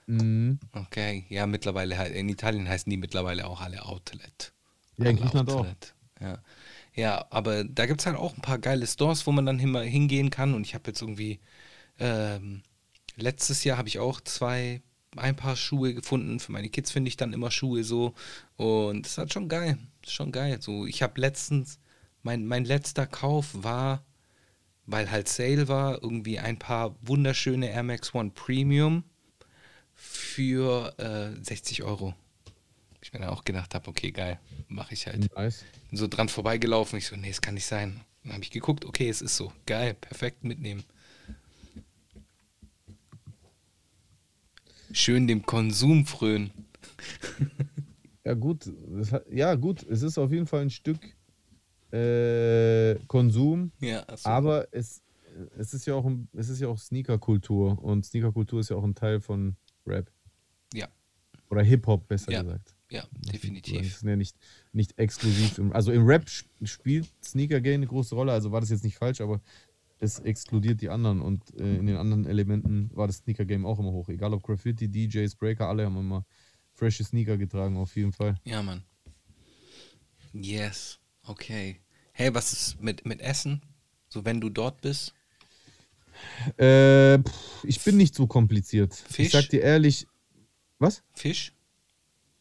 Mhm. 0.06 0.58
Okay, 0.72 1.26
ja, 1.28 1.46
mittlerweile 1.46 2.08
in 2.08 2.28
Italien 2.28 2.68
heißen 2.68 2.88
die 2.88 2.96
mittlerweile 2.96 3.46
auch 3.46 3.60
alle 3.60 3.84
Outlet. 3.84 4.52
Ja, 4.96 5.06
in 5.10 5.16
Griechenland 5.16 5.50
auch. 5.50 5.60
Outlet. 5.60 5.94
Ja. 6.20 6.38
ja, 6.94 7.26
aber 7.30 7.62
da 7.64 7.86
gibt 7.86 8.00
es 8.00 8.06
halt 8.06 8.16
auch 8.16 8.34
ein 8.34 8.40
paar 8.42 8.58
geile 8.58 8.86
Stores, 8.86 9.26
wo 9.26 9.32
man 9.32 9.46
dann 9.46 9.58
hin, 9.58 9.74
hingehen 9.76 10.30
kann. 10.30 10.54
Und 10.54 10.62
ich 10.66 10.74
habe 10.74 10.84
jetzt 10.88 11.00
irgendwie, 11.02 11.38
ähm, 12.00 12.62
letztes 13.16 13.62
Jahr 13.64 13.78
habe 13.78 13.88
ich 13.88 13.98
auch 13.98 14.20
zwei, 14.20 14.82
ein 15.16 15.36
paar 15.36 15.56
Schuhe 15.56 15.94
gefunden. 15.94 16.40
Für 16.40 16.52
meine 16.52 16.68
Kids 16.68 16.90
finde 16.90 17.08
ich 17.08 17.16
dann 17.16 17.32
immer 17.32 17.50
Schuhe 17.50 17.84
so. 17.84 18.14
Und 18.56 19.04
das 19.04 19.12
ist 19.12 19.18
halt 19.18 19.32
schon 19.32 19.48
geil. 19.48 19.78
Das 20.02 20.10
ist 20.10 20.14
schon 20.14 20.32
geil. 20.32 20.60
So, 20.60 20.86
ich 20.86 21.02
habe 21.02 21.20
letztens, 21.20 21.78
mein, 22.22 22.46
mein 22.46 22.64
letzter 22.64 23.06
Kauf 23.06 23.48
war, 23.52 24.04
weil 24.86 25.10
halt 25.10 25.28
Sale 25.28 25.68
war, 25.68 26.02
irgendwie 26.02 26.38
ein 26.38 26.58
paar 26.58 26.96
wunderschöne 27.02 27.70
Air 27.70 27.82
Max 27.82 28.14
One 28.14 28.30
Premium 28.30 29.04
für 29.94 30.94
äh, 30.98 31.44
60 31.44 31.82
Euro. 31.82 32.14
Ich 33.02 33.12
mir 33.12 33.20
dann 33.20 33.30
auch 33.30 33.44
gedacht 33.44 33.74
habe, 33.74 33.88
okay, 33.88 34.10
geil, 34.10 34.38
mache 34.68 34.94
ich 34.94 35.06
halt. 35.06 35.34
Nice. 35.34 35.64
Bin 35.90 35.98
so 35.98 36.08
dran 36.08 36.28
vorbeigelaufen, 36.28 36.98
ich 36.98 37.06
so, 37.06 37.16
nee, 37.16 37.30
es 37.30 37.40
kann 37.40 37.54
nicht 37.54 37.66
sein. 37.66 38.00
Dann 38.22 38.34
habe 38.34 38.42
ich 38.42 38.50
geguckt, 38.50 38.84
okay, 38.84 39.08
es 39.08 39.22
ist 39.22 39.36
so, 39.36 39.52
geil, 39.66 39.94
perfekt 39.94 40.44
mitnehmen. 40.44 40.84
Schön 44.92 45.26
dem 45.26 45.44
Konsum 45.44 46.06
frönen. 46.06 46.50
Ja, 48.24 48.34
gut. 48.34 48.70
Das 48.98 49.10
hat, 49.12 49.24
ja, 49.32 49.54
gut. 49.54 49.82
Es 49.88 50.02
ist 50.02 50.18
auf 50.18 50.30
jeden 50.30 50.46
Fall 50.46 50.60
ein 50.60 50.68
Stück 50.68 50.98
äh, 51.92 52.96
Konsum, 53.06 53.72
Ja, 53.80 54.00
also, 54.02 54.28
aber 54.28 54.68
es, 54.70 55.00
es 55.56 55.72
ist 55.72 55.86
ja 55.86 55.94
auch, 55.94 56.10
es 56.34 56.50
ist 56.50 56.60
ja 56.60 56.68
auch 56.68 56.76
Sneaker-Kultur 56.76 57.82
und 57.82 58.04
Sneaker-Kultur 58.04 58.60
ist 58.60 58.68
ja 58.68 58.76
auch 58.76 58.84
ein 58.84 58.94
Teil 58.94 59.22
von 59.22 59.56
Rap. 59.86 60.10
ja, 60.74 60.88
Oder 61.48 61.62
Hip-Hop, 61.62 62.06
besser 62.06 62.30
Ja. 62.32 62.42
gesagt. 62.42 62.74
ja, 62.90 63.04
Das 63.22 63.32
definitiv. 63.32 63.80
ist 63.80 64.02
ja 64.02 64.14
nicht, 64.16 64.36
nicht 64.72 64.98
exklusiv. 64.98 65.56
Im, 65.56 65.72
also 65.72 65.90
im 65.90 66.04
Rap 66.06 66.24
sp- 66.28 66.50
spielt 66.64 67.08
Sneaker 67.24 67.62
Game 67.62 67.76
eine 67.80 67.86
große 67.86 68.14
Rolle, 68.14 68.32
also 68.32 68.52
war 68.52 68.60
das 68.60 68.68
jetzt 68.68 68.84
nicht 68.84 68.96
falsch, 68.98 69.22
aber 69.22 69.40
es 70.00 70.20
exkludiert 70.20 70.80
die 70.80 70.88
anderen 70.88 71.20
und 71.20 71.54
äh, 71.58 71.76
in 71.76 71.86
den 71.86 71.96
anderen 71.96 72.26
Elementen 72.26 72.90
war 72.94 73.06
das 73.06 73.16
Sneaker-Game 73.18 73.66
auch 73.66 73.78
immer 73.78 73.92
hoch. 73.92 74.08
Egal 74.08 74.32
ob 74.32 74.42
Graffiti, 74.42 74.88
DJs, 74.88 75.34
Breaker, 75.36 75.68
alle 75.68 75.84
haben 75.84 75.96
immer 75.96 76.24
frische 76.72 77.04
Sneaker 77.04 77.36
getragen, 77.36 77.76
auf 77.76 77.96
jeden 77.96 78.12
Fall. 78.12 78.36
Ja, 78.44 78.62
Mann. 78.62 78.84
Yes, 80.32 80.98
okay. 81.26 81.80
Hey, 82.12 82.32
was 82.34 82.52
ist 82.52 82.80
mit, 82.80 83.04
mit 83.06 83.20
Essen? 83.20 83.62
So, 84.08 84.24
wenn 84.24 84.40
du 84.40 84.48
dort 84.48 84.80
bist? 84.80 85.14
Äh, 86.56 87.18
pff, 87.18 87.64
ich 87.64 87.82
bin 87.82 87.96
nicht 87.96 88.14
so 88.14 88.26
kompliziert. 88.26 88.94
Fisch? 88.94 89.26
Ich 89.26 89.32
sag 89.32 89.48
dir 89.48 89.62
ehrlich, 89.62 90.06
was? 90.78 91.02
Fisch? 91.12 91.52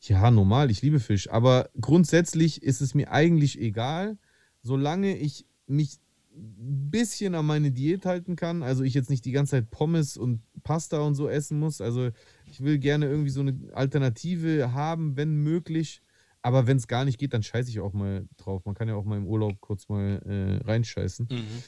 Ja, 0.02 0.32
normal, 0.32 0.72
ich 0.72 0.82
liebe 0.82 1.00
Fisch. 1.00 1.30
Aber 1.30 1.70
grundsätzlich 1.80 2.62
ist 2.62 2.82
es 2.82 2.94
mir 2.94 3.12
eigentlich 3.12 3.60
egal, 3.60 4.18
solange 4.62 5.18
ich 5.18 5.46
mich 5.66 6.00
bisschen 6.38 7.36
an 7.36 7.46
meine 7.46 7.72
Diät 7.72 8.06
halten 8.06 8.36
kann. 8.36 8.64
Also 8.64 8.84
ich 8.84 8.94
jetzt 8.94 9.10
nicht 9.10 9.26
die 9.26 9.32
ganze 9.32 9.52
Zeit 9.52 9.70
Pommes 9.70 10.18
und 10.18 10.42
Pasta 10.64 11.00
und 11.00 11.16
so 11.16 11.28
essen 11.28 11.60
muss. 11.60 11.82
Also 11.82 12.10
ich 12.46 12.62
will 12.62 12.78
gerne 12.78 13.08
irgendwie 13.08 13.30
so 13.30 13.42
eine 13.42 13.58
Alternative 13.74 14.74
haben, 14.74 15.18
wenn 15.18 15.38
möglich. 15.38 16.02
Aber 16.42 16.68
wenn 16.68 16.78
es 16.78 16.88
gar 16.88 17.04
nicht 17.04 17.18
geht, 17.18 17.34
dann 17.34 17.44
scheiße 17.44 17.70
ich 17.70 17.80
auch 17.80 17.94
mal 17.94 18.28
drauf. 18.38 18.64
Man 18.66 18.76
kann 18.76 18.88
ja 18.88 18.96
auch 18.96 19.04
mal 19.04 19.18
im 19.18 19.28
Urlaub 19.28 19.60
kurz 19.60 19.90
mal 19.90 20.22
äh, 20.26 20.64
reinscheißen. 20.66 21.28
Mhm. 21.30 21.64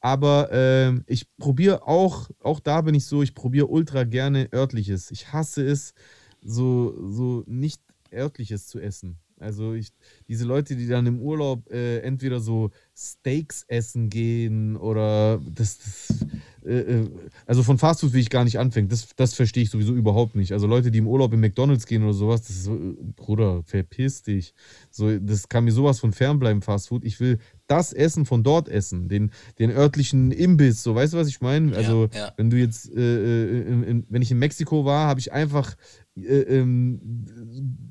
Aber 0.00 0.48
ähm, 0.52 1.04
ich 1.06 1.34
probiere 1.38 1.86
auch, 1.86 2.30
auch 2.40 2.60
da 2.60 2.82
bin 2.82 2.94
ich 2.94 3.06
so, 3.06 3.22
ich 3.22 3.34
probiere 3.34 3.68
ultra 3.68 4.04
gerne 4.04 4.48
örtliches. 4.52 5.10
Ich 5.10 5.32
hasse 5.32 5.64
es, 5.64 5.94
so, 6.42 6.94
so 7.10 7.42
nicht 7.46 7.80
örtliches 8.12 8.66
zu 8.66 8.80
essen. 8.80 9.18
Also 9.40 9.74
ich, 9.74 9.92
diese 10.28 10.44
Leute, 10.44 10.76
die 10.76 10.86
dann 10.86 11.06
im 11.06 11.20
Urlaub 11.20 11.70
äh, 11.70 11.98
entweder 12.00 12.40
so 12.40 12.70
Steaks 12.96 13.64
essen 13.66 14.08
gehen 14.08 14.76
oder 14.76 15.40
das, 15.54 15.78
das 15.78 16.26
äh, 16.64 16.78
äh, 16.78 17.10
also 17.46 17.62
von 17.62 17.78
Fastfood 17.78 18.12
will 18.12 18.20
ich 18.20 18.30
gar 18.30 18.44
nicht 18.44 18.58
anfangen. 18.58 18.88
Das, 18.88 19.08
das 19.16 19.34
verstehe 19.34 19.64
ich 19.64 19.70
sowieso 19.70 19.94
überhaupt 19.94 20.34
nicht. 20.36 20.52
Also 20.52 20.66
Leute, 20.66 20.90
die 20.90 20.98
im 20.98 21.08
Urlaub 21.08 21.32
in 21.32 21.40
McDonalds 21.40 21.86
gehen 21.86 22.04
oder 22.04 22.14
sowas, 22.14 22.42
das 22.42 22.56
ist 22.56 22.64
so, 22.64 22.78
Bruder, 23.16 23.62
verpiss 23.64 24.22
dich. 24.22 24.54
So, 24.90 25.18
das 25.18 25.48
kann 25.48 25.64
mir 25.64 25.72
sowas 25.72 26.00
von 26.00 26.12
fernbleiben, 26.12 26.62
Fastfood. 26.62 27.04
Ich 27.04 27.20
will 27.20 27.38
das 27.66 27.92
Essen 27.92 28.26
von 28.26 28.42
dort 28.42 28.68
essen, 28.68 29.08
den, 29.08 29.30
den 29.58 29.70
örtlichen 29.70 30.30
Imbiss, 30.30 30.82
so 30.82 30.94
weißt 30.94 31.14
du, 31.14 31.18
was 31.18 31.28
ich 31.28 31.40
meine? 31.40 31.74
Also, 31.74 32.08
ja. 32.14 32.32
wenn 32.36 32.50
du 32.50 32.58
jetzt, 32.58 32.94
äh, 32.94 33.00
äh, 33.00 33.62
in, 33.62 33.82
in, 33.82 34.06
wenn 34.08 34.22
ich 34.22 34.30
in 34.30 34.38
Mexiko 34.38 34.84
war, 34.84 35.08
habe 35.08 35.20
ich 35.20 35.32
einfach 35.32 35.74
äh, 36.16 36.40
ähm, 36.60 37.00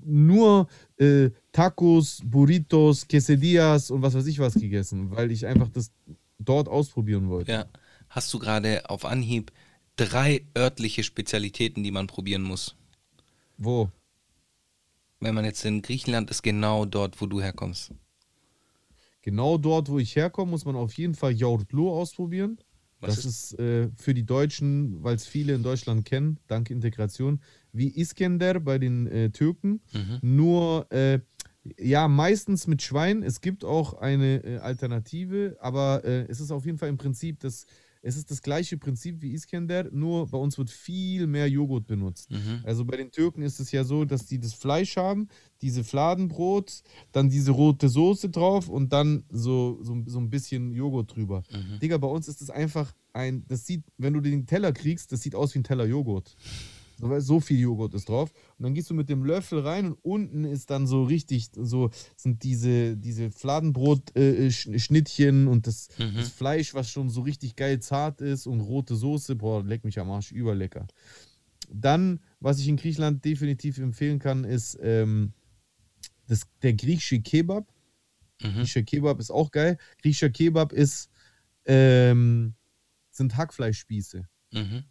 nur 0.06 0.68
äh, 0.98 1.30
Tacos, 1.52 2.22
Burritos, 2.24 3.08
Quesadillas 3.08 3.92
und 3.92 4.02
was 4.02 4.14
weiß 4.14 4.28
ich 4.28 4.40
was 4.40 4.54
gegessen, 4.54 5.12
weil 5.12 5.32
ich 5.32 5.46
einfach 5.46 5.70
das 5.70 5.92
dort 6.40 6.68
ausprobieren 6.68 7.30
wollte. 7.30 7.52
Ja. 7.52 7.66
Hast 8.10 8.34
du 8.34 8.40
gerade 8.40 8.90
auf 8.90 9.06
Anhieb 9.06 9.52
drei 9.96 10.46
örtliche 10.58 11.04
Spezialitäten, 11.04 11.84
die 11.84 11.92
man 11.92 12.08
probieren 12.08 12.44
muss? 12.44 12.76
Wo? 13.58 13.90
Wenn 15.20 15.36
man 15.36 15.46
jetzt 15.46 15.64
in 15.66 15.82
Griechenland 15.82 16.30
ist, 16.30 16.44
genau 16.44 16.86
dort, 16.86 17.20
wo 17.22 17.26
du 17.26 17.42
herkommst. 17.42 17.94
Genau 19.22 19.58
dort, 19.58 19.90
wo 19.90 20.00
ich 20.00 20.16
herkomme, 20.16 20.52
muss 20.52 20.66
man 20.66 20.76
auf 20.76 20.94
jeden 20.94 21.16
Fall 21.16 21.32
Yaurtlu 21.32 21.90
ausprobieren. 21.90 22.58
Was 23.00 23.16
das 23.16 23.26
ist, 23.26 23.60
äh, 23.60 23.90
für 23.96 24.14
die 24.14 24.26
Deutschen, 24.26 25.04
weil 25.04 25.16
es 25.16 25.26
viele 25.26 25.54
in 25.56 25.64
Deutschland 25.64 26.06
kennen, 26.06 26.40
dank 26.48 26.70
Integration, 26.70 27.42
wie 27.74 28.00
Iskender 28.00 28.60
bei 28.60 28.78
den 28.78 29.08
äh, 29.08 29.30
Türken. 29.32 29.82
Mhm. 29.92 30.20
Nur, 30.22 30.92
äh, 30.92 31.20
ja, 31.78 32.08
meistens 32.08 32.68
mit 32.68 32.82
Schwein. 32.82 33.24
Es 33.24 33.42
gibt 33.42 33.66
auch 33.66 33.96
eine 33.96 34.44
äh, 34.44 34.58
Alternative, 34.60 35.58
aber 35.60 36.04
äh, 36.06 36.26
es 36.30 36.40
ist 36.40 36.52
auf 36.52 36.66
jeden 36.66 36.78
Fall 36.78 36.90
im 36.90 36.98
Prinzip 36.98 37.40
das, 37.40 37.66
es 38.02 38.18
ist 38.18 38.30
das 38.30 38.42
gleiche 38.42 38.78
Prinzip 38.78 39.22
wie 39.22 39.34
Iskender, 39.34 39.90
nur 39.92 40.28
bei 40.28 40.38
uns 40.38 40.58
wird 40.58 40.70
viel 40.70 41.26
mehr 41.26 41.50
Joghurt 41.50 41.88
benutzt. 41.88 42.30
Mhm. 42.32 42.60
Also 42.64 42.84
bei 42.84 42.98
den 42.98 43.12
Türken 43.12 43.42
ist 43.42 43.62
es 43.62 43.72
ja 43.72 43.86
so, 43.86 44.04
dass 44.04 44.26
die 44.26 44.40
das 44.40 44.54
Fleisch 44.54 44.98
haben, 44.98 45.30
diese 45.62 45.86
Fladenbrot, 45.86 46.84
dann 47.14 47.30
diese 47.30 47.52
rote 47.52 47.88
Soße 47.88 48.30
drauf 48.30 48.68
und 48.68 48.92
dann 48.92 49.24
so, 49.30 49.80
so, 49.82 50.04
so 50.06 50.20
ein 50.20 50.30
bisschen 50.30 50.74
Joghurt 50.74 51.16
drüber. 51.16 51.44
Mhm. 51.50 51.80
Digga, 51.80 51.98
bei 51.98 52.08
uns 52.08 52.28
ist 52.28 52.42
das 52.42 52.50
einfach 52.50 52.94
ein, 53.14 53.46
das 53.48 53.66
sieht, 53.66 53.86
wenn 53.98 54.14
du 54.14 54.20
den 54.20 54.46
Teller 54.46 54.74
kriegst, 54.74 55.14
das 55.14 55.22
sieht 55.22 55.34
aus 55.36 55.54
wie 55.56 55.60
ein 55.60 55.64
Teller 55.64 55.86
Joghurt. 55.86 56.36
So, 57.20 57.40
viel 57.40 57.60
Joghurt 57.60 57.94
ist 57.94 58.10
drauf. 58.10 58.32
Und 58.58 58.64
dann 58.64 58.74
gehst 58.74 58.90
du 58.90 58.94
mit 58.94 59.10
dem 59.10 59.24
Löffel 59.26 59.60
rein 59.60 59.88
und 59.92 59.98
unten 60.04 60.46
ist 60.46 60.70
dann 60.70 60.88
so 60.88 61.04
richtig, 61.04 61.50
so 61.56 61.90
sind 62.16 62.44
diese, 62.44 62.96
diese 62.96 63.32
Fladenbrot-Schnittchen 63.32 65.48
und 65.48 65.68
das, 65.68 65.90
Mhm. 65.98 66.16
das 66.16 66.30
Fleisch, 66.30 66.74
was 66.74 66.90
schon 66.90 67.10
so 67.10 67.22
richtig 67.22 67.56
geil 67.56 67.80
zart 67.80 68.22
ist 68.22 68.48
und 68.48 68.62
rote 68.62 68.96
Soße. 68.96 69.36
Boah, 69.36 69.64
leck 69.64 69.84
mich 69.84 70.00
am 70.00 70.10
Arsch, 70.12 70.32
überlecker. 70.32 70.88
Dann, 71.72 72.20
was 72.40 72.60
ich 72.60 72.68
in 72.68 72.78
Griechenland 72.78 73.26
definitiv 73.26 73.78
empfehlen 73.80 74.20
kann, 74.20 74.44
ist 74.44 74.78
ähm, 74.82 75.34
das, 76.28 76.42
der 76.62 76.74
griechische 76.74 77.22
Kebab. 77.22 77.68
Mhm. 78.42 78.54
Griechischer 78.54 78.84
Kebab 78.84 79.20
ist 79.20 79.32
auch 79.32 79.52
geil. 79.52 79.78
Griechischer 80.02 80.30
Kebab 80.30 80.74
ist, 80.74 81.10
ähm, 81.66 82.54
sind 83.12 83.38
Hackfleischspieße. 83.38 84.28
Mhm. 84.54 84.84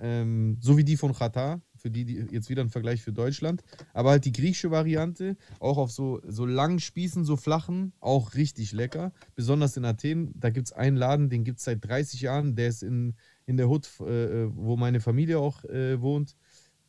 Ähm, 0.00 0.56
so 0.60 0.76
wie 0.76 0.84
die 0.84 0.96
von 0.96 1.14
Katar, 1.14 1.60
für 1.76 1.90
die, 1.90 2.04
die 2.04 2.14
jetzt 2.30 2.48
wieder 2.48 2.62
ein 2.62 2.70
Vergleich 2.70 3.02
für 3.02 3.12
Deutschland. 3.12 3.62
Aber 3.92 4.10
halt 4.10 4.24
die 4.24 4.32
griechische 4.32 4.70
Variante, 4.70 5.36
auch 5.60 5.78
auf 5.78 5.90
so, 5.90 6.20
so 6.26 6.46
langen 6.46 6.80
Spießen, 6.80 7.24
so 7.24 7.36
flachen, 7.36 7.92
auch 8.00 8.34
richtig 8.34 8.72
lecker. 8.72 9.12
Besonders 9.34 9.76
in 9.76 9.84
Athen, 9.84 10.32
da 10.34 10.50
gibt 10.50 10.68
es 10.68 10.72
einen 10.72 10.96
Laden, 10.96 11.30
den 11.30 11.44
gibt 11.44 11.58
es 11.58 11.64
seit 11.64 11.84
30 11.84 12.20
Jahren, 12.20 12.54
der 12.54 12.68
ist 12.68 12.82
in, 12.82 13.14
in 13.46 13.56
der 13.56 13.68
Hut, 13.68 13.88
äh, 14.00 14.46
wo 14.54 14.76
meine 14.76 15.00
Familie 15.00 15.38
auch 15.38 15.64
äh, 15.64 16.00
wohnt. 16.00 16.36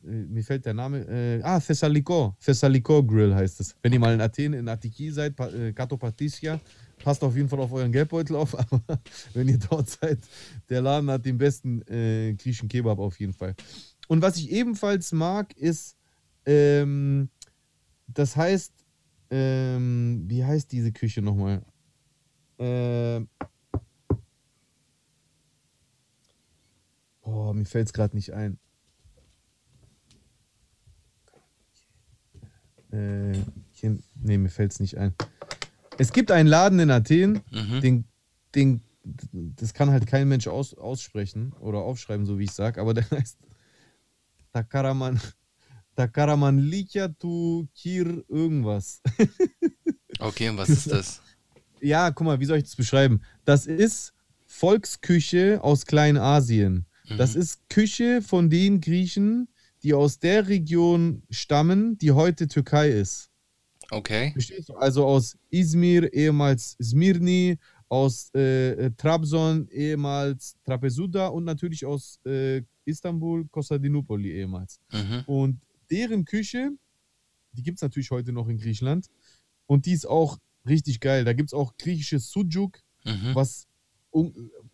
Äh, 0.04 0.08
mir 0.08 0.42
fällt 0.42 0.64
der 0.66 0.74
Name. 0.74 1.06
Äh, 1.08 1.42
ah, 1.42 1.60
Thessaliko. 1.60 2.36
Thessaliko 2.40 3.02
Grill 3.04 3.34
heißt 3.34 3.60
es. 3.60 3.74
Wenn 3.82 3.92
ihr 3.92 4.00
mal 4.00 4.14
in 4.14 4.20
Athen, 4.20 4.52
in 4.52 4.68
Attiki 4.68 5.10
seid, 5.10 5.38
äh, 5.40 5.72
Kato 5.72 5.96
Patricia, 5.96 6.60
passt 7.02 7.24
auf 7.24 7.34
jeden 7.34 7.48
Fall 7.48 7.60
auf 7.60 7.72
euren 7.72 7.92
Geldbeutel 7.92 8.36
auf. 8.36 8.58
Aber 8.58 9.00
wenn 9.34 9.48
ihr 9.48 9.58
dort 9.58 9.90
seid, 9.90 10.18
der 10.68 10.82
Laden 10.82 11.10
hat 11.10 11.24
den 11.24 11.38
besten 11.38 11.82
äh, 11.88 12.34
griechischen 12.34 12.68
Kebab 12.68 12.98
auf 12.98 13.18
jeden 13.18 13.32
Fall. 13.32 13.54
Und 14.08 14.22
was 14.22 14.36
ich 14.36 14.50
ebenfalls 14.50 15.12
mag, 15.12 15.56
ist, 15.56 15.96
ähm, 16.46 17.28
das 18.06 18.36
heißt, 18.36 18.72
ähm, 19.30 20.24
wie 20.26 20.44
heißt 20.44 20.72
diese 20.72 20.92
Küche 20.92 21.22
nochmal? 21.22 21.62
Ähm, 22.58 23.28
boah, 27.22 27.54
mir 27.54 27.64
fällt 27.64 27.86
es 27.86 27.92
gerade 27.92 28.16
nicht 28.16 28.32
ein. 28.32 28.58
Äh, 32.90 33.38
hier, 33.70 33.98
nee, 34.16 34.36
mir 34.36 34.50
fällt 34.50 34.72
es 34.72 34.80
nicht 34.80 34.98
ein. 34.98 35.14
Es 36.00 36.14
gibt 36.14 36.30
einen 36.30 36.48
Laden 36.48 36.78
in 36.78 36.90
Athen, 36.90 37.40
Mhm. 37.50 37.80
den, 37.82 38.04
den, 38.54 38.80
das 39.32 39.74
kann 39.74 39.90
halt 39.90 40.06
kein 40.06 40.28
Mensch 40.28 40.48
aus, 40.48 40.72
aussprechen 40.72 41.52
oder 41.60 41.80
aufschreiben, 41.80 42.24
so 42.24 42.38
wie 42.38 42.44
ich 42.44 42.52
sage, 42.52 42.80
aber 42.80 42.94
der 42.94 43.04
heißt 43.10 43.36
Takaraman, 44.54 45.20
Takaraman 45.96 46.58
Lichatu 46.58 47.66
Kir 47.74 48.24
irgendwas. 48.28 49.02
Okay, 50.18 50.50
und 50.50 50.58
was 50.58 50.68
ist 50.68 50.90
das? 50.90 51.22
ja, 51.80 52.10
guck 52.10 52.26
mal, 52.26 52.40
wie 52.40 52.44
soll 52.44 52.58
ich 52.58 52.64
das 52.64 52.76
beschreiben? 52.76 53.22
Das 53.46 53.64
ist 53.66 54.12
Volksküche 54.44 55.62
aus 55.62 55.86
Kleinasien. 55.86 56.84
Das 57.08 57.34
Mhm. 57.34 57.40
ist 57.40 57.68
Küche 57.70 58.20
von 58.20 58.50
den 58.50 58.82
Griechen, 58.82 59.48
die 59.82 59.94
aus 59.94 60.18
der 60.18 60.48
Region 60.48 61.22
stammen, 61.30 61.96
die 61.96 62.12
heute 62.12 62.48
Türkei 62.48 62.90
ist. 62.90 63.29
Okay. 63.90 64.32
Verstehst 64.32 64.68
du? 64.68 64.74
Also 64.74 65.04
aus 65.06 65.36
Izmir, 65.50 66.12
ehemals 66.12 66.76
Smirni, 66.82 67.58
aus 67.88 68.30
äh, 68.34 68.70
äh, 68.72 68.90
Trabzon, 68.96 69.66
ehemals 69.68 70.54
Trapezuda 70.64 71.26
und 71.28 71.44
natürlich 71.44 71.84
aus 71.84 72.20
äh, 72.24 72.62
Istanbul, 72.84 73.46
Konstantinopoli 73.48 74.30
ehemals. 74.30 74.80
Mhm. 74.92 75.24
Und 75.26 75.60
deren 75.90 76.24
Küche, 76.24 76.70
die 77.52 77.62
gibt 77.62 77.78
es 77.78 77.82
natürlich 77.82 78.10
heute 78.12 78.32
noch 78.32 78.48
in 78.48 78.58
Griechenland. 78.58 79.08
Und 79.66 79.86
die 79.86 79.92
ist 79.92 80.06
auch 80.06 80.38
richtig 80.66 81.00
geil. 81.00 81.24
Da 81.24 81.32
gibt 81.32 81.48
es 81.50 81.54
auch 81.54 81.76
griechisches 81.76 82.30
Sujuk, 82.30 82.78
Mhm. 83.04 83.34
was 83.34 83.66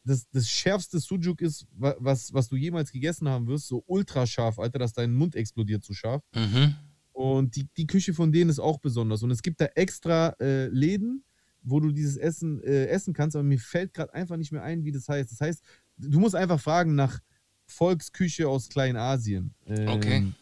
das, 0.04 0.26
das 0.32 0.48
schärfste 0.48 0.98
Sujuk 0.98 1.42
ist, 1.42 1.66
wa- 1.72 1.94
was, 1.98 2.32
was 2.32 2.48
du 2.48 2.56
jemals 2.56 2.90
gegessen 2.90 3.28
haben 3.28 3.46
wirst. 3.46 3.68
So 3.68 3.84
ultra 3.86 4.26
scharf, 4.26 4.58
Alter, 4.58 4.78
dass 4.78 4.94
dein 4.94 5.12
Mund 5.14 5.36
explodiert 5.36 5.84
so 5.84 5.92
scharf. 5.92 6.22
Mhm. 6.34 6.74
Und 7.16 7.56
die, 7.56 7.66
die 7.78 7.86
Küche 7.86 8.12
von 8.12 8.30
denen 8.30 8.50
ist 8.50 8.58
auch 8.58 8.78
besonders. 8.78 9.22
Und 9.22 9.30
es 9.30 9.40
gibt 9.40 9.58
da 9.62 9.64
extra 9.74 10.36
äh, 10.38 10.66
Läden, 10.66 11.24
wo 11.62 11.80
du 11.80 11.90
dieses 11.90 12.18
Essen 12.18 12.62
äh, 12.62 12.88
essen 12.88 13.14
kannst, 13.14 13.34
aber 13.34 13.42
mir 13.42 13.58
fällt 13.58 13.94
gerade 13.94 14.12
einfach 14.12 14.36
nicht 14.36 14.52
mehr 14.52 14.62
ein, 14.62 14.84
wie 14.84 14.92
das 14.92 15.08
heißt. 15.08 15.32
Das 15.32 15.40
heißt, 15.40 15.62
du 15.96 16.20
musst 16.20 16.34
einfach 16.34 16.60
fragen 16.60 16.94
nach 16.94 17.18
Volksküche 17.64 18.46
aus 18.48 18.68
Kleinasien. 18.68 19.54
Ähm, 19.66 19.88
Okay. 19.88 20.32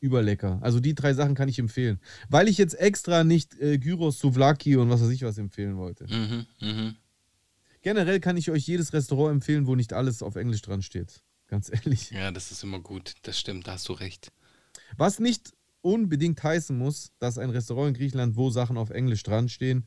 Überlecker. 0.00 0.58
Also 0.62 0.80
die 0.80 0.94
drei 0.94 1.12
Sachen 1.12 1.34
kann 1.34 1.50
ich 1.50 1.58
empfehlen. 1.58 2.00
Weil 2.30 2.48
ich 2.48 2.56
jetzt 2.56 2.72
extra 2.80 3.22
nicht 3.22 3.60
äh, 3.60 3.76
Gyros, 3.76 4.18
Souvlaki 4.18 4.76
und 4.76 4.88
was 4.88 5.02
weiß 5.02 5.10
ich 5.10 5.22
was 5.24 5.36
empfehlen 5.36 5.76
wollte. 5.76 6.06
Mhm. 6.06 6.46
Mhm. 6.58 6.96
generell 7.82 8.18
kann 8.18 8.38
ich 8.38 8.50
euch 8.50 8.66
jedes 8.66 8.94
Restaurant 8.94 9.34
empfehlen, 9.34 9.66
wo 9.66 9.74
nicht 9.74 9.92
alles 9.92 10.22
auf 10.22 10.36
Englisch 10.36 10.62
dran 10.62 10.80
steht. 10.80 11.20
Ganz 11.48 11.70
ehrlich. 11.70 12.10
Ja, 12.12 12.30
das 12.30 12.50
ist 12.50 12.64
immer 12.64 12.80
gut. 12.80 13.12
Das 13.22 13.38
stimmt, 13.38 13.66
da 13.66 13.72
hast 13.72 13.90
du 13.90 13.92
recht. 13.92 14.32
Was 14.96 15.18
nicht 15.18 15.52
unbedingt 15.82 16.42
heißen 16.42 16.76
muss, 16.76 17.12
dass 17.18 17.38
ein 17.38 17.50
Restaurant 17.50 17.88
in 17.88 17.94
Griechenland, 17.94 18.36
wo 18.36 18.50
Sachen 18.50 18.76
auf 18.76 18.90
Englisch 18.90 19.22
dran 19.22 19.48
stehen, 19.48 19.86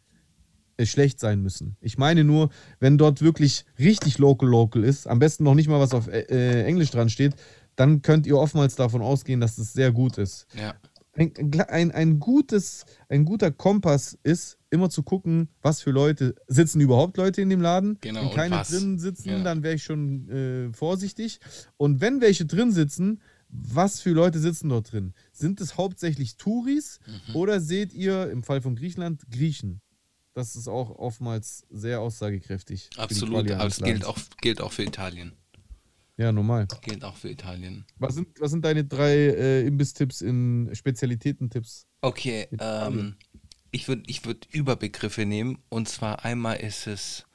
schlecht 0.81 1.19
sein 1.19 1.41
müssen. 1.41 1.77
Ich 1.81 1.97
meine 1.97 2.23
nur, 2.23 2.49
wenn 2.79 2.97
dort 2.97 3.21
wirklich 3.21 3.65
richtig 3.77 4.17
local 4.17 4.49
local 4.49 4.83
ist, 4.83 5.07
am 5.07 5.19
besten 5.19 5.43
noch 5.43 5.53
nicht 5.53 5.67
mal 5.67 5.79
was 5.79 5.93
auf 5.93 6.07
äh, 6.07 6.21
äh 6.21 6.63
Englisch 6.63 6.89
dran 6.89 7.09
steht, 7.09 7.35
dann 7.75 8.01
könnt 8.01 8.25
ihr 8.25 8.37
oftmals 8.37 8.75
davon 8.75 9.01
ausgehen, 9.01 9.39
dass 9.39 9.57
es 9.57 9.73
sehr 9.73 9.91
gut 9.91 10.17
ist. 10.17 10.47
Ja. 10.59 10.73
Ein, 11.15 11.31
ein, 11.67 11.91
ein, 11.91 12.19
gutes, 12.19 12.85
ein 13.07 13.23
guter 13.23 13.51
Kompass 13.51 14.17
ist, 14.23 14.57
immer 14.71 14.89
zu 14.89 15.03
gucken, 15.03 15.49
was 15.61 15.79
für 15.79 15.91
Leute, 15.91 16.33
sitzen 16.47 16.81
überhaupt 16.81 17.17
Leute 17.17 17.39
in 17.39 17.49
dem 17.49 17.61
Laden? 17.61 17.99
Genau, 18.01 18.21
wenn 18.21 18.31
keine 18.31 18.63
drin 18.63 18.97
sitzen, 18.97 19.29
Ja. 19.29 19.43
dann 19.43 19.61
wäre 19.61 19.75
ich 19.75 19.83
schon 19.83 20.27
äh, 20.29 20.73
vorsichtig. 20.73 21.39
Und 21.77 22.01
wenn 22.01 22.19
welche 22.19 22.47
drin 22.47 22.71
sitzen, 22.71 23.21
was 23.55 24.01
für 24.01 24.11
Leute 24.11 24.39
sitzen 24.39 24.69
dort 24.69 24.91
drin? 24.91 25.13
Sind 25.31 25.61
es 25.61 25.77
hauptsächlich 25.77 26.37
Touris 26.37 26.99
Mhm. 27.27 27.35
oder 27.35 27.59
seht 27.61 27.93
ihr 27.93 28.29
im 28.31 28.43
Fall 28.43 28.61
von 28.61 28.75
Griechenland 28.75 29.23
Griechen? 29.29 29.81
Das 30.33 30.55
ist 30.55 30.67
auch 30.67 30.89
oftmals 30.97 31.63
sehr 31.69 32.01
aussagekräftig. 32.01 32.89
Absolut. 32.97 33.51
Aber 33.51 33.67
es 33.67 33.77
gilt 33.77 34.03
auch, 34.05 34.17
gilt 34.41 34.61
auch 34.61 34.71
für 34.71 34.83
Italien. 34.83 35.33
Ja, 36.17 36.31
normal. 36.31 36.67
Gilt 36.81 37.03
auch 37.03 37.15
für 37.15 37.29
Italien. 37.29 37.85
Was 37.99 38.15
sind, 38.15 38.39
was 38.39 38.51
sind 38.51 38.65
deine 38.65 38.83
drei 38.83 39.13
äh, 39.15 39.65
Imbiss-Tipps 39.67 40.21
in 40.21 40.69
Spezialitätentipps? 40.73 41.85
Okay, 42.01 42.47
ähm, 42.59 43.15
ich 43.71 43.87
würde 43.87 44.03
ich 44.07 44.25
würd 44.25 44.47
Überbegriffe 44.51 45.25
nehmen. 45.25 45.57
Und 45.69 45.87
zwar 45.87 46.23
einmal 46.25 46.57
ist 46.57 46.87
es 46.87 47.25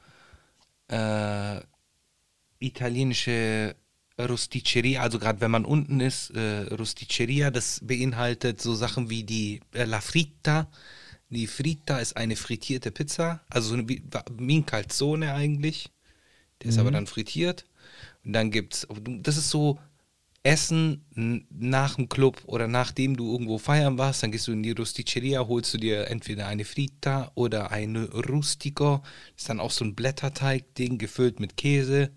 äh, 0.88 1.60
italienische 2.60 3.76
Rusticeria, 4.18 5.02
also 5.02 5.18
gerade 5.18 5.40
wenn 5.40 5.50
man 5.50 5.64
unten 5.64 6.00
ist, 6.00 6.30
äh, 6.30 6.62
Rusticeria, 6.74 7.50
das 7.50 7.80
beinhaltet 7.82 8.60
so 8.60 8.74
Sachen 8.74 9.10
wie 9.10 9.24
die 9.24 9.60
äh, 9.72 9.84
La 9.84 10.00
Fritta. 10.00 10.68
Die 11.30 11.46
Fritta 11.46 11.98
ist 11.98 12.16
eine 12.16 12.36
frittierte 12.36 12.90
Pizza, 12.90 13.40
also 13.50 13.68
so 13.68 13.74
eine, 13.74 13.88
wie, 13.88 14.02
wie 14.38 14.58
ein 14.58 14.66
Calzone 14.66 15.34
eigentlich. 15.34 15.90
Der 16.62 16.70
ist 16.70 16.78
aber 16.78 16.90
dann 16.90 17.06
frittiert. 17.06 17.66
Und 18.24 18.32
dann 18.32 18.50
gibt's, 18.50 18.86
das 19.22 19.36
ist 19.36 19.50
so 19.50 19.78
Essen 20.42 21.04
nach 21.50 21.96
dem 21.96 22.08
Club 22.08 22.42
oder 22.46 22.68
nachdem 22.68 23.16
du 23.16 23.30
irgendwo 23.30 23.58
feiern 23.58 23.98
warst, 23.98 24.22
dann 24.22 24.32
gehst 24.32 24.46
du 24.46 24.52
in 24.52 24.62
die 24.62 24.70
Rusticeria, 24.70 25.46
holst 25.46 25.74
du 25.74 25.78
dir 25.78 26.06
entweder 26.08 26.46
eine 26.46 26.64
Fritta 26.64 27.30
oder 27.34 27.70
eine 27.70 28.08
Rustico. 28.10 29.02
Das 29.34 29.42
ist 29.42 29.48
dann 29.48 29.60
auch 29.60 29.72
so 29.72 29.84
ein 29.84 29.94
Blätterteig-Ding 29.94 30.98
gefüllt 30.98 31.40
mit 31.40 31.56
Käse. 31.56 32.10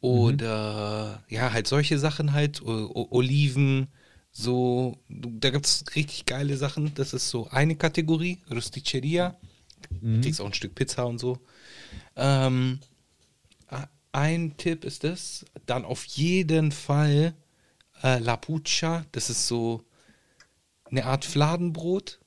Oder 0.00 1.24
ja, 1.28 1.52
halt 1.52 1.66
solche 1.66 1.98
Sachen 1.98 2.32
halt, 2.32 2.62
o 2.62 2.90
o 2.94 3.08
Oliven, 3.10 3.88
so, 4.30 4.98
da 5.08 5.50
gibt 5.50 5.66
es 5.66 5.84
richtig 5.96 6.26
geile 6.26 6.56
Sachen. 6.56 6.94
Das 6.94 7.12
ist 7.12 7.28
so 7.28 7.48
eine 7.48 7.74
Kategorie, 7.76 8.38
Rusticeria. 8.50 9.36
Du 10.00 10.20
kriegst 10.20 10.40
auch 10.40 10.46
ein 10.46 10.54
Stück 10.54 10.74
Pizza 10.74 11.06
und 11.06 11.18
so. 11.18 11.38
Ähm, 12.14 12.78
ein 14.12 14.56
Tipp 14.56 14.84
ist 14.84 15.04
das. 15.04 15.44
Dann 15.66 15.84
auf 15.84 16.04
jeden 16.04 16.72
Fall 16.72 17.34
äh, 18.02 18.18
La 18.18 18.36
Puccia. 18.36 19.04
Das 19.12 19.30
ist 19.30 19.46
so 19.48 19.84
eine 20.84 21.04
Art 21.04 21.24
Fladenbrot. 21.24 22.20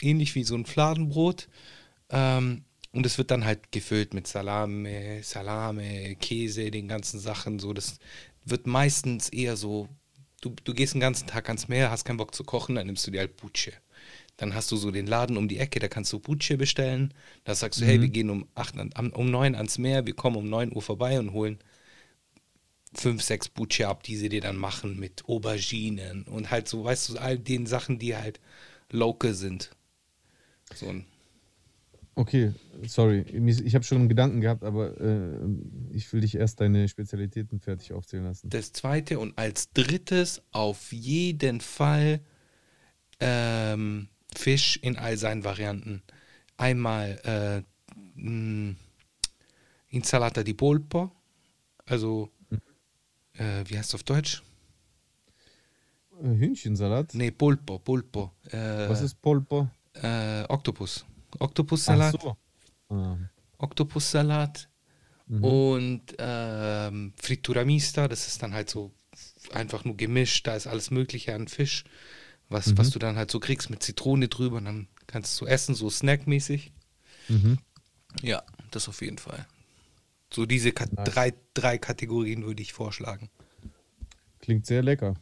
Ähnlich 0.00 0.34
wie 0.34 0.44
so 0.44 0.54
ein 0.54 0.66
Fladenbrot. 0.66 1.48
Ähm, 2.10 2.64
und 2.96 3.06
es 3.06 3.18
wird 3.18 3.30
dann 3.30 3.44
halt 3.44 3.72
gefüllt 3.72 4.14
mit 4.14 4.26
Salame, 4.26 5.22
Salame, 5.22 6.16
Käse, 6.16 6.70
den 6.70 6.88
ganzen 6.88 7.20
Sachen. 7.20 7.58
So, 7.58 7.72
das 7.72 7.98
wird 8.44 8.66
meistens 8.66 9.28
eher 9.30 9.56
so. 9.56 9.88
Du, 10.40 10.54
du 10.64 10.74
gehst 10.74 10.94
den 10.94 11.00
ganzen 11.00 11.26
Tag 11.26 11.48
ans 11.48 11.68
Meer, 11.68 11.90
hast 11.90 12.04
keinen 12.04 12.18
Bock 12.18 12.34
zu 12.34 12.44
kochen, 12.44 12.74
dann 12.76 12.86
nimmst 12.86 13.06
du 13.06 13.10
dir 13.10 13.20
halt 13.20 13.36
Pucce. 13.36 13.72
Dann 14.38 14.54
hast 14.54 14.70
du 14.72 14.76
so 14.76 14.90
den 14.90 15.06
Laden 15.06 15.36
um 15.38 15.48
die 15.48 15.58
Ecke, 15.58 15.80
da 15.80 15.88
kannst 15.88 16.12
du 16.12 16.18
Pucce 16.20 16.56
bestellen. 16.58 17.14
Da 17.44 17.54
sagst 17.54 17.80
du, 17.80 17.86
hey, 17.86 18.00
wir 18.00 18.08
gehen 18.10 18.30
um, 18.30 18.48
8, 18.54 18.78
an- 18.78 18.90
am- 18.94 19.12
um 19.12 19.30
9 19.30 19.54
ans 19.54 19.78
Meer, 19.78 20.06
wir 20.06 20.14
kommen 20.14 20.36
um 20.36 20.48
9 20.48 20.74
Uhr 20.74 20.82
vorbei 20.82 21.18
und 21.18 21.32
holen 21.32 21.58
fünf, 22.94 23.22
sechs 23.22 23.48
Pucce 23.48 23.82
ab, 23.86 24.02
die 24.02 24.16
sie 24.16 24.28
dir 24.28 24.40
dann 24.40 24.56
machen 24.56 24.98
mit 24.98 25.24
Auberginen 25.28 26.24
und 26.24 26.50
halt 26.50 26.66
so, 26.68 26.82
weißt 26.84 27.10
du, 27.10 27.18
all 27.18 27.38
den 27.38 27.66
Sachen, 27.66 27.98
die 28.00 28.16
halt 28.16 28.40
local 28.90 29.34
sind. 29.34 29.70
So 30.74 30.88
ein 30.88 31.06
Okay, 32.18 32.54
sorry. 32.86 33.20
Ich 33.20 33.74
habe 33.74 33.84
schon 33.84 33.98
einen 33.98 34.08
Gedanken 34.08 34.40
gehabt, 34.40 34.64
aber 34.64 34.98
äh, 34.98 35.38
ich 35.90 36.10
will 36.14 36.22
dich 36.22 36.34
erst 36.34 36.60
deine 36.60 36.88
Spezialitäten 36.88 37.60
fertig 37.60 37.92
aufzählen 37.92 38.24
lassen. 38.24 38.48
Das 38.48 38.72
zweite 38.72 39.18
und 39.18 39.36
als 39.36 39.70
drittes 39.72 40.40
auf 40.50 40.92
jeden 40.92 41.60
Fall 41.60 42.20
ähm, 43.20 44.08
Fisch 44.34 44.78
in 44.82 44.96
all 44.96 45.18
seinen 45.18 45.44
Varianten. 45.44 46.02
Einmal 46.56 47.20
äh, 47.24 47.62
mh, 48.18 48.76
Insalata 49.90 50.42
di 50.42 50.54
Polpo, 50.54 51.12
also 51.84 52.30
äh, 53.34 53.62
wie 53.66 53.76
heißt 53.76 53.90
es 53.90 53.94
auf 53.94 54.04
Deutsch? 54.04 54.42
Äh, 56.22 56.28
Hühnchensalat? 56.28 57.14
Nee, 57.14 57.30
Polpo, 57.30 57.78
Polpo. 57.78 58.32
Äh, 58.50 58.88
Was 58.88 59.02
ist 59.02 59.20
Polpo? 59.20 59.68
Äh, 60.02 60.44
Oktopus. 60.48 61.04
Oktopussalat. 61.40 62.20
so. 62.20 62.36
Ah. 62.88 63.16
Oktopussalat 63.58 64.68
Mhm. 65.28 65.44
und 65.44 66.02
ähm, 66.18 67.12
Frittura 67.20 67.64
mista, 67.64 68.06
das 68.06 68.28
ist 68.28 68.42
dann 68.44 68.52
halt 68.54 68.70
so 68.70 68.92
einfach 69.52 69.84
nur 69.84 69.96
gemischt, 69.96 70.46
da 70.46 70.54
ist 70.54 70.68
alles 70.68 70.92
Mögliche 70.92 71.34
an 71.34 71.48
Fisch, 71.48 71.82
was, 72.48 72.68
Mhm. 72.68 72.78
was 72.78 72.90
du 72.90 73.00
dann 73.00 73.16
halt 73.16 73.30
so 73.32 73.40
kriegst 73.40 73.68
mit 73.70 73.82
Zitrone 73.82 74.28
drüber 74.28 74.58
und 74.58 74.66
dann 74.66 74.88
kannst 75.08 75.40
du 75.40 75.46
essen, 75.46 75.74
so 75.74 75.90
snackmäßig. 75.90 76.70
Mhm. 77.28 77.58
Ja, 78.22 78.42
das 78.70 78.88
auf 78.88 79.02
jeden 79.02 79.18
Fall. 79.18 79.46
So 80.32 80.46
diese 80.46 80.70
Kat 80.70 80.92
Nice. 80.92 81.12
drei, 81.12 81.34
drei 81.54 81.78
Kategorien 81.78 82.44
würde 82.44 82.62
ich 82.62 82.72
vorschlagen. 82.72 83.28
Klingt 84.38 84.64
sehr 84.66 84.82
lecker. 84.82 85.14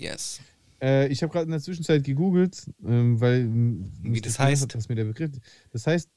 Yes. 0.00 0.40
Äh, 0.82 1.08
ich 1.08 1.22
habe 1.22 1.32
gerade 1.32 1.44
in 1.44 1.50
der 1.50 1.60
Zwischenzeit 1.60 2.04
gegoogelt, 2.04 2.66
ähm, 2.86 3.20
weil. 3.20 3.40
m, 3.42 3.92
Wie 4.02 4.20
das 4.20 4.38
heißt? 4.38 4.62
Hat, 4.62 4.74
was 4.76 4.88
mir 4.88 4.94
der 4.96 5.04
Begriff. 5.04 5.30
Das 5.72 5.86
heißt 5.86 6.08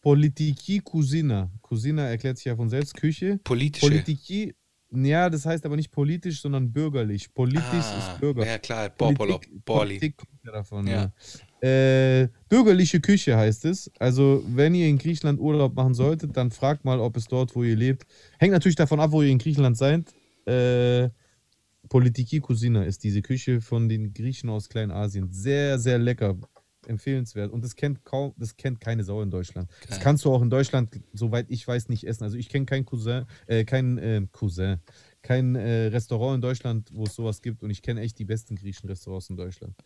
Politiki 0.00 0.80
Cucina. 0.80 1.50
Cucina 1.62 2.08
erklärt 2.08 2.36
sich 2.36 2.44
ja 2.46 2.56
von 2.56 2.68
selbst 2.68 2.94
Küche. 2.94 3.40
Politische. 3.42 3.86
Politiki, 3.86 4.54
ja, 4.92 5.30
das 5.30 5.46
heißt 5.46 5.64
aber 5.64 5.76
nicht 5.76 5.90
politisch, 5.90 6.40
sondern 6.42 6.70
bürgerlich. 6.72 7.32
Politisch 7.32 7.62
Ah, 7.72 8.12
ist 8.12 8.20
Bürger. 8.20 8.46
Ja 8.46 8.58
klar, 8.58 8.90
Popolo, 8.90 9.38
Politik. 9.38 9.64
Politik 9.64 10.16
kommt 10.18 10.40
ja 10.44 10.52
davon, 10.52 10.86
Ja. 10.86 11.12
ja. 11.62 11.66
Äh, 11.66 12.28
bürgerliche 12.50 13.00
Küche 13.00 13.34
heißt 13.38 13.64
es. 13.64 13.90
Also, 13.98 14.44
wenn 14.46 14.74
ihr 14.74 14.86
in 14.86 14.98
Griechenland 14.98 15.40
Urlaub 15.40 15.74
machen 15.74 15.94
solltet, 15.94 16.36
dann 16.36 16.50
fragt 16.50 16.84
mal, 16.84 17.00
ob 17.00 17.16
es 17.16 17.26
dort, 17.26 17.56
wo 17.56 17.64
ihr 17.64 17.74
lebt. 17.74 18.04
Hängt 18.38 18.52
natürlich 18.52 18.76
davon 18.76 19.00
ab, 19.00 19.12
wo 19.12 19.22
ihr 19.22 19.30
in 19.30 19.38
Griechenland 19.38 19.78
seid. 19.78 20.12
Äh, 20.46 21.08
Politiki 21.94 22.40
Cucina 22.40 22.82
ist 22.82 23.04
diese 23.04 23.22
Küche 23.22 23.60
von 23.60 23.88
den 23.88 24.12
Griechen 24.12 24.50
aus 24.50 24.68
Kleinasien. 24.68 25.30
Sehr, 25.30 25.78
sehr 25.78 25.96
lecker. 25.96 26.36
Empfehlenswert. 26.88 27.52
Und 27.52 27.62
das 27.62 27.76
kennt 27.76 28.02
kaum, 28.04 28.34
das 28.36 28.56
kennt 28.56 28.80
keine 28.80 29.04
Sau 29.04 29.22
in 29.22 29.30
Deutschland. 29.30 29.70
Das 29.82 29.90
Geil. 29.90 29.98
kannst 30.00 30.24
du 30.24 30.32
auch 30.32 30.42
in 30.42 30.50
Deutschland, 30.50 31.00
soweit 31.12 31.46
ich 31.50 31.68
weiß, 31.68 31.88
nicht 31.90 32.02
essen. 32.04 32.24
Also 32.24 32.36
ich 32.36 32.48
kenne 32.48 32.66
kein 32.66 32.84
Cousin, 32.84 33.26
äh, 33.46 33.64
kein 33.64 33.98
äh, 33.98 34.26
Cousin, 34.32 34.80
kein 35.22 35.54
äh, 35.54 35.86
Restaurant 35.86 36.34
in 36.34 36.40
Deutschland, 36.40 36.90
wo 36.92 37.04
es 37.04 37.14
sowas 37.14 37.40
gibt. 37.40 37.62
Und 37.62 37.70
ich 37.70 37.80
kenne 37.80 38.00
echt 38.00 38.18
die 38.18 38.24
besten 38.24 38.56
griechischen 38.56 38.88
Restaurants 38.88 39.30
in 39.30 39.36
Deutschland. 39.36 39.76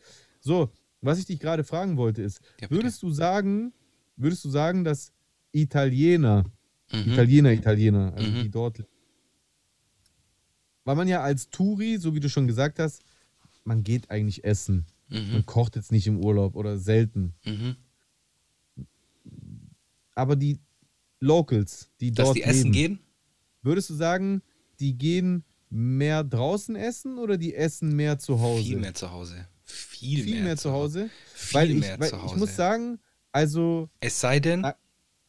So, 0.40 0.70
was 1.02 1.18
ich 1.18 1.26
dich 1.26 1.38
gerade 1.40 1.62
fragen 1.62 1.98
wollte 1.98 2.22
ist, 2.22 2.40
Ja, 2.58 2.70
würdest 2.70 3.02
du 3.02 3.10
sagen, 3.10 3.74
würdest 4.16 4.46
du 4.46 4.48
sagen, 4.48 4.82
dass 4.82 5.12
Italiener, 5.52 6.46
Mhm. 6.90 7.12
Italiener, 7.12 7.52
Italiener, 7.52 8.14
also 8.16 8.30
Mhm. 8.30 8.42
die 8.44 8.50
dort, 8.50 8.82
weil 10.88 10.96
man 10.96 11.06
ja 11.06 11.20
als 11.20 11.50
Touri, 11.50 11.98
so 11.98 12.14
wie 12.14 12.20
du 12.20 12.30
schon 12.30 12.46
gesagt 12.46 12.78
hast, 12.78 13.02
man 13.64 13.82
geht 13.84 14.10
eigentlich 14.10 14.42
essen. 14.42 14.86
Mhm. 15.10 15.32
Man 15.32 15.44
kocht 15.44 15.76
jetzt 15.76 15.92
nicht 15.92 16.06
im 16.06 16.18
Urlaub 16.24 16.56
oder 16.56 16.78
selten. 16.78 17.34
Mhm. 17.44 17.76
Aber 20.14 20.34
die 20.34 20.58
Locals, 21.20 21.90
die 22.00 22.10
Dass 22.10 22.24
dort 22.28 22.36
die 22.38 22.42
essen 22.42 22.72
leben, 22.72 22.72
gehen? 22.72 22.98
würdest 23.60 23.90
du 23.90 23.94
sagen, 23.94 24.40
die 24.80 24.96
gehen 24.96 25.44
mehr 25.68 26.24
draußen 26.24 26.74
essen 26.74 27.18
oder 27.18 27.36
die 27.36 27.54
essen 27.54 27.94
mehr 27.94 28.18
zu 28.18 28.40
Hause? 28.40 28.62
Viel 28.64 28.78
mehr 28.78 28.94
zu 28.94 29.10
Hause. 29.10 29.46
Viel, 29.64 30.22
Viel 30.24 30.42
mehr, 30.42 30.56
zu 30.56 30.72
Hause. 30.72 31.10
Viel 31.34 31.54
weil 31.54 31.70
ich, 31.70 31.80
mehr 31.80 32.00
weil 32.00 32.08
zu 32.08 32.16
ich 32.16 32.22
Hause. 32.22 32.36
muss 32.38 32.56
sagen, 32.56 32.98
also 33.30 33.90
Es 34.00 34.18
sei 34.18 34.40
denn, 34.40 34.60
Na- 34.62 34.74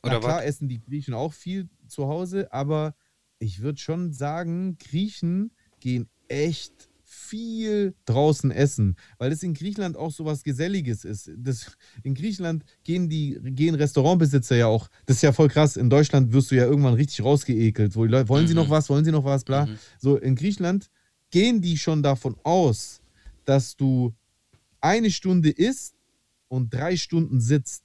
oder 0.04 0.14
na 0.14 0.20
klar 0.20 0.38
was? 0.38 0.46
essen 0.46 0.70
die 0.70 0.80
Griechen 0.80 1.14
auch 1.14 1.34
viel 1.34 1.68
zu 1.90 2.08
Hause, 2.08 2.50
aber 2.54 2.96
ich 3.40 3.62
würde 3.62 3.80
schon 3.80 4.14
sagen, 4.14 4.78
Griechen 4.78 5.52
gehen 5.80 6.08
echt 6.28 6.90
viel 7.04 7.96
draußen 8.06 8.52
essen, 8.52 8.96
weil 9.18 9.32
es 9.32 9.42
in 9.42 9.56
Griechenland 9.56 9.98
auch 9.98 10.12
so 10.12 10.26
was 10.26 10.44
Geselliges 10.44 11.06
ist. 11.06 11.32
Das, 11.38 11.76
in 12.04 12.14
Griechenland 12.14 12.64
gehen 12.84 13.10
die 13.10 13.40
gehen 13.42 13.74
Restaurantbesitzer 13.74 14.56
ja 14.56 14.68
auch, 14.68 14.90
das 15.08 15.18
ist 15.18 15.22
ja 15.24 15.32
voll 15.32 15.48
krass, 15.48 15.76
in 15.76 15.90
Deutschland 15.90 16.32
wirst 16.34 16.52
du 16.52 16.56
ja 16.56 16.66
irgendwann 16.66 16.94
richtig 16.94 17.24
rausgeekelt, 17.24 17.96
wo 17.96 18.06
die 18.06 18.12
Leute, 18.12 18.30
wollen 18.30 18.48
sie 18.48 18.54
noch 18.54 18.68
Mhm. 18.68 18.72
was, 18.72 18.90
wollen 18.90 19.06
sie 19.06 19.12
noch 19.12 19.24
was, 19.24 19.44
bla. 19.44 19.66
Mhm. 19.66 19.80
So, 20.00 20.18
in 20.18 20.36
Griechenland 20.36 20.92
gehen 21.32 21.62
die 21.62 21.78
schon 21.78 22.04
davon 22.04 22.36
aus, 22.44 23.02
dass 23.46 23.76
du 23.76 24.14
eine 24.80 25.10
Stunde 25.10 25.50
isst 25.50 25.96
und 26.48 26.74
drei 26.74 26.96
Stunden 26.96 27.42
sitzt. 27.42 27.84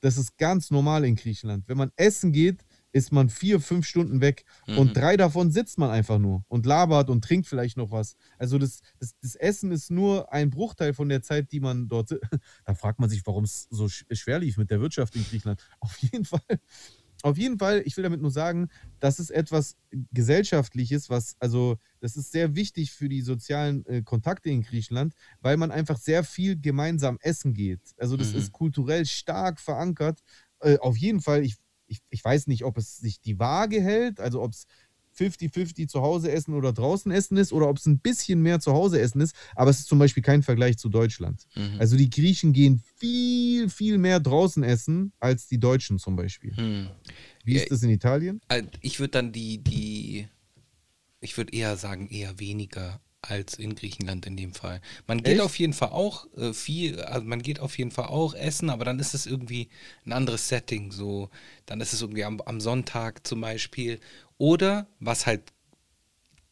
Das 0.00 0.16
ist 0.16 0.38
ganz 0.38 0.70
normal 0.70 1.04
in 1.04 1.14
Griechenland. 1.14 1.68
Wenn 1.68 1.76
man 1.76 1.92
essen 1.96 2.32
geht, 2.32 2.64
ist 2.92 3.12
man 3.12 3.28
vier, 3.28 3.60
fünf 3.60 3.86
Stunden 3.86 4.20
weg 4.20 4.44
Mhm. 4.66 4.78
und 4.78 4.96
drei 4.96 5.16
davon 5.16 5.50
sitzt 5.50 5.78
man 5.78 5.90
einfach 5.90 6.18
nur 6.18 6.44
und 6.48 6.66
labert 6.66 7.10
und 7.10 7.22
trinkt 7.24 7.46
vielleicht 7.46 7.76
noch 7.76 7.90
was. 7.90 8.14
Also 8.38 8.58
das, 8.58 8.80
das, 8.98 9.14
das 9.22 9.34
Essen 9.36 9.70
ist 9.72 9.90
nur 9.90 10.32
ein 10.32 10.50
Bruchteil 10.50 10.94
von 10.94 11.08
der 11.08 11.22
Zeit, 11.22 11.52
die 11.52 11.60
man 11.60 11.88
dort. 11.88 12.10
Da 12.64 12.74
fragt 12.74 12.98
man 13.00 13.08
sich, 13.10 13.22
warum 13.26 13.44
es 13.44 13.66
so 13.70 13.84
sch- 13.86 14.04
schwer 14.14 14.38
lief 14.38 14.56
mit 14.56 14.70
der 14.70 14.80
Wirtschaft 14.80 15.14
in 15.16 15.24
Griechenland. 15.24 15.60
Auf 15.80 15.96
jeden 15.98 16.24
Fall. 16.24 16.40
Auf 17.22 17.36
jeden 17.36 17.58
Fall, 17.58 17.82
ich 17.84 17.96
will 17.98 18.02
damit 18.04 18.22
nur 18.22 18.30
sagen, 18.30 18.68
das 18.98 19.18
ist 19.20 19.30
etwas 19.30 19.76
Gesellschaftliches, 20.10 21.10
was, 21.10 21.34
also, 21.38 21.76
das 22.00 22.16
ist 22.16 22.30
sehr 22.32 22.54
wichtig 22.54 22.92
für 22.92 23.08
die 23.08 23.22
sozialen 23.22 23.84
äh, 23.86 24.02
Kontakte 24.02 24.50
in 24.50 24.62
Griechenland, 24.62 25.14
weil 25.40 25.56
man 25.56 25.70
einfach 25.70 25.98
sehr 25.98 26.24
viel 26.24 26.58
gemeinsam 26.60 27.18
essen 27.20 27.52
geht. 27.54 27.80
Also, 27.98 28.16
das 28.16 28.32
Mhm. 28.32 28.38
ist 28.38 28.52
kulturell 28.52 29.04
stark 29.06 29.60
verankert. 29.60 30.20
Äh, 30.60 30.78
auf 30.78 30.96
jeden 30.96 31.20
Fall, 31.20 31.44
ich, 31.44 31.56
ich, 31.90 32.00
ich 32.08 32.24
weiß 32.24 32.46
nicht, 32.46 32.64
ob 32.64 32.78
es 32.78 32.98
sich 32.98 33.20
die 33.20 33.38
Waage 33.38 33.80
hält, 33.82 34.20
also 34.20 34.40
ob 34.42 34.52
es 34.52 34.66
50-50 35.18 35.88
zu 35.88 36.02
Hause 36.02 36.30
essen 36.30 36.54
oder 36.54 36.72
draußen 36.72 37.10
essen 37.10 37.36
ist 37.36 37.52
oder 37.52 37.68
ob 37.68 37.78
es 37.78 37.86
ein 37.86 37.98
bisschen 37.98 38.40
mehr 38.42 38.60
zu 38.60 38.72
Hause 38.72 39.00
essen 39.00 39.20
ist, 39.20 39.34
aber 39.56 39.70
es 39.70 39.80
ist 39.80 39.88
zum 39.88 39.98
Beispiel 39.98 40.22
kein 40.22 40.42
Vergleich 40.42 40.78
zu 40.78 40.88
Deutschland. 40.88 41.46
Mhm. 41.56 41.76
Also 41.78 41.96
die 41.96 42.08
Griechen 42.08 42.52
gehen 42.52 42.82
viel, 42.96 43.68
viel 43.68 43.98
mehr 43.98 44.20
draußen 44.20 44.62
essen 44.62 45.12
als 45.18 45.48
die 45.48 45.58
Deutschen 45.58 45.98
zum 45.98 46.14
Beispiel. 46.16 46.56
Hm. 46.56 46.90
Wie 47.44 47.56
ist 47.56 47.70
das 47.70 47.82
in 47.82 47.90
Italien? 47.90 48.40
Äh, 48.48 48.62
Ich 48.80 49.00
würde 49.00 49.10
dann 49.10 49.32
die, 49.32 49.58
die, 49.58 50.28
ich 51.20 51.36
würde 51.36 51.52
eher 51.52 51.76
sagen, 51.76 52.08
eher 52.08 52.38
weniger 52.38 53.00
als 53.22 53.54
in 53.54 53.74
Griechenland 53.74 54.26
in 54.26 54.36
dem 54.36 54.54
Fall. 54.54 54.80
Man 55.06 55.22
geht 55.22 55.34
Echt? 55.34 55.42
auf 55.42 55.58
jeden 55.58 55.72
Fall 55.72 55.90
auch 55.90 56.26
äh, 56.36 56.52
viel, 56.52 57.00
also 57.00 57.26
man 57.26 57.42
geht 57.42 57.60
auf 57.60 57.78
jeden 57.78 57.90
Fall 57.90 58.06
auch 58.06 58.34
essen, 58.34 58.70
aber 58.70 58.84
dann 58.84 58.98
ist 58.98 59.14
es 59.14 59.26
irgendwie 59.26 59.68
ein 60.06 60.12
anderes 60.12 60.48
Setting. 60.48 60.90
So, 60.92 61.30
dann 61.66 61.80
ist 61.80 61.92
es 61.92 62.00
irgendwie 62.00 62.24
am, 62.24 62.40
am 62.40 62.60
Sonntag 62.60 63.26
zum 63.26 63.40
Beispiel. 63.40 64.00
Oder 64.38 64.86
was 65.00 65.26
halt 65.26 65.52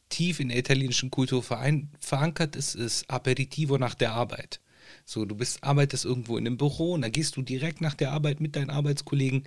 tief 0.09 0.41
in 0.41 0.49
der 0.49 0.59
italienischen 0.59 1.11
Kultur 1.11 1.43
verein, 1.43 1.91
verankert 2.01 2.57
ist, 2.57 2.75
ist 2.75 3.11
Aperitivo 3.11 3.79
nach 3.79 3.95
der 3.95 4.13
Arbeit. 4.13 4.61
So, 5.05 5.25
du 5.25 5.35
bist, 5.35 5.63
arbeitest 5.63 6.05
irgendwo 6.05 6.39
in 6.39 6.47
einem 6.47 6.57
Büro 6.57 6.95
und 6.95 7.03
dann 7.03 7.13
gehst 7.13 7.37
du 7.37 7.43
direkt 7.43 7.81
nach 7.81 7.95
der 7.95 8.13
Arbeit 8.13 8.41
mit 8.41 8.57
deinen 8.57 8.71
Arbeitskollegen 8.71 9.45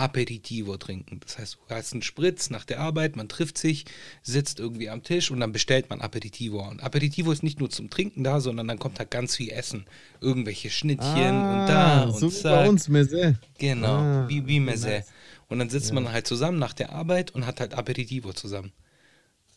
Aperitivo 0.00 0.76
trinken. 0.76 1.20
Das 1.24 1.38
heißt, 1.38 1.58
du 1.68 1.74
hast 1.74 1.92
einen 1.92 2.02
Spritz 2.02 2.50
nach 2.50 2.64
der 2.64 2.80
Arbeit, 2.80 3.16
man 3.16 3.28
trifft 3.28 3.58
sich, 3.58 3.84
sitzt 4.22 4.58
irgendwie 4.60 4.88
am 4.90 5.02
Tisch 5.02 5.30
und 5.30 5.40
dann 5.40 5.52
bestellt 5.52 5.90
man 5.90 6.00
Aperitivo. 6.00 6.66
Und 6.66 6.82
Aperitivo 6.82 7.30
ist 7.32 7.42
nicht 7.42 7.60
nur 7.60 7.70
zum 7.70 7.90
Trinken 7.90 8.24
da, 8.24 8.40
sondern 8.40 8.66
dann 8.68 8.78
kommt 8.78 8.98
halt 8.98 9.10
ganz 9.10 9.36
viel 9.36 9.50
Essen. 9.50 9.86
Irgendwelche 10.20 10.70
Schnittchen 10.70 11.12
und 11.42 11.66
da 11.66 12.04
und 12.04 12.10
Ah, 12.10 12.12
so 12.18 12.30
wie 12.30 12.34
bei 12.34 12.40
zack. 12.40 12.68
uns, 12.68 12.88
Mese. 12.88 13.38
Genau, 13.58 13.96
Ah, 13.98 14.28
wie, 14.28 14.46
wie 14.46 14.60
Mese. 14.60 14.88
nice. 14.88 15.06
Und 15.48 15.58
dann 15.58 15.68
sitzt 15.70 15.92
man 15.92 16.10
halt 16.12 16.26
zusammen 16.26 16.58
nach 16.58 16.72
der 16.74 16.92
Arbeit 16.92 17.32
und 17.32 17.46
hat 17.46 17.60
halt 17.60 17.74
Aperitivo 17.74 18.32
zusammen. 18.32 18.72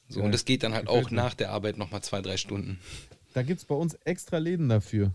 So, 0.09 0.19
Geil. 0.19 0.25
und 0.25 0.31
das 0.33 0.45
geht 0.45 0.63
dann 0.63 0.73
halt 0.73 0.87
Gefällt 0.87 1.05
auch 1.05 1.11
mir. 1.11 1.15
nach 1.17 1.33
der 1.33 1.51
Arbeit 1.51 1.77
nochmal 1.77 2.01
zwei, 2.03 2.21
drei 2.21 2.37
Stunden. 2.37 2.79
Da 3.33 3.41
gibt 3.43 3.59
es 3.59 3.65
bei 3.65 3.75
uns 3.75 3.93
extra 4.03 4.37
Läden 4.37 4.69
dafür. 4.69 5.11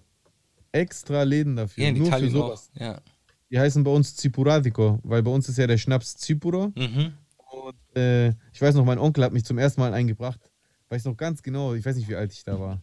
Extra 0.72 1.22
Läden 1.22 1.57
dafür. 1.57 1.83
Ja, 1.85 1.91
in 1.91 1.99
Nur 1.99 2.07
Italien 2.09 2.31
für 2.31 2.39
auch. 2.45 2.47
sowas. 2.49 2.70
Ja. 2.79 3.01
Die 3.51 3.59
heißen 3.59 3.83
bei 3.83 3.91
uns 3.91 4.15
Zipuratico, 4.17 4.99
weil 5.03 5.23
bei 5.23 5.31
uns 5.31 5.49
ist 5.49 5.59
ja 5.59 5.67
der 5.67 5.79
Schnaps 5.79 6.17
Zipuro. 6.17 6.73
Mhm. 6.77 7.13
Und 7.51 7.97
äh, 7.97 8.29
ich 8.53 8.61
weiß 8.61 8.75
noch, 8.75 8.85
mein 8.85 8.99
Onkel 8.99 9.25
hat 9.25 9.33
mich 9.33 9.45
zum 9.45 9.59
ersten 9.59 9.81
Mal 9.81 9.95
eingebracht. 9.95 10.41
Weiß 10.91 11.05
noch 11.05 11.17
ganz 11.17 11.43
genau, 11.43 11.75
ich 11.75 11.85
weiß 11.85 11.97
nicht, 11.97 12.09
wie 12.09 12.17
alt 12.17 12.33
ich 12.33 12.45
da 12.45 12.59
war. 12.59 12.83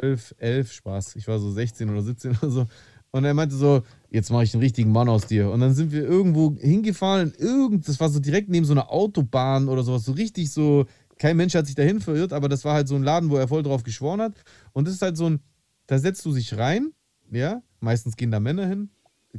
12, 0.00 0.34
11, 0.38 0.72
Spaß. 0.72 1.16
Ich 1.16 1.26
war 1.26 1.38
so 1.38 1.50
16 1.50 1.88
oder 1.88 2.02
17 2.02 2.30
oder 2.42 2.50
so. 2.50 2.66
Und 3.10 3.24
er 3.24 3.34
meinte 3.34 3.54
so, 3.54 3.82
jetzt 4.10 4.30
mache 4.30 4.44
ich 4.44 4.52
einen 4.52 4.62
richtigen 4.62 4.92
Mann 4.92 5.08
aus 5.08 5.26
dir. 5.26 5.50
Und 5.50 5.60
dann 5.60 5.74
sind 5.74 5.92
wir 5.92 6.02
irgendwo 6.02 6.54
hingefahren, 6.58 7.32
irgend, 7.38 7.88
das 7.88 7.98
war 7.98 8.10
so 8.10 8.20
direkt 8.20 8.50
neben 8.50 8.66
so 8.66 8.72
einer 8.72 8.90
Autobahn 8.90 9.68
oder 9.68 9.82
sowas, 9.82 10.04
so 10.04 10.12
richtig 10.12 10.50
so, 10.50 10.86
kein 11.18 11.36
Mensch 11.36 11.54
hat 11.54 11.66
sich 11.66 11.74
dahin 11.74 12.00
verirrt, 12.00 12.34
aber 12.34 12.48
das 12.48 12.64
war 12.64 12.74
halt 12.74 12.88
so 12.88 12.94
ein 12.94 13.02
Laden, 13.02 13.30
wo 13.30 13.36
er 13.36 13.48
voll 13.48 13.62
drauf 13.62 13.84
geschworen 13.84 14.20
hat. 14.20 14.34
Und 14.72 14.86
das 14.86 14.94
ist 14.94 15.02
halt 15.02 15.16
so 15.16 15.30
ein, 15.30 15.40
da 15.86 15.98
setzt 15.98 16.26
du 16.26 16.34
dich 16.34 16.58
rein, 16.58 16.92
ja, 17.30 17.62
meistens 17.80 18.16
gehen 18.16 18.30
da 18.30 18.40
Männer 18.40 18.66
hin, 18.66 18.90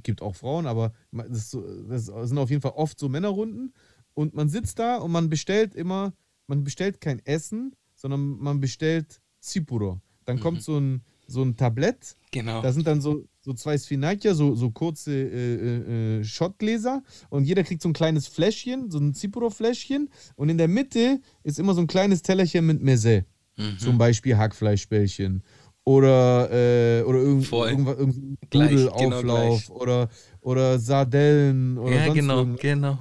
gibt 0.04 0.22
auch 0.22 0.36
Frauen, 0.36 0.66
aber 0.68 0.94
das, 1.12 1.52
so, 1.52 1.64
das 1.88 2.06
sind 2.06 2.38
auf 2.38 2.50
jeden 2.50 2.62
Fall 2.62 2.74
oft 2.76 3.00
so 3.00 3.10
Männerrunden. 3.10 3.74
Und 4.14 4.34
man 4.34 4.50
sitzt 4.50 4.80
da 4.80 4.98
und 4.98 5.12
man 5.12 5.30
bestellt 5.30 5.76
immer, 5.76 6.14
man 6.48 6.64
bestellt 6.64 7.02
kein 7.02 7.24
Essen, 7.26 7.76
sondern 7.96 8.38
man 8.40 8.60
bestellt 8.60 9.22
Zipuro. 9.40 10.02
Dann 10.26 10.40
kommt 10.40 10.62
so 10.62 10.78
ein, 10.80 11.04
so 11.28 11.44
ein 11.44 11.56
Tablett, 11.56 12.16
Genau. 12.32 12.62
da 12.62 12.72
sind 12.74 12.86
dann 12.88 13.00
so, 13.00 13.26
so 13.42 13.54
zwei 13.54 13.78
Sphinakia, 13.78 14.34
so, 14.34 14.56
so 14.56 14.72
kurze 14.72 15.14
äh, 15.14 15.56
äh, 15.56 16.20
äh, 16.20 16.24
Shotgläser 16.24 17.04
und 17.30 17.46
jeder 17.46 17.64
kriegt 17.64 17.82
so 17.82 17.90
ein 17.90 17.94
kleines 17.94 18.28
Fläschchen, 18.28 18.92
so 18.92 18.98
ein 19.00 19.14
Zipuro-Fläschchen 19.14 20.10
und 20.36 20.50
in 20.50 20.58
der 20.58 20.68
Mitte 20.68 21.22
ist 21.44 21.60
immer 21.60 21.74
so 21.74 21.82
ein 21.82 21.88
kleines 21.88 22.22
Tellerchen 22.24 22.66
mit 22.66 22.82
Mese. 22.82 23.26
Mhm. 23.58 23.80
Zum 23.80 23.98
Beispiel 23.98 24.38
Hackfleischbällchen 24.38 25.44
oder, 25.88 26.50
äh, 26.52 27.02
oder 27.04 27.20
irgend, 27.20 27.50
irgendwas, 27.50 27.98
irgendein 27.98 28.38
genau 28.52 28.66
Nudelauflauf 28.66 29.66
gleich. 29.68 29.70
oder, 29.70 30.10
oder 30.42 30.80
Sardellen 30.80 31.78
oder 31.78 31.96
ja, 31.96 32.06
sonst 32.08 32.16
genau, 32.20 32.38
irgendwas. 32.40 32.62
genau. 32.62 33.00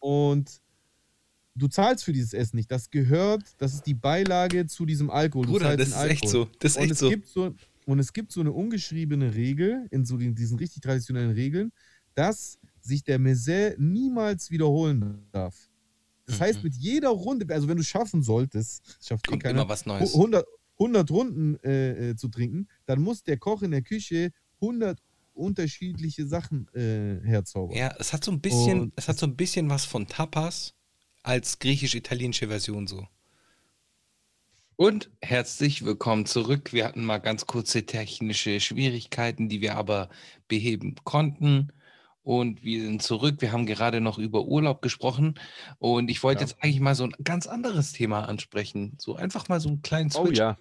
Und 0.00 0.60
du 1.54 1.68
zahlst 1.68 2.02
für 2.02 2.12
dieses 2.12 2.32
Essen 2.32 2.56
nicht. 2.56 2.68
Das 2.68 2.90
gehört, 2.90 3.44
das 3.58 3.74
ist 3.74 3.86
die 3.86 3.94
Beilage 3.94 4.66
zu 4.66 4.84
diesem 4.86 5.08
Alkohol. 5.08 5.46
Du 5.46 5.52
Bruder, 5.52 5.76
das 5.76 5.90
ist 5.90 5.94
echt 5.94 6.24
Alkohol. 6.24 6.46
so. 6.46 6.48
Das 6.58 6.72
ist 6.72 6.76
und 6.78 6.82
echt 6.82 6.92
es 6.94 6.98
so. 6.98 7.08
Gibt 7.10 7.28
so. 7.28 7.54
Und 7.86 7.98
es 8.00 8.12
gibt 8.12 8.32
so 8.32 8.40
eine 8.40 8.50
ungeschriebene 8.50 9.36
Regel, 9.36 9.86
in 9.92 10.04
so 10.04 10.16
diesen 10.16 10.58
richtig 10.58 10.82
traditionellen 10.82 11.30
Regeln, 11.30 11.70
dass 12.14 12.58
sich 12.80 13.04
der 13.04 13.20
Mese 13.20 13.76
niemals 13.78 14.50
wiederholen 14.50 15.28
darf. 15.30 15.54
Das 16.26 16.40
Mhm. 16.40 16.42
heißt, 16.42 16.64
mit 16.64 16.74
jeder 16.74 17.10
Runde, 17.10 17.46
also 17.54 17.68
wenn 17.68 17.76
du 17.76 17.84
schaffen 17.84 18.20
solltest, 18.20 18.98
schafft 19.00 19.28
eh 19.28 19.30
Kommt 19.30 19.44
keiner, 19.44 19.60
immer 19.60 19.68
was 19.68 19.86
Neues. 19.86 20.12
100, 20.12 20.44
100 20.78 21.10
Runden 21.10 21.58
äh, 21.64 22.10
äh, 22.10 22.16
zu 22.16 22.28
trinken, 22.28 22.68
dann 22.86 23.00
muss 23.00 23.22
der 23.22 23.38
Koch 23.38 23.62
in 23.62 23.70
der 23.70 23.82
Küche 23.82 24.32
100 24.60 25.00
unterschiedliche 25.34 26.26
Sachen 26.26 26.68
äh, 26.74 27.20
herzaubern. 27.26 27.76
Ja, 27.76 27.94
es 27.98 28.12
hat 28.12 28.24
so 28.24 28.30
ein 28.32 28.40
bisschen, 28.40 28.80
Und 28.80 28.92
es 28.96 29.08
hat 29.08 29.18
so 29.18 29.26
ein 29.26 29.36
bisschen 29.36 29.68
was 29.70 29.84
von 29.84 30.06
Tapas 30.06 30.74
als 31.22 31.58
griechisch-italienische 31.58 32.48
Version 32.48 32.86
so. 32.86 33.06
Und 34.76 35.10
herzlich 35.22 35.84
willkommen 35.84 36.26
zurück. 36.26 36.72
Wir 36.72 36.84
hatten 36.84 37.04
mal 37.04 37.18
ganz 37.18 37.46
kurze 37.46 37.86
technische 37.86 38.60
Schwierigkeiten, 38.60 39.48
die 39.48 39.60
wir 39.62 39.76
aber 39.76 40.10
beheben 40.48 40.94
konnten. 41.04 41.72
Und 42.22 42.62
wir 42.64 42.82
sind 42.82 43.02
zurück. 43.02 43.36
Wir 43.40 43.52
haben 43.52 43.66
gerade 43.66 44.00
noch 44.00 44.18
über 44.18 44.44
Urlaub 44.46 44.82
gesprochen. 44.82 45.38
Und 45.78 46.10
ich 46.10 46.22
wollte 46.22 46.42
Ja. 46.42 46.48
jetzt 46.48 46.62
eigentlich 46.62 46.80
mal 46.80 46.94
so 46.94 47.04
ein 47.04 47.14
ganz 47.24 47.46
anderes 47.46 47.92
Thema 47.92 48.28
ansprechen. 48.28 48.94
So 48.98 49.16
einfach 49.16 49.48
mal 49.48 49.60
so 49.60 49.68
einen 49.68 49.80
kleinen 49.82 50.10
Oh 50.14 50.26
Switch. 50.26 50.38
ja. 50.38 50.58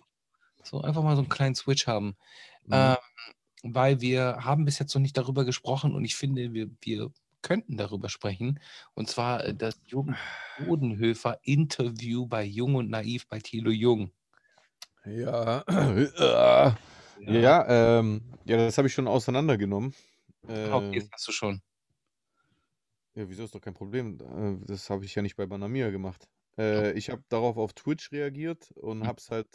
So 0.66 0.82
einfach 0.82 1.04
mal 1.04 1.16
so 1.16 1.22
einen 1.22 1.30
kleinen 1.30 1.56
Switch 1.56 1.88
haben. 1.88 2.18
Mhm. 2.68 2.96
Ähm, 2.96 2.98
weil 3.64 4.02
wir 4.02 4.40
haben 4.46 4.66
bis 4.66 4.80
jetzt 4.80 4.94
noch 4.96 5.02
nicht 5.02 5.18
darüber 5.18 5.46
gesprochen 5.46 5.96
und 5.96 6.06
ich 6.06 6.16
finde, 6.16 6.54
wir, 6.54 6.70
wir 6.82 7.12
könnten 7.42 7.78
darüber 7.78 8.10
sprechen. 8.10 8.60
Und 8.96 9.10
zwar 9.10 9.46
äh, 9.46 9.56
das 9.56 9.76
Jürgen 9.86 10.18
Bodenhöfer 10.58 11.40
Interview 11.44 12.28
bei 12.28 12.44
Jung 12.46 12.76
und 12.76 12.90
Naiv 12.90 13.28
bei 13.28 13.40
Thilo 13.40 13.72
Jung. 13.72 14.12
Ja, 15.06 15.64
ja, 16.18 16.78
ja, 17.18 17.66
ähm, 18.00 18.22
ja 18.46 18.58
das 18.58 18.78
habe 18.78 18.88
ich 18.88 18.94
schon 18.94 19.08
auseinandergenommen. 19.08 19.94
Äh, 20.48 20.72
Okay, 20.72 21.00
das 21.00 21.10
hast 21.12 21.28
du 21.28 21.32
schon. 21.32 21.62
ja, 23.16 23.30
wieso 23.30 23.44
ist 23.44 23.56
doch 23.56 23.62
kein 23.62 23.74
Problem? 23.74 24.18
Äh, 24.22 24.66
Das 24.66 24.90
habe 24.90 25.06
ich 25.06 25.16
ja 25.16 25.22
nicht 25.22 25.36
bei 25.36 25.46
Banamia 25.46 25.90
gemacht. 25.92 26.30
Äh, 26.58 26.92
ich 26.94 27.10
habe 27.10 27.24
darauf 27.30 27.58
auf 27.58 27.74
Twitch 27.74 28.12
reagiert 28.12 28.72
und 28.72 29.04
Mhm. 29.04 29.08
habe 29.08 29.20
es 29.20 29.32
halt 29.32 29.48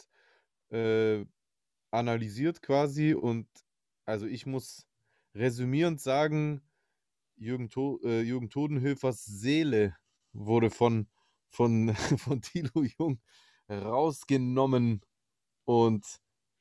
äh, 0.71 1.25
analysiert 1.91 2.61
quasi 2.61 3.13
und 3.15 3.47
also 4.05 4.25
ich 4.27 4.45
muss 4.45 4.87
resümierend 5.35 6.01
sagen, 6.01 6.61
Jürgen, 7.37 7.69
to 7.69 7.99
äh, 8.03 8.21
Jürgen 8.21 8.49
Todenhöfers 8.49 9.25
Seele 9.25 9.97
wurde 10.33 10.69
von, 10.71 11.09
von, 11.49 11.95
von 12.17 12.41
Thilo 12.41 12.83
Jung 12.99 13.21
rausgenommen 13.69 15.01
und 15.65 16.05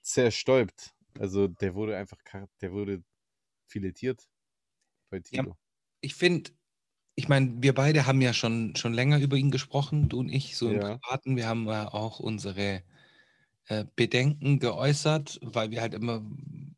zerstäubt. 0.03 0.95
Also 1.19 1.49
der 1.49 1.75
wurde 1.75 1.97
einfach, 1.97 2.19
der 2.63 2.73
wurde 2.73 3.05
filetiert 3.67 4.29
bei 5.11 5.21
Ja. 5.33 5.43
Thilo. 5.43 5.57
Ich 6.03 6.15
finde, 6.15 6.53
ich 7.17 7.29
meine, 7.29 7.63
wir 7.63 7.75
beide 7.75 8.07
haben 8.07 8.23
ja 8.23 8.35
schon, 8.35 8.77
schon 8.77 8.95
länger 8.95 9.21
über 9.21 9.37
ihn 9.37 9.51
gesprochen, 9.53 10.09
du 10.09 10.21
und 10.21 10.31
ich, 10.31 10.57
so 10.57 10.71
im 10.71 10.81
Ja. 10.81 11.01
Privaten. 11.03 11.37
Wir 11.37 11.49
haben 11.49 11.67
ja 11.69 11.93
auch 11.93 12.21
unsere 12.21 12.85
äh, 13.67 13.85
Bedenken 13.97 14.59
geäußert, 14.59 15.39
weil 15.43 15.71
wir 15.71 15.81
halt 15.81 15.95
immer, 15.95 16.23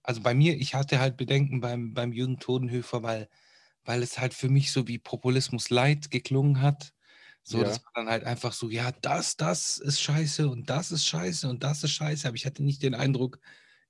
also 0.02 0.20
bei 0.22 0.34
mir, 0.34 0.56
ich 0.56 0.74
hatte 0.74 0.98
halt 1.00 1.16
Bedenken 1.16 1.60
beim, 1.60 1.94
beim 1.94 2.12
Jürgen 2.12 2.38
Todenhöfer, 2.38 3.02
weil, 3.02 3.28
weil 3.84 4.02
es 4.02 4.18
halt 4.18 4.34
für 4.34 4.48
mich 4.48 4.72
so 4.72 4.88
wie 4.88 4.98
Populismus 4.98 5.70
Light 5.70 6.10
geklungen 6.10 6.60
hat. 6.62 6.94
So, 7.44 7.62
Ja. 7.62 7.64
das 7.64 7.82
war 7.84 7.92
dann 7.94 8.08
halt 8.08 8.24
einfach 8.24 8.52
so, 8.52 8.70
ja, 8.70 8.92
das, 9.02 9.36
das 9.36 9.78
ist 9.78 10.00
scheiße 10.00 10.48
und 10.48 10.70
das 10.70 10.92
ist 10.92 11.06
scheiße 11.06 11.48
und 11.48 11.62
das 11.64 11.82
ist 11.84 11.92
scheiße. 11.92 12.28
Aber 12.28 12.36
ich 12.36 12.46
hatte 12.46 12.62
nicht 12.64 12.82
den 12.82 12.94
Eindruck, 12.94 13.40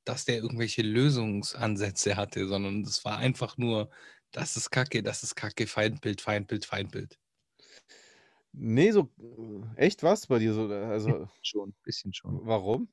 dass 0.04 0.24
der 0.24 0.36
irgendwelche 0.38 0.82
Lösungsansätze 0.82 2.16
hatte, 2.16 2.48
sondern 2.48 2.82
es 2.82 3.04
war 3.04 3.18
einfach 3.18 3.58
nur, 3.58 3.90
das 4.32 4.56
ist 4.56 4.70
Kacke, 4.70 5.02
das 5.02 5.22
ist 5.22 5.36
Kacke, 5.36 5.66
Feindbild, 5.66 6.20
Feindbild, 6.22 6.64
Feindbild. 6.66 7.18
Nee, 8.52 8.92
so 8.92 9.10
äh, 9.18 9.76
echt 9.86 10.02
was 10.02 10.26
bei 10.26 10.38
dir 10.38 10.52
so? 10.54 10.68
Also, 10.68 11.28
Schon, 11.42 11.68
ein 11.70 11.74
bisschen 11.84 12.14
schon. 12.14 12.40
warum? 12.46 12.88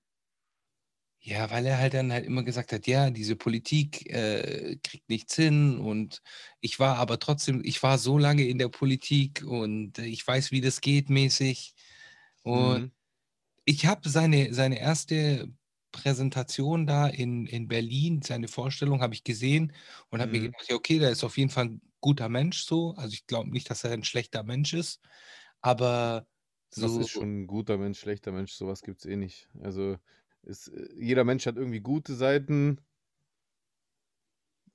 Ja, 1.21 1.51
weil 1.51 1.65
er 1.65 1.77
halt 1.79 1.93
dann 1.95 2.13
halt 2.13 2.25
immer 2.25 2.43
gesagt 2.43 2.71
hat, 2.71 2.87
ja, 2.87 3.09
diese 3.09 3.35
Politik 3.35 4.09
äh, 4.09 4.77
kriegt 4.81 5.09
nichts 5.09 5.35
hin 5.35 5.77
und 5.77 6.21
ich 6.61 6.79
war 6.79 6.95
aber 6.97 7.19
trotzdem, 7.19 7.61
ich 7.63 7.83
war 7.83 7.97
so 7.97 8.17
lange 8.17 8.43
in 8.47 8.57
der 8.57 8.69
Politik 8.69 9.43
und 9.45 9.99
äh, 9.99 10.05
ich 10.05 10.25
weiß, 10.25 10.51
wie 10.51 10.61
das 10.61 10.79
geht 10.79 11.09
mäßig. 11.09 11.75
Und 12.43 12.79
Mhm. 12.79 12.91
ich 13.65 13.85
habe 13.87 14.09
seine, 14.09 14.53
seine 14.53 14.79
erste 14.79 15.53
Präsentation 15.91 16.87
da 16.87 17.07
in, 17.07 17.45
in 17.47 17.67
Berlin, 17.67 18.21
seine 18.23 18.47
Vorstellung 18.49 19.01
habe 19.01 19.13
ich 19.15 19.23
gesehen 19.23 19.73
und 20.09 20.21
habe 20.21 20.31
mir 20.37 20.41
Mhm. 20.41 20.51
gedacht, 20.51 20.67
ja, 20.69 20.75
okay, 20.75 20.99
der 20.99 21.11
ist 21.11 21.23
auf 21.23 21.37
jeden 21.37 21.51
Fall 21.51 21.65
ein 21.65 21.81
guter 22.01 22.29
Mensch 22.29 22.63
so. 22.65 22.93
Also 22.95 23.13
ich 23.13 23.27
glaube 23.27 23.51
nicht, 23.51 23.69
dass 23.69 23.83
er 23.83 23.91
ein 23.93 24.03
schlechter 24.05 24.43
Mensch 24.43 24.73
ist, 24.73 25.01
aber 25.61 26.27
so, 26.71 26.99
ist 26.99 27.09
schon 27.09 27.41
ein 27.43 27.47
guter 27.47 27.77
Mensch, 27.77 27.99
schlechter 27.99 28.31
Mensch? 28.31 28.53
Sowas 28.53 28.83
gibt 28.83 28.99
es 28.99 29.05
eh 29.05 29.15
nicht. 29.15 29.49
Also, 29.61 29.97
ist, 30.43 30.69
äh, 30.69 30.89
jeder 30.95 31.23
Mensch 31.23 31.45
hat 31.45 31.57
irgendwie 31.57 31.81
gute 31.81 32.15
Seiten. 32.15 32.79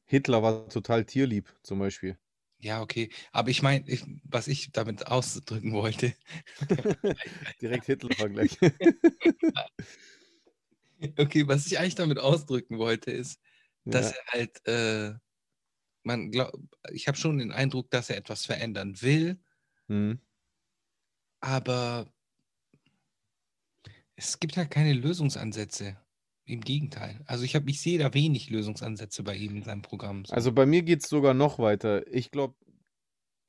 Hitler 0.07 0.43
war 0.43 0.67
total 0.71 1.05
tierlieb, 1.05 1.55
zum 1.63 1.79
Beispiel. 1.79 2.17
ja, 2.59 2.81
okay. 2.83 3.11
Aber 3.33 3.51
ich 3.51 3.63
meine, 3.63 3.85
was 4.25 4.49
ich 4.49 4.73
damit 4.73 5.07
ausdrücken 5.09 5.73
wollte, 5.73 6.15
Direkt 7.61 7.87
Hitler-Vergleich. 7.87 8.59
Okay, 11.19 11.47
was 11.49 11.67
ich 11.67 11.79
eigentlich 11.79 11.95
damit 11.97 12.19
ausdrücken 12.19 12.79
wollte, 12.79 13.11
ist, 13.11 13.41
dass 13.91 14.11
Ja. 14.11 14.13
er 14.13 14.23
halt, 14.33 14.67
äh, 14.67 15.15
man 16.05 16.31
glaub, 16.33 16.53
ich 16.93 17.09
habe 17.09 17.19
schon 17.19 17.39
den 17.39 17.53
Eindruck, 17.53 17.91
dass 17.91 18.11
er 18.11 18.17
etwas 18.19 18.47
verändern 18.47 19.01
will, 19.03 19.41
Mhm. 19.89 20.19
Aber 21.45 22.07
es 24.17 24.41
gibt 24.41 24.57
halt 24.57 24.71
keine 24.71 24.95
Lösungsansätze. 24.95 25.97
Im 26.47 26.61
Gegenteil. 26.61 27.23
Also 27.27 27.45
ich 27.45 27.55
habe, 27.55 27.71
ich 27.71 27.81
sehe 27.81 27.99
da 27.99 28.13
wenig 28.13 28.51
Lösungsansätze 28.51 29.23
bei 29.23 29.35
ihm 29.35 29.57
in 29.57 29.63
seinem 29.63 29.81
Programm. 29.81 30.27
So. 30.27 30.35
Also 30.35 30.53
bei 30.53 30.67
mir 30.67 30.83
geht 30.83 31.03
es 31.03 31.09
sogar 31.09 31.33
noch 31.33 31.59
weiter. 31.59 32.07
Ich 32.13 32.31
glaube 32.31 32.55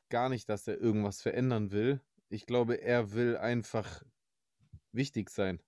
gar 0.10 0.30
nicht, 0.30 0.48
dass 0.48 0.66
er 0.66 0.80
irgendwas 0.80 1.22
verändern 1.22 1.72
will. 1.72 2.00
Ich 2.30 2.46
glaube, 2.46 2.82
er 2.82 3.12
will 3.12 3.36
einfach 3.36 4.02
wichtig 4.94 5.30
sein. 5.30 5.62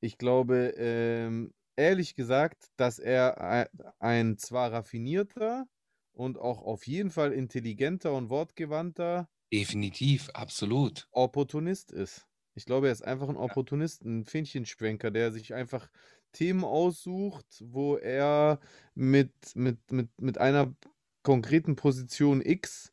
Ich 0.00 0.18
glaube, 0.18 0.74
ähm, 0.76 1.54
ehrlich 1.76 2.16
gesagt, 2.16 2.70
dass 2.76 2.98
er 2.98 3.40
ein, 3.40 3.66
ein 4.00 4.38
zwar 4.38 4.72
raffinierter 4.72 5.68
und 6.12 6.38
auch 6.38 6.62
auf 6.62 6.88
jeden 6.88 7.10
Fall 7.10 7.32
intelligenter 7.32 8.12
und 8.14 8.30
wortgewandter 8.30 9.28
Definitiv, 9.52 10.30
absolut. 10.34 11.08
Opportunist 11.12 11.92
ist. 11.92 12.26
Ich 12.54 12.66
glaube, 12.66 12.88
er 12.88 12.92
ist 12.92 13.02
einfach 13.02 13.28
ein 13.28 13.36
Opportunist, 13.36 14.04
ein 14.04 14.24
Fähnchenschwenker, 14.24 15.10
der 15.10 15.32
sich 15.32 15.54
einfach 15.54 15.88
Themen 16.32 16.64
aussucht, 16.64 17.46
wo 17.64 17.96
er 17.96 18.60
mit, 18.94 19.32
mit, 19.54 19.78
mit, 19.90 20.10
mit 20.20 20.38
einer 20.38 20.74
konkreten 21.22 21.76
Position 21.76 22.42
X 22.44 22.92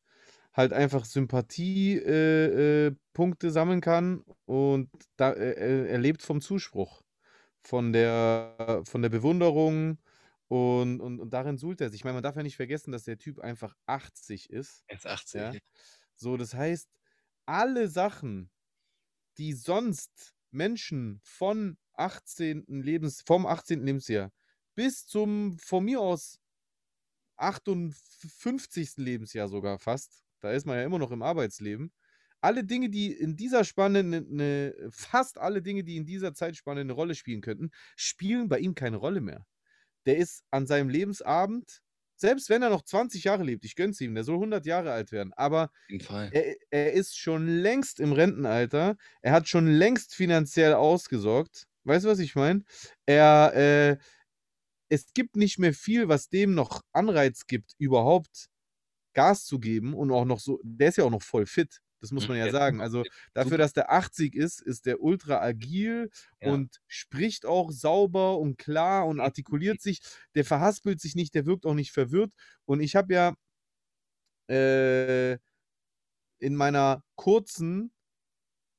halt 0.53 0.71
einfach 0.71 1.03
Sympathie-Punkte 1.03 2.95
äh, 2.95 2.95
Punkte 3.13 3.51
sammeln 3.51 3.81
kann 3.81 4.23
und 4.45 4.89
da, 5.17 5.31
äh, 5.31 5.87
er 5.87 5.97
lebt 5.97 6.21
vom 6.21 6.39
Zuspruch, 6.41 7.01
von 7.61 7.91
der, 7.91 8.83
von 8.85 9.01
der 9.01 9.09
Bewunderung 9.09 9.97
und, 10.47 11.01
und, 11.01 11.19
und 11.19 11.33
darin 11.33 11.57
suhlt 11.57 11.81
er 11.81 11.89
sich. 11.89 12.01
Ich 12.01 12.03
meine, 12.05 12.15
man 12.15 12.23
darf 12.23 12.35
ja 12.35 12.43
nicht 12.43 12.55
vergessen, 12.55 12.91
dass 12.91 13.03
der 13.03 13.17
Typ 13.17 13.39
einfach 13.39 13.75
80 13.85 14.49
ist. 14.49 14.85
Jetzt 14.89 15.07
80. 15.07 15.41
Ja. 15.41 15.53
So, 16.15 16.37
das 16.37 16.53
heißt, 16.53 16.89
alle 17.45 17.87
Sachen, 17.87 18.49
die 19.37 19.53
sonst 19.53 20.35
Menschen 20.51 21.19
von 21.23 21.77
18. 21.93 22.65
Lebens, 22.67 23.21
vom 23.21 23.45
18. 23.45 23.83
Lebensjahr 23.83 24.31
bis 24.75 25.05
zum, 25.05 25.57
von 25.57 25.85
mir 25.85 26.01
aus, 26.01 26.39
58. 27.37 28.97
Lebensjahr 28.97 29.47
sogar 29.47 29.79
fast, 29.79 30.23
da 30.41 30.51
ist 30.51 30.65
man 30.65 30.77
ja 30.77 30.83
immer 30.83 30.99
noch 30.99 31.11
im 31.11 31.21
Arbeitsleben, 31.21 31.91
alle 32.41 32.63
Dinge, 32.63 32.89
die 32.89 33.11
in 33.11 33.35
dieser 33.35 33.63
Spanne, 33.63 34.03
ne, 34.03 34.21
ne, 34.21 34.75
fast 34.91 35.39
alle 35.39 35.61
Dinge, 35.61 35.83
die 35.83 35.97
in 35.97 36.05
dieser 36.05 36.33
Zeitspanne 36.33 36.81
eine 36.81 36.93
Rolle 36.93 37.15
spielen 37.15 37.41
könnten, 37.41 37.71
spielen 37.95 38.49
bei 38.49 38.59
ihm 38.59 38.75
keine 38.75 38.97
Rolle 38.97 39.21
mehr. 39.21 39.47
Der 40.05 40.17
ist 40.17 40.43
an 40.51 40.67
seinem 40.67 40.89
Lebensabend, 40.89 41.81
selbst 42.15 42.49
wenn 42.49 42.61
er 42.63 42.69
noch 42.69 42.83
20 42.83 43.23
Jahre 43.25 43.43
lebt, 43.43 43.65
ich 43.65 43.75
gönn's 43.75 44.01
ihm, 44.01 44.15
der 44.15 44.23
soll 44.23 44.35
100 44.35 44.65
Jahre 44.65 44.91
alt 44.91 45.11
werden, 45.11 45.33
aber 45.33 45.71
er, 46.29 46.55
er 46.71 46.93
ist 46.93 47.17
schon 47.17 47.47
längst 47.47 47.99
im 47.99 48.11
Rentenalter. 48.13 48.97
Er 49.21 49.31
hat 49.33 49.47
schon 49.47 49.67
längst 49.67 50.13
finanziell 50.15 50.73
ausgesorgt. 50.73 51.67
Weißt 51.83 52.05
du, 52.05 52.09
was 52.09 52.19
ich 52.19 52.35
meine? 52.35 52.63
Er, 53.05 53.53
äh, 53.55 53.97
es 54.89 55.13
gibt 55.13 55.35
nicht 55.35 55.59
mehr 55.59 55.73
viel, 55.73 56.07
was 56.09 56.29
dem 56.29 56.53
noch 56.55 56.81
Anreiz 56.93 57.47
gibt, 57.47 57.73
überhaupt 57.79 58.47
Gas 59.13 59.45
zu 59.45 59.59
geben 59.59 59.93
und 59.93 60.11
auch 60.11 60.25
noch 60.25 60.39
so, 60.39 60.59
der 60.63 60.89
ist 60.89 60.97
ja 60.97 61.05
auch 61.05 61.11
noch 61.11 61.23
voll 61.23 61.45
fit. 61.45 61.81
Das 62.05 62.11
muss 62.11 62.27
Mhm, 62.27 62.29
man 62.29 62.37
ja 62.37 62.49
sagen. 62.49 62.81
Also 62.81 63.05
dafür, 63.33 63.57
dass 63.57 63.73
der 63.73 63.91
80 63.91 64.35
ist, 64.35 64.61
ist 64.61 64.85
der 64.85 65.01
ultra 65.01 65.41
agil 65.41 66.09
Ja. 66.41 66.59
und 66.59 66.77
spricht 66.87 67.45
auch 67.45 67.71
sauber 67.71 68.37
und 68.39 68.57
klar 68.57 69.07
und 69.07 69.19
artikuliert 69.19 69.81
sich. 69.81 70.01
Der 70.35 70.45
verhaspelt 70.45 71.01
sich 71.01 71.15
nicht, 71.15 71.35
der 71.35 71.45
wirkt 71.45 71.65
auch 71.65 71.73
nicht 71.73 71.91
verwirrt. 71.91 72.31
Und 72.65 72.81
ich 72.81 72.95
habe 72.95 73.13
ja 73.13 73.35
äh, 74.47 75.37
in 76.39 76.55
meiner 76.55 77.03
kurzen, 77.15 77.91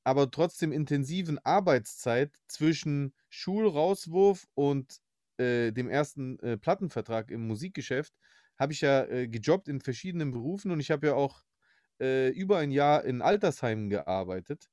aber 0.05 0.31
trotzdem 0.31 0.73
intensiven 0.73 1.39
Arbeitszeit 1.39 2.37
zwischen 2.47 3.15
Schulrauswurf 3.29 4.47
und 4.55 4.99
äh, 5.37 5.71
dem 5.73 5.89
ersten 5.89 6.39
äh, 6.39 6.57
Plattenvertrag 6.57 7.31
im 7.31 7.47
Musikgeschäft 7.47 8.13
habe 8.59 8.73
ich 8.73 8.81
ja 8.81 9.05
äh, 9.05 9.29
gejobbt 9.29 9.69
in 9.69 9.81
verschiedenen 9.81 10.31
Berufen 10.31 10.71
und 10.71 10.81
ich 10.81 10.91
habe 10.91 11.07
ja 11.09 11.15
auch 11.15 11.43
äh, 11.99 12.29
über 12.29 12.57
ein 12.57 12.71
Jahr 12.71 13.03
in 13.05 13.21
Altersheimen 13.21 13.89
gearbeitet. 13.89 14.69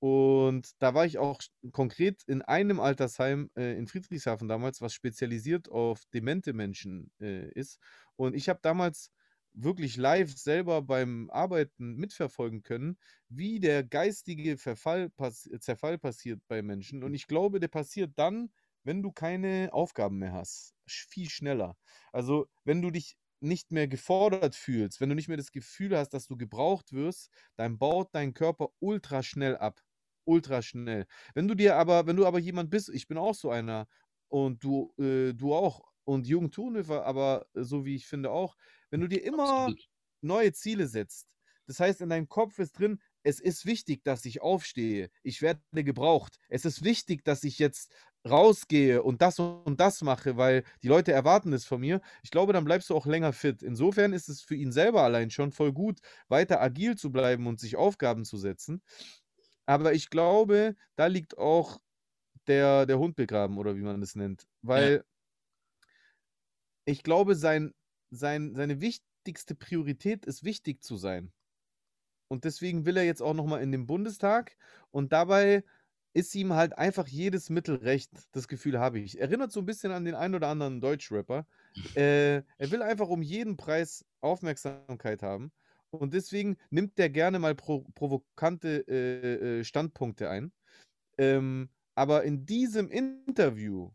Und 0.00 0.70
da 0.78 0.94
war 0.94 1.04
ich 1.04 1.18
auch 1.18 1.40
konkret 1.72 2.22
in 2.26 2.40
einem 2.40 2.80
Altersheim 2.80 3.50
äh, 3.54 3.76
in 3.76 3.86
Friedrichshafen 3.86 4.48
damals, 4.48 4.80
was 4.80 4.94
spezialisiert 4.94 5.68
auf 5.70 6.02
demente 6.14 6.54
Menschen 6.54 7.12
äh, 7.20 7.50
ist. 7.50 7.78
Und 8.16 8.34
ich 8.34 8.48
habe 8.48 8.60
damals 8.62 9.10
wirklich 9.52 9.96
live 9.96 10.32
selber 10.36 10.80
beim 10.82 11.28
Arbeiten 11.30 11.96
mitverfolgen 11.96 12.62
können, 12.62 12.98
wie 13.28 13.60
der 13.60 13.84
geistige 13.84 14.56
Verfall 14.56 15.10
pass 15.10 15.48
Zerfall 15.60 15.98
passiert 15.98 16.40
bei 16.48 16.62
Menschen. 16.62 17.02
Und 17.02 17.14
ich 17.14 17.26
glaube, 17.26 17.60
der 17.60 17.68
passiert 17.68 18.12
dann, 18.16 18.50
wenn 18.84 19.02
du 19.02 19.12
keine 19.12 19.68
Aufgaben 19.72 20.18
mehr 20.18 20.32
hast. 20.32 20.74
Viel 20.86 21.28
schneller. 21.28 21.76
Also, 22.12 22.46
wenn 22.64 22.80
du 22.80 22.90
dich 22.90 23.16
nicht 23.42 23.72
mehr 23.72 23.88
gefordert 23.88 24.54
fühlst, 24.54 25.00
wenn 25.00 25.08
du 25.08 25.14
nicht 25.14 25.28
mehr 25.28 25.36
das 25.36 25.52
Gefühl 25.52 25.96
hast, 25.96 26.10
dass 26.10 26.26
du 26.26 26.36
gebraucht 26.36 26.92
wirst, 26.92 27.30
dann 27.56 27.78
baut 27.78 28.08
dein 28.12 28.34
Körper 28.34 28.70
ultra 28.80 29.22
schnell 29.22 29.56
ab. 29.56 29.80
Ultra 30.24 30.62
schnell. 30.62 31.06
Wenn 31.34 31.48
du 31.48 31.54
dir 31.54 31.76
aber, 31.76 32.06
wenn 32.06 32.16
du 32.16 32.26
aber 32.26 32.38
jemand 32.38 32.70
bist, 32.70 32.88
ich 32.90 33.08
bin 33.08 33.18
auch 33.18 33.34
so 33.34 33.50
einer 33.50 33.88
und 34.28 34.62
du, 34.62 34.92
äh, 34.98 35.32
du 35.32 35.54
auch 35.54 35.90
und 36.04 36.26
Thunhöfer, 36.52 37.04
aber 37.04 37.46
so 37.54 37.84
wie 37.84 37.96
ich 37.96 38.06
finde 38.06 38.30
auch, 38.30 38.56
wenn 38.90 39.00
du 39.00 39.08
dir 39.08 39.22
immer 39.24 39.72
Absolut. 39.72 39.80
neue 40.20 40.52
Ziele 40.52 40.86
setzt, 40.88 41.36
das 41.66 41.78
heißt, 41.80 42.00
in 42.00 42.08
deinem 42.08 42.28
Kopf 42.28 42.58
ist 42.58 42.78
drin, 42.78 43.00
es 43.22 43.38
ist 43.38 43.64
wichtig, 43.64 44.02
dass 44.02 44.24
ich 44.24 44.40
aufstehe. 44.42 45.10
Ich 45.22 45.40
werde 45.40 45.62
gebraucht. 45.84 46.38
Es 46.48 46.64
ist 46.64 46.82
wichtig, 46.82 47.24
dass 47.24 47.44
ich 47.44 47.58
jetzt 47.60 47.92
rausgehe 48.28 49.02
und 49.02 49.22
das 49.22 49.38
und 49.38 49.80
das 49.80 50.02
mache, 50.02 50.36
weil 50.36 50.64
die 50.82 50.88
Leute 50.88 51.12
erwarten 51.12 51.52
es 51.52 51.64
von 51.64 51.80
mir. 51.80 52.00
Ich 52.22 52.30
glaube, 52.30 52.52
dann 52.52 52.64
bleibst 52.64 52.90
du 52.90 52.94
auch 52.96 53.06
länger 53.06 53.32
fit. 53.32 53.62
Insofern 53.62 54.12
ist 54.12 54.28
es 54.28 54.42
für 54.42 54.54
ihn 54.54 54.72
selber 54.72 55.02
allein 55.02 55.30
schon 55.30 55.52
voll 55.52 55.72
gut, 55.72 56.00
weiter 56.28 56.60
agil 56.60 56.96
zu 56.96 57.10
bleiben 57.12 57.46
und 57.46 57.60
sich 57.60 57.76
Aufgaben 57.76 58.24
zu 58.24 58.36
setzen. 58.36 58.82
Aber 59.66 59.94
ich 59.94 60.10
glaube, 60.10 60.76
da 60.96 61.06
liegt 61.06 61.38
auch 61.38 61.80
der, 62.46 62.86
der 62.86 62.98
Hund 62.98 63.16
begraben 63.16 63.58
oder 63.58 63.76
wie 63.76 63.82
man 63.82 64.00
das 64.00 64.16
nennt. 64.16 64.46
Weil 64.62 65.04
ich 66.84 67.02
glaube, 67.02 67.36
sein, 67.36 67.72
sein, 68.10 68.54
seine 68.54 68.80
wichtigste 68.80 69.54
Priorität 69.54 70.26
ist, 70.26 70.44
wichtig 70.44 70.82
zu 70.82 70.96
sein. 70.96 71.32
Und 72.28 72.44
deswegen 72.44 72.86
will 72.86 72.96
er 72.96 73.04
jetzt 73.04 73.22
auch 73.22 73.34
nochmal 73.34 73.62
in 73.62 73.72
den 73.72 73.86
Bundestag. 73.86 74.56
Und 74.90 75.12
dabei 75.12 75.64
ist 76.12 76.34
ihm 76.34 76.54
halt 76.54 76.76
einfach 76.76 77.06
jedes 77.06 77.50
Mittel 77.50 77.76
recht. 77.76 78.10
Das 78.32 78.48
Gefühl 78.48 78.78
habe 78.78 78.98
ich. 78.98 79.20
Erinnert 79.20 79.52
so 79.52 79.60
ein 79.60 79.66
bisschen 79.66 79.92
an 79.92 80.04
den 80.04 80.14
einen 80.14 80.34
oder 80.34 80.48
anderen 80.48 80.80
Deutschrapper. 80.80 81.46
Äh, 81.94 82.42
er 82.58 82.70
will 82.70 82.82
einfach 82.82 83.08
um 83.08 83.22
jeden 83.22 83.56
Preis 83.56 84.04
Aufmerksamkeit 84.20 85.22
haben. 85.22 85.52
Und 85.90 86.14
deswegen 86.14 86.56
nimmt 86.70 86.98
der 86.98 87.10
gerne 87.10 87.38
mal 87.38 87.54
pro 87.54 87.84
provokante 87.94 88.84
äh, 88.88 89.60
äh, 89.60 89.64
Standpunkte 89.64 90.30
ein. 90.30 90.52
Ähm, 91.18 91.68
aber 91.94 92.24
in 92.24 92.46
diesem 92.46 92.90
Interview 92.90 93.90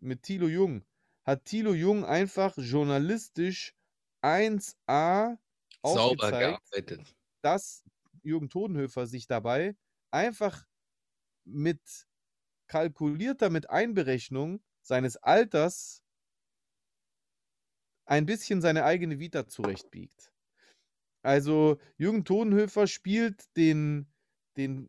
mit 0.00 0.22
Thilo 0.22 0.48
Jung 0.48 0.84
hat 1.24 1.44
Thilo 1.44 1.74
Jung 1.74 2.04
einfach 2.04 2.56
journalistisch 2.56 3.74
1A 4.22 5.38
Sauber 5.82 6.32
aufgezeigt, 6.32 6.38
gearbeitet. 6.72 7.16
dass 7.42 7.84
Jürgen 8.22 8.48
Todenhöfer 8.50 9.06
sich 9.06 9.26
dabei 9.26 9.76
einfach 10.10 10.66
mit 11.48 12.06
kalkulierter 12.68 13.50
mit 13.50 13.70
Einberechnung 13.70 14.60
seines 14.82 15.16
Alters 15.16 16.02
ein 18.06 18.26
bisschen 18.26 18.60
seine 18.62 18.84
eigene 18.84 19.18
Vita 19.18 19.46
zurechtbiegt. 19.46 20.32
Also 21.22 21.78
Jürgen 21.98 22.24
Todenhöfer 22.24 22.86
spielt 22.86 23.54
den, 23.56 24.06
den, 24.56 24.88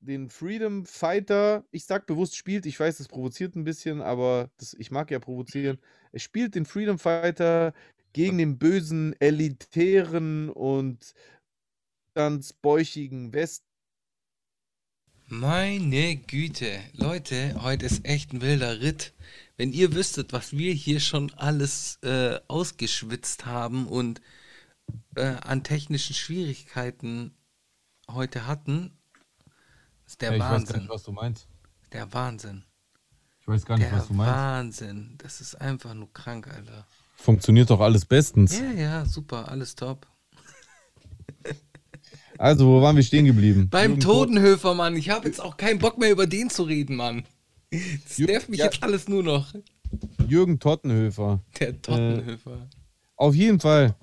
den 0.00 0.28
Freedom 0.28 0.84
Fighter, 0.84 1.64
ich 1.72 1.84
sag 1.84 2.06
bewusst 2.06 2.36
spielt, 2.36 2.66
ich 2.66 2.78
weiß, 2.78 2.98
das 2.98 3.08
provoziert 3.08 3.56
ein 3.56 3.64
bisschen, 3.64 4.02
aber 4.02 4.50
das, 4.58 4.74
ich 4.74 4.90
mag 4.90 5.10
ja 5.10 5.18
provozieren. 5.18 5.78
Er 6.12 6.20
spielt 6.20 6.54
den 6.54 6.66
Freedom 6.66 6.98
Fighter 6.98 7.72
gegen 8.12 8.38
den 8.38 8.58
bösen, 8.58 9.14
elitären 9.20 10.48
und 10.50 11.14
ganz 12.14 12.52
bäuchigen 12.52 13.32
West. 13.32 13.69
Meine 15.32 16.16
Güte, 16.16 16.80
Leute, 16.94 17.54
heute 17.62 17.86
ist 17.86 18.04
echt 18.04 18.32
ein 18.32 18.40
wilder 18.40 18.80
Ritt. 18.80 19.14
Wenn 19.56 19.72
ihr 19.72 19.94
wüsstet, 19.94 20.32
was 20.32 20.50
wir 20.54 20.72
hier 20.74 20.98
schon 20.98 21.32
alles 21.34 22.00
äh, 22.02 22.40
ausgeschwitzt 22.48 23.46
haben 23.46 23.86
und 23.86 24.20
äh, 25.14 25.36
an 25.36 25.62
technischen 25.62 26.16
Schwierigkeiten 26.16 27.32
heute 28.10 28.48
hatten, 28.48 28.98
ist 30.04 30.20
der 30.20 30.30
Ja, 30.30 30.34
ich 30.36 30.40
weiß 30.42 30.48
gar 30.48 30.52
Wahnsinn. 30.58 30.76
nicht, 30.80 30.90
was 30.90 31.02
du 31.04 31.12
meinst. 31.12 31.46
Der 31.92 32.12
Wahnsinn. 32.12 32.64
Ich 33.40 33.46
weiß 33.46 33.64
gar 33.64 33.78
nicht, 33.78 33.88
Der 33.88 33.98
was 33.98 34.08
du 34.08 34.14
meinst. 34.14 34.34
Wahnsinn. 34.34 35.14
Das 35.18 35.40
ist 35.40 35.54
einfach 35.54 35.94
nur 35.94 36.12
krank, 36.12 36.48
Alter. 36.48 36.88
Funktioniert 37.14 37.70
doch 37.70 37.78
alles 37.80 38.04
bestens. 38.04 38.58
Ja, 38.58 38.72
ja, 38.72 39.04
super, 39.06 39.48
alles 39.48 39.76
top. 39.76 40.08
Also, 42.40 42.66
wo 42.66 42.80
waren 42.80 42.96
wir 42.96 43.02
stehen 43.02 43.26
geblieben? 43.26 43.68
Beim 43.70 43.90
Jürgen 43.92 44.00
Totenhöfer, 44.00 44.74
Mann. 44.74 44.96
Ich 44.96 45.10
habe 45.10 45.28
jetzt 45.28 45.42
auch 45.42 45.58
keinen 45.58 45.78
Bock 45.78 45.98
mehr 45.98 46.10
über 46.10 46.26
den 46.26 46.48
zu 46.48 46.62
reden, 46.62 46.96
Mann. 46.96 47.24
Das 47.70 48.18
Jür- 48.18 48.26
nervt 48.28 48.48
mich 48.48 48.60
ja. 48.60 48.64
jetzt 48.64 48.82
alles 48.82 49.08
nur 49.08 49.22
noch. 49.22 49.52
Jürgen 50.26 50.58
Tottenhöfer. 50.58 51.42
Der 51.60 51.80
Totenhöfer. 51.82 52.66
Auf 53.16 53.34
jeden 53.34 53.60
Fall. 53.60 53.94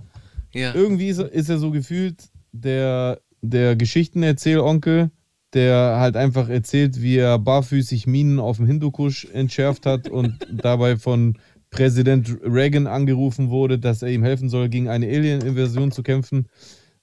ja. 0.53 0.75
Irgendwie 0.75 1.07
ist, 1.07 1.17
er- 1.17 1.31
ist 1.31 1.49
er 1.49 1.57
so 1.57 1.71
gefühlt 1.71 2.29
der, 2.51 3.19
der 3.41 3.75
Geschichtenerzählonkel, 3.75 5.09
der 5.53 5.97
halt 5.99 6.15
einfach 6.15 6.47
erzählt, 6.47 7.01
wie 7.01 7.15
er 7.17 7.39
barfüßig 7.39 8.05
Minen 8.05 8.39
auf 8.39 8.57
dem 8.57 8.67
Hindukusch 8.67 9.25
entschärft 9.33 9.87
hat 9.87 10.09
und 10.11 10.37
dabei 10.51 10.97
von 10.97 11.39
Präsident 11.71 12.37
Reagan 12.43 12.85
angerufen 12.85 13.49
wurde, 13.49 13.79
dass 13.79 14.03
er 14.03 14.09
ihm 14.09 14.23
helfen 14.23 14.49
soll, 14.49 14.69
gegen 14.69 14.89
eine 14.89 15.07
Alien-Invasion 15.07 15.91
zu 15.91 16.03
kämpfen. 16.03 16.47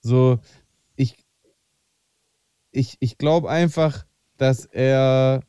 So, 0.00 0.38
ich, 2.74 2.96
ich 3.00 3.18
glaube 3.18 3.50
einfach, 3.50 4.04
dass 4.36 4.64
er 4.66 5.42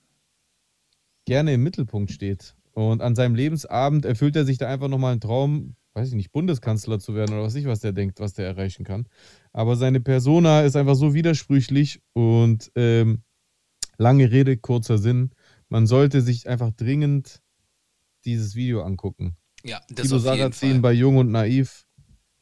gerne 1.25 1.53
im 1.53 1.63
Mittelpunkt 1.63 2.11
steht. 2.11 2.55
Und 2.73 3.01
an 3.01 3.15
seinem 3.15 3.35
Lebensabend 3.35 4.05
erfüllt 4.05 4.35
er 4.35 4.45
sich 4.45 4.57
da 4.57 4.69
einfach 4.69 4.89
nochmal 4.89 5.13
einen 5.13 5.21
Traum, 5.21 5.75
weiß 5.93 6.09
ich 6.09 6.13
nicht, 6.13 6.31
Bundeskanzler 6.31 6.99
zu 6.99 7.15
werden 7.15 7.33
oder 7.33 7.43
was 7.43 7.55
ich, 7.55 7.65
was 7.65 7.79
der 7.79 7.93
denkt, 7.93 8.19
was 8.19 8.33
der 8.33 8.45
erreichen 8.45 8.83
kann. 8.83 9.07
Aber 9.53 9.75
seine 9.75 10.01
Persona 10.01 10.61
ist 10.61 10.75
einfach 10.75 10.95
so 10.95 11.13
widersprüchlich 11.13 12.01
und 12.13 12.71
ähm, 12.75 13.23
lange 13.97 14.29
Rede, 14.29 14.57
kurzer 14.57 14.97
Sinn. 14.97 15.31
Man 15.69 15.87
sollte 15.87 16.21
sich 16.21 16.47
einfach 16.47 16.71
dringend 16.71 17.41
dieses 18.25 18.55
Video 18.55 18.83
angucken. 18.83 19.37
ja, 19.63 19.79
das 19.89 20.07
Tilo 20.07 20.17
auf 20.17 20.23
jeden 20.25 20.37
Sarrazin 20.37 20.81
bei 20.81 20.91
Jung 20.91 21.17
und 21.17 21.31
Naiv. 21.31 21.85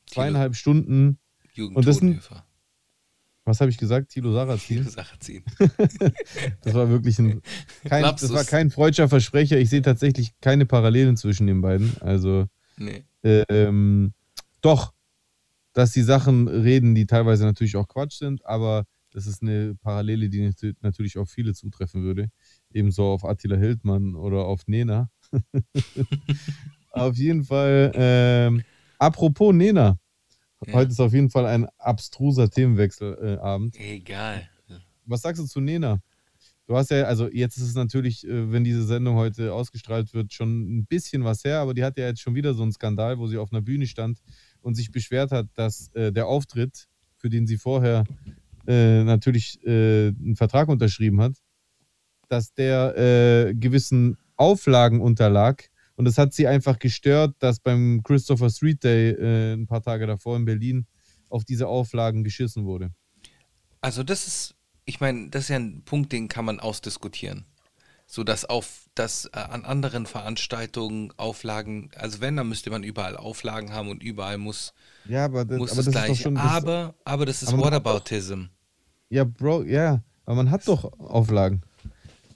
Zweieinhalb 0.07 0.55
Stunden. 0.55 1.19
Jürgen 1.53 1.75
und 1.75 1.87
das 1.87 1.97
sind-. 1.97 2.21
Was 3.45 3.59
habe 3.59 3.69
ich 3.69 3.77
gesagt? 3.77 4.09
Tilo 4.09 4.29
Tilo 4.29 4.33
Sarrazin. 4.45 4.83
Sarrazin. 4.87 5.43
Das 6.61 6.73
war 6.73 6.89
wirklich 6.89 7.19
ein. 7.19 7.41
Kein, 7.83 8.03
das 8.03 8.31
war 8.33 8.45
kein 8.45 8.69
freudscher 8.71 9.09
Versprecher. 9.09 9.57
Ich 9.59 9.69
sehe 9.69 9.81
tatsächlich 9.81 10.31
keine 10.39 10.65
Parallelen 10.65 11.17
zwischen 11.17 11.47
den 11.47 11.59
beiden. 11.61 11.91
Also, 11.99 12.45
Nee. 12.77 13.03
ähm, 13.23 14.13
doch, 14.61 14.93
dass 15.73 15.91
die 15.91 16.03
Sachen 16.03 16.47
reden, 16.47 16.95
die 16.95 17.05
teilweise 17.05 17.43
natürlich 17.43 17.75
auch 17.75 17.87
Quatsch 17.87 18.17
sind, 18.17 18.45
aber 18.45 18.85
das 19.11 19.27
ist 19.27 19.41
eine 19.41 19.75
Parallele, 19.75 20.29
die 20.29 20.41
nat- 20.41 20.75
natürlich 20.81 21.17
auf 21.17 21.29
viele 21.29 21.53
zutreffen 21.53 22.01
würde. 22.03 22.29
Ebenso 22.71 23.05
auf 23.11 23.25
Attila 23.25 23.57
Hildmann 23.57 24.15
oder 24.15 24.45
auf 24.45 24.61
Nena. 24.67 25.09
auf 26.91 27.15
jeden 27.17 27.43
Fall. 27.43 27.91
Ähm, 27.95 28.63
apropos 28.97 29.53
Nena. 29.53 29.97
Ja. 30.67 30.73
Heute 30.73 30.91
ist 30.91 30.99
auf 30.99 31.13
jeden 31.13 31.29
Fall 31.29 31.45
ein 31.45 31.67
abstruser 31.77 32.49
Themenwechselabend. 32.49 33.79
Äh. 33.79 33.95
Egal. 33.95 34.49
Was 35.05 35.21
sagst 35.21 35.41
du 35.41 35.45
zu 35.45 35.59
Nena? 35.59 35.99
Du 36.65 36.77
hast 36.77 36.91
ja, 36.91 37.03
also 37.03 37.29
jetzt 37.29 37.57
ist 37.57 37.63
es 37.63 37.75
natürlich, 37.75 38.25
äh, 38.25 38.51
wenn 38.51 38.63
diese 38.63 38.83
Sendung 38.83 39.15
heute 39.15 39.53
ausgestrahlt 39.53 40.13
wird, 40.13 40.31
schon 40.31 40.77
ein 40.77 40.85
bisschen 40.85 41.23
was 41.25 41.43
her, 41.43 41.59
aber 41.59 41.73
die 41.73 41.83
hat 41.83 41.97
ja 41.97 42.05
jetzt 42.05 42.21
schon 42.21 42.35
wieder 42.35 42.53
so 42.53 42.63
einen 42.63 42.71
Skandal, 42.71 43.17
wo 43.17 43.27
sie 43.27 43.37
auf 43.37 43.51
einer 43.51 43.61
Bühne 43.61 43.85
stand 43.85 44.19
und 44.61 44.75
sich 44.75 44.91
beschwert 44.91 45.31
hat, 45.31 45.47
dass 45.55 45.89
äh, 45.93 46.13
der 46.13 46.27
Auftritt, 46.27 46.87
für 47.17 47.29
den 47.29 47.47
sie 47.47 47.57
vorher 47.57 48.05
äh, 48.65 49.03
natürlich 49.03 49.59
äh, 49.65 50.07
einen 50.07 50.37
Vertrag 50.37 50.69
unterschrieben 50.69 51.19
hat, 51.21 51.33
dass 52.29 52.53
der 52.53 52.97
äh, 52.97 53.53
gewissen 53.53 54.17
Auflagen 54.37 55.01
unterlag. 55.01 55.69
Und 55.95 56.05
das 56.05 56.17
hat 56.17 56.33
sie 56.33 56.47
einfach 56.47 56.79
gestört, 56.79 57.35
dass 57.39 57.59
beim 57.59 58.01
Christopher 58.03 58.49
Street 58.49 58.83
Day 58.83 59.11
äh, 59.11 59.53
ein 59.53 59.67
paar 59.67 59.81
Tage 59.83 60.07
davor 60.07 60.35
in 60.37 60.45
Berlin 60.45 60.87
auf 61.29 61.45
diese 61.45 61.67
Auflagen 61.67 62.23
geschissen 62.23 62.65
wurde. 62.65 62.91
Also 63.81 64.03
das 64.03 64.27
ist, 64.27 64.55
ich 64.85 64.99
meine, 64.99 65.29
das 65.29 65.43
ist 65.43 65.49
ja 65.49 65.57
ein 65.57 65.83
Punkt, 65.83 66.11
den 66.11 66.27
kann 66.27 66.45
man 66.45 66.59
ausdiskutieren. 66.59 67.45
So 68.05 68.23
dass 68.23 68.45
auf, 68.45 68.89
dass 68.95 69.25
äh, 69.33 69.37
an 69.39 69.65
anderen 69.65 70.05
Veranstaltungen 70.05 71.13
Auflagen, 71.17 71.89
also 71.95 72.21
wenn, 72.21 72.35
dann 72.35 72.49
müsste 72.49 72.69
man 72.69 72.83
überall 72.83 73.15
Auflagen 73.17 73.71
haben 73.73 73.89
und 73.89 74.03
überall 74.03 74.37
muss, 74.37 74.73
Ja, 75.05 75.25
aber 75.25 75.45
das, 75.45 75.57
muss 75.57 75.71
aber 75.71 75.83
das 75.83 75.85
das 75.85 75.93
ist 75.95 75.95
doch 75.95 76.05
gleiche. 76.05 76.23
schon. 76.23 76.35
Das, 76.35 76.43
aber, 76.43 76.95
aber 77.05 77.25
das 77.25 77.43
ist 77.43 77.57
Whataboutism. 77.57 78.43
Ja, 79.09 79.23
Bro, 79.23 79.63
ja, 79.63 80.03
aber 80.25 80.35
man 80.35 80.51
hat 80.51 80.67
doch 80.67 80.91
Auflagen. 80.99 81.61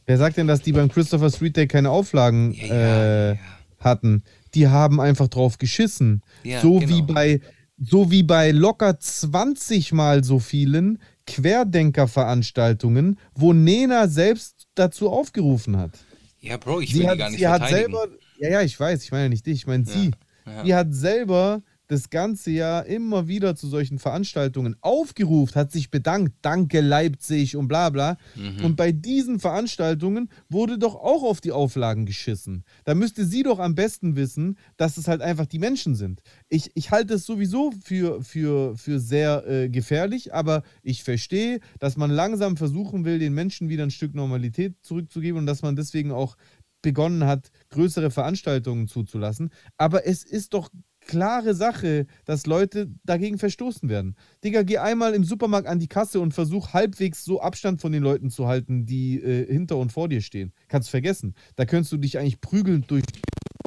Wer 0.08 0.18
sagt 0.18 0.38
denn, 0.38 0.48
dass 0.48 0.62
die 0.62 0.72
beim 0.72 0.90
Christopher 0.90 1.30
Street 1.30 1.58
Day 1.58 1.68
keine 1.68 1.90
Auflagen 1.90 2.54
Ja, 2.54 2.66
ja, 2.66 3.32
äh, 3.32 3.38
hatten? 3.80 4.24
Die 4.54 4.70
haben 4.70 5.02
einfach 5.02 5.28
drauf 5.28 5.58
geschissen. 5.58 6.24
So, 6.62 6.80
genau. 6.80 6.90
wie 6.90 7.02
bei, 7.02 7.42
so 7.78 8.10
wie 8.10 8.24
bei 8.24 8.52
locker 8.52 8.98
20 8.98 9.92
mal 9.92 10.24
so 10.24 10.40
vielen 10.40 11.00
Querdenker-Veranstaltungen, 11.28 13.20
wo 13.36 13.52
Nena 13.52 14.08
selbst 14.08 14.68
dazu 14.76 15.10
aufgerufen 15.10 15.78
hat. 15.78 15.92
Ja, 16.40 16.56
Bro, 16.56 16.82
ich 16.82 16.92
sie 16.92 17.00
will 17.00 17.02
die 17.02 17.10
hat, 17.10 17.18
gar 17.18 17.30
nicht 17.30 17.40
sie 17.40 17.48
hat 17.48 17.68
selber, 17.68 18.08
ja, 18.40 18.50
ja, 18.50 18.62
ich 18.62 18.80
weiß, 18.80 19.04
ich 19.04 19.12
meine 19.12 19.24
ja 19.24 19.30
nicht 19.30 19.46
dich, 19.46 19.56
ich 19.56 19.68
meine 19.68 19.86
sie. 19.86 20.12
ja. 20.46 20.64
Die 20.64 20.74
hat 20.74 20.94
selber 20.94 21.62
das 21.88 22.10
ganze 22.10 22.52
Jahr 22.52 22.86
immer 22.86 23.28
wieder 23.28 23.56
zu 23.56 23.68
solchen 23.68 24.00
Veranstaltungen 24.00 24.76
aufgerufen, 24.82 25.56
hat 25.56 25.72
sich 25.72 25.90
bedankt, 25.90 26.34
danke 26.42 26.82
Leipzig 26.82 27.56
und 27.56 27.68
bla 27.68 27.90
bla. 27.90 28.18
Mhm. 28.36 28.66
Und 28.66 28.76
bei 28.76 28.92
diesen 28.92 29.40
Veranstaltungen 29.40 30.30
wurde 30.50 30.78
doch 30.78 30.96
auch 30.96 31.24
auf 31.24 31.42
die 31.42 31.52
Auflagen 31.52 32.06
geschissen. 32.06 32.64
Da 32.84 32.94
müsste 32.94 33.26
sie 33.26 33.44
doch 33.44 33.60
am 33.60 33.76
besten 33.76 34.16
wissen, 34.16 34.58
dass 34.76 34.98
es 34.98 35.08
halt 35.08 35.22
einfach 35.22 35.46
die 35.46 35.60
Menschen 35.60 35.96
sind. 35.96 36.22
Ich, 36.50 36.72
ich 36.76 36.92
halte 36.92 37.16
es 37.16 37.26
sowieso 37.26 37.72
für, 37.84 38.22
für, 38.22 38.78
für 38.78 39.00
sehr 39.00 39.48
äh, 39.48 39.70
gefährlich, 39.70 40.34
aber 40.34 40.64
ich 40.84 41.04
verstehe, 41.04 41.60
dass 41.80 41.98
man 41.98 42.12
langsam 42.12 42.58
versuchen 42.58 43.06
will, 43.06 43.20
den 43.20 43.34
Menschen 43.34 43.70
wieder 43.70 43.84
ein 43.84 43.92
Stück 43.92 44.14
Normalität 44.14 44.76
zurückzugeben 44.82 45.40
und 45.40 45.46
dass 45.46 45.62
man 45.62 45.76
deswegen 45.76 46.12
auch 46.12 46.36
begonnen 46.82 47.26
hat, 47.26 47.50
größere 47.70 48.12
Veranstaltungen 48.12 48.88
zuzulassen. 48.88 49.50
Aber 49.78 50.06
es 50.06 50.24
ist 50.24 50.54
doch 50.54 50.70
klare 51.08 51.56
Sache, 51.56 52.06
dass 52.26 52.46
Leute 52.46 52.90
dagegen 53.04 53.38
verstoßen 53.38 53.90
werden. 53.90 54.16
Digga, 54.44 54.64
geh 54.64 54.78
einmal 54.78 55.14
im 55.14 55.24
Supermarkt 55.24 55.68
an 55.68 55.80
die 55.80 55.88
Kasse 55.88 56.20
und 56.20 56.34
versuch 56.34 56.74
halbwegs 56.74 57.24
so 57.26 57.42
Abstand 57.42 57.82
von 57.82 57.92
den 57.92 58.04
Leuten 58.04 58.30
zu 58.30 58.48
halten, 58.48 58.86
die 58.86 59.20
äh, 59.22 59.52
hinter 59.52 59.78
und 59.78 59.92
vor 59.92 60.10
dir 60.10 60.22
stehen. 60.22 60.54
Kannst 60.68 60.90
vergessen. 60.90 61.34
Da 61.56 61.66
könntest 61.66 61.92
du 61.92 61.98
dich 61.98 62.20
eigentlich 62.20 62.42
prügelnd 62.42 62.92
durch 62.92 63.04
den 63.06 63.22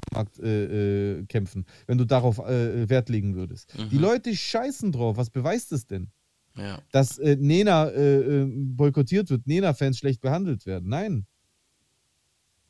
Supermarkt 0.09 0.38
äh, 0.38 1.18
äh, 1.18 1.26
kämpfen, 1.26 1.66
wenn 1.86 1.99
du 1.99 2.05
darauf 2.05 2.38
äh, 2.38 2.88
Wert 2.88 3.09
legen 3.09 3.34
würdest. 3.34 3.74
Die 3.91 3.99
Leute 3.99 4.36
scheißen 4.36 4.93
drauf. 4.93 5.16
Was 5.16 5.30
beweist 5.30 5.72
es 5.72 5.86
denn? 5.86 6.11
Ja. 6.57 6.82
dass 6.91 7.18
äh, 7.18 7.36
Nena 7.36 7.88
äh, 7.88 8.43
äh, 8.43 8.47
boykottiert 8.51 9.30
wird, 9.30 9.47
Nena-Fans 9.47 9.99
schlecht 9.99 10.20
behandelt 10.20 10.66
werden. 10.66 10.88
Nein. 10.88 11.26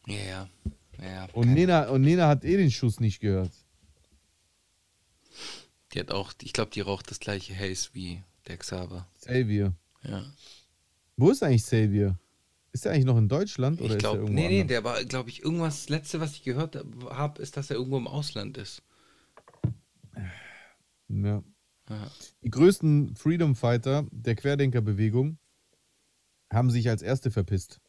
Ja, 0.06 0.16
ja. 0.16 0.48
ja. 1.02 1.28
Und 1.32 1.52
Nena, 1.54 1.88
und 1.88 2.02
Nena 2.02 2.28
hat 2.28 2.44
eh 2.44 2.58
den 2.58 2.70
Schuss 2.70 3.00
nicht 3.00 3.20
gehört. 3.20 3.52
Die 5.92 6.00
hat 6.00 6.10
auch, 6.10 6.32
ich 6.42 6.52
glaube, 6.52 6.70
die 6.70 6.80
raucht 6.80 7.10
das 7.10 7.20
gleiche 7.20 7.54
Haze 7.58 7.90
wie 7.92 8.22
der 8.46 8.56
Xaver. 8.56 9.08
Xavier. 9.20 9.74
Ja. 10.02 10.24
Wo 11.16 11.30
ist 11.30 11.42
eigentlich 11.42 11.62
Xavier? 11.62 12.18
Ist 12.72 12.86
er 12.86 12.92
eigentlich 12.92 13.04
noch 13.04 13.18
in 13.18 13.28
Deutschland? 13.28 13.80
Oder 13.80 13.94
Ich 13.94 13.98
glaube, 13.98 14.30
nee, 14.30 14.48
nee, 14.48 14.60
anders? 14.60 14.68
der 14.68 14.84
war, 14.84 15.04
glaube 15.04 15.28
ich, 15.28 15.42
irgendwas, 15.42 15.80
das 15.80 15.88
letzte, 15.88 16.20
was 16.20 16.34
ich 16.34 16.44
gehört 16.44 16.76
habe, 17.08 17.42
ist, 17.42 17.56
dass 17.56 17.70
er 17.70 17.76
irgendwo 17.76 17.98
im 17.98 18.06
Ausland 18.06 18.56
ist. 18.58 18.82
Ja. 21.08 21.42
Ja. 21.88 22.10
Die 22.44 22.50
größten 22.50 23.16
Freedom 23.16 23.56
Fighter 23.56 24.06
der 24.12 24.36
Querdenkerbewegung 24.36 25.38
haben 26.52 26.70
sich 26.70 26.88
als 26.88 27.02
erste 27.02 27.32
verpisst. 27.32 27.80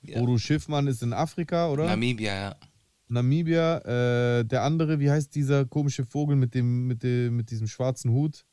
Ja. 0.00 0.18
Bodo 0.18 0.38
Schiffmann 0.38 0.86
ist 0.86 1.02
in 1.02 1.12
Afrika, 1.12 1.70
oder? 1.70 1.86
Namibia, 1.86 2.34
ja. 2.34 2.56
Namibia. 3.12 3.78
Äh, 4.40 4.44
der 4.44 4.62
andere, 4.62 4.98
wie 5.00 5.10
heißt 5.10 5.34
dieser 5.34 5.64
komische 5.64 6.04
Vogel 6.04 6.36
mit 6.36 6.54
dem, 6.54 6.86
mit 6.86 7.02
dem, 7.02 7.36
mit 7.36 7.50
diesem 7.50 7.66
schwarzen 7.68 8.10
Hut? 8.10 8.44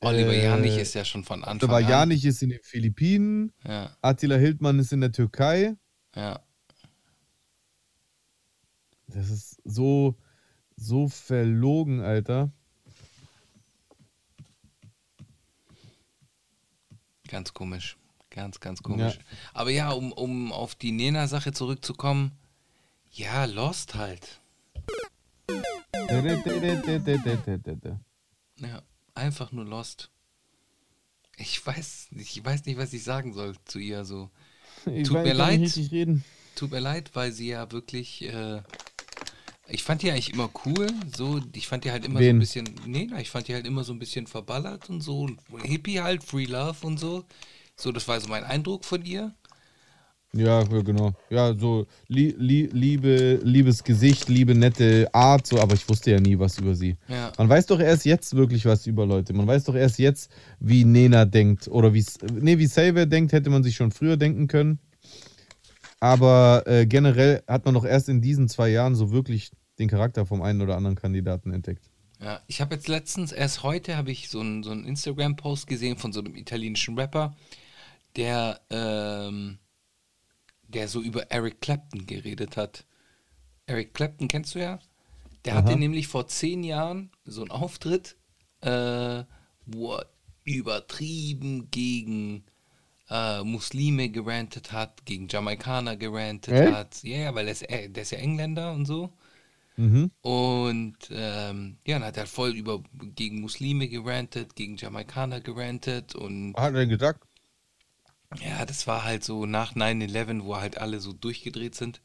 Oliver 0.00 0.32
Äh, 0.32 0.44
Janich 0.44 0.76
ist 0.76 0.94
ja 0.94 1.04
schon 1.04 1.24
von 1.24 1.42
Anfang 1.42 1.68
Aber 1.68 1.78
an. 1.78 1.88
Janich 1.88 2.24
ist 2.24 2.42
in 2.42 2.50
den 2.50 2.62
Philippinen. 2.62 3.52
Ja, 3.66 3.96
Attila 4.00 4.36
Hildmann 4.36 4.78
ist 4.78 4.92
in 4.92 5.00
der 5.00 5.12
Türkei. 5.12 5.76
ja. 6.14 6.40
Das 9.10 9.30
ist 9.30 9.56
so, 9.64 10.16
so 10.76 11.08
verlogen, 11.08 12.00
Alter. 12.02 12.52
Ganz 17.26 17.54
komisch. 17.54 17.96
Ganz, 18.30 18.60
ganz 18.60 18.82
komisch. 18.82 19.18
Aber 19.54 19.70
ja, 19.70 19.90
um, 19.90 20.12
um 20.12 20.52
auf 20.52 20.74
die 20.74 20.92
Nena-Sache 20.92 21.52
zurückzukommen, 21.52 22.32
ja, 23.18 23.44
Lost 23.44 23.94
halt. 23.94 24.40
Ja, 28.60 28.82
einfach 29.14 29.52
nur 29.52 29.64
Lost. 29.64 30.10
Ich 31.36 31.64
weiß, 31.64 32.08
ich 32.16 32.44
weiß 32.44 32.64
nicht, 32.66 32.78
was 32.78 32.92
ich 32.92 33.04
sagen 33.04 33.32
soll 33.32 33.54
zu 33.64 33.78
ihr. 33.78 34.04
So, 34.04 34.30
Ich 34.86 35.06
Tut 35.08 35.18
weiß- 35.18 35.22
mir 35.24 35.34
leid. 35.34 35.60
tut 36.56 36.70
mir 36.70 36.80
leid, 36.80 37.10
weil 37.14 37.32
sie 37.32 37.48
ja 37.48 37.70
wirklich. 37.70 38.22
Äh, 38.22 38.62
ich 39.68 39.82
fand 39.82 40.02
die 40.02 40.10
eigentlich 40.10 40.32
immer 40.32 40.50
cool. 40.64 40.88
So, 41.14 41.40
ich 41.52 41.68
fand 41.68 41.84
die 41.84 41.90
halt 41.92 42.04
immer 42.04 42.18
so 42.20 42.24
Wen? 42.24 42.36
ein 42.36 42.40
bisschen. 42.40 42.74
Nee, 42.86 43.08
ich 43.20 43.30
fand 43.30 43.48
die 43.48 43.54
halt 43.54 43.66
immer 43.66 43.84
so 43.84 43.92
ein 43.92 43.98
bisschen 43.98 44.26
verballert 44.26 44.88
und 44.90 45.00
so. 45.02 45.28
Hippie 45.62 46.00
halt, 46.00 46.24
Free 46.24 46.46
Love 46.46 46.86
und 46.86 46.98
so. 46.98 47.24
So, 47.76 47.92
das 47.92 48.08
war 48.08 48.20
so 48.20 48.28
mein 48.28 48.44
Eindruck 48.44 48.84
von 48.84 49.04
ihr. 49.04 49.34
Ja, 50.34 50.62
genau. 50.62 51.12
Ja, 51.30 51.54
so 51.58 51.86
lie, 52.06 52.34
lie, 52.36 52.68
liebe, 52.70 53.40
liebes 53.42 53.82
Gesicht, 53.82 54.28
liebe 54.28 54.54
nette 54.54 55.08
Art, 55.12 55.46
so, 55.46 55.58
aber 55.58 55.74
ich 55.74 55.88
wusste 55.88 56.10
ja 56.10 56.20
nie 56.20 56.38
was 56.38 56.58
über 56.58 56.74
sie. 56.74 56.96
Ja. 57.08 57.32
Man 57.38 57.48
weiß 57.48 57.66
doch 57.66 57.80
erst 57.80 58.04
jetzt 58.04 58.36
wirklich 58.36 58.66
was 58.66 58.86
über 58.86 59.06
Leute. 59.06 59.32
Man 59.32 59.46
weiß 59.46 59.64
doch 59.64 59.74
erst 59.74 59.98
jetzt, 59.98 60.30
wie 60.60 60.84
Nena 60.84 61.24
denkt 61.24 61.66
oder 61.68 61.94
wie 61.94 62.04
nee, 62.34 62.58
wie 62.58 62.66
Saver 62.66 63.06
denkt, 63.06 63.32
hätte 63.32 63.48
man 63.48 63.62
sich 63.62 63.74
schon 63.74 63.90
früher 63.90 64.18
denken 64.18 64.48
können. 64.48 64.80
Aber 65.98 66.62
äh, 66.66 66.86
generell 66.86 67.42
hat 67.48 67.64
man 67.64 67.74
doch 67.74 67.84
erst 67.84 68.10
in 68.10 68.20
diesen 68.20 68.48
zwei 68.48 68.68
Jahren 68.68 68.94
so 68.94 69.10
wirklich 69.10 69.50
den 69.78 69.88
Charakter 69.88 70.26
vom 70.26 70.42
einen 70.42 70.60
oder 70.60 70.76
anderen 70.76 70.96
Kandidaten 70.96 71.52
entdeckt. 71.52 71.90
Ja, 72.20 72.40
ich 72.48 72.60
habe 72.60 72.74
jetzt 72.74 72.88
letztens, 72.88 73.32
erst 73.32 73.62
heute, 73.62 73.96
habe 73.96 74.10
ich 74.10 74.28
so 74.28 74.40
einen 74.40 74.62
so 74.62 74.70
einen 74.70 74.84
Instagram-Post 74.84 75.66
gesehen 75.66 75.96
von 75.96 76.12
so 76.12 76.20
einem 76.20 76.34
italienischen 76.34 76.98
Rapper, 76.98 77.36
der, 78.16 78.60
ähm, 78.70 79.58
der 80.68 80.88
so 80.88 81.02
über 81.02 81.30
Eric 81.30 81.60
Clapton 81.60 82.06
geredet 82.06 82.56
hat. 82.56 82.86
Eric 83.66 83.94
Clapton 83.94 84.28
kennst 84.28 84.54
du 84.54 84.60
ja? 84.60 84.78
Der 85.44 85.54
hatte 85.54 85.70
Aha. 85.70 85.76
nämlich 85.76 86.08
vor 86.08 86.28
zehn 86.28 86.64
Jahren 86.64 87.10
so 87.24 87.42
einen 87.42 87.50
Auftritt, 87.50 88.16
äh, 88.62 89.24
wo 89.66 89.94
er 89.94 90.06
übertrieben 90.44 91.70
gegen 91.70 92.44
äh, 93.10 93.42
Muslime 93.44 94.10
gerantet 94.10 94.72
hat, 94.72 95.04
gegen 95.06 95.28
Jamaikaner 95.28 95.96
gerantet 95.96 96.54
Echt? 96.54 96.72
hat. 96.72 97.02
Ja, 97.04 97.18
ja, 97.18 97.34
weil 97.34 97.46
der 97.46 97.52
ist, 97.52 97.62
äh, 97.70 97.88
der 97.90 98.02
ist 98.02 98.12
ja 98.12 98.18
Engländer 98.18 98.72
und 98.72 98.86
so. 98.86 99.12
Mhm. 99.76 100.10
Und 100.22 100.96
ähm, 101.10 101.78
ja, 101.86 101.98
dann 101.98 102.08
hat 102.08 102.16
er 102.16 102.26
voll 102.26 102.50
über 102.56 102.82
gegen 103.14 103.40
Muslime 103.40 103.88
gerantet, 103.88 104.56
gegen 104.56 104.76
Jamaikaner 104.76 105.40
gerantet 105.40 106.14
und 106.14 106.54
Hat 106.56 106.74
er 106.74 106.86
gesagt? 106.86 107.27
Ja, 108.40 108.66
das 108.66 108.86
war 108.86 109.04
halt 109.04 109.24
so 109.24 109.46
nach 109.46 109.74
9-11, 109.74 110.44
wo 110.44 110.56
halt 110.56 110.78
alle 110.78 111.00
so 111.00 111.12
durchgedreht 111.12 111.74
sind. 111.74 112.00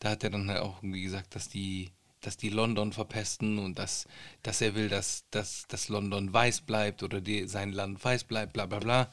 Da 0.00 0.10
hat 0.10 0.24
er 0.24 0.30
dann 0.30 0.48
halt 0.50 0.60
auch 0.60 0.78
irgendwie 0.82 1.02
gesagt, 1.02 1.34
dass 1.36 1.48
die, 1.48 1.92
dass 2.20 2.36
die 2.36 2.50
London 2.50 2.92
verpesten 2.92 3.58
und 3.58 3.78
dass, 3.78 4.06
dass 4.42 4.60
er 4.60 4.74
will, 4.74 4.88
dass, 4.88 5.26
dass, 5.30 5.66
dass 5.68 5.88
London 5.88 6.32
weiß 6.32 6.62
bleibt 6.62 7.02
oder 7.02 7.20
die, 7.20 7.46
sein 7.48 7.72
Land 7.72 8.04
weiß 8.04 8.24
bleibt, 8.24 8.52
bla 8.54 8.66
bla 8.66 8.80
bla. 8.80 9.12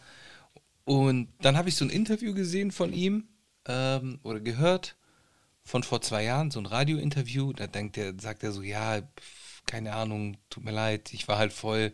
Und 0.86 1.30
dann 1.41 1.58
habe 1.58 1.70
ich 1.70 1.76
so 1.76 1.86
ein 1.86 1.91
Interview 1.91 2.34
gesehen 2.34 2.72
von 2.72 2.93
ihm 2.93 3.28
ähm, 3.68 4.20
oder 4.24 4.39
gehört 4.39 4.97
von 5.64 5.84
vor 5.84 6.01
zwei 6.01 6.24
Jahren, 6.24 6.51
so 6.51 6.60
ein 6.60 6.66
Radiointerview. 6.66 7.53
Da 7.53 7.68
denkt 7.68 7.97
er, 7.97 8.14
sagt 8.20 8.43
er 8.43 8.51
so, 8.51 8.62
ja, 8.64 9.01
keine 9.66 9.93
Ahnung, 9.95 10.38
tut 10.49 10.64
mir 10.66 10.72
leid, 10.72 11.14
ich 11.14 11.28
war 11.28 11.38
halt 11.38 11.53
voll 11.53 11.93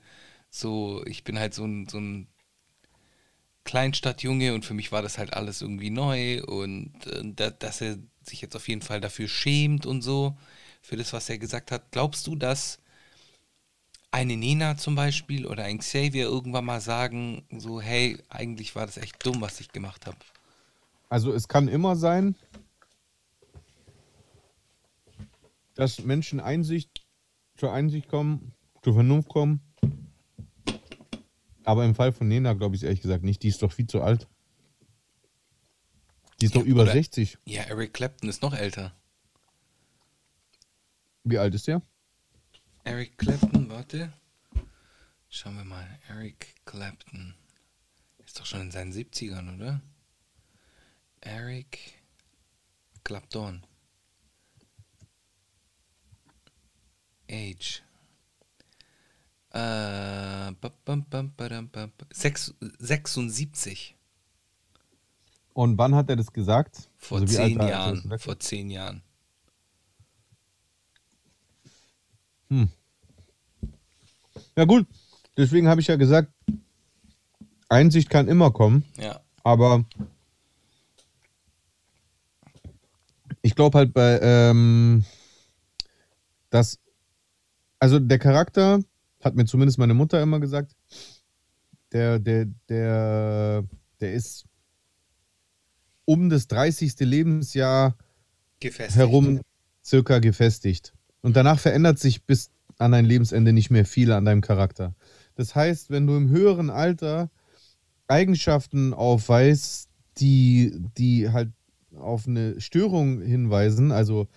so, 0.50 1.04
ich 1.06 1.24
bin 1.24 1.40
halt 1.40 1.54
so 1.56 1.66
ein, 1.66 1.88
so 1.90 2.00
ein 2.00 2.28
Kleinstadtjunge 3.64 4.54
und 4.54 4.66
für 4.66 4.74
mich 4.74 4.92
war 4.92 5.02
das 5.02 5.18
halt 5.18 5.34
alles 5.34 5.62
irgendwie 5.62 5.90
neu 5.90 6.44
und 6.44 7.06
äh, 7.08 7.22
da, 7.24 7.50
dass 7.50 7.82
er 7.82 7.98
sich 8.24 8.42
jetzt 8.42 8.56
auf 8.56 8.68
jeden 8.68 8.82
Fall 8.82 9.02
dafür 9.02 9.28
schämt 9.28 9.86
und 9.86 10.02
so, 10.02 10.38
für 10.82 10.98
das, 10.98 11.14
was 11.14 11.30
er 11.30 11.38
gesagt 11.38 11.72
hat. 11.72 11.92
Glaubst 11.92 12.28
du, 12.28 12.36
dass 12.36 12.80
eine 14.12 14.38
Nena 14.38 14.78
zum 14.78 14.96
Beispiel 14.96 15.48
oder 15.48 15.64
ein 15.64 15.80
Xavier 15.80 16.26
irgendwann 16.26 16.66
mal 16.66 16.82
sagen, 16.82 17.46
so, 17.50 17.82
hey, 17.82 18.22
eigentlich 18.30 18.76
war 18.76 18.86
das 18.86 18.98
echt 18.98 19.26
dumm, 19.26 19.42
was 19.42 19.60
ich 19.60 19.72
gemacht 19.72 20.06
habe? 20.06 20.18
Also 21.10 21.34
es 21.34 21.48
kann 21.48 21.68
immer 21.68 21.96
sein, 21.96 22.36
dass 25.74 26.04
Menschen 26.04 26.40
Einsicht 26.40 27.06
zur 27.58 27.74
Einsicht 27.74 28.08
kommen, 28.08 28.54
zur 28.84 28.94
Vernunft 28.94 29.30
kommen. 29.30 29.62
Aber 31.66 31.86
im 31.86 31.96
Fall 31.96 32.12
von 32.12 32.28
Nena 32.28 32.54
glaube 32.54 32.76
ich 32.76 32.84
ehrlich 32.84 33.02
gesagt 33.02 33.24
nicht. 33.24 33.44
Die 33.44 33.48
ist 33.50 33.62
doch 33.62 33.72
viel 33.72 33.88
zu 33.88 34.02
alt. 34.02 34.28
Die 36.42 36.46
ist 36.46 36.56
Ja, 36.56 36.62
doch 36.62 36.68
über 36.68 36.82
oder- 36.84 36.92
60. 36.92 37.38
Ja, 37.46 37.64
Eric 37.64 37.94
Clapton 37.94 38.30
ist 38.30 38.42
noch 38.42 38.54
älter. 38.54 38.94
Wie 41.24 41.38
alt 41.38 41.56
ist 41.56 41.68
der? 41.68 41.82
Eric 42.84 43.18
Clapton, 43.18 43.70
warte. 43.70 44.12
Schauen 45.30 45.56
wir 45.56 45.64
mal. 45.64 46.00
Eric 46.10 46.54
Clapton. 46.66 47.34
Ist 48.26 48.40
doch 48.40 48.46
schon 48.46 48.62
in 48.62 48.72
seinen 48.72 48.92
70ern, 48.92 49.56
oder? 49.56 49.82
Eric 51.22 52.04
Clapton. 53.06 53.66
Age. 57.32 57.82
Äh, 59.54 60.52
bam, 60.60 60.72
bam, 60.84 61.06
bam, 61.10 61.32
badam, 61.38 61.70
bam, 61.70 61.92
bam. 61.98 62.08
Sechs- 62.12 62.54
76. 62.80 63.96
Und 65.54 65.78
wann 65.78 65.94
hat 65.94 66.10
er 66.10 66.16
das 66.16 66.34
gesagt? 66.34 66.90
Vor 66.98 67.20
Also 67.22 67.36
zehn 67.36 67.60
Jahren. 67.62 68.20
Vor 68.20 68.40
zehn 68.40 68.70
Jahren. 68.72 69.04
Ja 74.56 74.66
gut, 74.66 74.86
deswegen 75.38 75.68
habe 75.68 75.82
ich 75.82 75.88
ja 75.88 75.96
gesagt, 75.96 76.32
Einsicht 77.70 78.10
kann 78.10 78.28
immer 78.28 78.52
kommen. 78.52 78.84
Ja. 78.98 79.20
Aber 79.44 79.84
ich 83.42 83.56
glaube 83.56 83.78
halt 83.78 83.94
bei, 83.94 84.20
ähm, 84.22 85.06
dass, 86.50 86.80
also 87.80 88.00
der 88.00 88.20
Charakter, 88.20 88.80
hat 89.24 89.36
mir 89.36 89.46
zumindest 89.46 89.78
meine 89.78 89.94
Mutter 89.94 90.22
immer 90.22 90.40
gesagt, 90.40 90.76
der, 91.92 92.20
der, 92.20 92.46
der, 92.70 93.64
der 94.02 94.14
ist 94.14 94.46
um 96.06 96.30
das 96.30 96.48
30. 96.48 97.00
Lebensjahr 97.00 97.96
Gefestigt. 98.60 98.98
herum 98.98 99.42
circa 99.84 100.20
gefestigt. 100.20 100.94
Und 101.22 101.36
danach 101.36 101.60
verändert 101.60 102.00
sich 102.00 102.24
bis 102.26 102.52
an 102.78 102.92
dein 102.92 103.06
Lebensende 103.06 103.54
nicht 103.54 103.70
mehr 103.70 103.86
viel 103.86 104.12
an 104.12 104.26
deinem 104.26 104.42
Charakter. 104.42 104.96
Das 105.36 105.56
heißt, 105.56 105.90
wenn 105.90 106.08
du 106.08 106.16
im 106.16 106.30
höheren 106.30 106.70
Alter 106.70 107.30
Eigenschaften 108.08 108.94
aufweist, 108.94 109.90
die, 110.18 110.74
die 110.98 111.30
halt 111.30 111.52
auf 111.96 112.28
eine 112.28 112.60
Störung 112.60 113.22
hinweisen, 113.22 113.92
also 113.92 114.28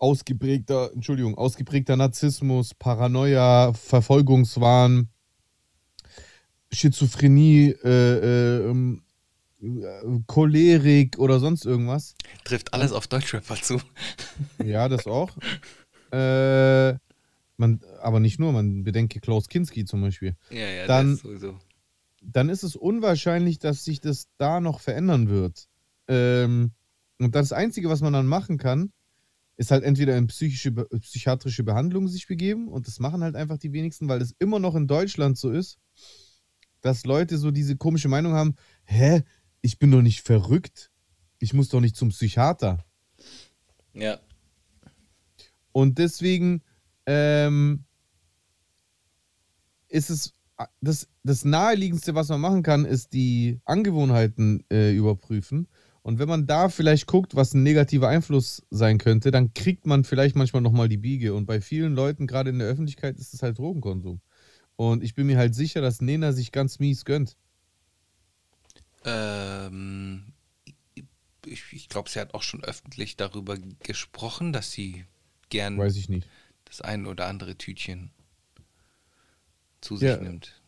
ausgeprägter, 0.00 0.90
Entschuldigung, 0.92 1.36
ausgeprägter 1.36 1.96
Narzissmus, 1.96 2.74
Paranoia, 2.74 3.72
Verfolgungswahn, 3.74 5.08
Schizophrenie, 6.72 7.74
äh, 7.84 7.88
äh, 7.88 8.70
ähm, 8.70 9.02
äh, 9.62 10.20
Cholerik 10.26 11.18
oder 11.18 11.38
sonst 11.38 11.64
irgendwas. 11.66 12.14
Trifft 12.44 12.72
alles 12.74 12.92
auf 12.92 13.06
Deutschrapper 13.06 13.56
zu. 13.56 13.80
Ja, 14.64 14.88
das 14.88 15.06
auch. 15.06 15.30
äh, 16.12 16.94
man, 17.56 17.80
aber 18.00 18.20
nicht 18.20 18.38
nur, 18.40 18.52
man 18.52 18.84
bedenke 18.84 19.20
Klaus 19.20 19.48
Kinski 19.48 19.84
zum 19.84 20.00
Beispiel. 20.00 20.34
Ja, 20.50 20.66
ja, 20.66 20.86
Dann- 20.86 21.12
das 21.12 21.20
sowieso. 21.20 21.58
Dann 22.22 22.50
ist 22.50 22.64
es 22.64 22.76
unwahrscheinlich, 22.76 23.60
dass 23.60 23.82
sich 23.82 24.02
das 24.02 24.28
da 24.36 24.60
noch 24.60 24.80
verändern 24.80 25.30
wird. 25.30 25.68
Ähm, 26.06 26.72
und 27.18 27.34
das 27.34 27.52
Einzige, 27.52 27.88
was 27.88 28.02
man 28.02 28.12
dann 28.12 28.26
machen 28.26 28.58
kann, 28.58 28.92
ist 29.60 29.70
halt 29.70 29.84
entweder 29.84 30.16
in 30.16 30.26
psychische, 30.26 30.70
Be- 30.70 30.88
psychiatrische 31.00 31.64
Behandlung 31.64 32.08
sich 32.08 32.26
begeben 32.26 32.68
und 32.68 32.86
das 32.86 32.98
machen 32.98 33.22
halt 33.22 33.36
einfach 33.36 33.58
die 33.58 33.74
wenigsten, 33.74 34.08
weil 34.08 34.22
es 34.22 34.34
immer 34.38 34.58
noch 34.58 34.74
in 34.74 34.86
Deutschland 34.86 35.36
so 35.36 35.50
ist, 35.50 35.78
dass 36.80 37.04
Leute 37.04 37.36
so 37.36 37.50
diese 37.50 37.76
komische 37.76 38.08
Meinung 38.08 38.32
haben, 38.32 38.54
hä, 38.84 39.22
ich 39.60 39.78
bin 39.78 39.90
doch 39.90 40.00
nicht 40.00 40.22
verrückt, 40.22 40.90
ich 41.40 41.52
muss 41.52 41.68
doch 41.68 41.82
nicht 41.82 41.94
zum 41.94 42.08
Psychiater. 42.08 42.82
Ja. 43.92 44.18
Und 45.72 45.98
deswegen 45.98 46.62
ähm, 47.04 47.84
ist 49.88 50.08
es 50.08 50.32
das, 50.80 51.06
das 51.22 51.44
Naheliegendste, 51.44 52.14
was 52.14 52.30
man 52.30 52.40
machen 52.40 52.62
kann, 52.62 52.86
ist 52.86 53.12
die 53.12 53.60
Angewohnheiten 53.66 54.64
äh, 54.70 54.94
überprüfen. 54.94 55.68
Und 56.02 56.18
wenn 56.18 56.28
man 56.28 56.46
da 56.46 56.68
vielleicht 56.68 57.06
guckt, 57.06 57.36
was 57.36 57.54
ein 57.54 57.62
negativer 57.62 58.08
Einfluss 58.08 58.62
sein 58.70 58.98
könnte, 58.98 59.30
dann 59.30 59.52
kriegt 59.54 59.86
man 59.86 60.04
vielleicht 60.04 60.34
manchmal 60.36 60.62
nochmal 60.62 60.88
die 60.88 60.96
Biege. 60.96 61.34
Und 61.34 61.46
bei 61.46 61.60
vielen 61.60 61.94
Leuten, 61.94 62.26
gerade 62.26 62.50
in 62.50 62.58
der 62.58 62.68
Öffentlichkeit, 62.68 63.18
ist 63.18 63.34
es 63.34 63.42
halt 63.42 63.58
Drogenkonsum. 63.58 64.20
Und 64.76 65.02
ich 65.04 65.14
bin 65.14 65.26
mir 65.26 65.38
halt 65.38 65.54
sicher, 65.54 65.80
dass 65.82 66.00
Nena 66.00 66.32
sich 66.32 66.52
ganz 66.52 66.78
mies 66.78 67.04
gönnt. 67.04 67.36
Ähm, 69.04 70.32
ich 71.46 71.72
ich 71.72 71.88
glaube, 71.88 72.08
sie 72.10 72.20
hat 72.20 72.34
auch 72.34 72.42
schon 72.42 72.64
öffentlich 72.64 73.16
darüber 73.16 73.56
gesprochen, 73.82 74.52
dass 74.52 74.72
sie 74.72 75.04
gern 75.48 75.78
Weiß 75.78 75.96
ich 75.96 76.08
nicht. 76.08 76.28
das 76.64 76.80
ein 76.80 77.06
oder 77.06 77.26
andere 77.26 77.56
Tütchen 77.56 78.10
zu 79.80 79.96
sich 79.96 80.08
Ja. 80.08 80.16
nimmt. 80.18 80.60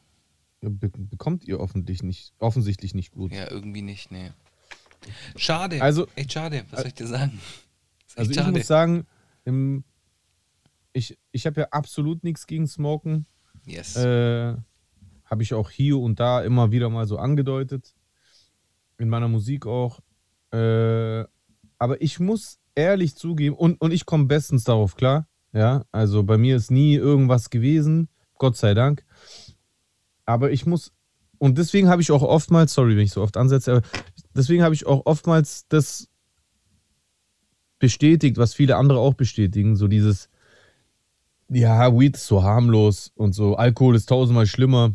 Be 0.61 0.89
bekommt 0.95 1.45
ihr 1.45 1.59
offensichtlich 1.59 2.03
nicht, 2.03 2.33
offensichtlich 2.39 2.95
nicht 2.95 3.13
gut. 3.13 3.33
Ja, 3.33 3.51
irgendwie 3.51 3.83
nicht, 3.83 4.11
nee. 4.13 4.31
Schade. 5.37 5.81
Also- 5.83 6.07
echt 6.15 6.33
schade. 6.33 6.65
Was 6.71 6.81
soll 6.81 6.89
ich 6.89 6.95
dir 6.95 7.07
sagen? 7.07 7.41
Also 8.17 8.31
ich 8.31 8.37
schade. 8.37 8.53
muss 8.53 8.67
sagen, 8.67 9.07
im, 9.45 9.85
ich, 10.93 11.19
ich 11.33 11.47
habe 11.47 11.63
ja 11.63 11.69
absolut 11.71 12.23
nichts 12.25 12.47
gegen 12.47 12.67
Smoken. 12.67 13.27
yes. 13.65 13.97
Äh, 13.97 14.55
habe 15.25 15.43
ich 15.43 15.55
auch 15.55 15.71
hier 15.71 15.99
und 15.99 16.21
da 16.21 16.43
immer 16.43 16.73
wieder 16.73 16.91
mal 16.91 17.07
so 17.07 17.17
angedeutet. 17.17 17.95
In 18.99 19.09
meiner 19.09 19.29
Musik 19.29 19.65
auch. 19.67 20.01
Äh, 20.53 21.25
aber 21.79 22.01
ich 22.03 22.21
muss 22.21 22.59
ehrlich 22.75 23.17
zugeben, 23.17 23.57
und, 23.57 23.81
und 23.81 23.93
ich 23.93 24.05
komme 24.05 24.27
bestens 24.27 24.65
darauf 24.65 24.95
klar. 24.95 25.27
Ja, 25.55 25.85
also 25.91 26.23
bei 26.23 26.39
mir 26.39 26.57
ist 26.57 26.71
nie 26.71 26.95
irgendwas 26.95 27.51
gewesen, 27.51 28.09
Gott 28.39 28.57
sei 28.57 28.75
Dank. 28.75 29.05
Aber 30.25 30.51
ich 30.51 30.67
muss, 30.67 30.93
und 31.39 31.59
deswegen 31.59 31.89
habe 31.89 32.03
ich 32.03 32.11
auch 32.11 32.23
oftmals, 32.23 32.73
sorry, 32.73 32.97
wenn 32.97 33.05
ich 33.05 33.13
so 33.13 33.23
oft 33.23 33.37
ansetze, 33.37 33.73
aber 33.73 33.83
deswegen 34.35 34.63
habe 34.63 34.75
ich 34.75 34.87
auch 34.87 35.07
oftmals 35.07 35.67
das 35.69 36.09
bestätigt, 37.79 38.37
was 38.37 38.55
viele 38.55 38.77
andere 38.77 39.01
auch 39.01 39.15
bestätigen, 39.15 39.77
so 39.77 39.89
dieses, 39.89 40.29
ja, 41.49 41.99
Weed 41.99 42.17
ist 42.17 42.27
so 42.27 42.43
harmlos 42.43 43.13
und 43.15 43.35
so, 43.35 43.57
Alkohol 43.57 43.97
ist 43.97 44.09
tausendmal 44.09 44.47
schlimmer. 44.47 44.95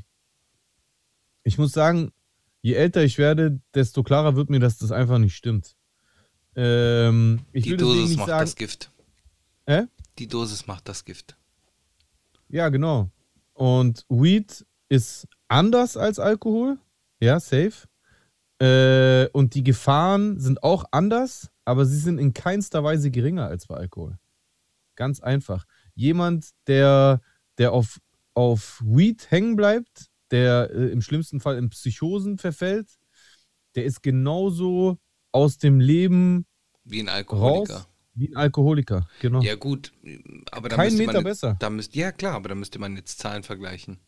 Ich 1.43 1.57
muss 1.57 1.71
sagen, 1.71 2.11
je 2.61 2.73
älter 2.73 3.03
ich 3.03 3.17
werde, 3.17 3.59
desto 3.73 4.03
klarer 4.03 4.35
wird 4.35 4.49
mir, 4.49 4.59
dass 4.59 4.77
das 4.77 4.91
einfach 4.91 5.17
nicht 5.17 5.35
stimmt. 5.35 5.75
Ähm, 6.55 7.41
ich 7.51 7.65
Die 7.65 7.71
will 7.71 7.77
Dosis 7.77 8.09
nicht 8.09 8.17
macht 8.17 8.29
sagen, 8.29 8.45
das 8.45 8.55
Gift. 8.55 8.91
Hä? 9.65 9.83
Die 10.17 10.27
Dosis 10.27 10.65
macht 10.65 10.87
das 10.89 11.05
Gift. 11.05 11.37
Ja, 12.49 12.69
genau. 12.69 13.11
Und 13.53 14.05
Weed 14.09 14.65
ist 14.89 15.27
anders 15.47 15.97
als 15.97 16.19
Alkohol. 16.19 16.77
Ja, 17.19 17.39
safe. 17.39 17.86
Äh, 18.59 19.27
und 19.33 19.53
die 19.53 19.63
Gefahren 19.63 20.39
sind 20.39 20.63
auch 20.63 20.85
anders, 20.91 21.49
aber 21.65 21.85
sie 21.85 21.97
sind 21.97 22.17
in 22.17 22.33
keinster 22.33 22.83
Weise 22.83 23.11
geringer 23.11 23.47
als 23.47 23.67
bei 23.67 23.75
Alkohol. 23.75 24.17
Ganz 24.95 25.19
einfach. 25.19 25.65
Jemand, 25.93 26.49
der, 26.65 27.21
der 27.57 27.71
auf, 27.71 27.99
auf 28.33 28.81
Weed 28.83 29.29
hängen 29.29 29.55
bleibt, 29.55 30.07
der 30.31 30.71
äh, 30.71 30.87
im 30.87 31.01
schlimmsten 31.01 31.39
Fall 31.39 31.57
in 31.57 31.69
Psychosen 31.69 32.37
verfällt, 32.37 32.89
der 33.75 33.85
ist 33.85 34.01
genauso 34.01 34.97
aus 35.31 35.59
dem 35.59 35.79
Leben 35.79 36.45
Wie 36.83 36.99
ein 36.99 37.09
Alkoholiker. 37.09 37.75
raus 37.75 37.87
wie 38.17 38.29
ein 38.29 38.35
Alkoholiker. 38.35 39.07
Genau. 39.21 39.41
Ja, 39.41 39.55
gut, 39.55 39.93
aber 40.51 40.69
da 40.69 40.75
Kein 40.75 40.95
Meter 40.97 41.13
man, 41.13 41.23
besser. 41.23 41.55
Da 41.59 41.69
müsst, 41.69 41.95
ja, 41.95 42.11
klar, 42.11 42.33
aber 42.33 42.49
da 42.49 42.55
müsste 42.55 42.79
man 42.79 42.95
jetzt 42.95 43.19
Zahlen 43.19 43.43
vergleichen. 43.43 43.99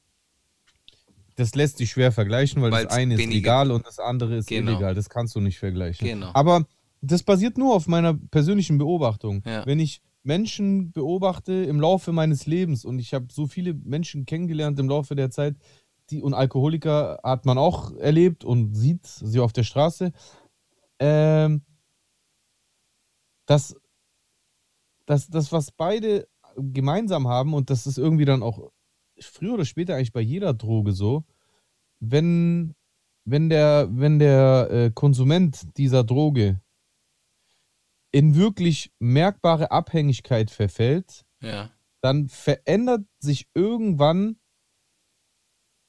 Das 1.40 1.56
lässt 1.56 1.78
sich 1.78 1.90
schwer 1.92 2.12
vergleichen, 2.12 2.62
weil 2.62 2.72
Weil's 2.72 2.90
das 2.90 2.98
eine 2.98 3.14
ist 3.14 3.20
wenige- 3.22 3.36
legal 3.38 3.72
und 3.72 3.86
das 3.88 3.98
andere 3.98 4.36
ist 4.36 4.48
Genau. 4.50 4.72
illegal. 4.72 4.94
Das 4.94 5.08
kannst 5.10 5.36
du 5.36 5.40
nicht 5.40 5.58
vergleichen. 5.58 6.06
Genau. 6.06 6.32
Aber 6.34 6.66
das 7.02 7.24
basiert 7.24 7.58
nur 7.58 7.74
auf 7.76 7.88
meiner 7.88 8.14
persönlichen 8.14 8.78
Beobachtung. 8.78 9.42
Ja. 9.46 9.66
Wenn 9.66 9.80
ich 9.80 10.02
Menschen 10.24 10.92
beobachte 10.92 11.54
im 11.54 11.80
Laufe 11.80 12.12
meines 12.12 12.46
Lebens 12.46 12.84
und 12.84 13.00
ich 13.00 13.14
habe 13.14 13.28
so 13.32 13.48
viele 13.48 13.74
Menschen 13.74 14.26
kennengelernt 14.26 14.78
im 14.80 14.90
Laufe 14.90 15.16
der 15.16 15.32
Zeit, 15.32 15.56
die 16.10 16.22
und 16.22 16.34
Alkoholiker 16.34 17.20
hat 17.24 17.46
man 17.46 17.58
auch 17.58 17.96
erlebt 17.96 18.44
und 18.44 18.76
sieht 18.76 19.06
sie 19.08 19.40
auf 19.40 19.54
der 19.54 19.64
Straße, 19.64 20.12
ähm, 21.00 21.62
dass 23.46 23.76
das, 25.06 25.30
das, 25.30 25.52
was 25.54 25.72
beide 25.72 26.28
gemeinsam 26.58 27.28
haben, 27.30 27.54
und 27.54 27.70
das 27.70 27.88
ist 27.88 27.98
irgendwie 27.98 28.26
dann 28.26 28.44
auch 28.44 28.72
früher 29.22 29.54
oder 29.54 29.66
später 29.66 29.96
eigentlich 29.96 30.14
bei 30.14 30.22
jeder 30.22 30.54
Droge 30.54 30.92
so, 30.94 31.24
wenn, 32.00 32.76
wenn 33.26 33.50
der, 33.50 33.88
wenn 33.92 34.20
der 34.20 34.68
äh, 34.72 34.92
Konsument 34.92 35.78
dieser 35.78 36.04
Droge 36.04 36.62
in 38.12 38.36
wirklich 38.36 38.92
merkbare 39.00 39.72
Abhängigkeit 39.72 40.50
verfällt, 40.50 41.26
Ja. 41.42 41.70
dann 42.02 42.28
verändert 42.30 43.06
sich 43.20 43.48
irgendwann 43.54 44.40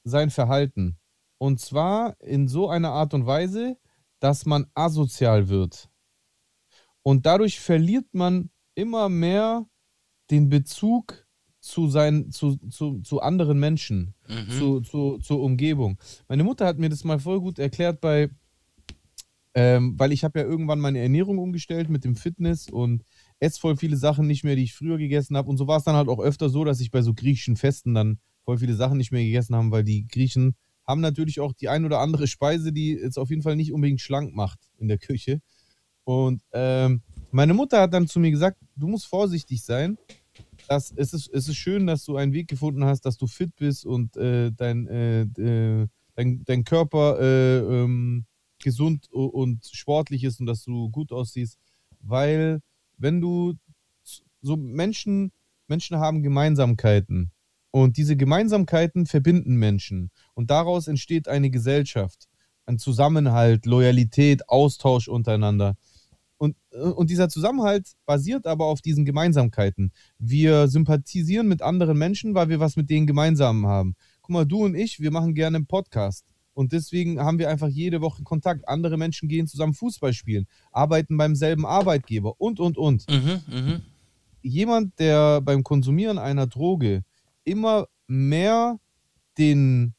sein 0.04 0.30
Verhalten. 0.30 0.98
Und 1.38 1.60
zwar 1.60 2.20
in 2.20 2.48
so 2.48 2.68
einer 2.68 2.90
Art 2.90 3.14
und 3.14 3.26
Weise, 3.26 3.78
dass 4.18 4.44
man 4.44 4.66
asozial 4.74 5.48
wird. 5.48 5.88
Und 7.02 7.24
dadurch 7.24 7.60
verliert 7.60 8.12
man 8.12 8.50
immer 8.74 9.08
mehr 9.08 9.66
den 10.30 10.50
Bezug 10.50 11.26
zu, 11.70 11.88
sein, 11.88 12.30
zu, 12.30 12.56
zu, 12.68 13.00
zu 13.00 13.20
anderen 13.20 13.58
Menschen, 13.58 14.14
Mhm. 14.28 14.50
zu, 14.50 14.80
zu, 14.80 15.18
zur 15.18 15.40
Umgebung. 15.40 15.98
Meine 16.28 16.44
Mutter 16.44 16.66
hat 16.66 16.78
mir 16.78 16.88
das 16.88 17.04
mal 17.04 17.18
voll 17.18 17.40
gut 17.40 17.58
erklärt 17.58 18.00
bei, 18.00 18.28
ähm, 19.54 19.94
weil 19.98 20.12
ich 20.12 20.22
habe 20.22 20.38
ja 20.38 20.44
irgendwann 20.46 20.78
meine 20.78 21.00
Ernährung 21.00 21.38
umgestellt 21.38 21.88
mit 21.88 22.04
dem 22.04 22.14
Fitness 22.14 22.68
und 22.68 23.02
esse 23.40 23.58
voll 23.58 23.76
viele 23.76 23.96
Sachen 23.96 24.26
nicht 24.26 24.44
mehr, 24.44 24.54
die 24.54 24.62
ich 24.64 24.74
früher 24.74 24.98
gegessen 24.98 25.36
habe. 25.36 25.48
Und 25.48 25.56
so 25.56 25.66
war 25.66 25.78
es 25.78 25.84
dann 25.84 25.96
halt 25.96 26.08
auch 26.08 26.20
öfter 26.20 26.48
so, 26.48 26.64
dass 26.64 26.80
ich 26.80 26.90
bei 26.90 27.02
so 27.02 27.14
griechischen 27.14 27.56
Festen 27.56 27.94
dann 27.94 28.18
voll 28.44 28.58
viele 28.58 28.74
Sachen 28.74 28.98
nicht 28.98 29.10
mehr 29.12 29.24
gegessen 29.24 29.56
habe, 29.56 29.70
weil 29.70 29.84
die 29.84 30.06
Griechen 30.06 30.54
haben 30.86 31.00
natürlich 31.00 31.40
auch 31.40 31.52
die 31.52 31.68
ein 31.68 31.84
oder 31.84 31.98
andere 32.00 32.26
Speise, 32.26 32.72
die 32.72 32.92
jetzt 32.92 33.18
auf 33.18 33.30
jeden 33.30 33.42
Fall 33.42 33.56
nicht 33.56 33.72
unbedingt 33.72 34.00
schlank 34.00 34.34
macht 34.34 34.58
in 34.78 34.88
der 34.88 34.98
Küche. 34.98 35.40
Und 36.04 36.42
ähm, 36.52 37.02
meine 37.32 37.54
Mutter 37.54 37.80
hat 37.80 37.94
dann 37.94 38.08
zu 38.08 38.18
mir 38.18 38.30
gesagt, 38.30 38.58
du 38.76 38.88
musst 38.88 39.06
vorsichtig 39.06 39.62
sein. 39.62 39.98
Dass 40.70 40.92
es, 40.94 41.12
ist, 41.12 41.28
es 41.34 41.48
ist 41.48 41.56
schön, 41.56 41.88
dass 41.88 42.04
du 42.04 42.16
einen 42.16 42.32
Weg 42.32 42.46
gefunden 42.46 42.84
hast, 42.84 43.00
dass 43.00 43.18
du 43.18 43.26
fit 43.26 43.56
bist 43.56 43.84
und 43.84 44.16
äh, 44.16 44.52
dein, 44.52 44.86
äh, 44.86 45.22
äh, 45.22 45.88
dein, 46.14 46.44
dein 46.44 46.62
Körper 46.62 47.18
äh, 47.18 47.58
ähm, 47.58 48.24
gesund 48.60 49.10
und 49.10 49.66
sportlich 49.66 50.22
ist 50.22 50.38
und 50.38 50.46
dass 50.46 50.62
du 50.62 50.88
gut 50.88 51.10
aussiehst. 51.10 51.58
Weil 51.98 52.60
wenn 52.98 53.20
du 53.20 53.54
so 54.42 54.56
Menschen, 54.56 55.32
Menschen 55.66 55.96
haben 55.96 56.22
Gemeinsamkeiten 56.22 57.32
und 57.72 57.96
diese 57.96 58.16
Gemeinsamkeiten 58.16 59.06
verbinden 59.06 59.56
Menschen 59.56 60.12
und 60.34 60.52
daraus 60.52 60.86
entsteht 60.86 61.26
eine 61.26 61.50
Gesellschaft, 61.50 62.28
ein 62.66 62.78
Zusammenhalt, 62.78 63.66
Loyalität, 63.66 64.48
Austausch 64.48 65.08
untereinander. 65.08 65.76
Und, 66.40 66.56
äh, 66.72 66.78
und 66.78 67.10
dieser 67.10 67.28
Zusammenhalt 67.28 67.92
basiert 68.06 68.46
aber 68.46 68.64
auf 68.64 68.80
diesen 68.80 69.04
Gemeinsamkeiten. 69.04 69.92
Wir 70.18 70.68
sympathisieren 70.68 71.46
mit 71.46 71.60
anderen 71.60 71.98
Menschen, 71.98 72.34
weil 72.34 72.48
wir 72.48 72.60
was 72.60 72.76
mit 72.76 72.88
denen 72.88 73.06
gemeinsam 73.06 73.66
haben. 73.66 73.94
Guck 74.22 74.30
mal, 74.30 74.46
du 74.46 74.64
und 74.64 74.74
ich, 74.74 75.00
wir 75.00 75.10
machen 75.10 75.34
gerne 75.34 75.58
einen 75.58 75.66
Podcast. 75.66 76.24
Und 76.54 76.72
deswegen 76.72 77.20
haben 77.20 77.38
wir 77.38 77.50
einfach 77.50 77.68
jede 77.68 78.00
Woche 78.00 78.22
Kontakt. 78.22 78.66
Andere 78.66 78.96
Menschen 78.96 79.28
gehen 79.28 79.48
zusammen 79.48 79.74
Fußball 79.74 80.14
spielen, 80.14 80.46
arbeiten 80.72 81.18
beim 81.18 81.36
selben 81.36 81.66
Arbeitgeber 81.66 82.40
und, 82.40 82.58
und, 82.58 82.78
und 82.78 83.04
Mhm, 83.10 83.42
mhm. 83.46 83.82
jemand, 84.40 84.98
der 84.98 85.42
beim 85.42 85.62
Konsumieren 85.62 86.18
einer 86.18 86.46
Droge 86.46 87.02
immer 87.44 87.86
mehr 88.06 88.80
den, 89.36 89.92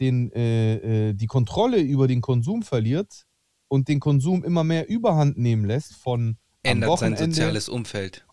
den, 0.00 0.30
äh, 0.32 1.08
äh, 1.08 1.14
die 1.14 1.26
Kontrolle 1.26 1.80
über 1.80 2.08
den 2.08 2.20
Konsum 2.20 2.62
verliert 2.62 3.24
und 3.72 3.88
den 3.88 4.00
Konsum 4.00 4.44
immer 4.44 4.64
mehr 4.64 4.86
überhand 4.86 5.38
nehmen 5.38 5.64
lässt 5.64 5.94
von 5.94 6.36
Ändert 6.62 6.98
sein 6.98 7.16
soziales 7.16 7.70
Umfeld. 7.70 8.26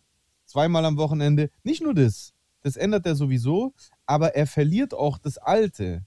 Zweimal 0.44 0.84
am 0.84 0.98
Wochenende. 0.98 1.49
Nicht 1.64 1.82
nur 1.82 1.94
das, 1.94 2.34
das 2.61 2.76
ändert 2.76 3.06
er 3.06 3.16
sowieso, 3.16 3.74
aber 4.06 4.36
er 4.36 4.48
verliert 4.48 4.94
auch 4.94 5.18
das 5.18 5.38
Alte. 5.38 6.03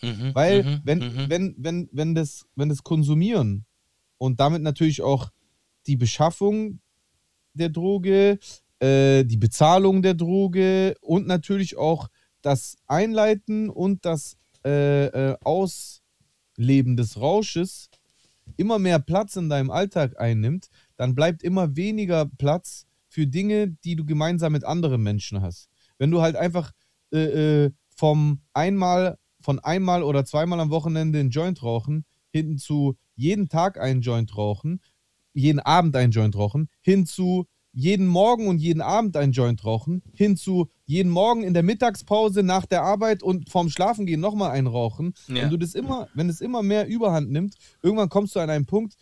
Mhm, 0.00 0.34
Weil, 0.34 0.62
mhm, 0.62 0.80
wenn, 0.84 0.98
mhm. 1.00 1.26
wenn, 1.28 1.54
wenn, 1.58 1.88
wenn, 1.92 2.14
das, 2.14 2.46
wenn 2.54 2.70
das 2.70 2.82
Konsumieren 2.82 3.66
und 4.16 4.40
damit 4.40 4.62
natürlich 4.62 5.02
auch 5.02 5.30
die 5.86 5.96
Beschaffung 5.96 6.80
der 7.52 7.68
Droge, 7.68 8.38
äh, 8.78 9.24
die 9.24 9.36
Bezahlung 9.36 10.00
der 10.00 10.14
Droge 10.14 10.96
und 11.02 11.26
natürlich 11.26 11.76
auch 11.76 12.08
das 12.40 12.78
Einleiten 12.86 13.68
und 13.68 14.06
das 14.06 14.38
äh, 14.64 15.08
äh, 15.08 15.36
Ausleben 15.42 16.96
des 16.96 17.20
Rausches 17.20 17.90
immer 18.56 18.78
mehr 18.78 18.98
Platz 18.98 19.36
in 19.36 19.48
deinem 19.48 19.70
Alltag 19.70 20.18
einnimmt, 20.18 20.68
dann 20.96 21.14
bleibt 21.14 21.42
immer 21.42 21.76
weniger 21.76 22.26
Platz 22.26 22.86
für 23.08 23.26
Dinge, 23.26 23.68
die 23.68 23.96
du 23.96 24.04
gemeinsam 24.04 24.52
mit 24.52 24.64
anderen 24.64 25.02
Menschen 25.02 25.42
hast. 25.42 25.68
Wenn 25.98 26.10
du 26.10 26.20
halt 26.20 26.36
einfach 26.36 26.72
äh, 27.12 27.64
äh, 27.64 27.70
vom 27.94 28.40
einmal, 28.52 29.18
von 29.40 29.58
einmal 29.58 30.02
oder 30.02 30.24
zweimal 30.24 30.60
am 30.60 30.70
Wochenende 30.70 31.20
einen 31.20 31.30
Joint 31.30 31.62
rauchen, 31.62 32.04
hin 32.30 32.58
zu 32.58 32.96
jeden 33.14 33.48
Tag 33.48 33.80
einen 33.80 34.02
Joint 34.02 34.36
rauchen, 34.36 34.80
jeden 35.32 35.60
Abend 35.60 35.96
einen 35.96 36.12
Joint 36.12 36.36
rauchen, 36.36 36.68
hin 36.82 37.06
zu 37.06 37.46
jeden 37.78 38.06
Morgen 38.06 38.48
und 38.48 38.56
jeden 38.58 38.80
Abend 38.80 39.18
einen 39.18 39.32
Joint 39.32 39.62
rauchen, 39.62 40.02
hin 40.14 40.34
zu 40.38 40.70
jeden 40.86 41.10
Morgen 41.10 41.42
in 41.42 41.52
der 41.52 41.62
Mittagspause 41.62 42.42
nach 42.42 42.64
der 42.64 42.82
Arbeit 42.82 43.22
und 43.22 43.50
vorm 43.50 43.68
Schlafengehen 43.68 44.18
nochmal 44.18 44.52
einen 44.52 44.66
rauchen. 44.66 45.12
Ja. 45.28 45.42
Wenn 45.42 45.50
du 45.50 45.58
das 45.58 45.74
immer, 45.74 46.08
wenn 46.14 46.30
es 46.30 46.40
immer 46.40 46.62
mehr 46.62 46.86
Überhand 46.86 47.30
nimmt, 47.30 47.54
irgendwann 47.82 48.08
kommst 48.08 48.34
du 48.34 48.40
an 48.40 48.48
einen 48.48 48.64
Punkt, 48.64 48.94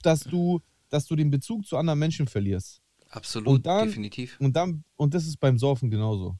dass 0.00 0.20
du, 0.20 0.60
dass 0.88 1.04
du 1.06 1.14
den 1.14 1.30
Bezug 1.30 1.66
zu 1.66 1.76
anderen 1.76 1.98
Menschen 1.98 2.26
verlierst. 2.26 2.80
Absolut, 3.10 3.48
Und 3.48 3.66
dann- 3.66 3.88
definitiv. 3.88 4.38
Und 4.40 4.56
dann, 4.56 4.82
und 4.96 5.12
das 5.12 5.26
ist 5.26 5.38
beim 5.38 5.58
Saufen 5.58 5.90
genauso. 5.90 6.38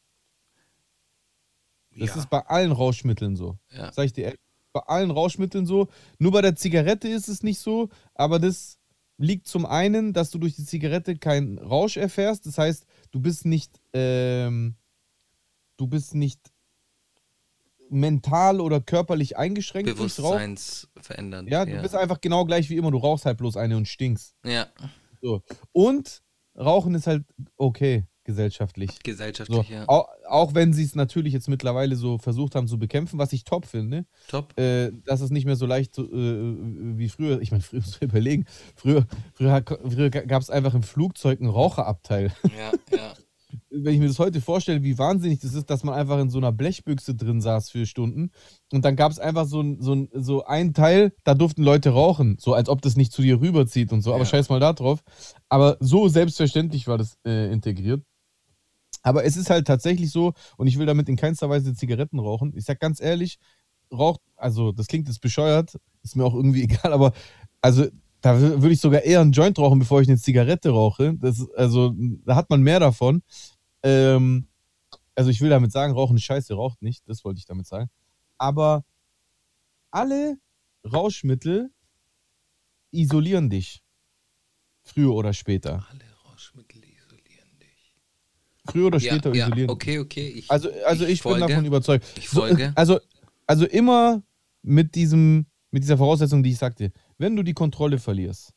Das 1.95 2.09
ja. 2.09 2.17
ist 2.17 2.31
bei 2.31 2.41
allen 2.47 2.73
Rauschmitteln 2.73 3.37
so. 3.37 3.59
ja. 3.71 3.93
Sag 3.93 4.07
ich 4.07 4.15
dir. 4.15 4.35
Bei 4.73 4.81
allen 4.87 5.11
Rauschmitteln 5.11 5.67
so. 5.67 5.89
Nur 6.19 6.33
bei 6.33 6.41
der 6.41 6.57
Zigarette 6.57 7.07
ist 7.07 7.29
es 7.29 7.43
nicht 7.43 7.59
so, 7.59 7.91
aber 8.15 8.39
das 8.39 8.79
liegt 9.23 9.47
zum 9.47 9.65
einen, 9.65 10.13
dass 10.13 10.31
du 10.31 10.39
durch 10.39 10.57
die 10.57 10.65
Zigarette 10.65 11.17
keinen 11.17 11.59
Rausch 11.59 11.97
erfährst. 11.97 12.47
Das 12.47 12.59
heißt, 12.59 12.87
du 13.13 13.21
bist 13.21 13.47
nicht, 13.47 13.81
ähm, 13.93 14.75
du 15.77 15.87
bist 15.87 16.15
nicht 16.15 16.41
mental 17.89 18.61
oder 18.61 18.81
körperlich 18.81 19.37
eingeschränkt. 19.37 19.95
Bewusstseins 19.95 20.89
verändern. 21.01 21.47
Ja, 21.47 21.65
du 21.65 21.81
bist 21.83 21.95
einfach 21.95 22.21
genau 22.21 22.45
gleich 22.45 22.69
wie 22.71 22.77
immer. 22.77 22.91
Du 22.91 22.99
rauchst 22.99 23.27
halt 23.27 23.39
bloß 23.39 23.57
eine 23.57 23.77
und 23.77 23.87
stinkst. 23.87 24.35
ja. 24.45 24.67
So. 25.21 25.41
Und 25.71 26.21
Rauchen 26.57 26.95
ist 26.97 27.07
halt 27.07 27.25
okay 27.57 28.05
gesellschaftlich. 28.25 28.91
So, 28.93 28.99
gesellschaftlich, 29.03 29.69
ja. 29.69 29.85
auch, 29.89 30.09
auch 30.29 30.55
wenn 30.55 30.73
sie 30.73 30.85
es 30.85 30.95
natürlich 30.95 31.33
jetzt 31.33 31.49
mittlerweile 31.49 31.97
so 31.97 32.19
versucht 32.19 32.55
haben 32.55 32.69
zu 32.69 32.79
bekämpfen, 32.79 33.19
was 33.19 33.33
ich 33.33 33.45
top 33.45 33.67
finde, 33.67 34.07
Top. 34.29 34.59
äh, 34.59 34.91
dass 35.05 35.21
es 35.21 35.31
nicht 35.31 35.45
mehr 35.45 35.57
so 35.57 35.67
leicht 35.67 35.95
so, 35.95 36.05
äh, 36.05 36.57
wie 36.99 37.09
früher, 37.09 37.41
ich 37.41 37.51
meine, 37.51 37.63
früher 37.63 37.81
muss 37.85 38.01
man 38.01 38.11
überlegen, 38.11 38.45
früher, 38.77 39.07
früher, 39.35 39.63
früher 39.67 40.11
gab 40.11 40.43
es 40.43 40.51
einfach 40.51 40.75
im 40.75 40.83
Flugzeug 40.83 41.41
einen 41.41 41.51
Raucherabteil. 41.51 42.33
Ja, 42.57 42.73
ja. 42.97 43.13
Wenn 43.69 43.93
ich 43.93 44.01
mir 44.01 44.09
das 44.09 44.19
heute 44.19 44.41
vorstelle, 44.41 44.83
wie 44.83 44.97
wahnsinnig 44.97 45.41
das 45.41 45.53
ist, 45.53 45.69
dass 45.69 45.85
man 45.85 45.95
einfach 45.95 46.19
in 46.21 46.31
so 46.31 46.39
einer 46.39 46.53
Blechbüchse 46.53 47.15
drin 47.15 47.43
saß 47.43 47.69
für 47.71 47.85
Stunden 47.85 48.31
und 48.73 48.83
dann 48.85 48.97
gab 48.97 49.13
es 49.13 49.19
einfach 49.19 49.45
so 49.45 49.61
ein, 49.61 49.81
so, 49.83 49.95
ein, 49.95 50.09
so 50.15 50.45
ein 50.45 50.73
Teil, 50.73 51.13
da 51.25 51.35
durften 51.35 51.63
Leute 51.63 51.91
rauchen, 51.91 52.37
so 52.39 52.55
als 52.55 52.71
ob 52.71 52.81
das 52.81 52.97
nicht 52.97 53.13
zu 53.13 53.21
dir 53.21 53.43
rüberzieht 53.43 53.93
und 53.93 54.01
so, 54.01 54.15
aber 54.15 54.21
Ja. 54.25 54.31
scheiß 54.31 54.49
mal 54.49 54.61
da 54.61 54.73
drauf. 54.73 55.03
Aber 55.51 55.77
so 55.81 56.09
selbstverständlich 56.09 56.87
war 56.87 56.97
das 56.97 57.19
äh, 57.27 57.53
integriert. 57.53 58.03
Aber 59.03 59.25
es 59.25 59.37
ist 59.37 59.51
halt 59.51 59.67
tatsächlich 59.67 60.11
so, 60.11 60.33
und 60.57 60.67
ich 60.67 60.79
will 60.79 60.87
damit 60.87 61.09
in 61.09 61.17
keinster 61.17 61.49
Weise 61.51 61.75
Zigaretten 61.75 62.19
rauchen. 62.19 62.53
Ich 62.57 62.65
sag 62.65 62.81
ganz 62.81 63.01
ehrlich, 63.01 63.39
raucht, 63.93 64.21
also 64.37 64.73
das 64.73 64.87
klingt 64.87 65.09
jetzt 65.09 65.21
bescheuert, 65.21 65.79
ist 66.03 66.17
mir 66.17 66.25
auch 66.25 66.35
irgendwie 66.35 66.63
egal, 66.65 66.93
aber 66.93 67.13
also 67.61 67.87
da 68.21 68.35
wür- 68.35 68.63
würde 68.63 68.73
ich 68.73 68.81
sogar 68.81 69.03
eher 69.03 69.21
einen 69.21 69.33
Joint 69.33 69.59
rauchen, 69.59 69.79
bevor 69.81 70.01
ich 70.01 70.09
eine 70.09 70.19
Zigarette 70.19 70.71
rauche. 70.71 71.15
Das, 71.19 71.49
also 71.57 71.93
da 72.25 72.37
hat 72.37 72.51
man 72.51 72.63
mehr 72.63 72.79
davon. 72.81 73.23
Ähm, 73.83 74.47
also 75.15 75.31
ich 75.31 75.41
will 75.41 75.51
damit 75.51 75.73
sagen, 75.73 75.93
Rauchen 75.93 76.17
ist 76.17 76.23
scheiße, 76.23 76.55
raucht 76.55 76.81
nicht, 76.83 77.03
das 77.09 77.25
wollte 77.25 77.39
ich 77.39 77.47
damit 77.47 77.67
sagen. 77.67 77.91
Aber 78.39 78.85
alle 79.91 80.39
Rauschmittel 80.91 81.71
isolieren 82.93 83.51
dich. 83.51 83.83
Früher 84.85 85.13
oder 85.15 85.33
später. 85.33 85.87
Alle. 85.91 86.12
Früher 88.67 88.87
oder 88.87 88.99
Ja, 88.99 89.13
später 89.13 89.35
ja, 89.35 89.47
isolieren. 89.47 89.71
okay, 89.71 89.99
okay. 89.99 90.29
Ich, 90.29 90.51
Also, 90.51 90.71
also 90.87 91.05
ich, 91.05 91.23
bin 91.23 91.33
folge. 91.33 91.47
davon 91.49 91.65
überzeugt. 91.65 92.05
Ich 92.17 92.29
So, 92.29 92.41
folge. 92.41 92.73
also, 92.77 93.01
also 93.47 93.67
immer 93.67 94.23
mit 94.63 94.95
diesem, 94.95 95.47
mit 95.71 95.83
dieser 95.83 95.99
Voraussetzung, 95.99 96.43
die 96.43 96.51
ich 96.51 96.59
sagte, 96.59 96.93
wenn 97.19 97.35
du 97.35 97.43
die 97.43 97.55
Kontrolle 97.55 97.99
verlierst. 97.99 98.53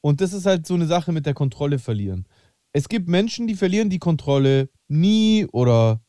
Und 0.00 0.20
das 0.20 0.32
ist 0.32 0.46
halt 0.46 0.66
so 0.66 0.74
eine 0.74 0.86
Sache 0.86 1.12
mit 1.12 1.26
der 1.26 1.34
Kontrolle 1.34 1.78
verlieren. 1.78 2.26
Es 2.72 2.88
gibt 2.88 3.08
Menschen, 3.08 3.46
die 3.46 3.54
verlieren 3.54 3.90
die 3.90 3.98
Kontrolle 4.00 4.68
nie 4.88 5.46
oder 5.52 6.00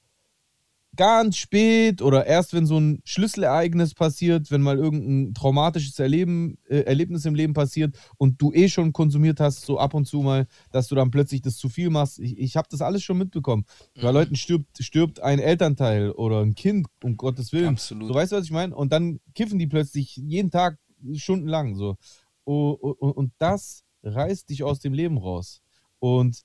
ganz 0.95 1.37
spät 1.37 2.01
oder 2.01 2.25
erst, 2.27 2.53
wenn 2.53 2.65
so 2.65 2.79
ein 2.79 3.01
Schlüsselereignis 3.03 3.93
passiert, 3.95 4.51
wenn 4.51 4.61
mal 4.61 4.77
irgendein 4.77 5.33
traumatisches 5.33 5.97
Erleben, 5.99 6.57
äh, 6.69 6.81
Erlebnis 6.81 7.25
im 7.25 7.35
Leben 7.35 7.53
passiert 7.53 7.95
und 8.17 8.41
du 8.41 8.51
eh 8.53 8.69
schon 8.69 8.93
konsumiert 8.93 9.39
hast, 9.39 9.61
so 9.65 9.79
ab 9.79 9.93
und 9.93 10.05
zu 10.05 10.21
mal, 10.21 10.47
dass 10.71 10.87
du 10.87 10.95
dann 10.95 11.09
plötzlich 11.11 11.41
das 11.41 11.57
zu 11.57 11.69
viel 11.69 11.89
machst. 11.89 12.19
Ich, 12.19 12.37
ich 12.37 12.55
habe 12.55 12.67
das 12.69 12.81
alles 12.81 13.03
schon 13.03 13.17
mitbekommen. 13.17 13.65
Bei 13.95 14.09
Mhm. 14.09 14.13
Leuten 14.13 14.35
stirbt, 14.35 14.83
stirbt 14.83 15.19
ein 15.19 15.39
Elternteil 15.39 16.11
oder 16.11 16.41
ein 16.41 16.53
Kind, 16.55 16.87
um 17.03 17.17
Gottes 17.17 17.51
Willen. 17.53 17.69
Absolut. 17.69 18.07
So, 18.07 18.13
weißt 18.13 18.31
du, 18.31 18.35
was 18.35 18.45
ich 18.45 18.51
meine? 18.51 18.75
Und 18.75 18.91
dann 18.93 19.19
kiffen 19.33 19.57
die 19.57 19.67
plötzlich 19.67 20.15
jeden 20.17 20.51
Tag 20.51 20.77
stundenlang 21.15 21.75
so. 21.75 21.97
Und, 22.43 22.75
und, 22.75 23.11
und 23.11 23.33
das 23.39 23.83
reißt 24.03 24.49
dich 24.49 24.63
aus 24.63 24.79
dem 24.79 24.93
Leben 24.93 25.17
raus. 25.17 25.61
Und 25.99 26.43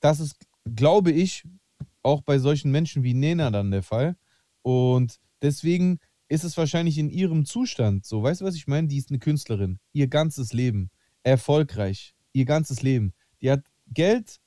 das 0.00 0.20
ist, 0.20 0.36
glaube 0.64 1.10
ich, 1.10 1.44
auch 2.04 2.22
bei 2.22 2.38
solchen 2.38 2.70
Menschen 2.70 3.02
wie 3.02 3.14
Nena 3.14 3.50
dann 3.50 3.70
der 3.70 3.82
Fall. 3.82 4.16
Und 4.62 5.18
deswegen 5.42 5.98
ist 6.28 6.44
es 6.44 6.56
wahrscheinlich 6.56 6.98
in 6.98 7.10
ihrem 7.10 7.44
Zustand 7.44 8.06
so. 8.06 8.22
Weißt 8.22 8.40
du, 8.40 8.44
was 8.44 8.56
ich 8.56 8.66
meine? 8.66 8.88
Die 8.88 8.98
ist 8.98 9.10
eine 9.10 9.18
Künstlerin. 9.18 9.78
Ihr 9.92 10.08
ganzes 10.08 10.52
Leben. 10.52 10.90
Erfolgreich. 11.22 12.14
Ihr 12.32 12.44
ganzes 12.44 12.82
Leben. 12.82 13.12
Die 13.40 13.50
hat 13.50 13.64
Geld 13.86 14.40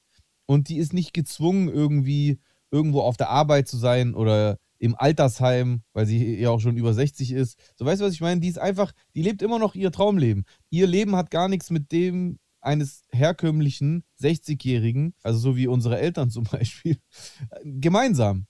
und 0.45 0.69
die 0.69 0.77
ist 0.77 0.93
nicht 0.93 1.13
gezwungen, 1.13 1.69
irgendwie 1.69 2.39
irgendwo 2.71 3.01
auf 3.01 3.17
der 3.17 3.29
Arbeit 3.29 3.67
zu 3.67 3.77
sein 3.77 4.13
oder 4.13 4.57
im 4.79 4.95
Altersheim, 4.95 5.81
weil 5.93 6.05
sie 6.05 6.39
ja 6.39 6.49
auch 6.49 6.59
schon 6.59 6.77
über 6.77 6.93
60 6.93 7.31
ist. 7.31 7.57
So, 7.75 7.85
weißt 7.85 8.01
du, 8.01 8.05
was 8.05 8.13
ich 8.13 8.21
meine? 8.21 8.41
Die 8.41 8.47
ist 8.47 8.59
einfach, 8.59 8.91
die 9.15 9.21
lebt 9.21 9.41
immer 9.41 9.59
noch 9.59 9.75
ihr 9.75 9.91
Traumleben. 9.91 10.45
Ihr 10.69 10.87
Leben 10.87 11.15
hat 11.15 11.31
gar 11.31 11.47
nichts 11.47 11.69
mit 11.69 11.91
dem 11.91 12.37
eines 12.67 13.05
herkömmlichen 13.11 14.03
60-Jährigen, 14.21 15.13
also 15.23 15.39
so 15.39 15.55
wie 15.55 15.67
unsere 15.67 15.99
Eltern 15.99 16.29
zum 16.31 16.43
Beispiel, 16.43 16.97
gemeinsam. 17.63 18.45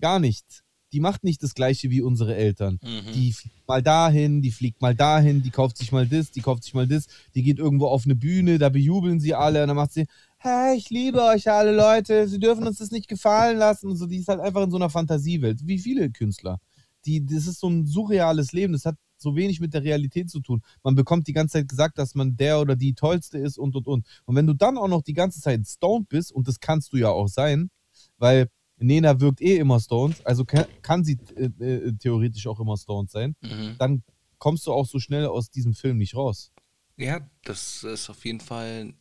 Gar 0.00 0.18
nicht. 0.18 0.62
Die 0.92 1.00
macht 1.00 1.24
nicht 1.24 1.42
das 1.42 1.54
Gleiche 1.54 1.90
wie 1.90 2.00
unsere 2.00 2.36
Eltern. 2.36 2.78
Mhm. 2.82 3.12
Die 3.12 3.32
fliegt 3.32 3.66
mal 3.66 3.82
dahin, 3.82 4.42
die 4.42 4.52
fliegt 4.52 4.80
mal 4.80 4.94
dahin, 4.94 5.42
die 5.42 5.50
kauft 5.50 5.78
sich 5.78 5.90
mal 5.90 6.06
das, 6.06 6.30
die 6.30 6.40
kauft 6.40 6.64
sich 6.64 6.74
mal 6.74 6.86
das, 6.86 7.06
die 7.34 7.42
geht 7.42 7.58
irgendwo 7.58 7.86
auf 7.86 8.04
eine 8.04 8.14
Bühne, 8.14 8.58
da 8.58 8.68
bejubeln 8.68 9.18
sie 9.18 9.34
alle 9.34 9.62
und 9.62 9.68
dann 9.68 9.76
macht 9.76 9.92
sie, 9.92 10.06
hey, 10.38 10.76
ich 10.76 10.90
liebe 10.90 11.22
euch 11.22 11.50
alle 11.50 11.74
Leute, 11.74 12.28
sie 12.28 12.38
dürfen 12.38 12.66
uns 12.66 12.78
das 12.78 12.90
nicht 12.90 13.08
gefallen 13.08 13.58
lassen 13.58 13.88
und 13.88 13.96
so. 13.96 14.06
Die 14.06 14.18
ist 14.18 14.28
halt 14.28 14.40
einfach 14.40 14.62
in 14.62 14.70
so 14.70 14.76
einer 14.76 14.90
Fantasiewelt, 14.90 15.66
wie 15.66 15.78
viele 15.78 16.10
Künstler. 16.10 16.60
Die, 17.04 17.24
das 17.24 17.46
ist 17.46 17.60
so 17.60 17.68
ein 17.68 17.86
surreales 17.86 18.52
Leben, 18.52 18.72
das 18.72 18.84
hat 18.84 18.96
so 19.26 19.34
wenig 19.34 19.60
mit 19.60 19.74
der 19.74 19.82
Realität 19.82 20.30
zu 20.30 20.40
tun. 20.40 20.62
Man 20.84 20.94
bekommt 20.94 21.26
die 21.26 21.32
ganze 21.32 21.54
Zeit 21.58 21.68
gesagt, 21.68 21.98
dass 21.98 22.14
man 22.14 22.36
der 22.36 22.60
oder 22.60 22.76
die 22.76 22.94
Tollste 22.94 23.38
ist 23.38 23.58
und 23.58 23.74
und 23.74 23.86
und. 23.88 24.06
Und 24.24 24.36
wenn 24.36 24.46
du 24.46 24.54
dann 24.54 24.78
auch 24.78 24.88
noch 24.88 25.02
die 25.02 25.14
ganze 25.14 25.40
Zeit 25.40 25.66
stoned 25.66 26.08
bist, 26.08 26.30
und 26.32 26.46
das 26.46 26.60
kannst 26.60 26.92
du 26.92 26.96
ja 26.96 27.08
auch 27.08 27.28
sein, 27.28 27.70
weil 28.18 28.48
Nena 28.78 29.20
wirkt 29.20 29.40
eh 29.40 29.56
immer 29.56 29.80
stoned, 29.80 30.24
also 30.24 30.44
kann, 30.44 30.66
kann 30.82 31.02
sie 31.04 31.18
äh, 31.34 31.46
äh, 31.64 31.92
theoretisch 31.98 32.46
auch 32.46 32.60
immer 32.60 32.76
stoned 32.76 33.10
sein, 33.10 33.34
Mhm. 33.40 33.74
dann 33.78 34.02
kommst 34.38 34.66
du 34.66 34.72
auch 34.72 34.86
so 34.86 35.00
schnell 35.00 35.26
aus 35.26 35.50
diesem 35.50 35.74
Film 35.74 35.96
nicht 35.98 36.14
raus. 36.14 36.52
Ja, 36.96 37.28
das 37.44 37.82
ist 37.82 38.08
auf 38.10 38.24
jeden 38.24 38.40
Fall 38.40 38.94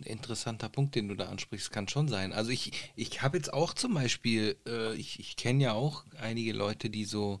ein 0.00 0.06
interessanter 0.06 0.68
Punkt, 0.68 0.94
den 0.94 1.08
du 1.08 1.14
da 1.14 1.26
ansprichst. 1.28 1.70
Kann 1.72 1.88
schon 1.88 2.08
sein. 2.08 2.32
Also 2.32 2.50
ich, 2.50 2.72
ich 2.96 3.22
habe 3.22 3.36
jetzt 3.38 3.52
auch 3.52 3.74
zum 3.74 3.94
Beispiel, 3.94 4.56
äh, 4.66 4.94
ich, 4.94 5.18
ich 5.18 5.36
kenne 5.36 5.64
ja 5.64 5.72
auch 5.72 6.04
einige 6.20 6.52
Leute, 6.52 6.90
die 6.90 7.04
so 7.04 7.40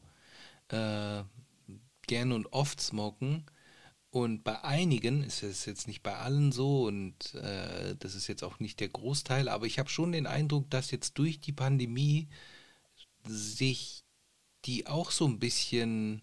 äh, 0.68 1.22
gerne 2.06 2.34
und 2.34 2.52
oft 2.52 2.80
smoken. 2.80 3.44
Und 4.10 4.44
bei 4.44 4.62
einigen 4.62 5.24
ist 5.24 5.42
es 5.42 5.64
jetzt 5.64 5.88
nicht 5.88 6.04
bei 6.04 6.14
allen 6.14 6.52
so 6.52 6.86
und 6.86 7.34
äh, 7.34 7.96
das 7.98 8.14
ist 8.14 8.28
jetzt 8.28 8.44
auch 8.44 8.60
nicht 8.60 8.78
der 8.78 8.88
Großteil, 8.88 9.48
aber 9.48 9.66
ich 9.66 9.80
habe 9.80 9.88
schon 9.88 10.12
den 10.12 10.28
Eindruck, 10.28 10.70
dass 10.70 10.92
jetzt 10.92 11.18
durch 11.18 11.40
die 11.40 11.52
Pandemie 11.52 12.28
sich 13.26 14.04
die 14.64 14.86
auch 14.86 15.10
so 15.10 15.26
ein 15.26 15.38
bisschen, 15.38 16.22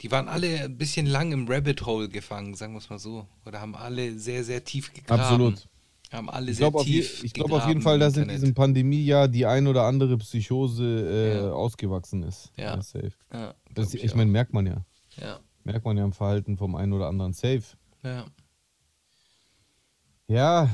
die 0.00 0.10
waren 0.10 0.28
alle 0.28 0.64
ein 0.64 0.78
bisschen 0.78 1.06
lang 1.06 1.32
im 1.32 1.46
Rabbit 1.46 1.84
Hole 1.86 2.08
gefangen, 2.08 2.54
sagen 2.54 2.72
wir 2.72 2.78
es 2.78 2.90
mal 2.90 2.98
so. 2.98 3.28
Oder 3.44 3.60
haben 3.60 3.76
alle 3.76 4.18
sehr, 4.18 4.42
sehr 4.42 4.64
tief 4.64 4.92
gegraben. 4.92 5.20
Absolut. 5.20 5.68
Haben 6.14 6.30
alle 6.30 6.50
Ich 6.52 6.58
glaube 6.58 6.78
auf, 6.78 6.86
je, 6.86 7.00
ich 7.00 7.32
glaub 7.32 7.50
auf 7.52 7.66
jeden 7.66 7.82
Fall, 7.82 7.98
dass 7.98 8.16
in 8.16 8.28
diesem 8.28 8.54
Pandemiejahr 8.54 9.28
die 9.28 9.46
ein 9.46 9.66
oder 9.66 9.82
andere 9.82 10.16
Psychose 10.18 10.84
äh, 10.84 11.36
Ja. 11.38 11.52
ausgewachsen 11.52 12.22
ist. 12.22 12.52
Ja. 12.56 12.80
safe. 12.80 13.12
Ja, 13.32 13.54
Das, 13.74 13.92
ich 13.94 14.10
auch. 14.12 14.16
meine, 14.16 14.30
merkt 14.30 14.52
man 14.52 14.66
ja. 14.66 14.84
Ja, 15.20 15.40
Merkt 15.64 15.84
man 15.84 15.96
ja 15.96 16.04
im 16.04 16.12
Verhalten 16.12 16.56
vom 16.56 16.74
einen 16.76 16.92
oder 16.92 17.08
anderen 17.08 17.32
safe. 17.32 17.62
ja. 18.02 18.24
Ja. 20.26 20.70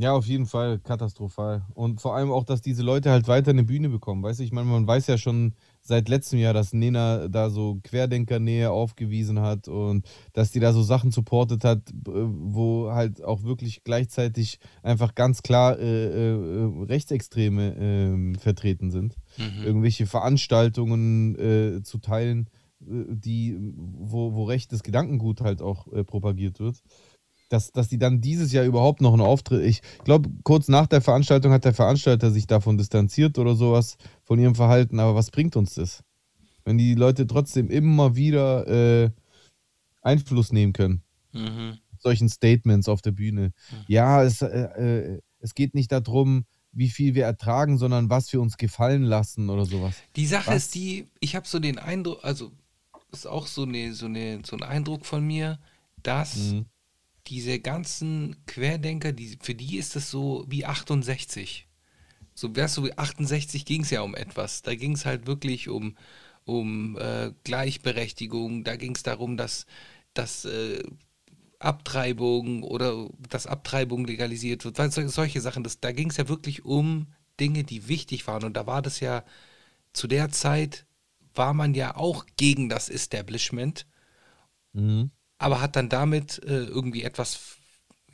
Ja, 0.00 0.12
auf 0.12 0.26
jeden 0.26 0.46
Fall 0.46 0.78
katastrophal. 0.78 1.62
Und 1.74 2.00
vor 2.00 2.14
allem 2.14 2.30
auch, 2.30 2.44
dass 2.44 2.60
diese 2.60 2.82
Leute 2.84 3.10
halt 3.10 3.26
weiter 3.26 3.50
eine 3.50 3.64
Bühne 3.64 3.88
bekommen. 3.88 4.22
Weißt 4.22 4.38
du, 4.38 4.44
ich 4.44 4.52
meine, 4.52 4.68
man 4.68 4.86
weiß 4.86 5.08
ja 5.08 5.18
schon 5.18 5.54
seit 5.88 6.08
letztem 6.08 6.38
Jahr, 6.38 6.54
dass 6.54 6.72
Nena 6.72 7.28
da 7.28 7.50
so 7.50 7.80
Querdenkernähe 7.82 8.70
aufgewiesen 8.70 9.40
hat 9.40 9.66
und 9.66 10.06
dass 10.32 10.52
die 10.52 10.60
da 10.60 10.72
so 10.72 10.82
Sachen 10.82 11.10
supportet 11.10 11.64
hat, 11.64 11.86
b- 11.92 12.12
wo 12.12 12.92
halt 12.92 13.24
auch 13.24 13.42
wirklich 13.42 13.82
gleichzeitig 13.82 14.60
einfach 14.82 15.14
ganz 15.14 15.42
klar 15.42 15.78
äh, 15.78 15.84
äh, 15.84 16.34
äh, 16.34 16.84
Rechtsextreme 16.84 17.74
ähm, 17.78 18.34
vertreten 18.36 18.90
sind. 18.90 19.16
Mhm. 19.36 19.64
Irgendwelche 19.64 20.06
Veranstaltungen 20.06 21.34
äh, 21.38 21.82
zu 21.82 21.98
teilen, 21.98 22.48
äh, 22.82 23.04
die, 23.08 23.58
wo, 23.74 24.34
wo 24.34 24.44
rechtes 24.44 24.82
Gedankengut 24.82 25.40
halt 25.40 25.62
auch 25.62 25.92
äh, 25.92 26.04
propagiert 26.04 26.60
wird 26.60 26.82
dass, 27.48 27.72
dass 27.72 27.88
die 27.88 27.98
dann 27.98 28.20
dieses 28.20 28.52
Jahr 28.52 28.64
überhaupt 28.64 29.00
noch 29.00 29.12
einen 29.12 29.22
Auftritt. 29.22 29.64
Ich 29.64 29.80
glaube, 30.04 30.30
kurz 30.44 30.68
nach 30.68 30.86
der 30.86 31.00
Veranstaltung 31.00 31.52
hat 31.52 31.64
der 31.64 31.74
Veranstalter 31.74 32.30
sich 32.30 32.46
davon 32.46 32.76
distanziert 32.78 33.38
oder 33.38 33.54
sowas 33.54 33.96
von 34.24 34.38
ihrem 34.38 34.54
Verhalten. 34.54 35.00
Aber 35.00 35.14
was 35.14 35.30
bringt 35.30 35.56
uns 35.56 35.74
das? 35.74 36.02
Wenn 36.64 36.76
die 36.78 36.94
Leute 36.94 37.26
trotzdem 37.26 37.70
immer 37.70 38.14
wieder 38.16 38.66
äh, 39.04 39.10
Einfluss 40.02 40.52
nehmen 40.52 40.72
können, 40.72 41.02
Mhm. 41.32 41.78
solchen 41.98 42.28
Statements 42.28 42.88
auf 42.88 43.02
der 43.02 43.12
Bühne. 43.12 43.52
Ja, 43.86 44.22
es, 44.22 44.40
äh, 44.42 44.46
äh, 44.48 45.20
es 45.40 45.54
geht 45.54 45.74
nicht 45.74 45.92
darum, 45.92 46.44
wie 46.72 46.88
viel 46.88 47.14
wir 47.14 47.24
ertragen, 47.24 47.78
sondern 47.78 48.08
was 48.10 48.32
wir 48.32 48.40
uns 48.40 48.56
gefallen 48.56 49.02
lassen 49.02 49.50
oder 49.50 49.64
sowas. 49.64 49.96
Die 50.16 50.26
Sache 50.26 50.48
Was? 50.48 50.56
ist 50.56 50.74
die, 50.74 51.06
ich 51.20 51.34
habe 51.36 51.46
so 51.46 51.58
den 51.58 51.78
Eindruck, 51.78 52.24
also 52.24 52.52
ist 53.12 53.26
auch 53.26 53.46
so, 53.46 53.62
eine, 53.62 53.94
so, 53.94 54.06
eine, 54.06 54.40
so 54.44 54.56
ein 54.56 54.62
Eindruck 54.62 55.06
von 55.06 55.26
mir, 55.26 55.58
dass 56.02 56.36
Mhm. 56.52 56.66
Diese 57.28 57.60
ganzen 57.60 58.36
Querdenker, 58.46 59.12
die, 59.12 59.38
für 59.40 59.54
die 59.54 59.76
ist 59.78 59.96
es 59.96 60.10
so 60.10 60.44
wie 60.48 60.64
68. 60.66 61.68
So 62.34 62.54
wärst 62.56 62.76
du 62.78 62.84
wie 62.84 62.96
68 62.98 63.64
ging 63.66 63.82
es 63.82 63.90
ja 63.90 64.02
um 64.02 64.14
etwas. 64.14 64.62
Da 64.62 64.74
ging 64.74 64.92
es 64.94 65.06
halt 65.06 65.26
wirklich 65.26 65.68
um, 65.68 65.96
um 66.44 66.96
äh, 66.98 67.32
Gleichberechtigung. 67.44 68.64
Da 68.64 68.76
ging 68.76 68.94
es 68.94 69.02
darum, 69.02 69.36
dass, 69.36 69.66
dass 70.14 70.44
äh, 70.44 70.82
Abtreibung 71.60 72.62
oder 72.62 73.08
dass 73.30 73.46
Abtreibung 73.46 74.06
legalisiert 74.06 74.64
wird. 74.64 74.78
Weil 74.78 74.92
sol- 74.92 75.08
solche 75.08 75.40
Sachen, 75.40 75.64
das, 75.64 75.80
da 75.80 75.92
ging 75.92 76.10
es 76.10 76.16
ja 76.16 76.28
wirklich 76.28 76.64
um 76.64 77.08
Dinge, 77.40 77.64
die 77.64 77.88
wichtig 77.88 78.26
waren. 78.26 78.44
Und 78.44 78.56
da 78.56 78.66
war 78.66 78.82
das 78.82 79.00
ja, 79.00 79.24
zu 79.92 80.08
der 80.08 80.30
Zeit 80.30 80.86
war 81.34 81.54
man 81.54 81.74
ja 81.74 81.96
auch 81.96 82.26
gegen 82.36 82.68
das 82.68 82.88
Establishment 82.88 83.86
Mhm. 84.74 85.10
Aber 85.38 85.60
hat 85.60 85.76
dann 85.76 85.88
damit 85.88 86.42
äh, 86.44 86.64
irgendwie 86.64 87.02
etwas, 87.04 87.56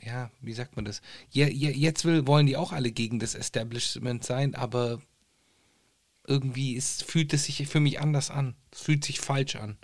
ja, 0.01 0.31
wie 0.41 0.53
sagt 0.53 0.75
man 0.75 0.85
das? 0.85 1.01
Je, 1.29 1.47
je, 1.49 1.71
jetzt 1.71 2.05
will, 2.05 2.27
wollen 2.27 2.47
die 2.47 2.57
auch 2.57 2.71
alle 2.73 2.91
gegen 2.91 3.19
das 3.19 3.35
Establishment 3.35 4.23
sein, 4.23 4.55
aber 4.55 5.01
irgendwie 6.27 6.73
ist, 6.75 7.03
fühlt 7.03 7.33
es 7.33 7.45
sich 7.45 7.67
für 7.67 7.79
mich 7.79 7.99
anders 7.99 8.29
an. 8.31 8.55
Es 8.71 8.81
fühlt 8.81 9.03
sich 9.03 9.19
falsch 9.19 9.55
an. 9.55 9.77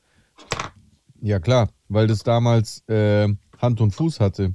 Ja, 1.22 1.40
klar, 1.40 1.70
weil 1.88 2.08
das 2.08 2.24
damals 2.24 2.88
äh, 2.88 3.28
Hand 3.58 3.82
und 3.82 3.92
Fuß 3.92 4.20
hatte. 4.20 4.54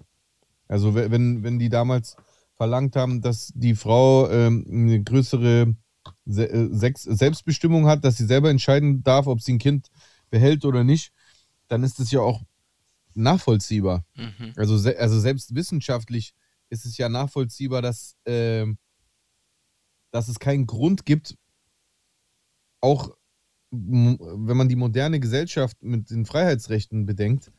Also 0.68 0.94
we- 0.94 1.10
wenn, 1.10 1.42
wenn 1.44 1.58
die 1.58 1.68
damals 1.70 2.16
verlangt 2.56 2.96
haben, 2.96 3.22
dass 3.22 3.52
die 3.56 3.74
Frau 3.76 4.30
ähm, 4.30 4.66
eine 4.70 5.02
größere 5.02 5.74
Se 6.26 6.50
äh, 6.50 6.68
Sex 6.74 7.02
Selbstbestimmung 7.04 7.86
hat, 7.86 8.04
dass 8.04 8.16
sie 8.18 8.26
selber 8.26 8.50
entscheiden 8.50 9.02
darf, 9.04 9.26
ob 9.28 9.42
sie 9.42 9.54
ein 9.54 9.58
Kind 9.58 9.88
behält 10.30 10.64
oder 10.64 10.84
nicht, 10.84 11.12
dann 11.68 11.84
ist 11.84 12.00
es 12.00 12.10
ja 12.12 12.20
auch 12.20 12.42
nachvollziehbar. 13.16 14.04
Mhm. 14.14 14.52
Also, 14.56 14.76
se 14.78 14.98
also 14.98 15.18
selbst 15.20 15.54
wissenschaftlich 15.54 16.34
ist 16.68 16.84
es 16.86 16.96
ja 16.96 17.08
nachvollziehbar, 17.08 17.82
dass, 17.82 18.16
ähm, 18.26 18.78
dass 20.10 20.28
es 20.28 20.38
keinen 20.38 20.66
Grund 20.66 21.04
gibt, 21.06 21.36
auch 22.80 23.16
wenn 23.70 24.56
man 24.56 24.68
die 24.68 24.76
moderne 24.76 25.20
Gesellschaft 25.20 25.82
mit 25.82 26.10
den 26.10 26.24
Freiheitsrechten 26.24 27.04
bedenkt, 27.04 27.50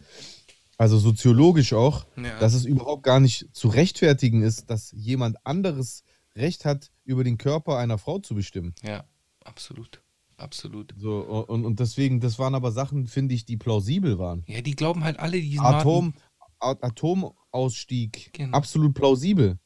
also 0.78 0.98
soziologisch 0.98 1.74
auch, 1.74 2.08
Ja. 2.16 2.40
dass 2.40 2.54
es 2.54 2.66
überhaupt 2.66 3.04
gar 3.04 3.20
nicht 3.20 3.48
zu 3.54 3.68
rechtfertigen 3.68 4.42
ist, 4.42 4.70
dass 4.70 4.92
jemand 4.92 5.38
anderes 5.46 6.04
Recht 6.36 6.66
hat, 6.66 6.92
über 7.04 7.24
den 7.24 7.38
Körper 7.38 7.78
einer 7.78 7.98
Frau 7.98 8.20
zu 8.20 8.36
bestimmen. 8.36 8.74
ja, 8.84 9.04
absolut. 9.44 10.02
Absolut. 10.38 10.94
So, 10.98 11.20
und, 11.48 11.66
und 11.66 11.80
deswegen, 11.80 12.20
das 12.20 12.38
waren 12.40 12.54
aber 12.56 12.72
Sachen, 12.72 13.08
finde 13.08 13.34
ich, 13.36 13.46
die 13.46 13.58
plausibel 13.58 14.20
waren. 14.20 14.44
Ja, 14.48 14.62
die 14.62 14.76
glauben 14.76 15.04
halt 15.04 15.20
alle 15.20 15.40
diesen 15.42 15.66
Atom, 15.66 16.14
A- 16.60 16.76
Atomausstieg, 16.82 18.32
Genau. 18.34 18.56
absolut 18.58 18.94
plausibel. 18.94 19.58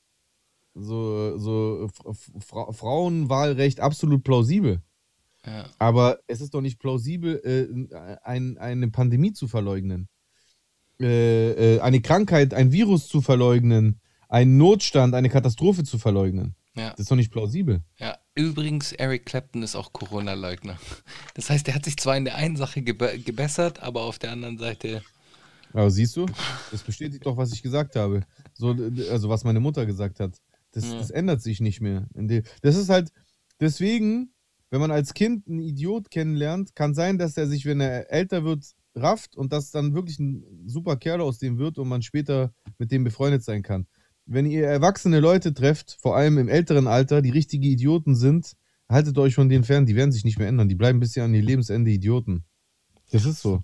So, 0.74 1.38
so 1.38 1.90
Fra 1.94 2.14
Fra 2.40 2.72
Frauenwahlrecht, 2.72 3.82
absolut 3.82 4.24
plausibel. 4.24 4.82
Ja, 5.46 5.66
Aber 5.80 6.20
es 6.28 6.40
ist 6.40 6.54
doch 6.54 6.62
nicht 6.62 6.80
plausibel, 6.80 7.42
äh, 7.44 8.18
ein, 8.24 8.58
eine 8.58 8.90
Pandemie 8.90 9.34
zu 9.34 9.48
verleugnen. 9.48 10.08
Äh, 11.02 11.76
äh, 11.76 11.80
eine 11.82 12.00
Krankheit, 12.02 12.54
ein 12.54 12.72
Virus 12.72 13.08
zu 13.08 13.22
verleugnen, 13.22 14.00
einen 14.30 14.58
Notstand, 14.58 15.16
eine 15.16 15.30
Katastrophe 15.30 15.84
zu 15.84 15.98
verleugnen. 15.98 16.56
ja, 16.76 16.92
Das 16.92 17.02
ist 17.02 17.12
doch 17.12 17.16
nicht 17.18 17.32
plausibel. 17.32 17.84
ja. 17.98 18.18
Übrigens, 18.36 18.94
Eric 18.94 19.26
Clapton 19.26 19.62
ist 19.62 19.76
auch 19.76 19.92
Corona-Leugner. 19.92 20.78
Das 21.34 21.50
heißt, 21.50 21.68
er 21.68 21.76
hat 21.76 21.84
sich 21.86 21.98
zwar 21.98 22.16
in 22.16 22.26
der 22.26 22.36
einen 22.36 22.56
Sache 22.56 22.82
gebe 22.82 23.20
gebessert, 23.20 23.82
aber 23.82 24.04
auf 24.04 24.20
der 24.20 24.32
anderen 24.32 24.58
Seite. 24.58 25.02
Aber 25.74 25.92
siehst 25.92 26.16
du, 26.16 26.26
das 26.72 26.84
bestätigt 26.84 27.26
doch, 27.26 27.38
was 27.38 27.52
ich 27.54 27.62
gesagt 27.62 27.96
habe. 27.96 28.22
So, 28.54 28.76
also 29.10 29.30
was 29.30 29.44
meine 29.44 29.60
Mutter 29.60 29.86
gesagt 29.86 30.20
hat. 30.20 30.38
Das, 30.72 30.86
Ja. 30.86 30.98
das 30.98 31.12
ändert 31.12 31.42
sich 31.42 31.60
nicht 31.60 31.82
mehr. 31.82 32.08
Das 32.62 32.76
ist 32.78 32.90
halt, 32.90 33.12
deswegen, 33.60 34.34
wenn 34.70 34.80
man 34.80 34.92
als 34.92 35.14
Kind 35.14 35.48
einen 35.48 35.60
Idiot 35.60 36.10
kennenlernt, 36.10 36.76
kann 36.76 36.94
sein, 36.94 37.18
dass 37.18 37.36
er 37.36 37.48
sich, 37.48 37.66
wenn 37.66 37.82
er 37.82 38.12
älter 38.12 38.46
wird, 38.46 38.66
rafft 38.96 39.36
und 39.36 39.52
dass 39.52 39.72
dann 39.72 39.94
wirklich 39.94 40.20
ein 40.20 40.64
super 40.68 40.96
Kerl 40.98 41.22
aus 41.22 41.38
dem 41.38 41.58
wird 41.58 41.78
und 41.78 41.88
man 41.90 42.02
später 42.02 42.54
mit 42.78 42.92
dem 42.92 43.04
befreundet 43.04 43.44
sein 43.44 43.62
kann. 43.64 43.88
Wenn 44.34 44.46
ihr 44.46 44.66
erwachsene 44.66 45.20
Leute 45.20 45.54
trefft, 45.54 45.98
vor 46.02 46.16
allem 46.16 46.38
im 46.38 46.48
älteren 46.48 46.88
Alter, 46.88 47.22
die 47.22 47.30
richtige 47.32 47.68
Idioten 47.68 48.16
sind, 48.16 48.54
haltet 48.88 49.18
euch 49.18 49.36
von 49.36 49.50
denen 49.50 49.64
fern, 49.64 49.86
die 49.86 49.96
werden 49.96 50.12
sich 50.12 50.24
nicht 50.26 50.38
mehr 50.40 50.48
ändern. 50.48 50.70
Die 50.70 50.76
bleiben 50.76 51.00
bis 51.00 51.18
an 51.18 51.34
ihr 51.34 51.42
Lebensende 51.42 51.92
Idioten. 51.92 52.44
Das 53.12 53.26
ist 53.26 53.42
so. 53.42 53.60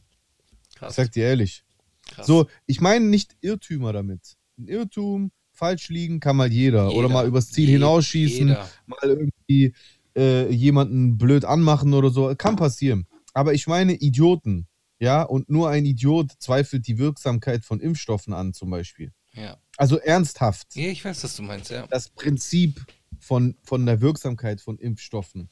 Ich 0.69 0.76
Krass. 0.76 0.95
sag 0.95 1.11
dir 1.11 1.23
ehrlich. 1.26 1.64
krass. 2.07 2.27
So, 2.27 2.48
ich 2.65 2.81
meine 2.81 3.06
nicht 3.06 3.35
Irrtümer 3.41 3.94
damit. 3.94 4.35
Ein 4.57 4.68
Irrtum, 4.68 5.31
falsch 5.53 5.89
liegen 5.89 6.19
kann 6.19 6.35
mal 6.35 6.52
jeder. 6.52 6.88
Oder 6.88 6.95
Jeder. 7.03 7.10
mal 7.10 7.27
übers 7.27 7.49
Ziel 7.52 7.65
Je- 7.68 7.73
hinausschießen, 7.73 8.48
jeder. 8.49 8.69
mal 8.85 8.99
irgendwie 9.03 9.73
äh, 10.18 10.49
jemanden 10.52 11.18
blöd 11.18 11.45
anmachen 11.45 11.94
oder 11.94 12.10
so. 12.10 12.34
Kann 12.35 12.56
passieren. 12.57 13.07
Aber 13.34 13.53
ich 13.53 13.68
meine 13.68 13.94
Idioten. 13.94 14.68
Ja, 14.99 15.22
und 15.22 15.48
nur 15.49 15.69
ein 15.69 15.85
Idiot 15.85 16.31
zweifelt 16.39 16.88
die 16.88 16.98
Wirksamkeit 16.98 17.64
von 17.64 17.80
Impfstoffen 17.80 18.34
an, 18.34 18.53
zum 18.53 18.69
Beispiel. 18.72 19.11
Ja. 19.34 19.57
Also 19.78 19.99
ernsthaft. 19.99 20.76
ja, 20.76 20.90
ich 20.90 21.06
weiß, 21.06 21.24
was 21.24 21.36
du 21.36 21.44
meinst, 21.44 21.70
ja. 21.70 21.86
Das 21.88 22.10
Prinzip 22.10 22.84
von, 23.20 23.56
von 23.64 23.86
der 23.86 24.02
Wirksamkeit 24.02 24.60
von 24.60 24.78
Impfstoffen. 24.80 25.49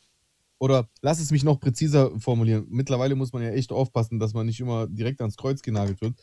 Oder 0.57 0.89
lass 1.01 1.19
es 1.19 1.31
mich 1.31 1.43
noch 1.43 1.59
präziser 1.59 2.19
formulieren. 2.19 2.65
Mittlerweile 2.69 3.15
muss 3.15 3.33
man 3.33 3.43
ja 3.43 3.51
echt 3.51 3.71
aufpassen, 3.71 4.19
dass 4.19 4.33
man 4.33 4.47
nicht 4.47 4.59
immer 4.59 4.87
direkt 4.87 5.21
ans 5.21 5.37
Kreuz 5.37 5.61
genagelt 5.61 6.01
wird. 6.01 6.19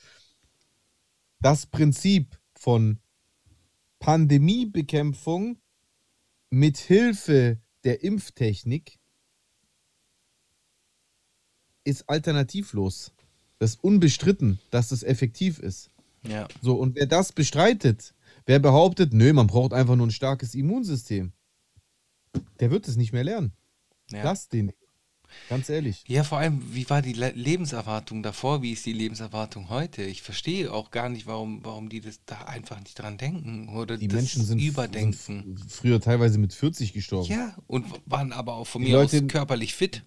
Das 1.40 1.66
Prinzip 1.66 2.38
von 2.54 2.98
Pandemiebekämpfung 4.00 5.58
mit 6.50 6.78
Hilfe 6.78 7.60
der 7.84 8.02
Impftechnik 8.02 8.98
ist 11.84 12.08
alternativlos. 12.08 13.12
Das 13.58 13.74
ist 13.74 13.84
unbestritten, 13.84 14.58
dass 14.70 14.90
es 14.90 15.04
effektiv 15.04 15.60
ist. 15.60 15.91
Ja. 16.26 16.48
So, 16.60 16.74
und 16.76 16.94
wer 16.96 17.06
das 17.06 17.32
bestreitet, 17.32 18.14
wer 18.46 18.58
behauptet, 18.58 19.12
nö, 19.12 19.32
man 19.32 19.46
braucht 19.46 19.72
einfach 19.72 19.96
nur 19.96 20.06
ein 20.06 20.10
starkes 20.12 20.54
Immunsystem, 20.54 21.32
der 22.60 22.70
wird 22.70 22.88
es 22.88 22.96
nicht 22.96 23.12
mehr 23.12 23.24
lernen. 23.24 23.52
ja. 24.10 24.22
Lass 24.24 24.48
den. 24.48 24.72
Ganz 25.48 25.70
ehrlich. 25.70 26.04
Ja, 26.08 26.24
vor 26.24 26.36
allem, 26.38 26.62
wie 26.74 26.90
war 26.90 27.00
die 27.00 27.14
Le 27.14 27.30
Lebenserwartung 27.30 28.22
davor? 28.22 28.60
Wie 28.60 28.72
ist 28.72 28.84
die 28.84 28.92
Lebenserwartung 28.92 29.70
heute? 29.70 30.02
Ich 30.02 30.20
verstehe 30.20 30.70
auch 30.70 30.90
gar 30.90 31.08
nicht, 31.08 31.26
warum, 31.26 31.64
warum 31.64 31.88
die 31.88 32.02
das 32.02 32.20
da 32.26 32.42
einfach 32.42 32.78
nicht 32.80 32.98
dran 32.98 33.16
denken 33.16 33.70
oder 33.70 33.96
Die 33.96 34.08
Menschen 34.08 34.44
sind, 34.44 34.58
überdenken. 34.58 35.14
sind 35.14 35.58
früher 35.72 36.02
teilweise 36.02 36.36
mit 36.36 36.52
40 36.52 36.92
gestorben. 36.92 37.30
ja, 37.32 37.56
und 37.66 37.86
waren 38.04 38.32
aber 38.34 38.56
auch 38.56 38.66
von 38.66 38.82
Die 38.82 38.88
mir 38.90 38.98
Leute- 38.98 39.22
aus 39.22 39.28
körperlich 39.28 39.74
fit. 39.74 40.04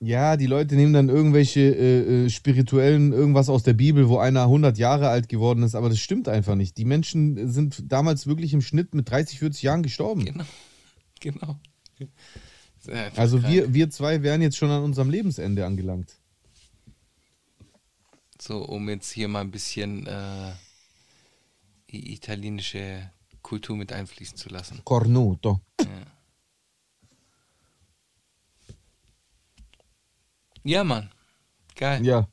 Ja, 0.00 0.36
die 0.36 0.46
Leute 0.46 0.76
nehmen 0.76 0.92
dann 0.92 1.08
irgendwelche 1.08 1.60
äh, 1.60 2.26
äh, 2.26 2.30
spirituellen, 2.30 3.12
irgendwas 3.12 3.48
aus 3.48 3.64
der 3.64 3.72
Bibel, 3.72 4.08
wo 4.08 4.18
einer 4.18 4.42
100 4.42 4.78
Jahre 4.78 5.08
alt 5.08 5.28
geworden 5.28 5.64
ist, 5.64 5.74
aber 5.74 5.88
das 5.88 5.98
stimmt 5.98 6.28
einfach 6.28 6.54
nicht. 6.54 6.78
Die 6.78 6.84
Menschen 6.84 7.50
sind 7.50 7.90
damals 7.90 8.28
wirklich 8.28 8.54
im 8.54 8.60
Schnitt 8.60 8.94
mit 8.94 9.10
30, 9.10 9.40
40 9.40 9.62
Jahren 9.62 9.82
gestorben. 9.82 10.24
Genau. 10.24 10.44
Genau. 11.20 11.58
Also 13.16 13.40
krank. 13.40 13.52
wir, 13.52 13.74
wir 13.74 13.90
zwei 13.90 14.22
wären 14.22 14.40
jetzt 14.40 14.56
schon 14.56 14.70
an 14.70 14.84
unserem 14.84 15.10
Lebensende 15.10 15.66
angelangt. 15.66 16.14
So, 18.40 18.64
um 18.64 18.88
jetzt 18.88 19.10
hier 19.10 19.26
mal 19.26 19.40
ein 19.40 19.50
bisschen 19.50 20.06
äh, 20.06 20.52
die 21.90 22.12
italienische 22.14 23.10
Kultur 23.42 23.76
mit 23.76 23.92
einfließen 23.92 24.36
zu 24.36 24.48
lassen. 24.48 24.80
Cornuto. 24.84 25.60
Ja, 25.80 25.86
Mann. 30.84 31.10
Geil. 31.76 32.04
Ja. 32.04 32.28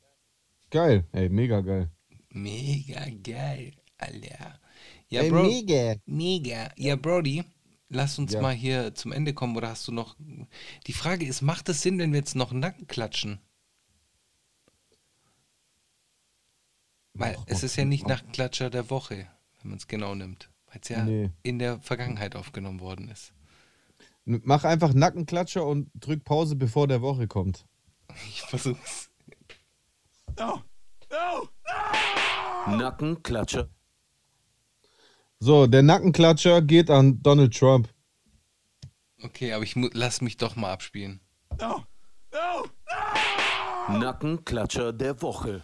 Geil. 0.70 1.06
Ey, 1.12 1.28
mega 1.28 1.60
geil. 1.60 1.90
Mega 2.30 3.04
geil, 3.22 3.72
Alter. 3.98 4.60
Ja, 5.08 5.22
Ey, 5.22 5.30
Bro. 5.30 5.44
mega. 5.44 5.94
Mega. 6.04 6.68
Ja, 6.76 6.96
Brody, 6.96 7.44
lass 7.88 8.18
uns 8.18 8.32
Ja. 8.34 8.42
mal 8.42 8.52
hier 8.54 8.94
zum 8.94 9.12
Ende 9.12 9.32
kommen. 9.32 9.56
Oder 9.56 9.68
hast 9.70 9.86
du 9.88 9.92
noch. 9.92 10.16
Die 10.86 10.92
Frage 10.92 11.24
ist: 11.24 11.40
Macht 11.42 11.68
es 11.68 11.80
Sinn, 11.82 11.98
wenn 11.98 12.12
wir 12.12 12.18
jetzt 12.18 12.34
noch 12.34 12.52
Nacken 12.52 12.86
klatschen? 12.86 13.40
Weil 17.14 17.36
es 17.46 17.62
ist 17.62 17.76
ja 17.76 17.84
nicht 17.86 18.06
Nackenklatscher 18.06 18.68
der 18.68 18.90
Woche, 18.90 19.26
wenn 19.60 19.70
man 19.70 19.78
es 19.78 19.86
genau 19.88 20.14
nimmt. 20.14 20.50
Weil 20.66 20.80
es 20.82 20.88
ja 20.90 21.02
Nee. 21.04 21.30
in 21.42 21.58
der 21.58 21.80
Vergangenheit 21.80 22.36
aufgenommen 22.36 22.80
worden 22.80 23.08
ist. 23.08 23.32
Mach 24.26 24.64
einfach 24.64 24.92
Nackenklatscher 24.92 25.64
und 25.64 25.88
drück 25.94 26.24
Pause, 26.24 26.56
bevor 26.56 26.88
der 26.88 27.00
Woche 27.00 27.26
kommt. 27.28 27.64
Ich 28.28 28.42
versuch's. 28.42 29.10
Nackenklatscher. 32.66 33.68
So, 35.38 35.66
der 35.66 35.82
Nackenklatscher 35.82 36.62
geht 36.62 36.90
an 36.90 37.22
Donald 37.22 37.56
Trump. 37.56 37.88
Okay, 39.22 39.52
aber 39.52 39.64
ich 39.64 39.76
mu- 39.76 39.90
lass 39.92 40.20
mich 40.20 40.36
doch 40.36 40.56
mal 40.56 40.72
abspielen. 40.72 41.20
Nackenklatscher 43.88 44.92
der 44.92 45.20
Woche. 45.22 45.62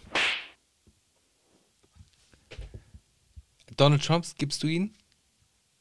Donald 3.75 4.03
Trump, 4.03 4.25
gibst 4.37 4.61
du 4.63 4.67
ihn? 4.67 4.95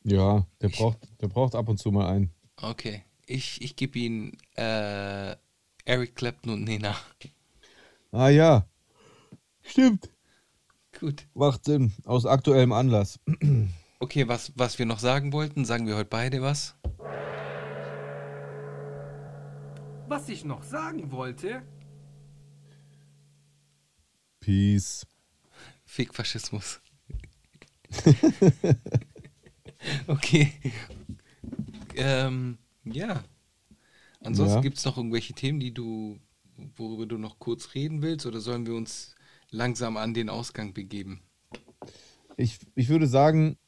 Ja, 0.02 0.46
der 0.60 0.68
braucht, 0.70 0.98
der 1.20 1.28
braucht 1.28 1.54
ab 1.54 1.68
und 1.68 1.78
zu 1.78 1.92
mal 1.92 2.08
einen. 2.08 2.34
Okay. 2.60 3.04
Ich, 3.26 3.62
ich 3.62 3.76
gebe 3.76 3.98
ihn 3.98 4.36
äh, 4.56 5.36
Eric 5.84 6.14
Clapton 6.14 6.52
und 6.52 6.64
Nena. 6.64 6.96
Ah 8.12 8.28
ja. 8.28 8.66
Stimmt. 9.62 10.10
Gut. 10.98 11.26
Macht 11.34 11.64
Sinn. 11.64 11.92
Aus 12.04 12.26
aktuellem 12.26 12.72
Anlass. 12.72 13.18
Okay, 14.00 14.26
was, 14.28 14.52
was 14.56 14.78
wir 14.78 14.86
noch 14.86 14.98
sagen 14.98 15.32
wollten, 15.32 15.64
sagen 15.64 15.86
wir 15.86 15.96
heute 15.96 16.10
beide 16.10 16.42
was? 16.42 16.76
Was 20.08 20.28
ich 20.28 20.44
noch 20.44 20.62
sagen 20.62 21.12
wollte, 21.12 21.62
Peace. 24.42 25.06
Fick 25.84 26.12
Faschismus. 26.12 26.80
okay. 30.08 30.52
Ähm, 31.94 32.58
ja. 32.84 33.22
Ansonsten 34.24 34.56
Ja. 34.56 34.60
gibt 34.60 34.78
es 34.78 34.84
noch 34.84 34.96
irgendwelche 34.96 35.32
Themen, 35.32 35.60
die 35.60 35.72
du, 35.74 36.18
worüber 36.76 37.06
du 37.06 37.18
noch 37.18 37.38
kurz 37.38 37.74
reden 37.74 38.02
willst, 38.02 38.26
oder 38.26 38.40
sollen 38.40 38.66
wir 38.66 38.74
uns 38.74 39.14
langsam 39.50 39.96
an 39.96 40.14
den 40.14 40.28
Ausgang 40.28 40.72
begeben? 40.74 41.22
Ich, 42.36 42.58
ich 42.74 42.88
würde 42.88 43.06
sagen, 43.06 43.58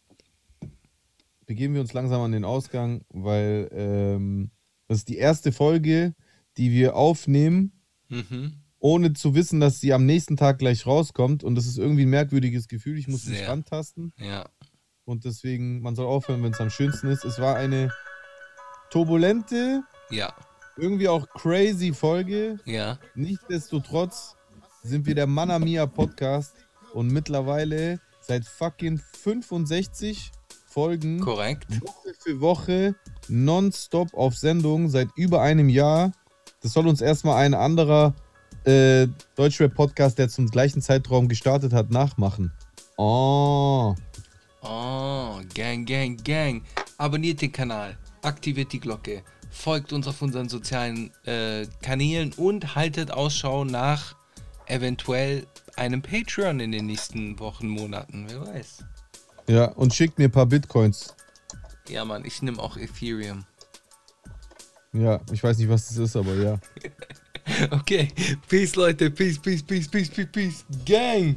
begeben 1.47 1.74
wir 1.74 1.81
uns 1.81 1.93
langsam 1.93 2.22
an 2.22 2.32
den 2.32 2.44
Ausgang, 2.44 3.05
weil 3.10 3.68
ähm, 3.72 4.51
das 4.89 4.98
ist 4.98 5.09
die 5.09 5.16
erste 5.18 5.52
Folge, 5.52 6.14
die 6.56 6.70
wir 6.70 6.97
aufnehmen, 6.97 7.72
Mhm. 8.09 8.52
ohne 8.78 9.12
zu 9.14 9.35
wissen, 9.35 9.60
dass 9.60 9.81
sie 9.81 9.93
am 9.93 10.06
nächsten 10.06 10.36
Tag 10.36 10.59
gleich 10.59 10.86
rauskommt. 10.86 11.43
Und 11.43 11.55
das 11.56 11.66
ist 11.66 11.78
irgendwie 11.78 12.02
ein 12.02 12.10
merkwürdiges 12.10 12.68
Gefühl. 12.68 12.98
Ich 12.98 13.09
muss 13.09 13.26
mich 13.26 13.39
Sehr. 13.39 13.48
rantasten. 13.48 14.12
Ja. 14.18 14.48
Und 15.05 15.24
deswegen, 15.24 15.81
man 15.81 15.97
soll 15.97 16.06
aufhören, 16.06 16.43
wenn 16.43 16.52
es 16.52 16.60
am 16.60 16.70
schönsten 16.70 17.09
ist. 17.09 17.24
Es 17.24 17.39
war 17.40 17.56
eine 17.56 17.90
turbulente, 18.90 19.82
Ja. 20.10 20.32
irgendwie 20.76 21.09
auch 21.09 21.26
crazy 21.28 21.93
Folge. 21.93 22.59
Ja. 22.64 22.98
Nichtsdestotrotz 23.14 24.36
sind 24.82 25.06
wir 25.06 25.14
der 25.14 25.26
Manamia 25.26 25.86
Podcast 25.86 26.55
und 26.93 27.09
mittlerweile 27.09 28.01
seit 28.20 28.44
fucking 28.44 29.01
65 29.22 30.32
Folgen 30.66 31.20
Korrekt. 31.20 31.68
Woche 31.81 32.14
für 32.18 32.40
Woche 32.40 32.94
nonstop 33.28 34.12
auf 34.14 34.36
Sendung 34.36 34.89
seit 34.89 35.09
über 35.14 35.40
einem 35.40 35.68
Jahr. 35.68 36.12
Das 36.62 36.72
soll 36.72 36.89
uns 36.89 37.01
erstmal 37.01 37.36
ein 37.44 37.55
anderer 37.55 38.14
äh, 38.64 39.06
Deutschrap-Podcast, 39.36 40.18
der 40.18 40.28
zum 40.28 40.48
gleichen 40.48 40.82
Zeitraum 40.82 41.28
gestartet 41.28 41.72
hat, 41.72 41.90
nachmachen. 41.90 42.52
Oh. 42.97 43.94
Oh, 44.62 45.40
Gang, 45.55 45.86
Gang, 45.86 46.22
Gang. 46.24 46.62
Abonniert 46.97 47.43
den 47.43 47.52
Kanal, 47.52 47.97
aktiviert 48.22 48.72
die 48.72 48.81
Glocke, 48.81 49.22
folgt 49.55 49.93
uns 49.93 50.06
auf 50.06 50.20
unseren 50.20 50.48
sozialen 50.48 51.10
äh, 51.24 51.66
Kanälen 51.81 52.32
und 52.35 52.74
haltet 52.74 53.10
Ausschau 53.10 53.64
nach 53.64 54.16
eventuell 54.66 55.47
einem 55.76 56.02
Patreon 56.02 56.60
in 56.60 56.72
den 56.72 56.86
nächsten 56.86 57.39
Wochen, 57.39 57.68
Monaten. 57.68 58.26
Wer 58.28 58.47
weiß. 58.47 58.85
Ja, 59.48 59.66
und 59.66 59.94
schickt 59.94 60.18
mir 60.18 60.24
ein 60.24 60.32
paar 60.32 60.47
Bitcoins. 60.47 61.14
Ja, 61.89 62.05
Mann, 62.05 62.24
ich 62.24 62.43
nehme 62.43 62.59
auch 62.59 62.76
Ethereum. 62.76 63.44
Ja, 64.93 65.20
ich 65.32 65.43
weiß 65.43 65.59
nicht, 65.59 65.68
was 65.68 65.89
das 65.89 65.98
ist, 65.98 66.16
aber 66.16 66.35
ja. 66.35 66.59
Okay, 67.70 68.09
peace, 68.48 68.74
Leute. 68.74 69.10
Peace, 69.10 69.39
peace, 69.39 69.62
peace, 69.62 69.86
peace, 69.86 70.09
peace, 70.09 70.28
peace. 70.32 70.64
Gang. 70.86 71.36